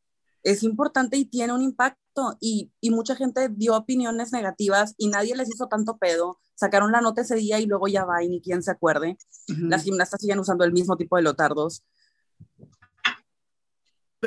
es 0.42 0.62
importante 0.62 1.16
y 1.16 1.24
tiene 1.24 1.52
un 1.52 1.62
impacto. 1.62 2.00
Y, 2.40 2.70
y 2.80 2.90
mucha 2.90 3.14
gente 3.16 3.48
dio 3.50 3.76
opiniones 3.76 4.32
negativas 4.32 4.94
y 4.96 5.08
nadie 5.08 5.36
les 5.36 5.48
hizo 5.48 5.68
tanto 5.68 5.98
pedo. 5.98 6.38
Sacaron 6.54 6.92
la 6.92 7.00
nota 7.00 7.20
ese 7.22 7.36
día 7.36 7.60
y 7.60 7.66
luego 7.66 7.88
ya 7.88 8.04
va 8.04 8.22
y 8.22 8.28
ni 8.28 8.40
quien 8.40 8.62
se 8.62 8.70
acuerde. 8.70 9.18
Ujú. 9.48 9.66
Las 9.66 9.82
gimnastas 9.82 10.20
siguen 10.20 10.38
usando 10.38 10.64
el 10.64 10.72
mismo 10.72 10.96
tipo 10.96 11.16
de 11.16 11.22
lotardos. 11.22 11.84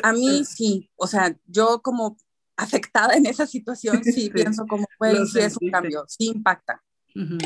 A 0.04 0.14
mí 0.14 0.46
sí, 0.46 0.90
o 0.96 1.08
sea, 1.08 1.36
yo 1.46 1.82
como 1.82 2.18
afectada 2.56 3.16
en 3.16 3.26
esa 3.26 3.46
situación, 3.48 4.04
sí, 4.04 4.12
Sí, 4.14 4.30
pienso 4.30 4.66
como, 4.68 4.86
güey, 5.00 5.26
sí 5.26 5.40
es 5.40 5.58
un 5.60 5.70
cambio, 5.72 6.06
sí 6.08 6.28
impacta. 6.28 6.82
Ujú. 7.16 7.38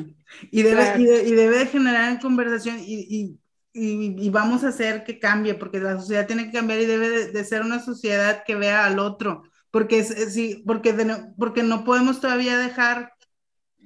Y 0.51 0.61
debe, 0.61 0.81
Claro. 0.83 1.01
y, 1.01 1.05
de- 1.05 1.23
y 1.23 1.31
debe 1.31 1.59
de 1.59 1.65
generar 1.67 2.19
conversación 2.19 2.79
y, 2.79 2.95
y, 3.09 3.39
y- 3.73 4.25
y 4.25 4.29
vamos 4.29 4.63
a 4.63 4.67
hacer 4.69 5.03
que 5.03 5.19
cambie, 5.19 5.55
porque 5.55 5.79
la 5.79 5.97
sociedad 5.99 6.27
tiene 6.27 6.45
que 6.45 6.51
cambiar 6.51 6.79
y 6.81 6.85
debe 6.85 7.09
de, 7.09 7.31
de 7.31 7.43
ser 7.45 7.61
una 7.61 7.79
sociedad 7.83 8.43
que 8.45 8.55
vea 8.55 8.85
al 8.85 8.99
otro, 8.99 9.43
porque, 9.73 10.05
sí, 10.05 10.63
porque, 10.67 10.93
de 10.93 11.17
porque 11.39 11.63
no 11.63 11.85
podemos 11.85 12.21
todavía 12.21 12.59
dejar, 12.59 13.13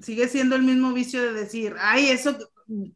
sigue 0.02 0.28
siendo 0.28 0.56
el 0.56 0.64
mismo 0.64 0.94
vicio 0.94 1.22
de 1.24 1.34
decir, 1.34 1.76
ay, 1.80 2.10
eso, 2.10 2.38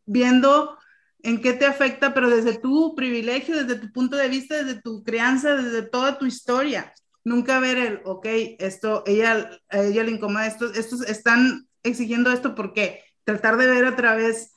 viendo 0.06 0.78
en 1.24 1.42
qué 1.42 1.54
te 1.54 1.66
afecta, 1.66 2.14
pero 2.14 2.30
desde 2.30 2.58
tu 2.60 2.96
privilegio, 2.96 3.56
desde 3.64 3.80
tu 3.80 3.92
punto 3.92 4.18
de 4.18 4.30
vista, 4.30 4.64
desde 4.64 4.82
tu 4.82 5.04
crianza, 5.04 5.56
desde 5.56 5.84
toda 5.84 6.18
tu 6.18 6.26
historia. 6.26 6.94
Nunca 7.24 7.60
ver 7.60 7.78
el, 7.78 8.02
ok, 8.06 8.26
esto, 8.60 9.04
ella, 9.06 9.52
a 9.70 9.80
ella 9.82 10.04
le 10.04 10.12
incomoda 10.12 10.48
esto, 10.48 10.74
estos 10.74 11.02
están 11.08 11.68
exigiendo 11.84 12.32
esto 12.32 12.56
porque 12.56 13.04
tratar 13.24 13.58
de 13.58 13.68
ver 13.68 13.86
a 13.86 13.96
través 13.96 14.56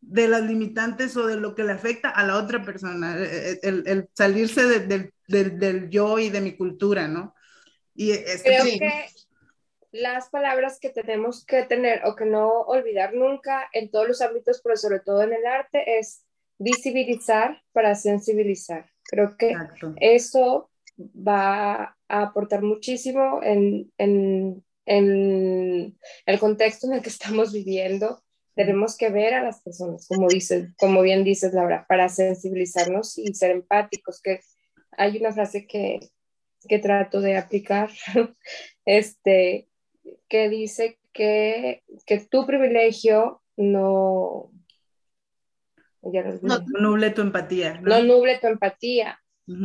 de 0.00 0.28
las 0.28 0.42
limitantes 0.42 1.16
o 1.16 1.26
de 1.26 1.36
lo 1.36 1.54
que 1.54 1.64
le 1.64 1.72
afecta 1.72 2.08
a 2.10 2.24
la 2.26 2.36
otra 2.36 2.62
persona, 2.62 3.16
el, 3.62 3.82
el- 3.86 4.08
salirse 4.14 4.64
de- 4.66 4.86
del- 4.86 5.12
del- 5.28 5.58
del 5.58 5.90
yo 5.90 6.18
y 6.18 6.30
de 6.30 6.40
mi 6.40 6.56
cultura, 6.56 7.08
¿no? 7.08 7.34
Y 7.98 8.12
este, 8.12 8.42
Creo 8.44 8.64
sí, 8.64 8.78
que 8.78 9.06
las 9.90 10.28
palabras 10.30 10.78
que 10.78 10.90
tenemos 10.90 11.44
que 11.44 11.64
tener 11.64 12.04
o 12.06 12.14
que 12.14 12.26
no 12.26 12.60
olvidar 12.60 13.12
nunca 13.12 13.68
en 13.72 13.90
todos 13.90 14.06
los 14.06 14.20
ámbitos, 14.20 14.60
pero 14.62 14.76
sobre 14.76 15.00
todo 15.00 15.22
en 15.22 15.32
el 15.32 15.44
arte, 15.44 15.98
es 15.98 16.22
visibilizar 16.58 17.60
para 17.72 17.96
sensibilizar. 17.96 18.88
Creo 19.02 19.36
que 19.36 19.50
exacto. 19.50 19.94
eso 19.96 20.70
va 20.96 21.96
a 22.08 22.22
aportar 22.22 22.62
muchísimo 22.62 23.40
en, 23.42 23.92
en- 23.98 24.64
en 24.86 25.98
el 26.26 26.38
contexto 26.38 26.86
en 26.86 26.92
el 26.94 27.02
que 27.02 27.08
estamos 27.10 27.52
viviendo. 27.52 28.22
Tenemos 28.54 28.96
que 28.96 29.10
ver 29.10 29.34
a 29.34 29.42
las 29.42 29.60
personas, 29.60 30.06
como 30.06 30.28
dices, 30.28 30.68
como 30.78 31.02
bien 31.02 31.24
dices, 31.24 31.52
Laura, 31.52 31.84
para 31.88 32.08
sensibilizarnos 32.08 33.18
y 33.18 33.34
ser 33.34 33.50
empáticos. 33.50 34.20
Que 34.22 34.40
hay 34.92 35.18
una 35.18 35.32
frase 35.32 35.66
que, 35.66 36.00
que 36.68 36.78
trato 36.78 37.20
de 37.20 37.36
aplicar, 37.36 37.90
este, 38.84 39.68
que 40.28 40.48
dice 40.48 40.98
que, 41.12 41.82
que 42.06 42.20
tu 42.20 42.46
privilegio 42.46 43.42
no, 43.56 44.52
ya. 46.02 46.22
No, 46.22 46.58
No 46.58 46.80
nuble 46.80 47.10
tu 47.10 47.22
empatía. 47.22 47.80
no 47.80 48.02
nuble 48.02 48.38
tu 48.38 48.46
empatía 48.46 49.18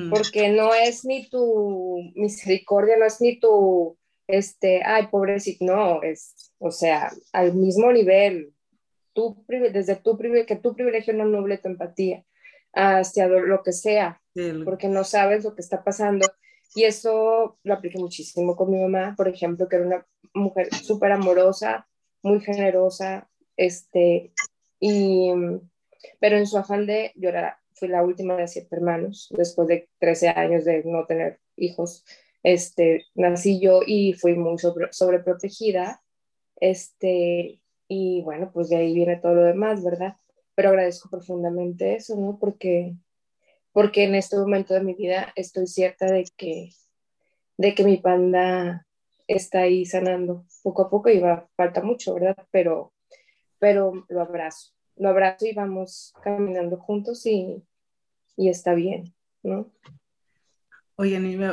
porque 0.10 0.50
no 0.50 0.74
es 0.74 1.04
ni 1.04 1.30
tu 1.30 1.98
misericordia, 2.16 2.96
no 2.98 3.06
es 3.06 3.20
ni 3.20 3.38
tu, 3.38 3.98
este, 4.28 4.82
ay, 4.84 5.08
pobrecito, 5.08 5.66
no, 5.66 6.02
es, 6.02 6.54
o 6.58 6.72
sea, 6.72 7.12
al 7.34 7.54
mismo 7.54 7.92
nivel, 7.92 8.54
tu, 9.12 9.44
desde 9.48 9.98
tu 9.98 10.18
privilegio, 10.18 10.48
que 10.48 10.62
tu 10.62 10.74
privilegio 10.74 11.14
no 11.14 11.26
nuble 11.26 11.58
tu 11.58 11.68
empatía 11.68 12.24
hacia 12.72 13.28
lo, 13.28 13.42
lo 13.42 13.62
que 13.62 13.74
sea, 13.74 14.22
Sí, 14.34 14.52
porque 14.64 14.88
no 14.88 15.04
sabes 15.04 15.44
lo 15.44 15.54
que 15.54 15.62
está 15.62 15.84
pasando. 15.84 16.26
Y 16.76 16.84
eso 16.84 17.58
lo 17.64 17.74
apliqué 17.74 18.00
muchísimo 18.00 18.56
con 18.56 18.72
mi 18.72 18.82
mamá, 18.82 19.14
por 19.16 19.28
ejemplo, 19.28 19.68
que 19.68 19.76
era 19.76 19.86
una 19.86 20.08
mujer 20.34 20.74
súper 20.74 21.12
amorosa, 21.12 21.88
muy 22.24 22.40
generosa, 22.40 23.30
este, 23.58 24.34
y, 24.80 25.32
pero 26.20 26.38
en 26.38 26.48
su 26.48 26.58
afán 26.58 26.86
de, 26.86 27.14
era, 27.16 27.60
fui 27.74 27.88
la 27.88 28.04
última 28.04 28.36
de 28.36 28.48
siete 28.48 28.76
hermanos, 28.76 29.32
después 29.38 29.68
de 29.68 29.90
13 30.00 30.30
años 30.30 30.66
de 30.66 30.84
no 30.86 31.06
tener 31.06 31.40
hijos, 31.56 32.06
este, 32.42 33.06
nací 33.14 33.60
yo 33.60 33.82
y 33.86 34.14
fui 34.14 34.36
muy 34.36 34.58
sobre, 34.58 34.92
sobreprotegida, 34.92 36.02
este, 36.60 37.62
y 37.88 38.22
bueno, 38.24 38.52
pues 38.54 38.70
de 38.70 38.78
ahí 38.78 38.94
viene 38.94 39.18
todo 39.18 39.36
lo 39.36 39.44
demás, 39.44 39.84
¿verdad? 39.84 40.18
Pero 40.56 40.70
agradezco 40.70 41.10
profundamente 41.10 41.96
eso, 41.96 42.16
¿no? 42.16 42.38
Porque, 42.40 42.96
porque 43.74 44.06
en 44.06 44.16
este 44.16 44.38
momento 44.38 44.74
de 44.76 44.82
mi 44.84 44.96
vida 44.96 45.34
estoy 45.38 45.68
cierta 45.68 46.08
de 46.08 46.26
que, 46.38 46.72
de 47.58 47.76
que 47.76 47.84
mi 47.86 47.98
panda 47.98 48.88
está 49.28 49.62
ahí 49.62 49.86
sanando 49.86 50.46
poco 50.64 50.84
a 50.84 50.92
poco 50.92 51.10
y 51.10 51.20
va, 51.20 51.50
falta 51.58 51.84
mucho, 51.84 52.16
¿verdad? 52.16 52.38
Pero, 52.52 52.94
pero 53.60 54.06
lo 54.10 54.22
abrazo. 54.22 54.74
lo 54.98 55.10
abrazo 55.10 55.48
y 55.48 55.54
vamos 55.56 56.14
caminando 56.24 56.78
juntos 56.80 57.26
y, 57.28 57.64
y 58.38 58.50
está 58.50 58.76
bien, 58.76 59.16
¿no? 59.44 59.72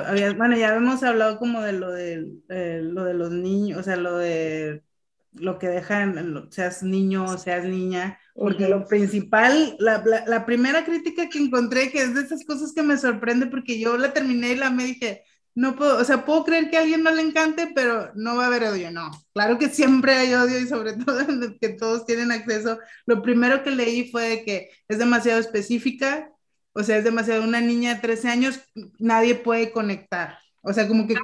Había- 0.07 0.35
bueno, 0.35 0.57
ya 0.57 0.75
hemos 0.77 1.03
hablado 1.03 1.39
como 1.39 1.63
de 1.63 1.73
lo 1.73 1.91
de, 1.93 2.33
eh, 2.51 2.81
lo 2.83 3.05
de 3.05 3.15
los 3.15 3.33
niños, 3.33 3.81
o 3.81 3.85
sea, 3.85 3.97
lo 3.97 4.19
de 4.19 4.85
lo 5.33 5.59
que 5.59 5.69
dejan, 5.69 6.51
seas 6.53 6.83
niño 6.85 7.25
o 7.27 7.39
seas 7.39 7.65
niña, 7.67 8.20
porque 8.41 8.69
lo 8.69 8.87
principal, 8.87 9.77
la, 9.81 10.03
la- 10.07 10.25
la 10.27 10.47
primera 10.47 10.85
crítica 10.85 11.29
que 11.29 11.39
encontré, 11.39 11.91
que 11.91 12.03
es 12.03 12.15
de 12.15 12.23
esas 12.23 12.45
cosas 12.47 12.73
que 12.75 12.83
me 12.83 12.97
sorprende, 12.99 13.47
porque 13.47 13.79
yo 13.79 13.99
la 13.99 14.15
terminé 14.15 14.53
y 14.53 14.57
la 14.57 14.71
me 14.71 14.85
dije, 14.87 15.25
no 15.55 15.77
puedo, 15.77 15.99
o 15.99 16.05
sea, 16.05 16.25
puedo 16.25 16.45
creer 16.45 16.71
que 16.71 16.79
a 16.79 16.81
alguien 16.81 17.03
no 17.03 17.11
le 17.11 17.23
encante, 17.23 17.71
pero 17.75 18.11
no 18.15 18.37
va 18.37 18.45
a 18.45 18.47
haber 18.47 18.65
odio, 18.65 18.91
no. 18.91 19.11
Claro 19.35 19.59
que 19.59 19.69
siempre 19.69 20.15
hay 20.15 20.33
odio 20.35 20.59
y 20.59 20.67
sobre 20.67 20.95
todo 21.05 21.19
que 21.61 21.69
todos 21.71 22.07
tienen 22.07 22.33
acceso. 22.33 22.79
Lo 23.07 23.23
primero 23.23 23.63
que 23.63 23.71
leí 23.73 24.11
fue 24.11 24.29
de 24.29 24.45
que 24.45 24.71
es 24.89 24.99
demasiado 24.99 25.39
específica, 25.41 26.31
o 26.73 26.83
sea, 26.83 26.97
es 26.99 27.05
demasiado 27.05 27.45
una 27.45 27.61
niña 27.61 27.95
de 27.97 28.01
13 28.01 28.29
años, 28.29 28.61
nadie 28.99 29.35
puede 29.35 29.71
conectar. 29.73 30.39
O 30.63 30.73
sea, 30.73 30.89
como 30.89 31.07
que 31.07 31.15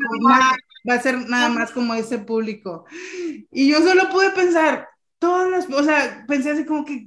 va 0.89 0.95
a 0.95 1.01
ser 1.01 1.29
nada 1.29 1.49
más 1.49 1.71
como 1.73 1.95
ese 1.95 2.19
público. 2.19 2.85
Y 3.51 3.69
yo 3.71 3.81
solo 3.83 4.09
pude 4.11 4.31
pensar, 4.31 4.89
todas 5.19 5.51
las, 5.51 5.71
o 5.71 5.83
sea, 5.83 6.25
pensé 6.27 6.51
así 6.51 6.65
como 6.65 6.85
que, 6.85 7.07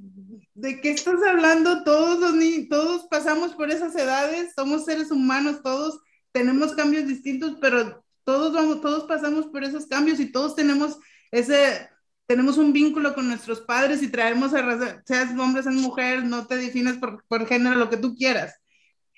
¿de 0.53 0.82
qué 0.82 0.91
estás 0.91 1.22
hablando? 1.28 1.84
Todos 1.84 2.20
los 2.20 2.34
niños, 2.34 2.68
todos 2.70 3.07
pasamos 3.10 3.55
por 3.55 3.72
esas 3.72 3.95
edades, 3.95 4.53
somos 4.55 4.86
seres 4.86 5.12
humanos, 5.12 5.62
todos 5.64 5.99
tenemos 6.32 6.74
cambios 6.74 7.07
distintos, 7.07 7.57
pero 7.62 8.03
todos 8.24 8.53
vamos, 8.53 8.82
todos 8.82 9.05
pasamos 9.05 9.47
por 9.47 9.64
esos 9.64 9.88
cambios 9.88 10.20
y 10.20 10.32
todos 10.32 10.55
tenemos 10.55 10.99
ese, 11.32 11.89
tenemos 12.28 12.57
un 12.57 12.74
vínculo 12.74 13.16
con 13.16 13.28
nuestros 13.28 13.62
padres 13.62 14.03
y 14.03 14.10
traemos 14.10 14.53
a 14.53 14.62
raza- 14.62 15.01
seas 15.05 15.38
hombre, 15.38 15.64
seas 15.64 15.76
mujer, 15.76 16.24
no 16.24 16.45
te 16.45 16.57
defines 16.57 16.97
por, 16.97 17.24
por 17.28 17.47
género, 17.47 17.76
lo 17.76 17.89
que 17.89 17.97
tú 17.97 18.16
quieras. 18.16 18.55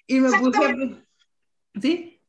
Y 0.07 0.19
me 0.19 0.29
puse, 0.39 1.03
¿sí? 1.81 2.21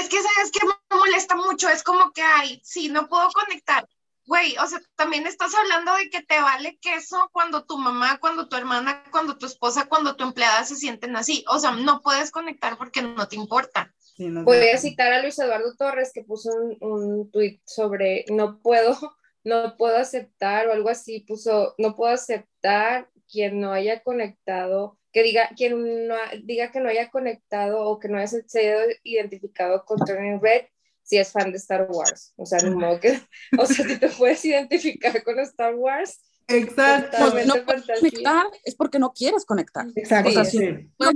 Es 0.00 0.08
que, 0.08 0.16
¿sabes 0.16 0.50
qué 0.52 0.66
me 0.66 0.98
molesta 0.98 1.36
mucho? 1.36 1.68
Es 1.68 1.82
como 1.82 2.12
que, 2.12 2.22
ay, 2.22 2.60
sí, 2.62 2.88
no 2.88 3.08
puedo 3.08 3.28
conectar. 3.30 3.86
Güey, 4.26 4.56
o 4.58 4.66
sea, 4.66 4.80
también 4.96 5.26
estás 5.26 5.54
hablando 5.54 5.94
de 5.94 6.10
que 6.10 6.20
te 6.20 6.40
vale 6.40 6.78
queso 6.80 7.30
cuando 7.32 7.64
tu 7.64 7.78
mamá, 7.78 8.18
cuando 8.18 8.48
tu 8.48 8.56
hermana, 8.56 9.04
cuando 9.12 9.38
tu 9.38 9.46
esposa, 9.46 9.86
cuando 9.88 10.16
tu 10.16 10.24
empleada 10.24 10.64
se 10.64 10.74
sienten 10.74 11.14
así. 11.14 11.44
O 11.48 11.58
sea, 11.60 11.70
no 11.70 12.02
puedes 12.02 12.32
conectar 12.32 12.76
porque 12.76 13.02
no 13.02 13.28
te 13.28 13.36
importa. 13.36 13.94
Sí, 13.98 14.28
no 14.28 14.42
Voy 14.42 14.56
a 14.68 14.78
citar 14.78 15.12
a 15.12 15.22
Luis 15.22 15.38
Eduardo 15.38 15.74
Torres 15.76 16.10
que 16.12 16.24
puso 16.24 16.50
un, 16.50 16.76
un 16.80 17.30
tweet 17.30 17.60
sobre 17.66 18.24
no 18.28 18.58
puedo, 18.60 18.96
no 19.44 19.76
puedo 19.76 19.96
aceptar 19.96 20.66
o 20.66 20.72
algo 20.72 20.88
así, 20.88 21.20
puso 21.20 21.74
no 21.78 21.94
puedo 21.94 22.12
aceptar 22.12 23.08
quien 23.30 23.60
no 23.60 23.72
haya 23.72 24.02
conectado, 24.02 24.98
que 25.12 25.22
diga, 25.22 25.50
quien 25.56 26.08
no 26.08 26.14
ha- 26.14 26.30
diga 26.42 26.72
que 26.72 26.80
no 26.80 26.88
haya 26.88 27.10
conectado 27.10 27.80
o 27.80 27.98
que 27.98 28.08
no 28.08 28.18
haya 28.18 28.26
sido 28.26 28.80
identificado 29.04 29.84
con 29.84 29.98
Turning 29.98 30.40
Red 30.40 30.66
si 31.06 31.16
es 31.16 31.32
fan 31.32 31.50
de 31.52 31.56
Star 31.58 31.86
Wars. 31.90 32.34
O 32.36 32.44
sea, 32.44 32.58
de 32.58 32.70
modo 32.70 33.00
que, 33.00 33.18
o 33.58 33.64
sea, 33.66 33.86
si 33.86 33.96
te 33.98 34.08
puedes 34.08 34.44
identificar 34.44 35.22
con 35.24 35.38
Star 35.40 35.74
Wars, 35.74 36.20
Exacto. 36.48 37.16
Pues 37.32 37.44
no 37.46 37.54
conectar 37.64 38.46
es 38.64 38.76
porque 38.76 39.00
no 39.00 39.12
quieres 39.12 39.44
conectar. 39.44 39.86
Exacto. 39.96 40.28
O 40.30 40.32
sea, 40.32 40.44
sí. 40.44 40.58
sí. 40.58 40.90
No, 40.98 41.10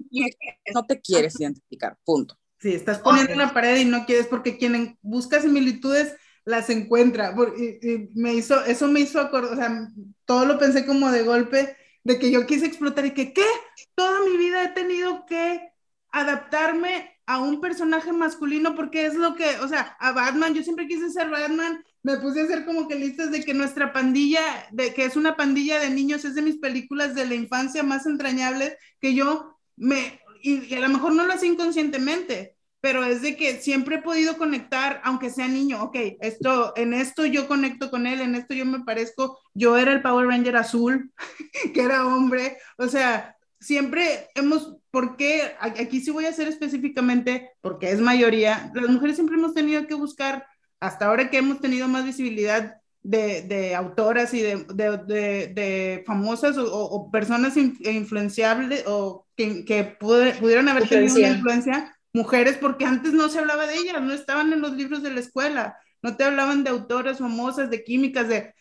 no 0.74 0.86
te 0.86 1.00
quieres 1.00 1.38
identificar, 1.38 1.96
punto. 2.04 2.36
Sí, 2.58 2.74
estás 2.74 2.98
poniendo 2.98 3.34
una 3.34 3.54
pared 3.54 3.76
y 3.76 3.84
no 3.84 4.04
quieres 4.06 4.26
porque 4.26 4.58
quien 4.58 4.74
en- 4.74 4.98
busca 5.02 5.40
similitudes 5.40 6.16
las 6.44 6.68
encuentra. 6.68 7.32
Por- 7.34 7.54
y- 7.56 7.78
y 7.80 8.08
me 8.14 8.34
hizo, 8.34 8.64
eso 8.64 8.88
me 8.88 8.98
hizo 9.00 9.20
acordar, 9.20 9.52
o 9.52 9.56
sea, 9.56 9.88
todo 10.24 10.46
lo 10.46 10.58
pensé 10.58 10.84
como 10.84 11.12
de 11.12 11.22
golpe, 11.22 11.76
de 12.02 12.18
que 12.18 12.32
yo 12.32 12.44
quise 12.44 12.66
explotar 12.66 13.06
y 13.06 13.14
que, 13.14 13.32
¿qué? 13.32 13.46
Toda 13.94 14.24
mi 14.24 14.36
vida 14.36 14.64
he 14.64 14.68
tenido 14.70 15.26
que 15.26 15.70
adaptarme 16.10 17.19
a 17.30 17.38
un 17.38 17.60
personaje 17.60 18.12
masculino 18.12 18.74
porque 18.74 19.06
es 19.06 19.14
lo 19.14 19.36
que, 19.36 19.44
o 19.62 19.68
sea, 19.68 19.96
a 20.00 20.10
Batman, 20.10 20.52
yo 20.52 20.64
siempre 20.64 20.88
quise 20.88 21.10
ser 21.10 21.30
Batman, 21.30 21.80
me 22.02 22.16
puse 22.16 22.40
a 22.40 22.44
hacer 22.44 22.64
como 22.64 22.88
que 22.88 22.96
listas 22.96 23.30
de 23.30 23.44
que 23.44 23.54
nuestra 23.54 23.92
pandilla, 23.92 24.40
de 24.72 24.92
que 24.92 25.04
es 25.04 25.14
una 25.14 25.36
pandilla 25.36 25.78
de 25.78 25.90
niños, 25.90 26.24
es 26.24 26.34
de 26.34 26.42
mis 26.42 26.58
películas 26.58 27.14
de 27.14 27.26
la 27.26 27.36
infancia 27.36 27.84
más 27.84 28.04
entrañables, 28.06 28.76
que 29.00 29.14
yo 29.14 29.56
me, 29.76 30.20
y, 30.42 30.74
a 30.74 30.80
lo 30.80 30.88
mejor 30.88 31.14
no 31.14 31.24
lo 31.24 31.32
hacía 31.32 31.52
inconscientemente, 31.52 32.56
pero 32.80 33.04
es 33.04 33.22
de 33.22 33.36
que 33.36 33.60
siempre 33.60 33.96
he 33.96 34.02
podido 34.02 34.36
conectar, 34.36 35.00
aunque 35.04 35.30
sea 35.30 35.46
niño, 35.46 35.84
ok, 35.84 35.96
esto, 36.20 36.72
en 36.74 36.94
esto 36.94 37.26
yo 37.26 37.46
conecto 37.46 37.92
con 37.92 38.08
él, 38.08 38.22
en 38.22 38.34
esto 38.34 38.54
yo 38.54 38.66
me 38.66 38.80
parezco, 38.80 39.38
yo 39.54 39.76
era 39.76 39.92
el 39.92 40.02
Power 40.02 40.26
Ranger 40.26 40.56
azul, 40.56 41.12
que 41.74 41.80
era 41.80 42.08
hombre, 42.08 42.58
o 42.76 42.88
sea, 42.88 43.36
siempre 43.60 44.28
hemos, 44.34 44.76
¿por 44.90 45.16
qué? 45.16 45.52
Aquí 45.60 46.00
sí 46.00 46.10
voy 46.10 46.24
a 46.24 46.30
hacer 46.30 46.48
específicamente, 46.48 47.50
porque 47.60 47.90
es 47.90 48.00
mayoría, 48.00 48.72
las 48.74 48.88
mujeres 48.88 49.16
siempre 49.16 49.36
hemos 49.36 49.54
tenido 49.54 49.86
que 49.86 49.94
buscar, 49.94 50.46
hasta 50.80 51.06
ahora 51.06 51.30
que 51.30 51.38
hemos 51.38 51.60
tenido 51.60 51.86
más 51.86 52.04
visibilidad 52.04 52.76
de, 53.02 53.42
de 53.42 53.74
autoras 53.74 54.34
y 54.34 54.40
de, 54.42 54.64
de, 54.74 55.46
de, 55.48 56.02
famosas 56.06 56.56
o, 56.58 56.66
o, 56.72 57.10
personas 57.10 57.56
in, 57.56 57.76
influenciables 57.84 58.84
o 58.86 59.26
que, 59.36 59.64
que 59.64 59.84
pude, 59.84 60.32
pudieron 60.34 60.68
haber 60.68 60.88
tenido 60.88 61.16
una 61.16 61.28
influencia, 61.28 61.96
mujeres, 62.12 62.56
porque 62.56 62.84
antes 62.84 63.12
no 63.12 63.28
se 63.28 63.38
hablaba 63.38 63.66
de 63.66 63.76
ellas, 63.76 64.02
no 64.02 64.12
estaban 64.12 64.52
en 64.52 64.60
los 64.60 64.72
libros 64.72 65.02
de 65.02 65.12
la 65.12 65.20
escuela, 65.20 65.76
no 66.02 66.16
te 66.16 66.24
hablaban 66.24 66.64
de 66.64 66.70
autoras 66.70 67.18
famosas, 67.18 67.70
de 67.70 67.84
químicas, 67.84 68.28
de, 68.28 68.54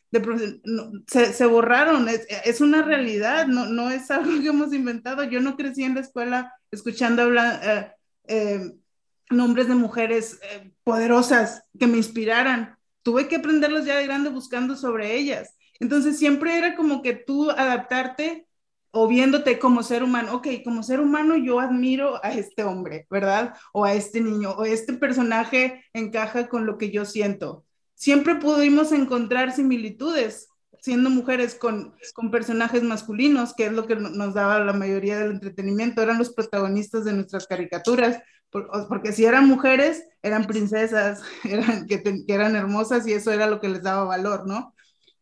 se, 1.07 1.45
borraron, 1.45 2.09
es, 2.09 2.25
es, 2.45 2.61
una 2.61 2.81
realidad, 2.81 3.47
no, 3.47 3.65
no 3.65 3.89
es 3.89 4.09
algo 4.11 4.41
que 4.41 4.47
hemos 4.49 4.73
inventado. 4.73 5.23
Yo 5.23 5.41
no 5.41 5.55
crecí 5.55 5.83
en 5.83 5.95
la 5.95 6.01
escuela 6.01 6.53
escuchando 6.71 7.23
hablar 7.23 7.59
eh, 7.63 7.91
eh, 8.27 8.71
nombres 9.29 9.67
de 9.67 9.75
mujeres 9.75 10.39
eh, 10.41 10.71
poderosas 10.83 11.63
que 11.79 11.87
me 11.87 11.97
inspiraran. 11.97 12.77
Tuve 13.03 13.27
que 13.27 13.37
aprenderlos 13.37 13.85
ya 13.85 13.97
de 13.97 14.05
grande 14.05 14.29
buscando 14.29 14.75
sobre 14.75 15.15
ellas. 15.15 15.55
Entonces 15.79 16.17
siempre 16.17 16.57
era 16.57 16.75
como 16.75 17.01
que 17.01 17.13
tú 17.13 17.49
adaptarte 17.51 18.47
o 18.91 19.07
viéndote 19.07 19.59
como 19.59 19.83
ser 19.83 20.03
humano, 20.03 20.35
ok, 20.35 20.47
como 20.63 20.81
ser 20.81 20.99
humano 20.99 21.37
yo 21.37 21.59
admiro 21.59 22.23
a 22.25 22.33
este 22.33 22.63
hombre, 22.63 23.05
¿verdad? 23.09 23.53
O 23.71 23.85
a 23.85 23.93
este 23.93 24.19
niño, 24.19 24.51
o 24.51 24.65
este 24.65 24.93
personaje 24.93 25.85
encaja 25.93 26.49
con 26.49 26.65
lo 26.65 26.77
que 26.77 26.89
yo 26.89 27.05
siento. 27.05 27.65
Siempre 27.99 28.35
pudimos 28.35 28.93
encontrar 28.93 29.51
similitudes 29.51 30.47
siendo 30.79 31.09
mujeres 31.09 31.55
con, 31.55 31.93
con 32.13 32.31
personajes 32.31 32.81
masculinos, 32.81 33.53
que 33.53 33.65
es 33.65 33.73
lo 33.73 33.85
que 33.85 33.97
nos 33.97 34.33
daba 34.33 34.59
la 34.59 34.71
mayoría 34.71 35.19
del 35.19 35.31
entretenimiento, 35.31 36.01
eran 36.01 36.17
los 36.17 36.33
protagonistas 36.33 37.03
de 37.03 37.11
nuestras 37.11 37.45
caricaturas, 37.45 38.23
porque 38.49 39.11
si 39.11 39.25
eran 39.25 39.49
mujeres, 39.49 40.07
eran 40.23 40.45
princesas, 40.45 41.21
eran, 41.43 41.87
que, 41.87 41.97
te, 41.97 42.25
que 42.25 42.33
eran 42.33 42.55
hermosas 42.55 43.05
y 43.05 43.11
eso 43.11 43.33
era 43.33 43.47
lo 43.47 43.59
que 43.59 43.67
les 43.67 43.83
daba 43.83 44.05
valor, 44.05 44.47
¿no? 44.47 44.73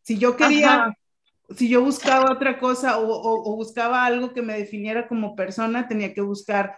Si 0.04 0.20
yo 0.20 0.38
quería... 0.38 0.74
Ajá 0.76 0.98
si 1.56 1.70
yo 1.70 1.82
buscaba 1.82 2.34
otra 2.34 2.60
cosa 2.60 2.98
o, 2.98 3.08
o, 3.08 3.54
o, 3.54 3.56
buscaba 3.56 4.06
algo 4.06 4.34
que 4.34 4.42
me 4.42 4.58
definiera 4.58 5.08
como 5.08 5.34
persona, 5.34 5.88
tenía 5.88 6.14
que 6.14 6.20
buscar 6.20 6.78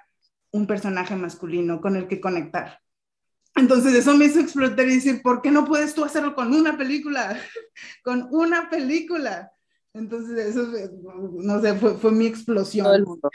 un 0.51 0.67
personaje 0.67 1.15
masculino 1.15 1.81
con 1.81 1.95
el 1.95 2.07
que 2.07 2.21
conectar. 2.21 2.79
Entonces 3.55 3.93
eso 3.93 4.13
me 4.13 4.25
hizo 4.25 4.39
explotar 4.39 4.87
y 4.87 4.95
decir, 4.95 5.21
¿por 5.21 5.41
qué 5.41 5.51
no 5.51 5.65
puedes 5.65 5.93
tú 5.93 6.03
hacerlo 6.03 6.35
con 6.35 6.53
una 6.53 6.77
película? 6.77 7.37
con 8.03 8.27
una 8.31 8.69
película. 8.69 9.51
Entonces 9.93 10.55
eso, 10.55 10.67
no 11.01 11.61
sé, 11.61 11.73
fue, 11.75 11.95
fue 11.95 12.11
mi 12.11 12.27
explosión. 12.27 12.85
Todo 12.85 12.95
el 12.95 13.05
mundo. 13.05 13.29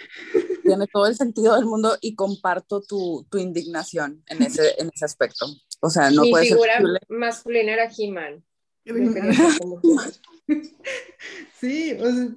Tiene 0.62 0.86
todo 0.86 1.06
el 1.06 1.16
sentido 1.16 1.54
del 1.56 1.66
mundo 1.66 1.98
y 2.00 2.14
comparto 2.14 2.80
tu, 2.80 3.26
tu 3.28 3.38
indignación 3.38 4.22
en 4.28 4.42
ese, 4.42 4.80
en 4.80 4.90
ese 4.94 5.04
aspecto. 5.04 5.46
O 5.80 5.90
sea, 5.90 6.10
no 6.10 6.22
Mi 6.22 6.30
puede 6.30 6.46
figura 6.46 6.78
ser 6.78 7.00
masculina 7.08 7.72
era 7.72 7.90
He-Man. 7.96 8.44
Sí, 11.58 11.92
o 11.98 12.12
sea, 12.12 12.28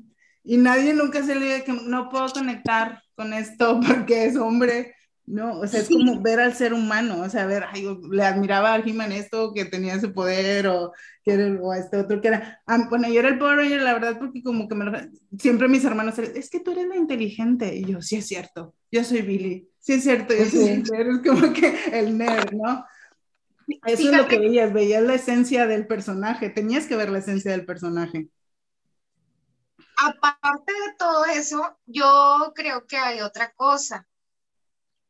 y 0.44 0.56
nadie 0.56 0.94
nunca 0.94 1.22
se 1.22 1.36
le 1.36 1.46
dice 1.46 1.64
que 1.66 1.74
no 1.74 2.10
puedo 2.10 2.30
conectar 2.30 3.04
con 3.16 3.34
esto 3.34 3.82
porque 3.88 4.26
es 4.26 4.38
hombre, 4.38 4.96
no, 5.28 5.60
o 5.60 5.68
sea, 5.68 5.82
es 5.82 5.90
como 5.90 6.22
ver 6.22 6.40
al 6.40 6.54
ser 6.54 6.74
humano, 6.74 7.20
o 7.22 7.30
sea, 7.30 7.46
ver, 7.46 7.66
ay, 7.70 7.86
le 8.10 8.24
admiraba 8.24 8.74
a 8.74 8.80
He-Man 8.80 9.12
esto, 9.12 9.54
que 9.54 9.66
tenía 9.66 9.96
ese 9.96 10.08
poder, 10.08 10.68
o, 10.68 10.94
que 11.22 11.34
era, 11.34 11.62
o 11.62 11.74
a 11.74 11.80
este 11.80 11.98
otro 11.98 12.22
que 12.22 12.30
era, 12.30 12.62
ah, 12.66 12.88
bueno, 12.90 13.10
yo 13.10 13.20
era 13.20 13.28
el 13.28 13.38
Power 13.38 13.58
Ranger, 13.58 13.82
la 13.82 13.94
verdad, 13.94 14.18
porque 14.18 14.42
como 14.42 14.70
que 14.70 14.76
me 14.76 14.86
lo, 14.86 14.98
siempre 15.38 15.68
mis 15.68 15.84
hermanos, 15.84 16.18
es 16.18 16.50
que 16.50 16.62
tú 16.62 16.72
eres 16.72 16.88
la 16.88 16.96
inteligente, 16.96 17.76
y 17.76 17.84
yo, 17.84 18.02
sí 18.02 18.16
es 18.16 18.26
cierto, 18.26 18.74
yo 18.90 19.04
soy 19.04 19.22
Billy, 19.22 19.70
sí 19.80 19.94
es 19.94 20.04
cierto, 20.04 20.34
yo 20.34 20.46
soy, 20.46 20.82
sí. 20.86 20.94
eres 20.98 21.20
como 21.26 21.52
que 21.52 21.76
el 21.92 22.18
nerd, 22.18 22.54
¿no? 22.54 22.86
Eso 23.86 23.98
Fíjate. 23.98 24.04
es 24.04 24.12
lo 24.18 24.28
que 24.30 24.40
veías, 24.40 24.72
veías 24.72 25.04
la 25.04 25.16
esencia 25.16 25.68
del 25.68 25.88
personaje, 25.88 26.50
tenías 26.50 26.86
que 26.86 26.96
ver 26.96 27.10
la 27.10 27.20
esencia 27.20 27.52
del 27.52 27.66
personaje. 27.66 28.30
Aparte 29.98 30.72
de 30.72 30.96
todo 30.98 31.26
eso, 31.26 31.78
yo 31.86 32.54
creo 32.56 32.88
que 32.88 32.96
hay 32.96 33.20
otra 33.20 33.52
cosa. 33.52 34.08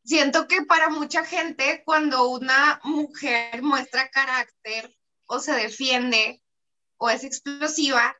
Siento 0.07 0.47
que 0.47 0.61
para 0.61 0.89
mucha 0.89 1.25
gente, 1.25 1.83
cuando 1.83 2.29
una 2.29 2.79
mujer 2.85 3.61
muestra 3.61 4.07
carácter 4.07 4.95
o 5.25 5.39
se 5.39 5.51
defiende 5.51 6.41
o 6.95 7.09
es 7.09 7.25
explosiva, 7.25 8.15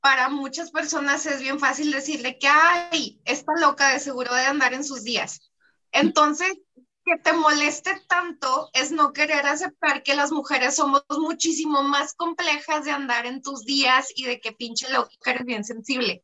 para 0.00 0.28
muchas 0.28 0.70
personas 0.70 1.26
es 1.26 1.40
bien 1.40 1.58
fácil 1.58 1.90
decirle 1.90 2.38
que, 2.38 2.46
ay, 2.46 3.20
esta 3.24 3.54
loca 3.60 3.92
de 3.92 3.98
seguro 3.98 4.32
de 4.32 4.42
andar 4.42 4.72
en 4.72 4.84
sus 4.84 5.02
días. 5.02 5.40
Entonces, 5.90 6.58
que 7.04 7.18
te 7.18 7.32
moleste 7.32 8.00
tanto 8.06 8.70
es 8.72 8.92
no 8.92 9.12
querer 9.12 9.46
aceptar 9.46 10.04
que 10.04 10.14
las 10.14 10.30
mujeres 10.30 10.76
somos 10.76 11.04
muchísimo 11.10 11.82
más 11.82 12.14
complejas 12.14 12.84
de 12.84 12.92
andar 12.92 13.26
en 13.26 13.42
tus 13.42 13.64
días 13.64 14.12
y 14.14 14.26
de 14.26 14.40
que 14.40 14.52
pinche 14.52 14.88
lógica 14.90 15.32
eres 15.32 15.44
bien 15.44 15.64
sensible. 15.64 16.22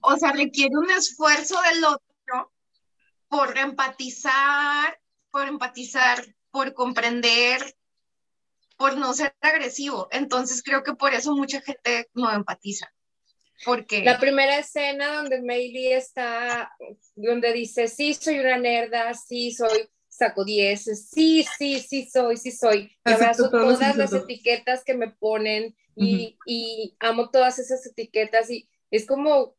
O 0.00 0.16
sea, 0.16 0.32
requiere 0.32 0.78
un 0.78 0.90
esfuerzo 0.90 1.60
del 1.70 1.84
otro 1.84 2.13
por 3.34 3.58
empatizar, 3.58 4.96
por 5.32 5.48
empatizar, 5.48 6.24
por 6.52 6.72
comprender, 6.72 7.60
por 8.76 8.96
no 8.96 9.12
ser 9.12 9.34
agresivo. 9.40 10.06
Entonces 10.12 10.62
creo 10.62 10.84
que 10.84 10.94
por 10.94 11.12
eso 11.14 11.34
mucha 11.34 11.60
gente 11.60 12.08
no 12.14 12.32
empatiza. 12.32 12.92
Porque 13.64 14.04
La 14.04 14.20
primera 14.20 14.56
escena 14.58 15.14
donde 15.14 15.42
Meili 15.42 15.92
está, 15.92 16.70
donde 17.16 17.52
dice, 17.52 17.88
sí, 17.88 18.14
soy 18.14 18.38
una 18.38 18.56
nerda, 18.56 19.12
sí, 19.14 19.50
soy, 19.50 19.88
saco 20.06 20.44
10, 20.44 21.08
sí, 21.10 21.44
sí, 21.58 21.80
sí 21.80 22.08
soy, 22.08 22.36
sí 22.36 22.52
soy. 22.52 22.96
Abrazo 23.02 23.50
todas 23.50 23.96
las 23.96 24.12
etiquetas 24.12 24.84
que 24.84 24.94
me 24.94 25.10
ponen 25.10 25.74
y, 25.96 26.38
y 26.46 26.96
amo 27.00 27.30
todas 27.30 27.58
esas 27.58 27.84
etiquetas 27.84 28.48
y 28.48 28.68
es 28.92 29.06
como, 29.06 29.56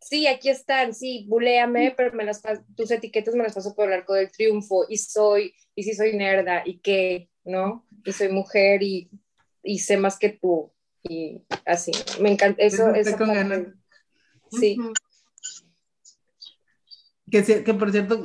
sí, 0.00 0.26
aquí 0.26 0.48
están, 0.48 0.94
sí, 0.94 1.26
buléame, 1.28 1.94
pero 1.96 2.12
me 2.14 2.24
las 2.24 2.42
tus 2.76 2.90
etiquetas 2.90 3.34
me 3.34 3.42
las 3.44 3.54
paso 3.54 3.74
por 3.74 3.88
el 3.88 3.94
arco 4.00 4.14
del 4.14 4.30
triunfo 4.30 4.84
y 4.88 4.98
soy, 4.98 5.54
y 5.74 5.82
sí 5.82 5.94
soy 5.94 6.16
nerda 6.16 6.62
y 6.64 6.78
que, 6.78 7.28
¿no? 7.44 7.86
Y 8.04 8.12
soy 8.12 8.28
mujer 8.28 8.82
y, 8.82 9.10
y 9.62 9.78
sé 9.80 9.96
más 9.96 10.18
que 10.18 10.30
tú 10.30 10.72
y 11.02 11.42
así, 11.64 11.92
me 12.20 12.30
encanta 12.32 12.62
eso. 12.62 12.86
Ganas. 13.18 13.62
Sí. 14.50 14.76
Ujú. 14.78 14.92
Que, 17.30 17.42
sí- 17.42 17.64
que 17.64 17.74
por 17.74 17.90
cierto, 17.90 18.22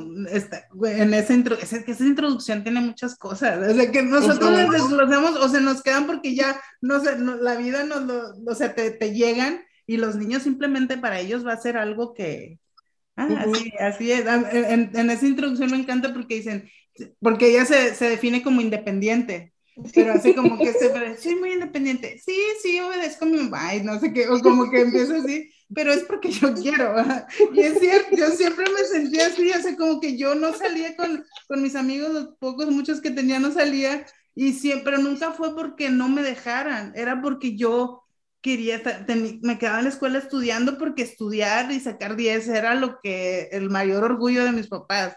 güey, 0.72 1.00
en 1.00 1.12
esa, 1.12 1.34
intro, 1.34 1.56
esa, 1.56 1.82
que 1.82 1.90
esa 1.90 2.04
introducción 2.04 2.62
tiene 2.62 2.80
muchas 2.80 3.16
cosas. 3.16 3.68
O 3.68 3.74
sea, 3.74 3.90
que 3.90 4.02
nosotros 4.02 4.48
Ujú. 4.50 4.50
las 4.60 4.70
desglosamos 4.70 5.36
o 5.36 5.48
se 5.48 5.60
nos 5.60 5.82
quedan 5.82 6.06
porque 6.06 6.36
ya, 6.36 6.60
no 6.80 7.00
sé, 7.00 7.16
no- 7.18 7.34
la 7.36 7.56
vida 7.56 7.82
nos 7.82 8.02
lo, 8.02 8.32
o 8.46 8.54
sea, 8.54 8.74
te, 8.76 8.92
te 8.92 9.12
llegan 9.12 9.64
y 9.86 9.96
los 9.98 10.16
niños 10.16 10.42
simplemente 10.42 10.98
para 10.98 11.20
ellos 11.20 11.46
va 11.46 11.52
a 11.54 11.56
ser 11.56 11.76
algo 11.76 12.14
que, 12.14 12.58
ah, 13.16 13.26
Ujú. 13.28 13.42
así, 13.42 13.72
así 13.80 14.12
es. 14.12 14.26
Ah, 14.26 14.48
En, 14.52 14.90
en 14.96 15.10
esa 15.10 15.26
introducción 15.26 15.70
me 15.70 15.78
encanta 15.78 16.12
porque 16.14 16.36
dicen, 16.36 16.68
porque 17.20 17.48
ella 17.50 17.64
se, 17.64 17.94
se 17.94 18.08
define 18.10 18.42
como 18.42 18.60
independiente. 18.60 19.52
Pero 19.94 20.12
así 20.12 20.34
como 20.34 20.60
que 20.62 20.72
se, 20.74 20.90
soy 21.18 21.34
muy 21.36 21.52
independiente. 21.52 22.18
Sí, 22.24 22.34
sí, 22.62 22.80
obedezco 22.80 23.24
a 23.26 23.28
mi 23.28 23.36
mamá 23.38 23.74
y 23.74 23.82
no 23.82 23.98
sé 24.00 24.12
qué, 24.12 24.28
o 24.28 24.40
como 24.40 24.70
que 24.70 24.80
empieza 24.80 25.16
así, 25.16 25.50
pero 25.74 25.92
es 25.92 26.04
porque 26.04 26.30
yo 26.30 26.58
quiero. 26.58 26.94
Y 27.50 27.62
es 27.62 27.78
cierto, 27.78 28.10
yo 28.16 28.30
siempre 28.30 28.64
me 28.70 28.84
sentía 28.84 29.26
así, 29.26 29.50
o 29.50 29.60
sea, 29.60 29.76
como 29.76 30.00
que 30.00 30.16
yo 30.16 30.34
no 30.34 30.54
salía 30.54 30.96
con, 30.96 31.24
con 31.46 31.62
mis 31.62 31.74
amigos, 31.74 32.10
los 32.12 32.28
pocos, 32.38 32.70
muchos 32.70 33.00
que 33.02 33.10
tenía, 33.10 33.38
no 33.38 33.52
salía, 33.52 34.06
y 34.34 34.52
siempre, 34.54 34.92
pero 34.92 34.98
nunca 34.98 35.32
fue 35.32 35.54
porque 35.54 35.90
no 35.90 36.08
me 36.08 36.22
dejaran, 36.22 36.92
era 36.96 37.20
porque 37.20 37.56
yo 37.56 38.01
quería, 38.42 38.76
estar- 38.76 39.06
teni- 39.06 39.40
me 39.42 39.58
quedaba 39.58 39.78
en 39.78 39.84
la 39.84 39.90
escuela 39.90 40.18
estudiando 40.18 40.78
porque 40.78 41.02
estudiar 41.02 41.70
y 41.72 41.80
sacar 41.80 42.16
10 42.16 42.48
era 42.48 42.74
lo 42.74 43.00
que, 43.02 43.48
el 43.52 43.70
mayor 43.70 44.04
orgullo 44.04 44.44
de 44.44 44.52
mis 44.52 44.68
papás. 44.68 45.16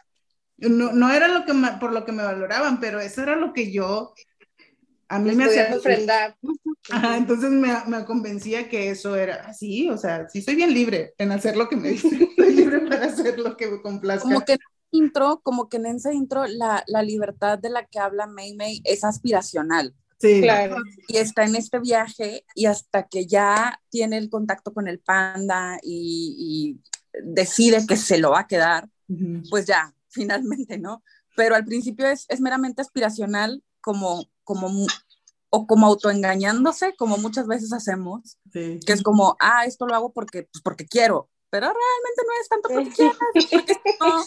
No, 0.58 0.94
no 0.94 1.12
era 1.12 1.28
lo 1.28 1.46
que 1.46 1.54
me- 1.54 1.74
por 1.80 1.94
lo 1.94 2.06
que 2.06 2.12
me 2.14 2.24
valoraban, 2.24 2.80
pero 2.80 3.00
eso 3.02 3.22
era 3.24 3.36
lo 3.36 3.54
que 3.54 3.72
yo, 3.72 4.14
a 5.10 5.20
mí 5.20 5.32
me 5.34 5.46
hacía. 5.46 5.70
Ajá, 6.92 7.18
entonces 7.18 7.50
me, 7.50 7.74
me 7.88 8.06
convencía 8.06 8.70
que 8.70 8.90
eso 8.92 9.16
era 9.16 9.36
así, 9.48 9.90
o 9.90 9.98
sea, 9.98 10.30
sí 10.30 10.42
soy 10.42 10.56
bien 10.56 10.74
libre 10.74 11.14
en 11.18 11.32
hacer 11.32 11.56
lo 11.58 11.68
que 11.68 11.76
me 11.76 11.90
dicen, 11.90 12.30
soy 12.38 12.54
libre 12.54 12.80
para 12.82 13.06
hacer 13.06 13.40
lo 13.40 13.58
que 13.58 13.68
me 13.68 13.82
complazca. 13.82 14.24
Como 14.24 14.42
que 14.46 14.54
en 14.54 14.60
ese 14.60 14.88
intro, 14.92 15.42
como 15.44 15.68
que 15.70 15.78
en 15.78 15.86
ese 15.88 16.14
intro, 16.14 16.46
la, 16.48 16.84
la 16.88 17.02
libertad 17.02 17.58
de 17.60 17.70
la 17.70 17.86
que 17.86 18.00
habla 18.00 18.28
Mei 18.28 18.56
Mei 18.56 18.82
es 18.86 19.04
aspiracional. 19.04 19.96
Sí, 20.20 20.42
Claro. 20.42 20.78
y 21.08 21.18
está 21.18 21.44
en 21.44 21.56
este 21.56 21.80
viaje 21.80 22.46
y 22.56 22.66
hasta 22.66 23.08
que 23.08 23.26
ya 23.26 23.80
tiene 23.90 24.18
el 24.18 24.30
contacto 24.30 24.74
con 24.74 24.88
el 24.88 25.00
panda 25.00 25.78
y, 25.82 26.36
y 26.38 27.22
decide 27.24 27.86
que 27.88 27.98
se 27.98 28.18
lo 28.18 28.32
va 28.32 28.42
a 28.42 28.48
quedar, 28.48 28.90
pues 29.50 29.66
ya, 29.66 29.94
finalmente, 30.10 30.78
¿no? 30.78 31.04
Pero 31.36 31.56
al 31.56 31.66
principio 31.66 32.08
es, 32.08 32.26
es 32.30 32.40
meramente 32.40 32.82
aspiracional 32.82 33.64
como, 33.82 34.26
como, 34.44 34.70
o 35.50 35.68
como 35.68 35.88
autoengañándose, 35.88 36.96
como 36.98 37.18
muchas 37.18 37.48
veces 37.48 37.72
hacemos, 37.74 38.38
sí. 38.52 38.80
que 38.86 38.94
es 38.94 39.04
como, 39.04 39.36
ah, 39.40 39.66
esto 39.66 39.86
lo 39.86 39.96
hago 39.96 40.12
porque, 40.14 40.44
pues 40.52 40.62
porque 40.64 40.86
quiero, 40.86 41.30
pero 41.50 41.68
realmente 41.68 42.22
no 42.26 42.42
es 42.42 42.50
tanto 42.50 42.70
porque 42.70 42.90
quieras, 42.92 43.18
porque 43.52 43.96
no, 44.00 44.24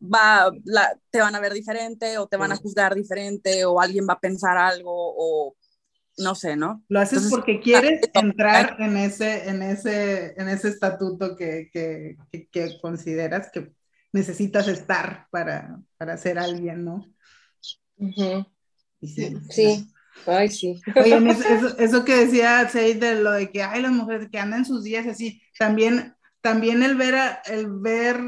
va, 0.00 0.50
la, 0.64 0.98
te 1.10 1.20
van 1.20 1.34
a 1.34 1.40
ver 1.40 1.52
diferente 1.52 2.18
o 2.18 2.26
te 2.26 2.36
van 2.36 2.52
a 2.52 2.56
juzgar 2.56 2.94
diferente 2.94 3.64
o 3.64 3.80
alguien 3.80 4.06
va 4.08 4.14
a 4.14 4.20
pensar 4.20 4.56
algo 4.58 4.92
o 4.94 5.56
no 6.18 6.34
sé, 6.34 6.56
¿no? 6.56 6.84
Lo 6.88 7.00
haces 7.00 7.22
Entonces, 7.22 7.30
porque 7.30 7.60
quieres 7.60 8.00
ah, 8.14 8.22
entrar 8.22 8.76
en 8.80 8.96
ese, 8.96 9.48
en 9.48 9.62
ese, 9.62 10.34
en 10.40 10.48
ese 10.48 10.68
estatuto 10.68 11.36
que, 11.36 11.68
que, 11.72 12.16
que, 12.32 12.48
que 12.48 12.80
consideras 12.80 13.50
que 13.52 13.72
necesitas 14.12 14.68
estar 14.68 15.26
para, 15.30 15.80
para 15.98 16.16
ser 16.16 16.38
alguien, 16.38 16.84
¿no? 16.84 17.04
Ujú. 17.98 18.44
Y 19.00 19.08
sí. 19.08 19.34
Sí. 19.50 19.86
Ay, 20.26 20.48
sí. 20.50 20.80
Oye, 20.98 21.22
eso, 21.30 21.44
eso, 21.44 21.78
eso 21.78 22.04
que 22.04 22.16
decía 22.16 22.68
Seid 22.68 23.00
de 23.00 23.16
lo 23.22 23.32
de 23.32 23.50
que 23.50 23.62
hay 23.62 23.82
las 23.82 23.92
mujeres 23.92 24.28
que 24.30 24.38
andan 24.38 24.64
sus 24.64 24.82
días 24.84 25.06
así, 25.06 25.40
también, 25.58 26.14
también 26.40 26.82
el 26.82 26.96
ver, 26.96 27.14
a- 27.14 27.42
el 27.46 27.68
ver, 27.80 28.20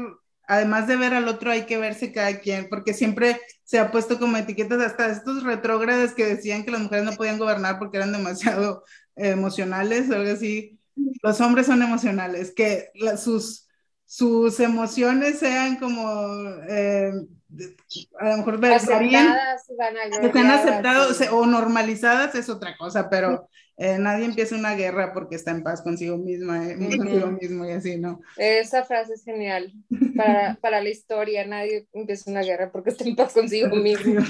además 0.51 0.85
de 0.85 0.97
ver 0.97 1.13
al 1.13 1.29
otro, 1.29 1.49
hay 1.49 1.65
que 1.65 1.77
verse 1.77 2.11
cada 2.11 2.41
quien, 2.41 2.67
porque 2.67 2.93
siempre 2.93 3.39
se 3.63 3.79
ha 3.79 3.89
puesto 3.89 4.19
como 4.19 4.35
etiquetas 4.35 4.81
hasta 4.81 5.09
estos 5.09 5.43
retrógrados 5.43 6.11
que 6.13 6.25
decían 6.25 6.65
que 6.65 6.71
las 6.71 6.81
mujeres 6.81 7.05
no 7.05 7.13
podían 7.13 7.39
gobernar 7.39 7.79
porque 7.79 7.95
eran 7.95 8.11
demasiado 8.11 8.83
emocionales 9.15 10.09
o 10.09 10.15
algo 10.15 10.29
así. 10.29 10.77
Los 11.23 11.39
hombres 11.39 11.67
son 11.67 11.81
emocionales, 11.81 12.51
que 12.53 12.89
sus, 13.17 13.69
sus 14.05 14.59
emociones 14.59 15.39
sean 15.39 15.77
como, 15.77 16.49
eh, 16.67 17.13
de- 17.51 17.75
a 18.19 18.29
lo 18.29 18.37
mejor 18.37 18.65
Aceptadas, 18.65 19.65
que 19.67 20.27
están 20.27 20.47
aceptados 20.47 21.17
sí. 21.17 21.25
o, 21.31 21.45
normalizadas 21.45 22.33
es 22.35 22.49
otra 22.49 22.75
cosa, 22.77 23.09
pero 23.09 23.47
eh, 23.77 23.97
nadie 23.99 24.25
empieza 24.25 24.55
una 24.55 24.75
guerra 24.75 25.13
porque 25.13 25.35
está 25.35 25.51
en 25.51 25.63
paz 25.63 25.81
consigo 25.81 26.17
misma, 26.17 26.69
eh, 26.69 26.77
Ujú. 26.77 26.97
consigo 26.97 27.27
mismo 27.27 27.65
y 27.65 27.71
así, 27.71 27.97
¿no? 27.97 28.21
Esa 28.37 28.83
frase 28.85 29.13
es 29.13 29.23
genial 29.23 29.73
para, 30.15 30.55
para 30.61 30.81
la 30.81 30.89
historia. 30.89 31.45
Nadie 31.45 31.87
empieza 31.93 32.31
una 32.31 32.41
guerra 32.41 32.71
porque 32.71 32.91
está 32.91 33.03
en 33.03 33.15
paz 33.15 33.33
consigo 33.33 33.75
mismo. 33.75 34.21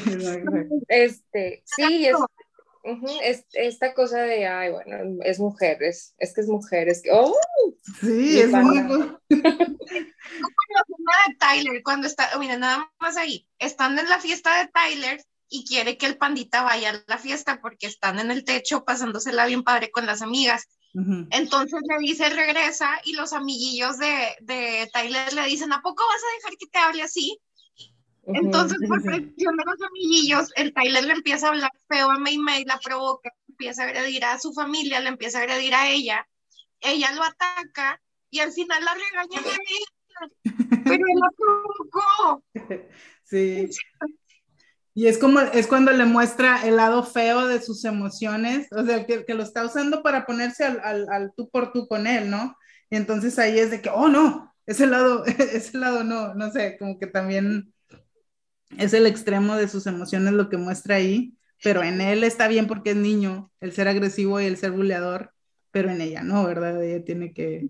Este, 0.87 1.61
sí, 1.65 2.07
es, 2.07 2.15
es- 3.23 3.45
esta 3.53 3.93
cosa 3.93 4.19
de, 4.21 4.47
ay, 4.47 4.71
bueno, 4.71 5.21
es 5.23 5.39
mujer, 5.39 5.81
es, 5.83 6.13
es 6.17 6.33
que 6.33 6.41
es 6.41 6.47
mujer, 6.47 6.89
es 6.89 7.01
que, 7.01 7.11
oh, 7.11 7.35
Sí, 7.99 8.39
es 8.39 8.51
cena 8.51 9.19
de 11.27 11.35
Tyler, 11.39 11.83
cuando 11.83 12.07
está, 12.07 12.29
mira, 12.39 12.57
nada 12.57 12.91
más 12.99 13.17
ahí, 13.17 13.47
están 13.59 13.97
en 13.99 14.07
la 14.09 14.19
fiesta 14.19 14.59
de 14.63 14.69
Tyler 14.71 15.23
y 15.49 15.65
quiere 15.65 15.97
que 15.97 16.05
el 16.05 16.17
pandita 16.17 16.63
vaya 16.63 16.91
a 16.91 17.03
la 17.07 17.17
fiesta 17.17 17.59
porque 17.61 17.87
están 17.87 18.19
en 18.19 18.31
el 18.31 18.45
techo 18.45 18.85
pasándosela 18.85 19.45
bien 19.45 19.63
padre 19.63 19.91
con 19.91 20.05
las 20.05 20.21
amigas. 20.21 20.67
Entonces 21.29 21.79
le 21.87 21.97
dice, 21.99 22.29
regresa 22.29 22.99
y 23.05 23.13
los 23.13 23.31
amiguillos 23.31 23.97
de, 23.97 24.35
de 24.41 24.89
Tyler 24.91 25.31
le 25.33 25.45
dicen, 25.45 25.71
¿a 25.71 25.81
poco 25.81 26.03
vas 26.05 26.21
a 26.21 26.35
dejar 26.37 26.57
que 26.57 26.67
te 26.67 26.79
hable 26.79 27.03
así? 27.03 27.39
Entonces, 28.27 28.77
por 28.87 29.01
presión 29.01 29.57
de 29.57 29.63
los 29.65 29.81
amiguillos, 29.81 30.51
el 30.55 30.73
Tyler 30.73 31.03
le 31.03 31.13
empieza 31.13 31.47
a 31.47 31.49
hablar 31.49 31.71
feo 31.87 32.11
a 32.11 32.19
May 32.19 32.37
May, 32.37 32.65
la 32.65 32.79
provoca, 32.79 33.31
empieza 33.49 33.83
a 33.83 33.85
agredir 33.87 34.23
a 34.25 34.39
su 34.39 34.53
familia, 34.53 34.99
le 34.99 35.09
empieza 35.09 35.39
a 35.39 35.41
agredir 35.41 35.73
a 35.73 35.89
ella, 35.89 36.27
ella 36.79 37.11
lo 37.13 37.23
ataca 37.23 37.99
y 38.29 38.39
al 38.39 38.51
final 38.51 38.83
la 38.85 38.93
regaña 38.93 39.39
a 39.39 39.53
ella, 39.53 40.43
pero 40.85 41.03
él 41.07 41.19
la 41.19 41.29
provocó. 41.37 42.43
Sí. 43.23 43.69
Y 44.93 45.07
es 45.07 45.17
como, 45.17 45.39
es 45.39 45.67
cuando 45.67 45.91
le 45.91 46.05
muestra 46.05 46.67
el 46.67 46.75
lado 46.75 47.03
feo 47.03 47.47
de 47.47 47.61
sus 47.61 47.85
emociones, 47.85 48.67
o 48.71 48.85
sea, 48.85 49.05
que, 49.05 49.25
que 49.25 49.33
lo 49.33 49.43
está 49.43 49.65
usando 49.65 50.03
para 50.03 50.25
ponerse 50.25 50.65
al, 50.65 50.81
al, 50.83 51.07
al 51.09 51.33
tú 51.35 51.49
por 51.49 51.71
tú 51.71 51.87
con 51.87 52.07
él, 52.07 52.29
¿no? 52.29 52.55
Y 52.89 52.97
entonces 52.97 53.39
ahí 53.39 53.57
es 53.57 53.71
de 53.71 53.81
que, 53.81 53.89
oh, 53.89 54.09
no, 54.09 54.53
ese 54.65 54.87
lado, 54.87 55.23
ese 55.25 55.77
lado 55.77 56.03
no, 56.03 56.33
no 56.35 56.51
sé, 56.51 56.77
como 56.77 56.99
que 56.99 57.07
también 57.07 57.73
es 58.77 58.93
el 58.93 59.05
extremo 59.05 59.55
de 59.55 59.67
sus 59.67 59.87
emociones 59.87 60.33
lo 60.33 60.49
que 60.49 60.57
muestra 60.57 60.95
ahí, 60.95 61.33
pero 61.63 61.83
en 61.83 62.01
él 62.01 62.23
está 62.23 62.47
bien 62.47 62.67
porque 62.67 62.91
es 62.91 62.95
niño, 62.95 63.51
el 63.59 63.71
ser 63.71 63.87
agresivo 63.87 64.39
y 64.41 64.45
el 64.45 64.57
ser 64.57 64.71
buleador, 64.71 65.31
pero 65.71 65.89
en 65.89 66.01
ella 66.01 66.23
no, 66.23 66.43
¿verdad? 66.43 66.83
Ella 66.83 67.03
tiene 67.03 67.33
que... 67.33 67.69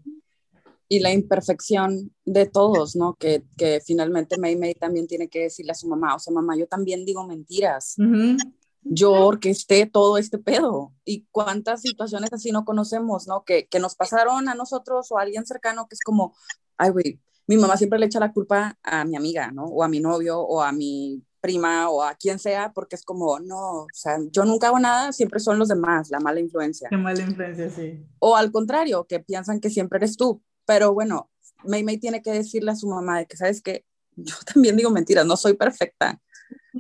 y 0.88 1.00
la 1.00 1.12
imperfección 1.12 2.14
de 2.26 2.46
todos, 2.46 2.96
¿no? 2.96 3.16
Que, 3.16 3.44
que 3.58 3.82
finalmente 3.86 4.38
Mei 4.38 4.56
Mei 4.56 4.74
también 4.74 5.08
tiene 5.08 5.28
que 5.28 5.44
decirle 5.44 5.72
a 5.72 5.76
su 5.76 5.88
mamá, 5.88 6.16
o 6.16 6.20
sea, 6.20 6.34
mamá, 6.34 6.56
yo 6.58 6.68
también 6.68 7.06
digo 7.06 7.28
mentiras. 7.28 7.96
Ujú. 7.98 8.38
yo 8.84 9.12
orquesté 9.12 9.86
todo 9.86 10.18
este 10.18 10.38
pedo. 10.38 10.94
Y 11.06 11.26
cuántas 11.32 11.82
situaciones 11.82 12.34
así 12.34 12.52
no 12.52 12.66
conocemos, 12.66 13.28
¿no? 13.28 13.44
Que, 13.44 13.68
que 13.68 13.80
nos 13.80 13.96
pasaron 13.96 14.50
a 14.50 14.56
nosotros 14.56 15.12
o 15.12 15.18
a 15.18 15.22
alguien 15.22 15.46
cercano 15.46 15.88
que 15.88 15.96
es 15.96 16.02
como, 16.02 16.36
ay, 16.78 16.90
güey, 16.90 17.20
mi 17.52 17.58
mamá 17.58 17.76
siempre 17.76 18.00
le 18.00 18.06
echa 18.06 18.18
la 18.18 18.32
culpa 18.32 18.78
a 18.82 19.04
mi 19.04 19.18
amiga, 19.18 19.52
¿no? 19.52 19.66
O 19.66 19.84
a 19.84 19.90
mi 19.90 20.00
novio 20.00 20.40
o 20.40 20.62
a 20.62 20.72
mi 20.72 21.22
prima 21.42 21.90
o 21.90 22.02
a 22.02 22.16
quien 22.16 22.40
sea, 22.40 22.72
porque 22.72 22.96
es 22.96 23.04
como, 23.04 23.40
no, 23.42 23.82
o 23.82 23.88
sea, 23.94 24.20
yo 24.32 24.46
nunca 24.46 24.68
hago 24.68 24.80
nada, 24.80 25.12
siempre 25.12 25.42
son 25.42 25.60
los 25.60 25.68
demás, 25.68 26.10
la 26.12 26.22
mala 26.22 26.40
influencia. 26.40 26.88
Qué 26.90 26.96
mala 26.96 27.22
influencia, 27.22 27.70
sí. 27.70 28.06
O 28.20 28.38
al 28.38 28.54
contrario, 28.54 29.06
que 29.06 29.20
piensan 29.20 29.60
que 29.60 29.70
siempre 29.70 29.98
eres 29.98 30.16
tú. 30.16 30.42
Pero 30.66 30.94
bueno, 30.94 31.30
May 31.66 31.84
May 31.84 31.98
tiene 31.98 32.22
que 32.22 32.32
decirle 32.32 32.72
a 32.72 32.76
su 32.78 32.88
mamá 32.88 33.20
de 33.20 33.26
que, 33.26 33.36
¿sabes 33.36 33.62
qué? 33.62 33.86
Yo 34.16 34.36
también 34.54 34.78
digo 34.78 34.90
mentiras, 34.90 35.26
no 35.26 35.36
soy 35.36 35.56
perfecta. 35.56 36.22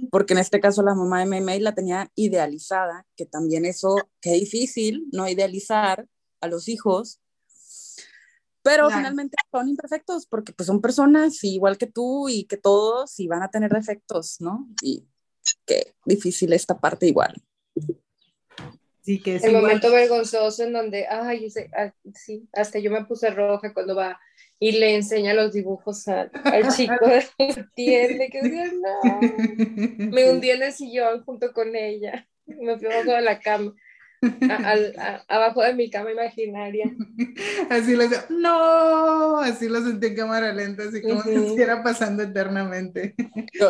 Porque 0.10 0.34
en 0.34 0.40
este 0.40 0.62
caso 0.62 0.84
la 0.84 0.96
mamá 0.96 1.20
de 1.20 1.26
May 1.26 1.42
May 1.42 1.60
la 1.60 1.76
tenía 1.76 2.10
idealizada, 2.16 3.06
que 3.18 3.26
también 3.26 3.66
eso, 3.66 3.96
qué 4.22 4.32
difícil, 4.34 5.06
no 5.12 5.28
idealizar 5.28 6.08
a 6.40 6.48
los 6.48 6.70
hijos. 6.70 7.21
Pero 8.64 8.86
Claro. 8.88 9.00
finalmente 9.00 9.38
son 9.52 9.70
imperfectos 9.70 10.26
porque 10.28 10.54
pues 10.54 10.68
son 10.68 10.82
personas 10.82 11.44
igual 11.44 11.78
que 11.78 11.88
tú 11.88 12.30
y 12.30 12.46
que 12.46 12.58
todos 12.58 13.20
y 13.20 13.28
van 13.28 13.44
a 13.44 13.50
tener 13.50 13.72
defectos, 13.72 14.40
¿no? 14.40 14.68
Y 14.84 15.08
qué 15.66 15.96
difícil 16.06 16.54
esta 16.54 16.80
parte 16.80 17.08
igual. 17.08 17.34
Sí, 19.02 19.20
que 19.22 19.36
es 19.38 19.44
El 19.44 19.50
igual. 19.52 19.64
momento 19.64 19.92
vergonzoso 19.92 20.64
en 20.64 20.74
donde, 20.74 21.08
ay, 21.08 21.46
ese- 21.46 21.72
ah, 21.76 21.92
sí, 22.14 22.48
hasta 22.54 22.78
yo 22.78 22.92
me 22.92 23.04
puse 23.06 23.32
roja 23.32 23.74
cuando 23.74 23.96
va 23.96 24.20
y 24.60 24.74
le 24.74 24.94
enseña 24.96 25.34
los 25.34 25.54
dibujos 25.54 26.08
al, 26.08 26.30
al 26.34 26.68
chico 26.76 26.94
de 27.08 27.26
la 27.58 27.70
tienda, 27.74 28.26
que 28.32 28.42
no, 28.44 29.22
me 30.12 30.30
hundí 30.30 30.52
en 30.52 30.62
el 30.62 30.72
sillón 30.72 31.24
junto 31.26 31.52
con 31.52 31.76
ella, 31.76 32.28
me 32.46 32.78
fui 32.78 32.88
abajo 32.88 33.12
de 33.12 33.22
la 33.22 33.40
cama, 33.40 33.74
a- 34.50 34.76
a- 34.98 35.26
abajo 35.28 35.62
de 35.64 35.74
mi 35.74 35.90
cama 35.90 36.12
imaginaria. 36.12 36.86
Así 37.70 37.96
lo 37.96 38.04
no, 38.30 39.40
así 39.40 39.68
lo 39.70 39.82
sentí 39.82 40.08
en 40.08 40.16
cámara 40.16 40.54
lenta, 40.54 40.84
así 40.84 41.02
como 41.02 41.22
si 41.24 41.30
Ujú. 41.30 41.44
estuviera 41.44 41.84
pasando 41.84 42.24
eternamente. 42.24 43.16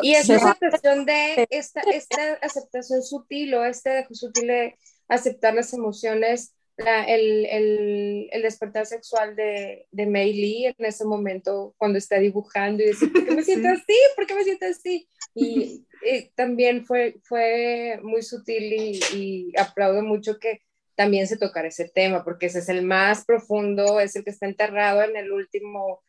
Y 0.02 0.14
esa 0.15 0.36
aceptación 0.36 1.06
de, 1.06 1.48
esta, 1.49 1.82
esta 1.82 2.34
aceptación 2.41 3.02
sutil 3.03 3.53
o 3.56 3.65
este 3.65 3.90
dejo 3.91 4.14
sutil 4.14 4.48
de 4.48 4.78
aceptar 5.07 5.53
las 5.53 5.73
emociones, 5.73 6.53
la- 6.78 7.03
el, 7.03 7.45
el, 7.45 8.30
el 8.32 8.41
despertar 8.41 8.86
sexual 8.86 9.36
de, 9.36 9.86
de 9.91 10.06
Mei 10.06 10.34
Lee 10.34 10.65
en 10.78 10.86
ese 10.86 11.06
momento 11.06 11.76
cuando 11.78 11.98
está 11.98 12.18
dibujando 12.19 12.82
y 12.84 12.88
decir, 12.88 13.11
¿por 13.14 13.23
qué 13.26 13.32
me 13.32 13.44
siento 13.44 13.68
Sí. 13.69 13.76
así? 13.76 13.98
¿Por 14.15 14.26
qué 14.26 14.36
me 14.36 14.44
siento 14.44 14.65
así? 14.65 15.07
Y, 15.36 15.86
eh, 16.03 16.32
también 16.36 16.86
fue, 16.86 17.19
fue 17.23 17.99
muy 18.03 18.22
sutil 18.22 18.73
y, 18.73 18.99
y 19.14 19.53
aplaudo 19.60 20.02
mucho 20.03 20.38
que 20.40 20.61
también 20.95 21.28
se 21.28 21.38
tocara 21.38 21.68
ese 21.68 21.90
tema, 21.90 22.23
porque 22.23 22.48
ese 22.48 22.60
es 22.60 22.69
el 22.69 22.84
más 22.84 23.26
profundo, 23.26 23.99
es 23.99 24.15
el 24.15 24.23
que 24.23 24.30
está 24.32 24.45
enterrado 24.45 25.02
en 25.03 25.15
el 25.15 25.32
último 25.32 26.03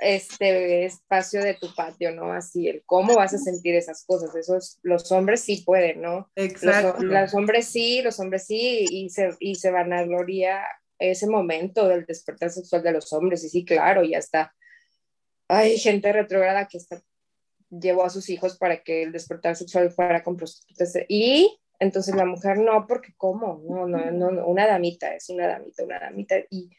este 0.00 0.84
espacio 0.84 1.42
de 1.42 1.54
tu 1.54 1.74
patio, 1.74 2.12
¿no? 2.12 2.32
Así, 2.32 2.68
el 2.68 2.82
cómo 2.86 3.16
vas 3.16 3.34
a 3.34 3.38
sentir 3.38 3.74
esas 3.74 4.04
cosas, 4.06 4.34
eso 4.34 4.56
es, 4.56 4.78
los 4.82 5.10
hombres 5.12 5.40
sí 5.40 5.62
pueden, 5.66 6.02
¿no? 6.02 6.30
Los, 6.36 6.46
Exacto. 6.46 7.02
los 7.02 7.34
hombres 7.34 7.66
sí, 7.66 8.00
los 8.02 8.18
hombres 8.20 8.46
sí, 8.46 8.86
y 8.88 9.10
se, 9.10 9.30
y 9.40 9.56
se 9.56 9.70
van 9.70 9.92
a 9.92 10.04
gloria 10.04 10.62
ese 10.98 11.26
momento 11.26 11.88
del 11.88 12.04
despertar 12.04 12.50
sexual 12.50 12.82
de 12.82 12.92
los 12.92 13.12
hombres, 13.12 13.42
y 13.44 13.48
sí, 13.48 13.64
claro, 13.64 14.04
ya 14.04 14.18
está. 14.18 14.54
Hay 15.48 15.78
gente 15.78 16.12
retrógrada 16.12 16.68
que 16.68 16.78
está, 16.78 17.02
llevó 17.80 18.04
a 18.04 18.10
sus 18.10 18.28
hijos 18.28 18.56
para 18.58 18.82
que 18.82 19.02
el 19.02 19.12
despertar 19.12 19.56
sexual 19.56 19.90
fuera 19.90 20.22
con 20.22 20.36
prostitutas, 20.36 20.94
y 21.08 21.58
entonces 21.78 22.14
la 22.14 22.26
mujer 22.26 22.58
no, 22.58 22.86
porque 22.86 23.12
¿cómo? 23.16 23.62
No, 23.68 23.86
no, 23.86 24.30
no, 24.30 24.46
una 24.46 24.66
damita, 24.66 25.14
es 25.14 25.28
una 25.30 25.48
damita, 25.48 25.84
una 25.84 25.98
damita, 25.98 26.36
y 26.50 26.70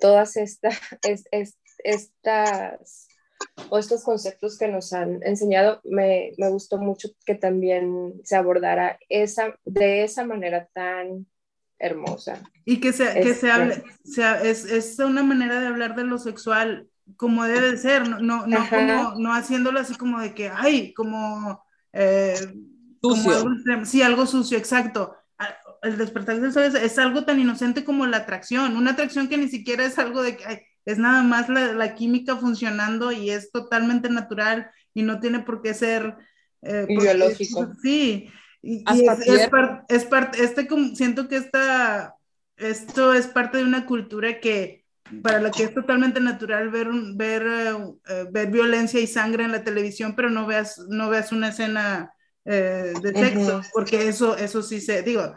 todas 0.00 0.36
estas, 0.36 0.78
es, 1.02 1.24
es, 1.30 1.58
estas 1.84 3.08
o 3.70 3.78
estos 3.78 4.02
conceptos 4.02 4.58
que 4.58 4.68
nos 4.68 4.92
han 4.92 5.22
enseñado, 5.22 5.80
me, 5.84 6.32
me, 6.38 6.48
gustó 6.48 6.78
mucho 6.78 7.10
que 7.24 7.34
también 7.34 8.20
se 8.24 8.34
abordara 8.34 8.98
esa, 9.08 9.56
de 9.64 10.02
esa 10.02 10.24
manera 10.24 10.68
tan 10.72 11.26
hermosa. 11.78 12.42
Y 12.64 12.80
que 12.80 12.92
se, 12.92 13.14
que 13.14 13.34
se 13.34 13.50
hable, 13.50 13.82
se, 14.04 14.22
es, 14.50 14.64
es 14.64 14.98
una 14.98 15.22
manera 15.22 15.60
de 15.60 15.68
hablar 15.68 15.94
de 15.94 16.04
lo 16.04 16.18
sexual 16.18 16.88
como 17.16 17.44
debe 17.44 17.72
de 17.72 17.76
ser, 17.78 18.08
no, 18.08 18.20
no, 18.20 18.46
no, 18.46 18.68
como, 18.68 19.14
no 19.16 19.34
haciéndolo 19.34 19.80
así 19.80 19.94
como 19.94 20.20
de 20.20 20.34
que, 20.34 20.50
ay, 20.54 20.92
como... 20.94 21.62
Eh, 21.92 22.34
sucio. 23.00 23.38
Como 23.40 23.54
algo, 23.66 23.84
sí, 23.84 24.02
algo 24.02 24.26
sucio, 24.26 24.58
exacto. 24.58 25.14
El 25.82 25.96
despertar 25.96 26.40
del 26.40 26.52
sol 26.52 26.64
es, 26.64 26.74
es, 26.74 26.98
algo 26.98 27.24
tan 27.24 27.38
inocente 27.38 27.84
como 27.84 28.06
la 28.06 28.18
atracción, 28.18 28.76
una 28.76 28.92
atracción 28.92 29.28
que 29.28 29.38
ni 29.38 29.48
siquiera 29.48 29.84
es 29.84 29.98
algo 29.98 30.22
de 30.22 30.36
que 30.36 30.44
ay, 30.44 30.58
es 30.84 30.98
nada 30.98 31.22
más 31.22 31.48
la, 31.48 31.72
la, 31.72 31.94
química 31.94 32.36
funcionando 32.36 33.12
y 33.12 33.30
es 33.30 33.52
totalmente 33.52 34.08
natural 34.08 34.70
y 34.94 35.02
no 35.02 35.20
tiene 35.20 35.40
por 35.40 35.62
qué 35.62 35.74
ser 35.74 36.16
eh, 36.62 36.86
biológico. 36.88 37.72
Sí, 37.82 38.30
y, 38.62 38.78
y 38.78 39.06
es, 39.06 39.20
es, 39.26 39.48
par, 39.48 39.84
es, 39.88 40.04
parte, 40.06 40.42
este 40.42 40.66
como, 40.66 40.96
siento 40.96 41.28
que 41.28 41.36
esta, 41.36 42.16
esto 42.56 43.14
es 43.14 43.26
parte 43.26 43.58
de 43.58 43.64
una 43.64 43.86
cultura 43.86 44.40
que 44.40 44.77
para 45.22 45.40
la 45.40 45.50
que 45.50 45.64
es 45.64 45.74
totalmente 45.74 46.20
natural 46.20 46.70
ver, 46.70 46.88
ver, 47.14 47.74
uh, 47.74 48.00
ver 48.30 48.50
violencia 48.50 49.00
y 49.00 49.06
sangre 49.06 49.44
en 49.44 49.52
la 49.52 49.64
televisión, 49.64 50.14
pero 50.14 50.30
no 50.30 50.46
veas, 50.46 50.78
no 50.88 51.08
veas 51.08 51.32
una 51.32 51.48
escena 51.48 52.12
eh, 52.44 52.94
de 53.02 53.12
sexo, 53.12 53.58
uh 53.58 53.60
-huh. 53.60 53.70
porque 53.72 54.08
eso, 54.08 54.36
eso 54.36 54.62
sí 54.62 54.80
se, 54.80 55.02
digo, 55.02 55.36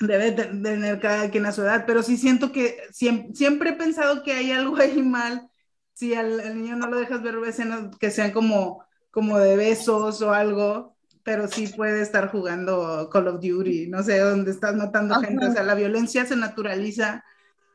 debe 0.00 0.32
tener 0.32 0.98
cada 1.00 1.30
quien 1.30 1.46
a 1.46 1.52
su 1.52 1.62
edad, 1.62 1.84
pero 1.86 2.02
sí 2.02 2.16
siento 2.16 2.52
que 2.52 2.78
siempre, 2.90 3.34
siempre 3.34 3.70
he 3.70 3.74
pensado 3.74 4.22
que 4.22 4.32
hay 4.32 4.50
algo 4.50 4.76
ahí 4.76 5.02
mal 5.02 5.48
si 5.92 6.14
al, 6.14 6.40
al, 6.40 6.60
niño 6.60 6.76
no 6.76 6.88
lo 6.88 6.98
dejas 6.98 7.22
ver 7.22 7.36
escenas 7.46 7.96
que 7.98 8.10
sean 8.10 8.32
como, 8.32 8.84
como 9.10 9.38
de 9.38 9.56
besos 9.56 10.20
o 10.20 10.32
algo, 10.32 10.96
pero 11.22 11.48
sí 11.48 11.68
puede 11.68 12.02
estar 12.02 12.30
jugando 12.30 13.08
Call 13.10 13.28
of 13.28 13.40
Duty, 13.40 13.88
no 13.88 14.02
sé, 14.02 14.18
donde 14.18 14.50
estás 14.50 14.76
matando 14.76 15.14
uh 15.14 15.18
-huh. 15.18 15.26
gente, 15.26 15.46
o 15.46 15.52
sea, 15.52 15.62
la 15.62 15.74
violencia 15.74 16.26
se 16.26 16.36
naturaliza 16.36 17.24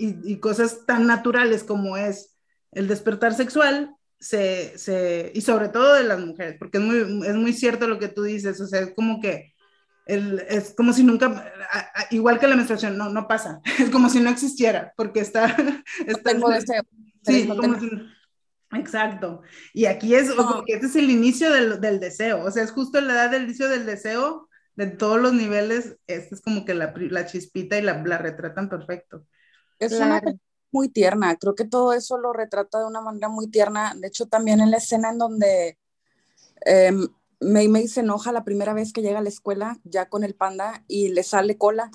y, 0.02 0.34
y, 0.34 0.40
cosas 0.40 0.86
tan 0.88 1.06
naturales 1.06 1.64
como 1.64 1.96
es 1.96 2.36
el 2.72 2.88
despertar 2.88 3.36
sexual, 3.36 3.96
se, 4.20 4.78
se, 4.78 5.32
y 5.36 5.42
sobre 5.42 5.70
todo 5.70 5.94
de 5.94 6.04
las 6.04 6.20
mujeres, 6.20 6.56
porque 6.58 6.78
es 6.78 6.84
muy, 6.84 7.28
es 7.28 7.36
muy 7.36 7.54
cierto 7.54 7.88
lo 7.88 8.00
que 8.00 8.08
tú 8.08 8.24
dices, 8.24 8.60
o 8.62 8.68
sea, 8.68 8.82
es 8.82 8.94
como 8.96 9.20
que 9.20 9.54
el, 10.06 10.40
es 10.48 10.74
como 10.76 10.94
si 10.94 11.04
nunca, 11.04 11.52
igual 12.12 12.40
que 12.40 12.48
la 12.48 12.56
menstruación, 12.56 12.98
no, 12.98 13.10
no 13.10 13.28
pasa, 13.28 13.62
es 13.80 13.90
como 13.90 14.10
si 14.10 14.20
no 14.20 14.30
existiera, 14.30 14.94
porque 14.96 15.20
está... 15.20 15.56
está 16.08 16.32
tengo 16.32 16.50
deseo. 16.50 16.84
Sí, 17.24 17.46
no 17.48 17.58
como 17.58 17.80
si, 17.80 17.90
exacto. 18.74 19.42
Y 19.74 19.86
aquí 19.86 20.16
es, 20.16 20.36
no. 20.36 20.64
este 20.66 20.88
es 20.88 20.96
el 20.96 21.10
inicio 21.10 21.52
del, 21.52 21.80
del, 21.80 22.00
deseo, 22.00 22.44
o 22.44 22.52
sea, 22.52 22.64
es 22.64 22.72
justo 22.72 23.02
la 23.02 23.14
edad 23.14 23.32
del 23.32 23.44
inicio 23.44 23.70
del 23.70 23.86
deseo, 23.86 24.50
de 24.76 24.88
todos 24.88 25.20
los 25.20 25.34
niveles, 25.34 25.98
este 26.08 26.36
es 26.36 26.42
como 26.42 26.66
que 26.66 26.74
la, 26.74 26.94
la 26.96 27.26
chispita 27.26 27.78
y 27.78 27.82
la, 27.82 28.02
la 28.04 28.18
retratan 28.18 28.70
perfecto. 28.70 29.26
Es 29.82 29.94
claro. 29.94 30.22
una 30.24 30.40
muy 30.72 30.88
tierna, 30.88 31.36
creo 31.36 31.56
que 31.56 31.66
todo 31.66 31.92
eso 31.92 32.18
lo 32.18 32.32
retrata 32.32 32.80
de 32.80 32.86
una 32.86 33.02
manera 33.02 33.28
muy 33.28 33.48
tierna, 33.48 33.94
de 33.98 34.08
hecho 34.08 34.28
también 34.28 34.62
en 34.62 34.72
la 34.72 34.78
escena 34.78 35.10
en 35.10 35.18
donde... 35.18 35.78
Eh, 36.66 36.92
Mei 37.44 37.68
Mei 37.68 37.88
se 37.88 38.02
enoja 38.02 38.32
la 38.32 38.44
primera 38.44 38.74
vez 38.74 38.94
que 38.94 39.02
llega 39.02 39.18
a 39.18 39.24
la 39.24 39.30
escuela 39.30 39.80
ya 39.84 40.10
con 40.10 40.24
el 40.24 40.36
panda 40.36 40.84
y 40.88 41.10
le 41.10 41.24
sale 41.24 41.58
cola, 41.58 41.90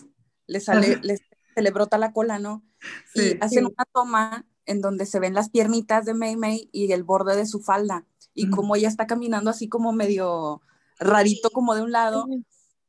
le 0.49 0.59
sale, 0.59 0.99
le, 1.03 1.19
se 1.19 1.63
le 1.63 1.71
brota 1.71 1.99
la 1.99 2.13
cola, 2.13 2.41
¿no? 2.41 2.65
Sí, 3.15 3.35
y 3.35 3.39
hacen 3.41 3.65
sí. 3.65 3.73
una 3.73 3.85
toma 3.93 4.45
en 4.65 4.81
donde 4.81 5.07
se 5.07 5.21
ven 5.21 5.35
las 5.35 5.49
piernitas 5.51 6.05
de 6.05 6.15
Mei 6.15 6.37
Mei 6.37 6.69
y 6.73 6.91
el 6.91 7.05
borde 7.05 7.37
de 7.37 7.47
su 7.47 7.61
falda 7.61 8.05
y 8.37 8.51
como 8.51 8.77
ella 8.77 8.89
está 8.89 9.07
caminando 9.07 9.51
así 9.51 9.69
como 9.69 9.93
medio 9.93 10.61
rarito 10.99 11.51
como 11.51 11.75
de 11.75 11.83
un 11.83 11.91
lado, 11.91 12.27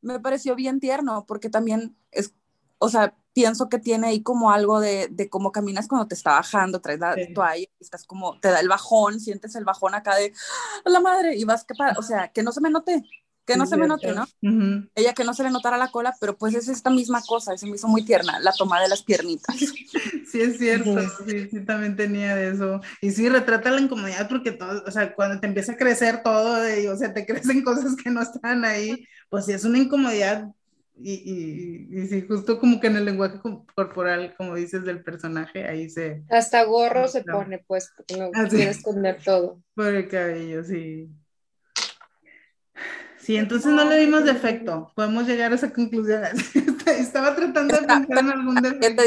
me 0.01 0.19
pareció 0.19 0.55
bien 0.55 0.79
tierno 0.79 1.25
porque 1.25 1.49
también 1.49 1.95
es, 2.11 2.33
o 2.79 2.89
sea, 2.89 3.15
pienso 3.37 3.69
que 3.69 3.77
tiene 3.77 4.07
ahí 4.07 4.23
como 4.23 4.49
algo 4.49 4.79
de, 4.79 5.09
de 5.11 5.29
cómo 5.29 5.51
caminas 5.51 5.87
cuando 5.87 6.07
te 6.07 6.15
está 6.15 6.31
bajando, 6.31 6.81
traes 6.81 6.99
la 6.99 7.13
sí. 7.13 7.31
toalla, 7.35 7.67
estás 7.79 8.03
como, 8.03 8.39
te 8.39 8.47
da 8.47 8.59
el 8.61 8.67
bajón, 8.67 9.19
sientes 9.19 9.53
el 9.53 9.63
bajón 9.63 9.93
acá 9.93 10.15
de 10.15 10.33
¡Ah, 10.83 10.89
la 10.89 10.99
madre, 10.99 11.35
y 11.35 11.43
vas 11.43 11.63
que 11.63 11.75
para, 11.75 11.93
o 11.99 12.01
sea, 12.01 12.29
que 12.29 12.41
no 12.41 12.51
se 12.51 12.61
me 12.61 12.71
note, 12.71 13.03
que 13.45 13.55
no 13.55 13.65
sí, 13.65 13.69
se 13.69 13.77
me 13.77 13.85
note, 13.87 14.11
¿no? 14.11 14.23
Uh 14.23 14.47
-huh. 14.49 14.89
Ella 14.95 15.13
que 15.13 15.23
no 15.23 15.35
se 15.35 15.43
le 15.43 15.51
notara 15.51 15.77
la 15.77 15.91
cola, 15.91 16.15
pero 16.19 16.35
pues 16.35 16.55
es 16.55 16.67
esta 16.67 16.89
misma 16.89 17.21
cosa, 17.21 17.55
se 17.55 17.67
me 17.67 17.75
hizo 17.75 17.87
muy 17.87 18.03
tierna, 18.03 18.39
la 18.39 18.53
toma 18.53 18.81
de 18.81 18.89
las 18.89 19.03
piernitas. 19.03 19.55
Sí, 20.29 20.41
es 20.41 20.57
cierto, 20.57 20.89
uh 20.89 20.95
-huh. 20.95 21.25
sí, 21.25 21.47
sí, 21.49 21.63
también 21.63 21.95
tenía 21.95 22.35
de 22.35 22.49
eso. 22.49 22.81
Y 23.01 23.11
sí, 23.11 23.29
retrata 23.29 23.69
la 23.69 23.79
incomodidad 23.79 24.27
porque 24.27 24.51
todo, 24.51 24.83
o 24.85 24.91
sea, 24.91 25.13
cuando 25.15 25.39
te 25.39 25.47
empieza 25.47 25.73
a 25.73 25.77
crecer 25.77 26.21
todo, 26.23 26.55
de, 26.55 26.89
o 26.89 26.97
sea, 26.97 27.13
te 27.13 27.25
crecen 27.59 27.63
cosas 27.63 27.95
que 27.95 28.09
no 28.09 28.21
están 28.21 28.65
ahí, 28.65 29.07
pues 29.29 29.45
sí, 29.45 29.53
es 29.53 29.63
una 29.63 29.77
incomodidad 29.77 30.49
y, 30.99 31.87
y, 31.91 31.99
y, 31.99 32.07
sí, 32.07 32.25
justo 32.27 32.59
como 32.59 32.79
que 32.79 32.87
en 32.87 32.97
el 32.97 33.05
lenguaje 33.05 33.39
corporal, 33.75 34.33
como 34.35 34.55
dices, 34.55 34.83
del 34.83 35.03
personaje, 35.03 35.67
ahí 35.67 35.89
se... 35.89 36.23
Hasta 36.29 36.63
gorro 36.63 37.01
no, 37.01 37.07
se 37.07 37.23
pone, 37.23 37.63
pues, 37.67 37.91
porque 37.95 38.17
no 38.17 38.31
ah, 38.33 38.47
quiere 38.49 38.71
esconder 38.71 39.21
todo. 39.23 39.61
Por 39.75 39.93
el 39.93 40.07
cabello, 40.07 40.63
sí. 40.63 41.09
Sí, 43.19 43.35
entonces 43.35 43.73
no 43.73 43.83
le 43.83 43.99
dimos 43.99 44.23
defecto. 44.23 44.91
Podemos 44.95 45.27
llegar 45.27 45.51
a 45.51 45.55
esa 45.55 45.71
conclusión. 45.71 46.23
Estaba 46.87 47.35
tratando 47.35 47.75
de 47.75 47.85
pensar 47.85 48.17
en 48.19 48.29
algún 48.29 48.55
defecto. 48.55 49.03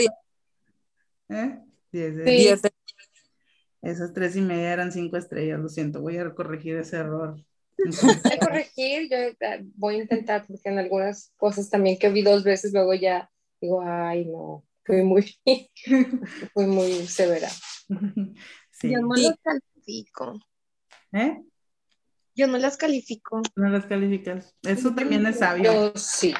¿Eh? 1.31 1.59
Diez 1.91 2.17
de 2.17 2.25
Sí. 2.25 2.31
Diez 2.31 2.63
de- 2.63 2.73
Esas 3.83 4.13
tres 4.13 4.37
y 4.37 4.43
media 4.43 4.73
eran 4.73 4.93
cinco 4.93 5.17
estrellas, 5.17 5.59
lo 5.59 5.69
siento, 5.69 6.03
voy 6.03 6.19
a 6.19 6.35
corregir 6.35 6.77
ese 6.77 6.99
error. 6.99 7.43
Voy 8.25 8.33
a 8.33 8.39
corregir, 8.39 9.09
yo 9.11 9.17
eh, 9.17 9.65
voy 9.75 9.97
a 9.97 10.03
intentar, 10.03 10.47
porque 10.47 10.69
en 10.69 10.79
algunas 10.79 11.33
cosas 11.37 11.71
también 11.71 11.99
que 11.99 12.11
vi 12.11 12.23
dos 12.23 12.45
veces, 12.45 12.73
luego 12.73 12.95
ya 12.95 13.31
digo, 13.61 13.83
ay, 13.83 14.27
no, 14.27 14.65
fui 14.85 15.03
muy, 15.03 15.39
fui 16.55 16.67
muy 16.67 17.07
severa. 17.07 17.49
Sí. 18.73 18.91
Yo 18.91 19.01
no 19.01 19.15
Sí. 19.15 19.25
las 19.25 19.37
califico. 19.43 20.41
¿Eh? 21.13 21.39
Yo 22.35 22.47
no 22.47 22.57
las 22.57 22.79
califico. 22.79 23.43
No 23.55 23.69
las 23.69 23.85
calificas. 23.85 24.57
Eso 24.63 24.95
también 24.95 25.27
es 25.27 25.41
sabio. 25.41 25.65
Yo 25.65 25.93
sí. 25.97 26.33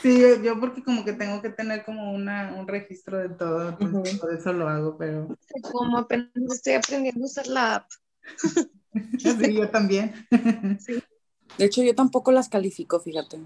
Sí, 0.00 0.18
yo, 0.18 0.42
yo 0.42 0.58
porque 0.58 0.82
como 0.82 1.04
que 1.04 1.12
tengo 1.12 1.42
que 1.42 1.50
tener 1.50 1.84
como 1.84 2.14
una, 2.14 2.54
un 2.54 2.66
registro 2.66 3.18
de 3.18 3.28
todo, 3.28 3.76
por 3.76 4.32
eso 4.32 4.54
lo 4.54 4.68
hago, 4.68 4.96
pero 4.96 5.36
Como 5.60 5.98
apenas 5.98 6.30
estoy 6.54 6.74
aprendiendo 6.74 7.22
a 7.22 7.26
usar 7.26 7.46
la 7.48 7.74
app. 7.74 7.90
sí, 9.18 9.54
yo 9.54 9.68
también. 9.70 10.12
De 11.58 11.64
hecho, 11.64 11.82
yo 11.82 11.94
tampoco 11.94 12.32
las 12.32 12.48
califico, 12.48 13.00
fíjate. 13.00 13.40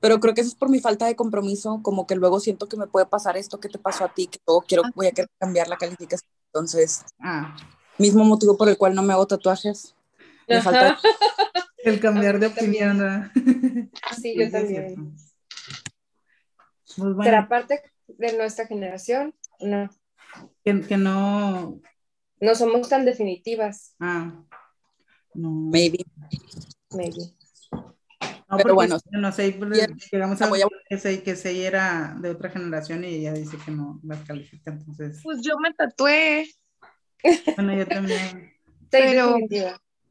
Pero 0.00 0.20
creo 0.20 0.34
que 0.34 0.42
eso 0.42 0.48
es 0.50 0.54
por 0.54 0.68
mi 0.70 0.80
falta 0.80 1.06
de 1.06 1.16
compromiso, 1.16 1.80
como 1.82 2.06
que 2.06 2.14
luego 2.14 2.40
siento 2.40 2.68
que 2.68 2.76
me 2.76 2.86
puede 2.86 3.06
pasar 3.06 3.36
esto 3.36 3.58
que 3.60 3.68
te 3.68 3.78
pasó 3.78 4.04
a 4.04 4.12
ti, 4.14 4.26
que 4.28 4.38
luego 4.46 4.62
quiero, 4.62 4.82
voy 4.94 5.06
a 5.06 5.12
querer 5.12 5.30
cambiar 5.38 5.68
la 5.68 5.76
calificación. 5.76 6.30
Entonces, 6.46 7.04
Ah, 7.20 7.56
mismo 7.98 8.24
motivo 8.24 8.56
por 8.56 8.68
el 8.68 8.76
cual 8.78 8.94
no 8.94 9.02
me 9.02 9.12
hago 9.12 9.26
tatuajes. 9.26 9.94
Me 10.48 10.62
falta 10.62 10.98
el 11.84 12.00
cambiar 12.00 12.38
de 12.38 12.50
también. 12.50 12.92
opinión. 12.92 12.98
¿verdad? 12.98 13.90
Sí, 14.20 14.34
yo 14.36 14.42
es 14.44 14.52
también. 14.52 15.16
Pues 16.96 16.96
bueno, 17.14 17.22
¿Será 17.24 17.48
parte 17.48 17.82
de 18.08 18.36
nuestra 18.36 18.66
generación? 18.66 19.34
No, 19.60 19.90
que, 20.64 20.80
que 20.82 20.96
no. 20.96 21.80
no 22.40 22.54
somos 22.54 22.88
tan 22.88 23.04
definitivas, 23.04 23.94
Ah, 24.00 24.32
no. 25.38 25.50
maybe. 25.50 26.04
maybe. 26.92 27.34
No, 28.50 28.56
Pero 28.56 28.74
bueno, 28.74 28.98
no 29.10 29.30
sé, 29.32 29.52
pues, 29.58 29.86
llegamos 30.10 30.40
a 30.40 30.50
que 30.88 30.98
se, 30.98 31.22
que 31.22 31.36
se 31.36 31.66
era 31.66 32.16
de 32.18 32.30
otra 32.30 32.48
generación 32.48 33.04
y 33.04 33.08
ella 33.16 33.34
dice 33.34 33.58
que 33.62 33.70
no 33.70 34.00
las 34.02 34.24
califica, 34.26 34.70
entonces, 34.70 35.20
Pues 35.22 35.42
yo 35.42 35.58
me 35.58 35.74
tatué 35.74 36.48
bueno, 37.56 37.76
yo 37.76 37.86
también. 37.86 38.52
Pero- 38.90 39.36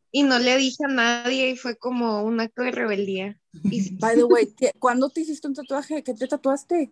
y 0.10 0.24
no 0.24 0.40
le 0.40 0.58
dije 0.58 0.86
a 0.86 0.88
nadie 0.88 1.50
y 1.50 1.58
fue 1.58 1.78
como 1.78 2.24
un 2.24 2.40
acto 2.40 2.64
de 2.64 2.72
rebeldía. 2.72 3.40
Y 3.72 3.96
By 3.98 4.16
the 4.16 4.24
way, 4.24 4.54
¿qué- 4.58 4.72
¿cuándo 4.80 5.10
te 5.10 5.22
hiciste 5.22 5.48
un 5.48 5.54
tatuaje? 5.54 6.04
¿Qué 6.04 6.14
te 6.14 6.28
tatuaste? 6.28 6.92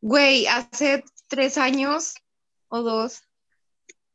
Güey, 0.00 0.46
hace 0.46 1.04
tres 1.28 1.58
años 1.58 2.14
o 2.68 2.82
dos. 2.82 3.22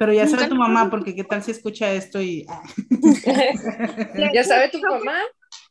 Pero 0.02 0.14
ya 0.14 0.26
sabe 0.26 0.48
tu 0.48 0.56
mamá, 0.56 0.90
porque 0.90 1.14
qué 1.14 1.24
tal 1.24 1.44
si 1.44 1.52
escucha 1.52 1.94
esto 1.94 2.20
y... 2.20 2.44
ah, 2.50 2.64
¿Ya 4.34 4.44
sabe 4.44 4.70
tu 4.70 4.80
mamá? 4.80 5.14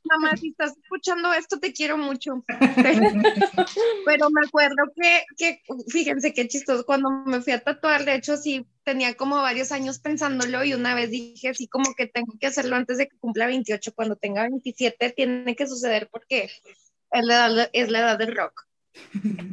Mamá, 0.05 0.37
si 0.37 0.51
estás 0.51 0.73
escuchando 0.81 1.33
esto, 1.33 1.59
te 1.59 1.73
quiero 1.73 1.99
mucho. 1.99 2.45
Pero 4.07 4.31
me 4.31 4.47
acuerdo 4.47 4.85
que, 4.95 5.25
que, 5.37 5.63
fíjense 5.89 6.33
qué 6.33 6.47
chistoso, 6.47 6.87
cuando 6.87 7.11
me 7.27 7.41
fui 7.41 7.55
a 7.55 7.59
tatuar, 7.59 8.05
de 8.05 8.15
hecho, 8.15 8.37
sí, 8.37 8.65
tenía 8.85 9.17
como 9.17 9.35
varios 9.35 9.73
años 9.73 9.99
pensándolo 9.99 10.63
y 10.63 10.75
una 10.75 10.95
vez 10.95 11.11
dije 11.11 11.49
así 11.49 11.67
como 11.67 11.93
que 11.97 12.07
tengo 12.07 12.33
que 12.39 12.47
hacerlo 12.47 12.77
antes 12.77 12.99
de 12.99 13.09
que 13.09 13.19
cumpla 13.19 13.47
28, 13.47 13.93
cuando 13.97 14.15
tenga 14.15 14.43
27 14.43 15.11
tiene 15.11 15.57
que 15.57 15.67
suceder 15.67 16.09
porque 16.09 16.45
es 16.45 17.25
la 17.25 17.35
edad, 17.35 17.71
es 17.73 17.91
la 17.91 17.99
edad 17.99 18.17
del 18.17 18.37
rock. 18.37 18.70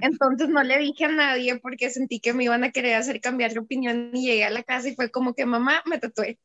Entonces 0.02 0.50
no 0.50 0.64
le 0.64 0.78
dije 0.80 1.06
a 1.06 1.12
nadie 1.12 1.60
porque 1.60 1.90
sentí 1.90 2.20
que 2.20 2.34
me 2.34 2.46
iban 2.46 2.64
a 2.64 2.72
querer 2.72 2.96
hacer 2.96 3.22
cambiar 3.22 3.54
de 3.54 3.60
opinión 3.60 4.12
y 4.14 4.28
llegué 4.28 4.46
a 4.46 4.50
la 4.50 4.64
casa 4.64 4.90
y 4.90 4.96
fue 4.96 5.12
como 5.12 5.34
que 5.34 5.46
mamá 5.46 5.84
me 5.86 6.00
tatué. 6.00 6.40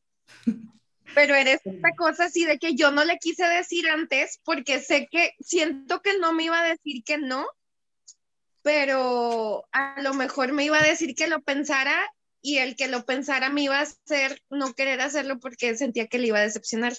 Pero 1.15 1.35
eres 1.35 1.61
esta 1.63 1.91
cosa 1.95 2.25
así 2.25 2.45
de 2.45 2.57
que 2.57 2.75
yo 2.75 2.91
no 2.91 3.03
le 3.03 3.17
quise 3.17 3.45
decir 3.45 3.89
antes 3.89 4.39
porque 4.43 4.79
sé 4.79 5.07
que 5.11 5.33
siento 5.39 6.01
que 6.01 6.17
no 6.17 6.33
me 6.33 6.45
iba 6.45 6.59
a 6.59 6.67
decir 6.67 7.03
que 7.03 7.17
no, 7.17 7.45
pero 8.63 9.65
a 9.71 10.01
lo 10.01 10.13
mejor 10.13 10.53
me 10.53 10.65
iba 10.65 10.79
a 10.79 10.87
decir 10.87 11.13
que 11.15 11.27
lo 11.27 11.41
pensara 11.41 11.95
y 12.41 12.57
el 12.57 12.75
que 12.75 12.87
lo 12.87 13.05
pensara 13.05 13.49
me 13.49 13.63
iba 13.63 13.79
a 13.79 13.83
hacer 13.83 14.41
no 14.49 14.73
querer 14.73 15.01
hacerlo 15.01 15.39
porque 15.39 15.75
sentía 15.75 16.07
que 16.07 16.19
le 16.19 16.27
iba 16.27 16.39
a 16.39 16.43
decepcionar. 16.43 16.93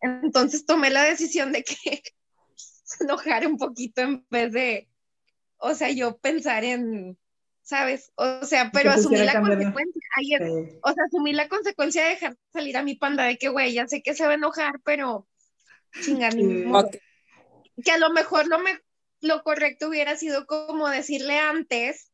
Entonces 0.00 0.64
tomé 0.64 0.90
la 0.90 1.04
decisión 1.04 1.52
de 1.52 1.62
que 1.62 1.74
se 2.56 3.04
enojara 3.04 3.46
un 3.46 3.58
poquito 3.58 4.00
en 4.00 4.26
vez 4.30 4.52
de, 4.52 4.89
o 5.60 5.74
sea, 5.74 5.90
yo 5.92 6.18
pensar 6.18 6.64
en, 6.64 7.18
¿sabes? 7.62 8.12
O 8.16 8.44
sea, 8.44 8.72
pero 8.72 8.90
asumí 8.92 9.20
quisiera 9.20 9.24
la 9.24 9.32
cambiarlo. 9.32 9.72
consecuencia. 9.72 10.02
Sí. 10.38 10.80
o 10.82 10.92
sea, 10.92 11.04
asumí 11.06 11.32
la 11.34 11.48
consecuencia 11.48 12.04
de 12.04 12.10
dejar 12.10 12.36
salir 12.52 12.76
a 12.76 12.82
mi 12.84 12.96
panda 12.96 13.24
de 13.24 13.38
que, 13.38 13.48
güey, 13.50 13.74
ya 13.74 13.88
sé 13.88 14.02
que 14.02 14.14
se 14.14 14.24
va 14.26 14.32
a 14.32 14.34
enojar, 14.36 14.80
pero 14.84 15.28
chinga, 16.00 16.32
ni 16.32 16.44
Sí. 16.44 16.64
modo. 16.64 16.88
Ok. 16.88 16.96
Que 17.84 17.92
a 17.92 17.98
lo 17.98 18.10
mejor 18.10 18.46
lo, 18.48 18.58
me, 18.60 18.78
lo 19.20 19.42
correcto 19.42 19.88
hubiera 19.88 20.16
sido 20.16 20.46
como 20.46 20.88
decirle 20.88 21.38
antes 21.38 22.12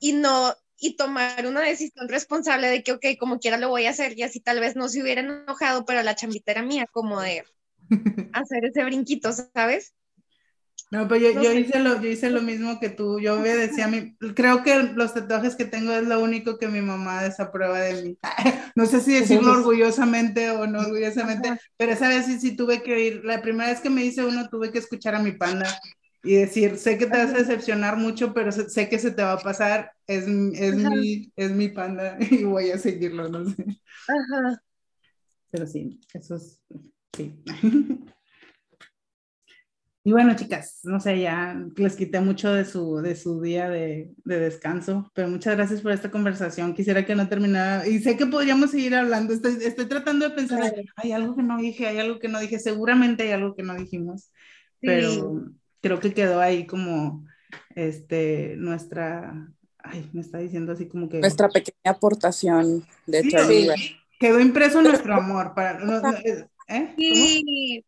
y 0.00 0.12
no, 0.12 0.54
y 0.78 0.96
tomar 0.96 1.46
una 1.46 1.60
decisión 1.62 2.08
responsable 2.08 2.68
de 2.68 2.82
que, 2.82 2.92
ok, 2.92 3.04
como 3.18 3.38
quiera 3.40 3.56
lo 3.58 3.68
voy 3.68 3.86
a 3.86 3.90
hacer, 3.90 4.16
y 4.18 4.22
así 4.22 4.40
tal 4.40 4.60
vez 4.60 4.76
no 4.76 4.88
se 4.88 5.02
hubiera 5.02 5.20
enojado, 5.22 5.84
pero 5.84 6.02
la 6.02 6.14
chambita 6.14 6.52
era 6.52 6.62
mía, 6.62 6.86
como 6.92 7.20
de 7.20 7.44
hacer 8.32 8.64
ese 8.64 8.84
brinquito, 8.84 9.32
¿sabes? 9.54 9.94
No, 10.90 11.06
pero 11.06 11.20
yo, 11.20 11.34
No 11.34 11.42
yo 11.42 11.52
hice 11.52 11.80
lo, 11.80 12.00
yo 12.00 12.08
hice 12.08 12.30
lo 12.30 12.40
mismo 12.40 12.80
que 12.80 12.88
tú. 12.88 13.20
Yo 13.20 13.38
me 13.38 13.54
decía 13.54 13.84
a 13.84 13.88
mí, 13.88 14.16
creo 14.34 14.62
que 14.62 14.82
los 14.94 15.12
tatuajes 15.12 15.54
que 15.54 15.66
tengo 15.66 15.92
es 15.92 16.06
lo 16.06 16.22
único 16.22 16.58
que 16.58 16.68
mi 16.68 16.80
mamá 16.80 17.22
desaprueba 17.22 17.78
de 17.80 18.02
mí. 18.02 18.18
No 18.74 18.86
sé 18.86 19.00
si 19.00 19.12
decirlo 19.12 19.52
orgullosamente 19.52 20.50
o 20.50 20.66
no 20.68 20.78
orgullosamente, 20.78 21.58
pero 21.76 21.92
esa 21.92 22.08
vez 22.08 22.26
sí, 22.26 22.38
sí 22.38 22.56
tuve 22.56 22.80
que 22.80 23.06
ir. 23.06 23.24
La 23.24 23.42
primera 23.42 23.70
vez 23.70 23.80
que 23.80 23.90
me 23.90 24.04
hice 24.04 24.24
uno 24.24 24.48
tuve 24.48 24.70
que 24.70 24.78
escuchar 24.78 25.16
a 25.16 25.18
mi 25.18 25.32
panda 25.32 25.66
y 26.22 26.36
decir, 26.36 26.76
sé 26.76 26.96
que 26.96 27.06
te 27.06 27.16
vas 27.16 27.34
a 27.34 27.38
decepcionar 27.38 27.96
mucho, 27.96 28.32
pero 28.32 28.52
sé, 28.52 28.88
que 28.88 28.98
se 29.00 29.10
te 29.10 29.22
va 29.22 29.32
a 29.32 29.38
pasar. 29.38 29.92
Es, 30.06 30.24
es, 30.26 30.74
mi, 30.76 31.32
es 31.34 31.50
mi 31.50 31.68
panda 31.68 32.16
y 32.30 32.44
voy 32.44 32.70
a 32.70 32.78
seguirlo, 32.78 33.28
no 33.28 33.50
sé. 33.50 33.64
Ajá. 34.06 34.62
Pero 35.50 35.66
sí, 35.66 36.00
eso 36.14 36.36
es, 36.36 36.60
sí. 37.16 37.34
Y 40.08 40.12
bueno, 40.12 40.34
chicas, 40.34 40.80
no 40.84 41.00
sé, 41.00 41.20
ya 41.20 41.54
les 41.76 41.94
quité 41.94 42.18
mucho 42.20 42.50
de 42.50 42.64
su, 42.64 42.96
de 43.02 43.14
su 43.14 43.42
día 43.42 43.68
de, 43.68 44.08
de 44.24 44.40
descanso, 44.40 45.12
pero 45.12 45.28
muchas 45.28 45.54
gracias 45.54 45.82
por 45.82 45.92
esta 45.92 46.10
conversación. 46.10 46.72
Quisiera 46.72 47.04
que 47.04 47.14
no 47.14 47.28
terminara, 47.28 47.86
y 47.86 47.98
sé 47.98 48.16
que 48.16 48.24
podríamos 48.24 48.70
seguir 48.70 48.94
hablando. 48.94 49.34
Estoy, 49.34 49.58
estoy 49.60 49.84
tratando 49.84 50.26
de 50.26 50.34
pensar, 50.34 50.60
Claro. 50.60 50.76
hay 50.96 51.12
algo 51.12 51.36
que 51.36 51.42
no 51.42 51.58
dije, 51.58 51.86
hay 51.86 51.98
algo 51.98 52.18
que 52.18 52.28
no 52.28 52.40
dije, 52.40 52.58
seguramente 52.58 53.24
hay 53.24 53.32
algo 53.32 53.54
que 53.54 53.62
no 53.62 53.74
dijimos, 53.74 54.32
pero 54.80 55.44
creo 55.82 56.00
que 56.00 56.14
quedó 56.14 56.40
ahí 56.40 56.66
como, 56.66 57.26
este, 57.74 58.54
nuestra, 58.56 59.52
ay, 59.76 60.08
me 60.14 60.22
está 60.22 60.38
diciendo 60.38 60.72
así 60.72 60.88
como 60.88 61.10
que... 61.10 61.20
Nuestra 61.20 61.50
pequeña 61.50 61.76
aportación 61.84 62.82
de 63.06 63.24
Sí, 63.24 63.30
sí. 63.46 63.96
Quedó 64.18 64.40
impreso 64.40 64.80
nuestro 64.80 65.14
amor 65.16 65.52
para... 65.54 65.80
no, 65.84 66.00
no, 66.00 66.14
¿eh? 66.16 66.46
¿Cómo? 66.66 66.86
Sí, 66.96 67.84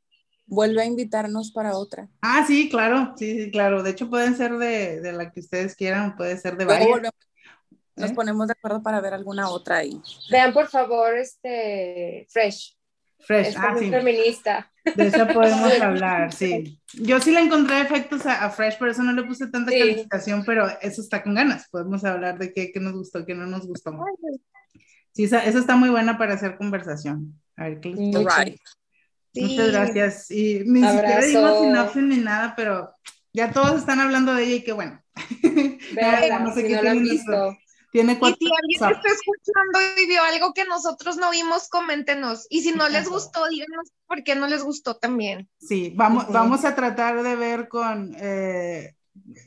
Vuelve 0.53 0.83
a 0.83 0.85
invitarnos 0.85 1.53
para 1.53 1.77
otra. 1.77 2.09
Ah, 2.23 2.45
sí, 2.47 2.69
claro, 2.69 3.15
sí, 3.17 3.45
sí, 3.45 3.51
claro. 3.53 3.85
De 3.85 3.91
hecho, 3.91 4.11
pueden 4.11 4.37
ser 4.37 4.59
de, 4.59 5.01
de 5.01 5.13
la 5.13 5.31
que 5.31 5.39
ustedes 5.41 5.77
quieran, 5.77 6.17
puede 6.17 6.37
ser 6.39 6.57
de 6.57 6.65
varias. 6.65 6.89
volvemos, 6.89 7.15
nos 7.95 8.11
¿Eh? 8.11 8.15
ponemos 8.15 8.47
de 8.49 8.53
acuerdo 8.53 8.83
para 8.83 9.01
ver 9.01 9.15
alguna 9.15 9.49
otra 9.49 9.77
ahí. 9.77 10.01
Vean 10.31 10.53
por 10.53 10.67
favor 10.69 11.17
este 11.17 12.27
Fresh. 12.31 12.77
Fresh, 13.21 13.49
Es 13.49 13.57
ah, 13.59 13.73
muy 13.73 13.85
sí, 13.85 13.91
feminista. 13.91 14.73
de 14.97 15.07
esa 15.07 15.29
podemos 15.29 15.73
hablar, 15.81 16.33
sí. 16.33 16.81
Yo 16.95 17.21
sí 17.21 17.31
le 17.33 17.41
encontré 17.41 17.81
efectos 17.83 18.25
a, 18.27 18.45
a 18.47 18.51
Fresh, 18.51 18.79
por 18.79 18.89
eso 18.89 19.03
no 19.05 19.13
le 19.13 19.23
puse 19.25 19.47
tanta 19.49 19.71
Sí. 19.71 19.79
calificación, 19.79 20.43
pero 20.45 20.67
eso 20.81 21.01
está 21.01 21.23
con 21.23 21.35
ganas. 21.35 21.69
Podemos 21.71 22.03
hablar 22.05 22.39
de 22.39 22.53
qué, 22.53 22.73
qué 22.73 22.81
nos 22.81 22.95
gustó, 22.95 23.25
qué 23.25 23.35
no 23.35 23.47
nos 23.47 23.67
gustó. 23.69 23.93
Sí, 25.13 25.25
esa, 25.25 25.45
esa 25.45 25.59
está 25.59 25.77
muy 25.77 25.91
buena 25.91 26.17
para 26.19 26.35
hacer 26.35 26.57
conversación. 26.57 27.41
A 27.57 27.65
ver 27.69 27.81
qué 27.81 27.91
les. 27.91 28.27
Sí. 29.33 29.43
Muchas 29.43 29.73
gracias. 29.73 30.31
Y 30.31 30.61
ni 30.67 30.81
siquiera 30.83 31.17
Abrazo. 31.17 31.27
dimos 31.29 31.61
sinopsis 31.61 32.03
ni 32.03 32.17
nada, 32.19 32.55
pero 32.57 32.91
ya 33.33 33.53
todos 33.53 33.79
están 33.81 34.01
hablando 34.01 34.35
de 34.35 34.45
ella 34.45 34.57
y 34.57 34.65
qué 34.65 34.73
bueno. 34.73 35.03
Veanla, 35.95 36.39
No 36.41 36.55
sé 36.55 36.63
si 36.63 36.69
qué 36.69 36.77
no 36.77 36.83
lo 36.83 36.91
han 36.91 36.97
tienen 36.99 37.11
visto. 37.11 37.57
Tiene 37.93 38.13
Y 38.13 38.17
cuatro. 38.17 38.39
si 38.39 38.47
alguien 38.47 38.97
está 38.97 39.09
escuchando 39.09 40.01
y 40.01 40.07
vio 40.07 40.23
algo 40.23 40.53
que 40.55 40.65
nosotros 40.65 41.17
no 41.17 41.31
vimos, 41.33 41.69
coméntenos. 41.69 42.47
Y 42.49 42.63
si 42.63 42.73
no 42.73 42.89
les 42.89 43.09
gustó, 43.09 43.49
díganos 43.49 43.91
por 44.07 44.23
qué 44.23 44.37
no 44.37 44.47
les 44.47 44.63
gustó 44.63 44.97
también. 44.97 45.49
Sí, 45.59 45.93
vamos, 45.97 46.27
vamos 46.31 46.65
a 46.65 46.77
tratar 46.77 47.23
de 47.25 47.35
ver 47.35 47.69
con, 47.69 48.15
eh, 48.21 48.95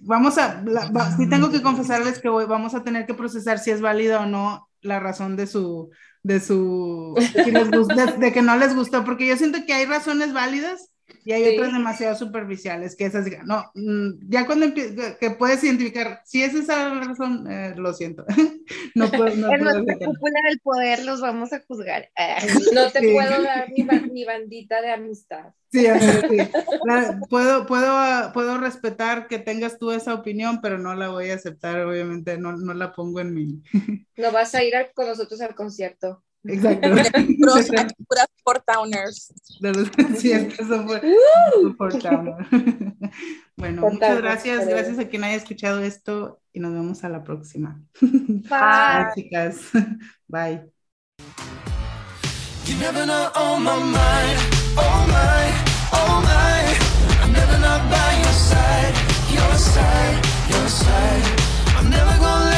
vamos 0.02 0.38
a, 0.38 0.62
la- 0.66 0.90
va- 0.92 1.16
sí 1.16 1.30
tengo 1.30 1.52
que 1.52 1.62
confesarles 1.62 2.20
que 2.20 2.28
hoy 2.28 2.46
vamos 2.46 2.76
a 2.76 2.84
tener 2.84 3.06
que 3.06 3.14
procesar 3.14 3.60
si 3.60 3.72
es 3.72 3.80
válida 3.80 4.20
o 4.22 4.26
no 4.26 4.70
la 4.82 5.00
razón 5.00 5.38
de 5.38 5.48
su, 5.48 5.90
de 6.24 6.40
su, 6.40 7.14
de 7.16 7.44
que, 7.44 7.52
les 7.52 8.20
de 8.20 8.34
que 8.34 8.42
no 8.42 8.58
les 8.58 8.76
gustó, 8.76 9.04
porque 9.04 9.28
yo 9.28 9.38
siento 9.38 9.60
que 9.66 9.74
hay 9.74 9.86
razones 9.86 10.34
válidas 10.34 10.93
y 11.26 11.32
hay 11.32 11.44
Sí. 11.46 11.56
otras 11.58 11.74
demasiado 11.74 12.16
superficiales, 12.16 12.96
que 12.96 13.06
esas, 13.06 13.26
no, 13.46 13.72
mm, 13.76 14.30
ya 14.30 14.46
cuando 14.46 14.74
que 14.74 15.32
puedes 15.38 15.64
identificar, 15.64 16.22
si 16.26 16.44
es 16.44 16.54
esa 16.54 16.90
la 16.94 17.02
razón, 17.04 17.50
eh, 17.52 17.74
lo 17.78 17.94
siento, 17.94 18.26
no 18.96 19.10
puedo, 19.12 19.36
no 19.36 19.54
En 19.54 19.62
nuestra 19.64 19.96
cúpula 19.98 20.40
del 20.48 20.60
poder 20.60 21.04
los 21.06 21.22
vamos 21.22 21.54
a 21.54 21.62
juzgar. 21.68 22.10
Ah. 22.18 22.38
No 22.74 22.90
te 22.92 23.00
Sí. 23.00 23.12
puedo 23.14 23.42
dar 23.44 23.70
mi, 23.72 23.84
mi 24.12 24.26
bandita 24.26 24.82
de 24.82 24.92
amistad. 24.92 25.54
Sí, 25.72 25.86
sí. 26.30 26.38
La- 26.86 27.20
puedo, 27.30 27.66
puedo, 27.66 28.32
puedo 28.34 28.58
respetar 28.60 29.28
que 29.28 29.40
tengas 29.40 29.78
tú 29.80 29.92
esa 29.92 30.14
opinión, 30.14 30.60
pero 30.62 30.78
no 30.78 30.94
la 30.96 31.10
voy 31.10 31.32
a 31.32 31.36
aceptar, 31.36 31.80
obviamente, 31.86 32.38
no, 32.38 32.54
no 32.56 32.74
la 32.74 32.94
pongo 32.94 33.20
en 33.20 33.34
mi... 33.34 33.62
No 34.18 34.32
vas 34.32 34.54
a 34.56 34.64
ir 34.64 34.76
a- 34.76 34.92
con 34.92 35.08
nosotros 35.08 35.42
al 35.42 35.56
concierto. 35.56 36.24
Exacto. 36.46 36.90
Puras 38.08 38.28
Port 38.44 38.64
Towners. 38.66 39.34
De 39.60 39.74
los- 39.74 39.90
sí, 40.18 40.32
es 40.32 40.54
que 40.54 40.64
eso 40.64 40.86
fue 40.86 41.02
por 41.78 41.98
Towner. 42.00 42.36
Bueno, 43.56 43.84
Por 43.84 43.94
muchas 43.94 44.18
gracias, 44.18 44.68
gracias 44.68 44.98
a 44.98 45.08
quien 45.08 45.24
haya 45.24 45.36
escuchado 45.36 45.80
esto 45.80 46.42
y 46.54 46.60
nos 46.60 46.74
vemos 46.74 47.04
a 47.04 47.10
la 47.10 47.24
próxima. 47.24 47.80
Bye. 48.02 48.42
Bye, 48.50 49.06
chicas. 49.16 49.70
Bye. 50.28 50.64
You 52.66 52.76
never 52.80 53.06
know 53.06 53.30
on 53.36 53.64
my 53.64 53.78
mind, 53.78 54.40
oh 54.76 55.06
my, 55.08 55.46
oh 55.94 56.22
my. 56.24 57.24
I'm 57.24 57.32
never 57.32 57.60
not 57.60 57.82
by 57.92 58.18
your 58.24 58.34
side, 58.34 58.94
your 59.32 59.56
side, 59.56 60.26
your 60.50 60.68
side. 60.68 61.24
I'm 61.78 61.90
never 61.90 62.18
gonna 62.20 62.53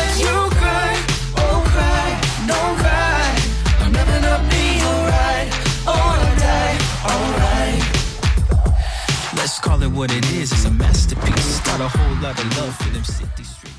Let's 9.45 9.59
call 9.59 9.83
it 9.83 9.91
what 9.91 10.11
it 10.11 10.25
is, 10.31 10.51
it's 10.51 10.65
a 10.65 10.71
masterpiece. 10.71 11.59
Got 11.59 11.79
a 11.79 11.87
whole 11.87 12.15
lot 12.15 12.33
of 12.43 12.57
love 12.57 12.75
for 12.77 12.89
them 12.89 13.03
cities. 13.03 13.74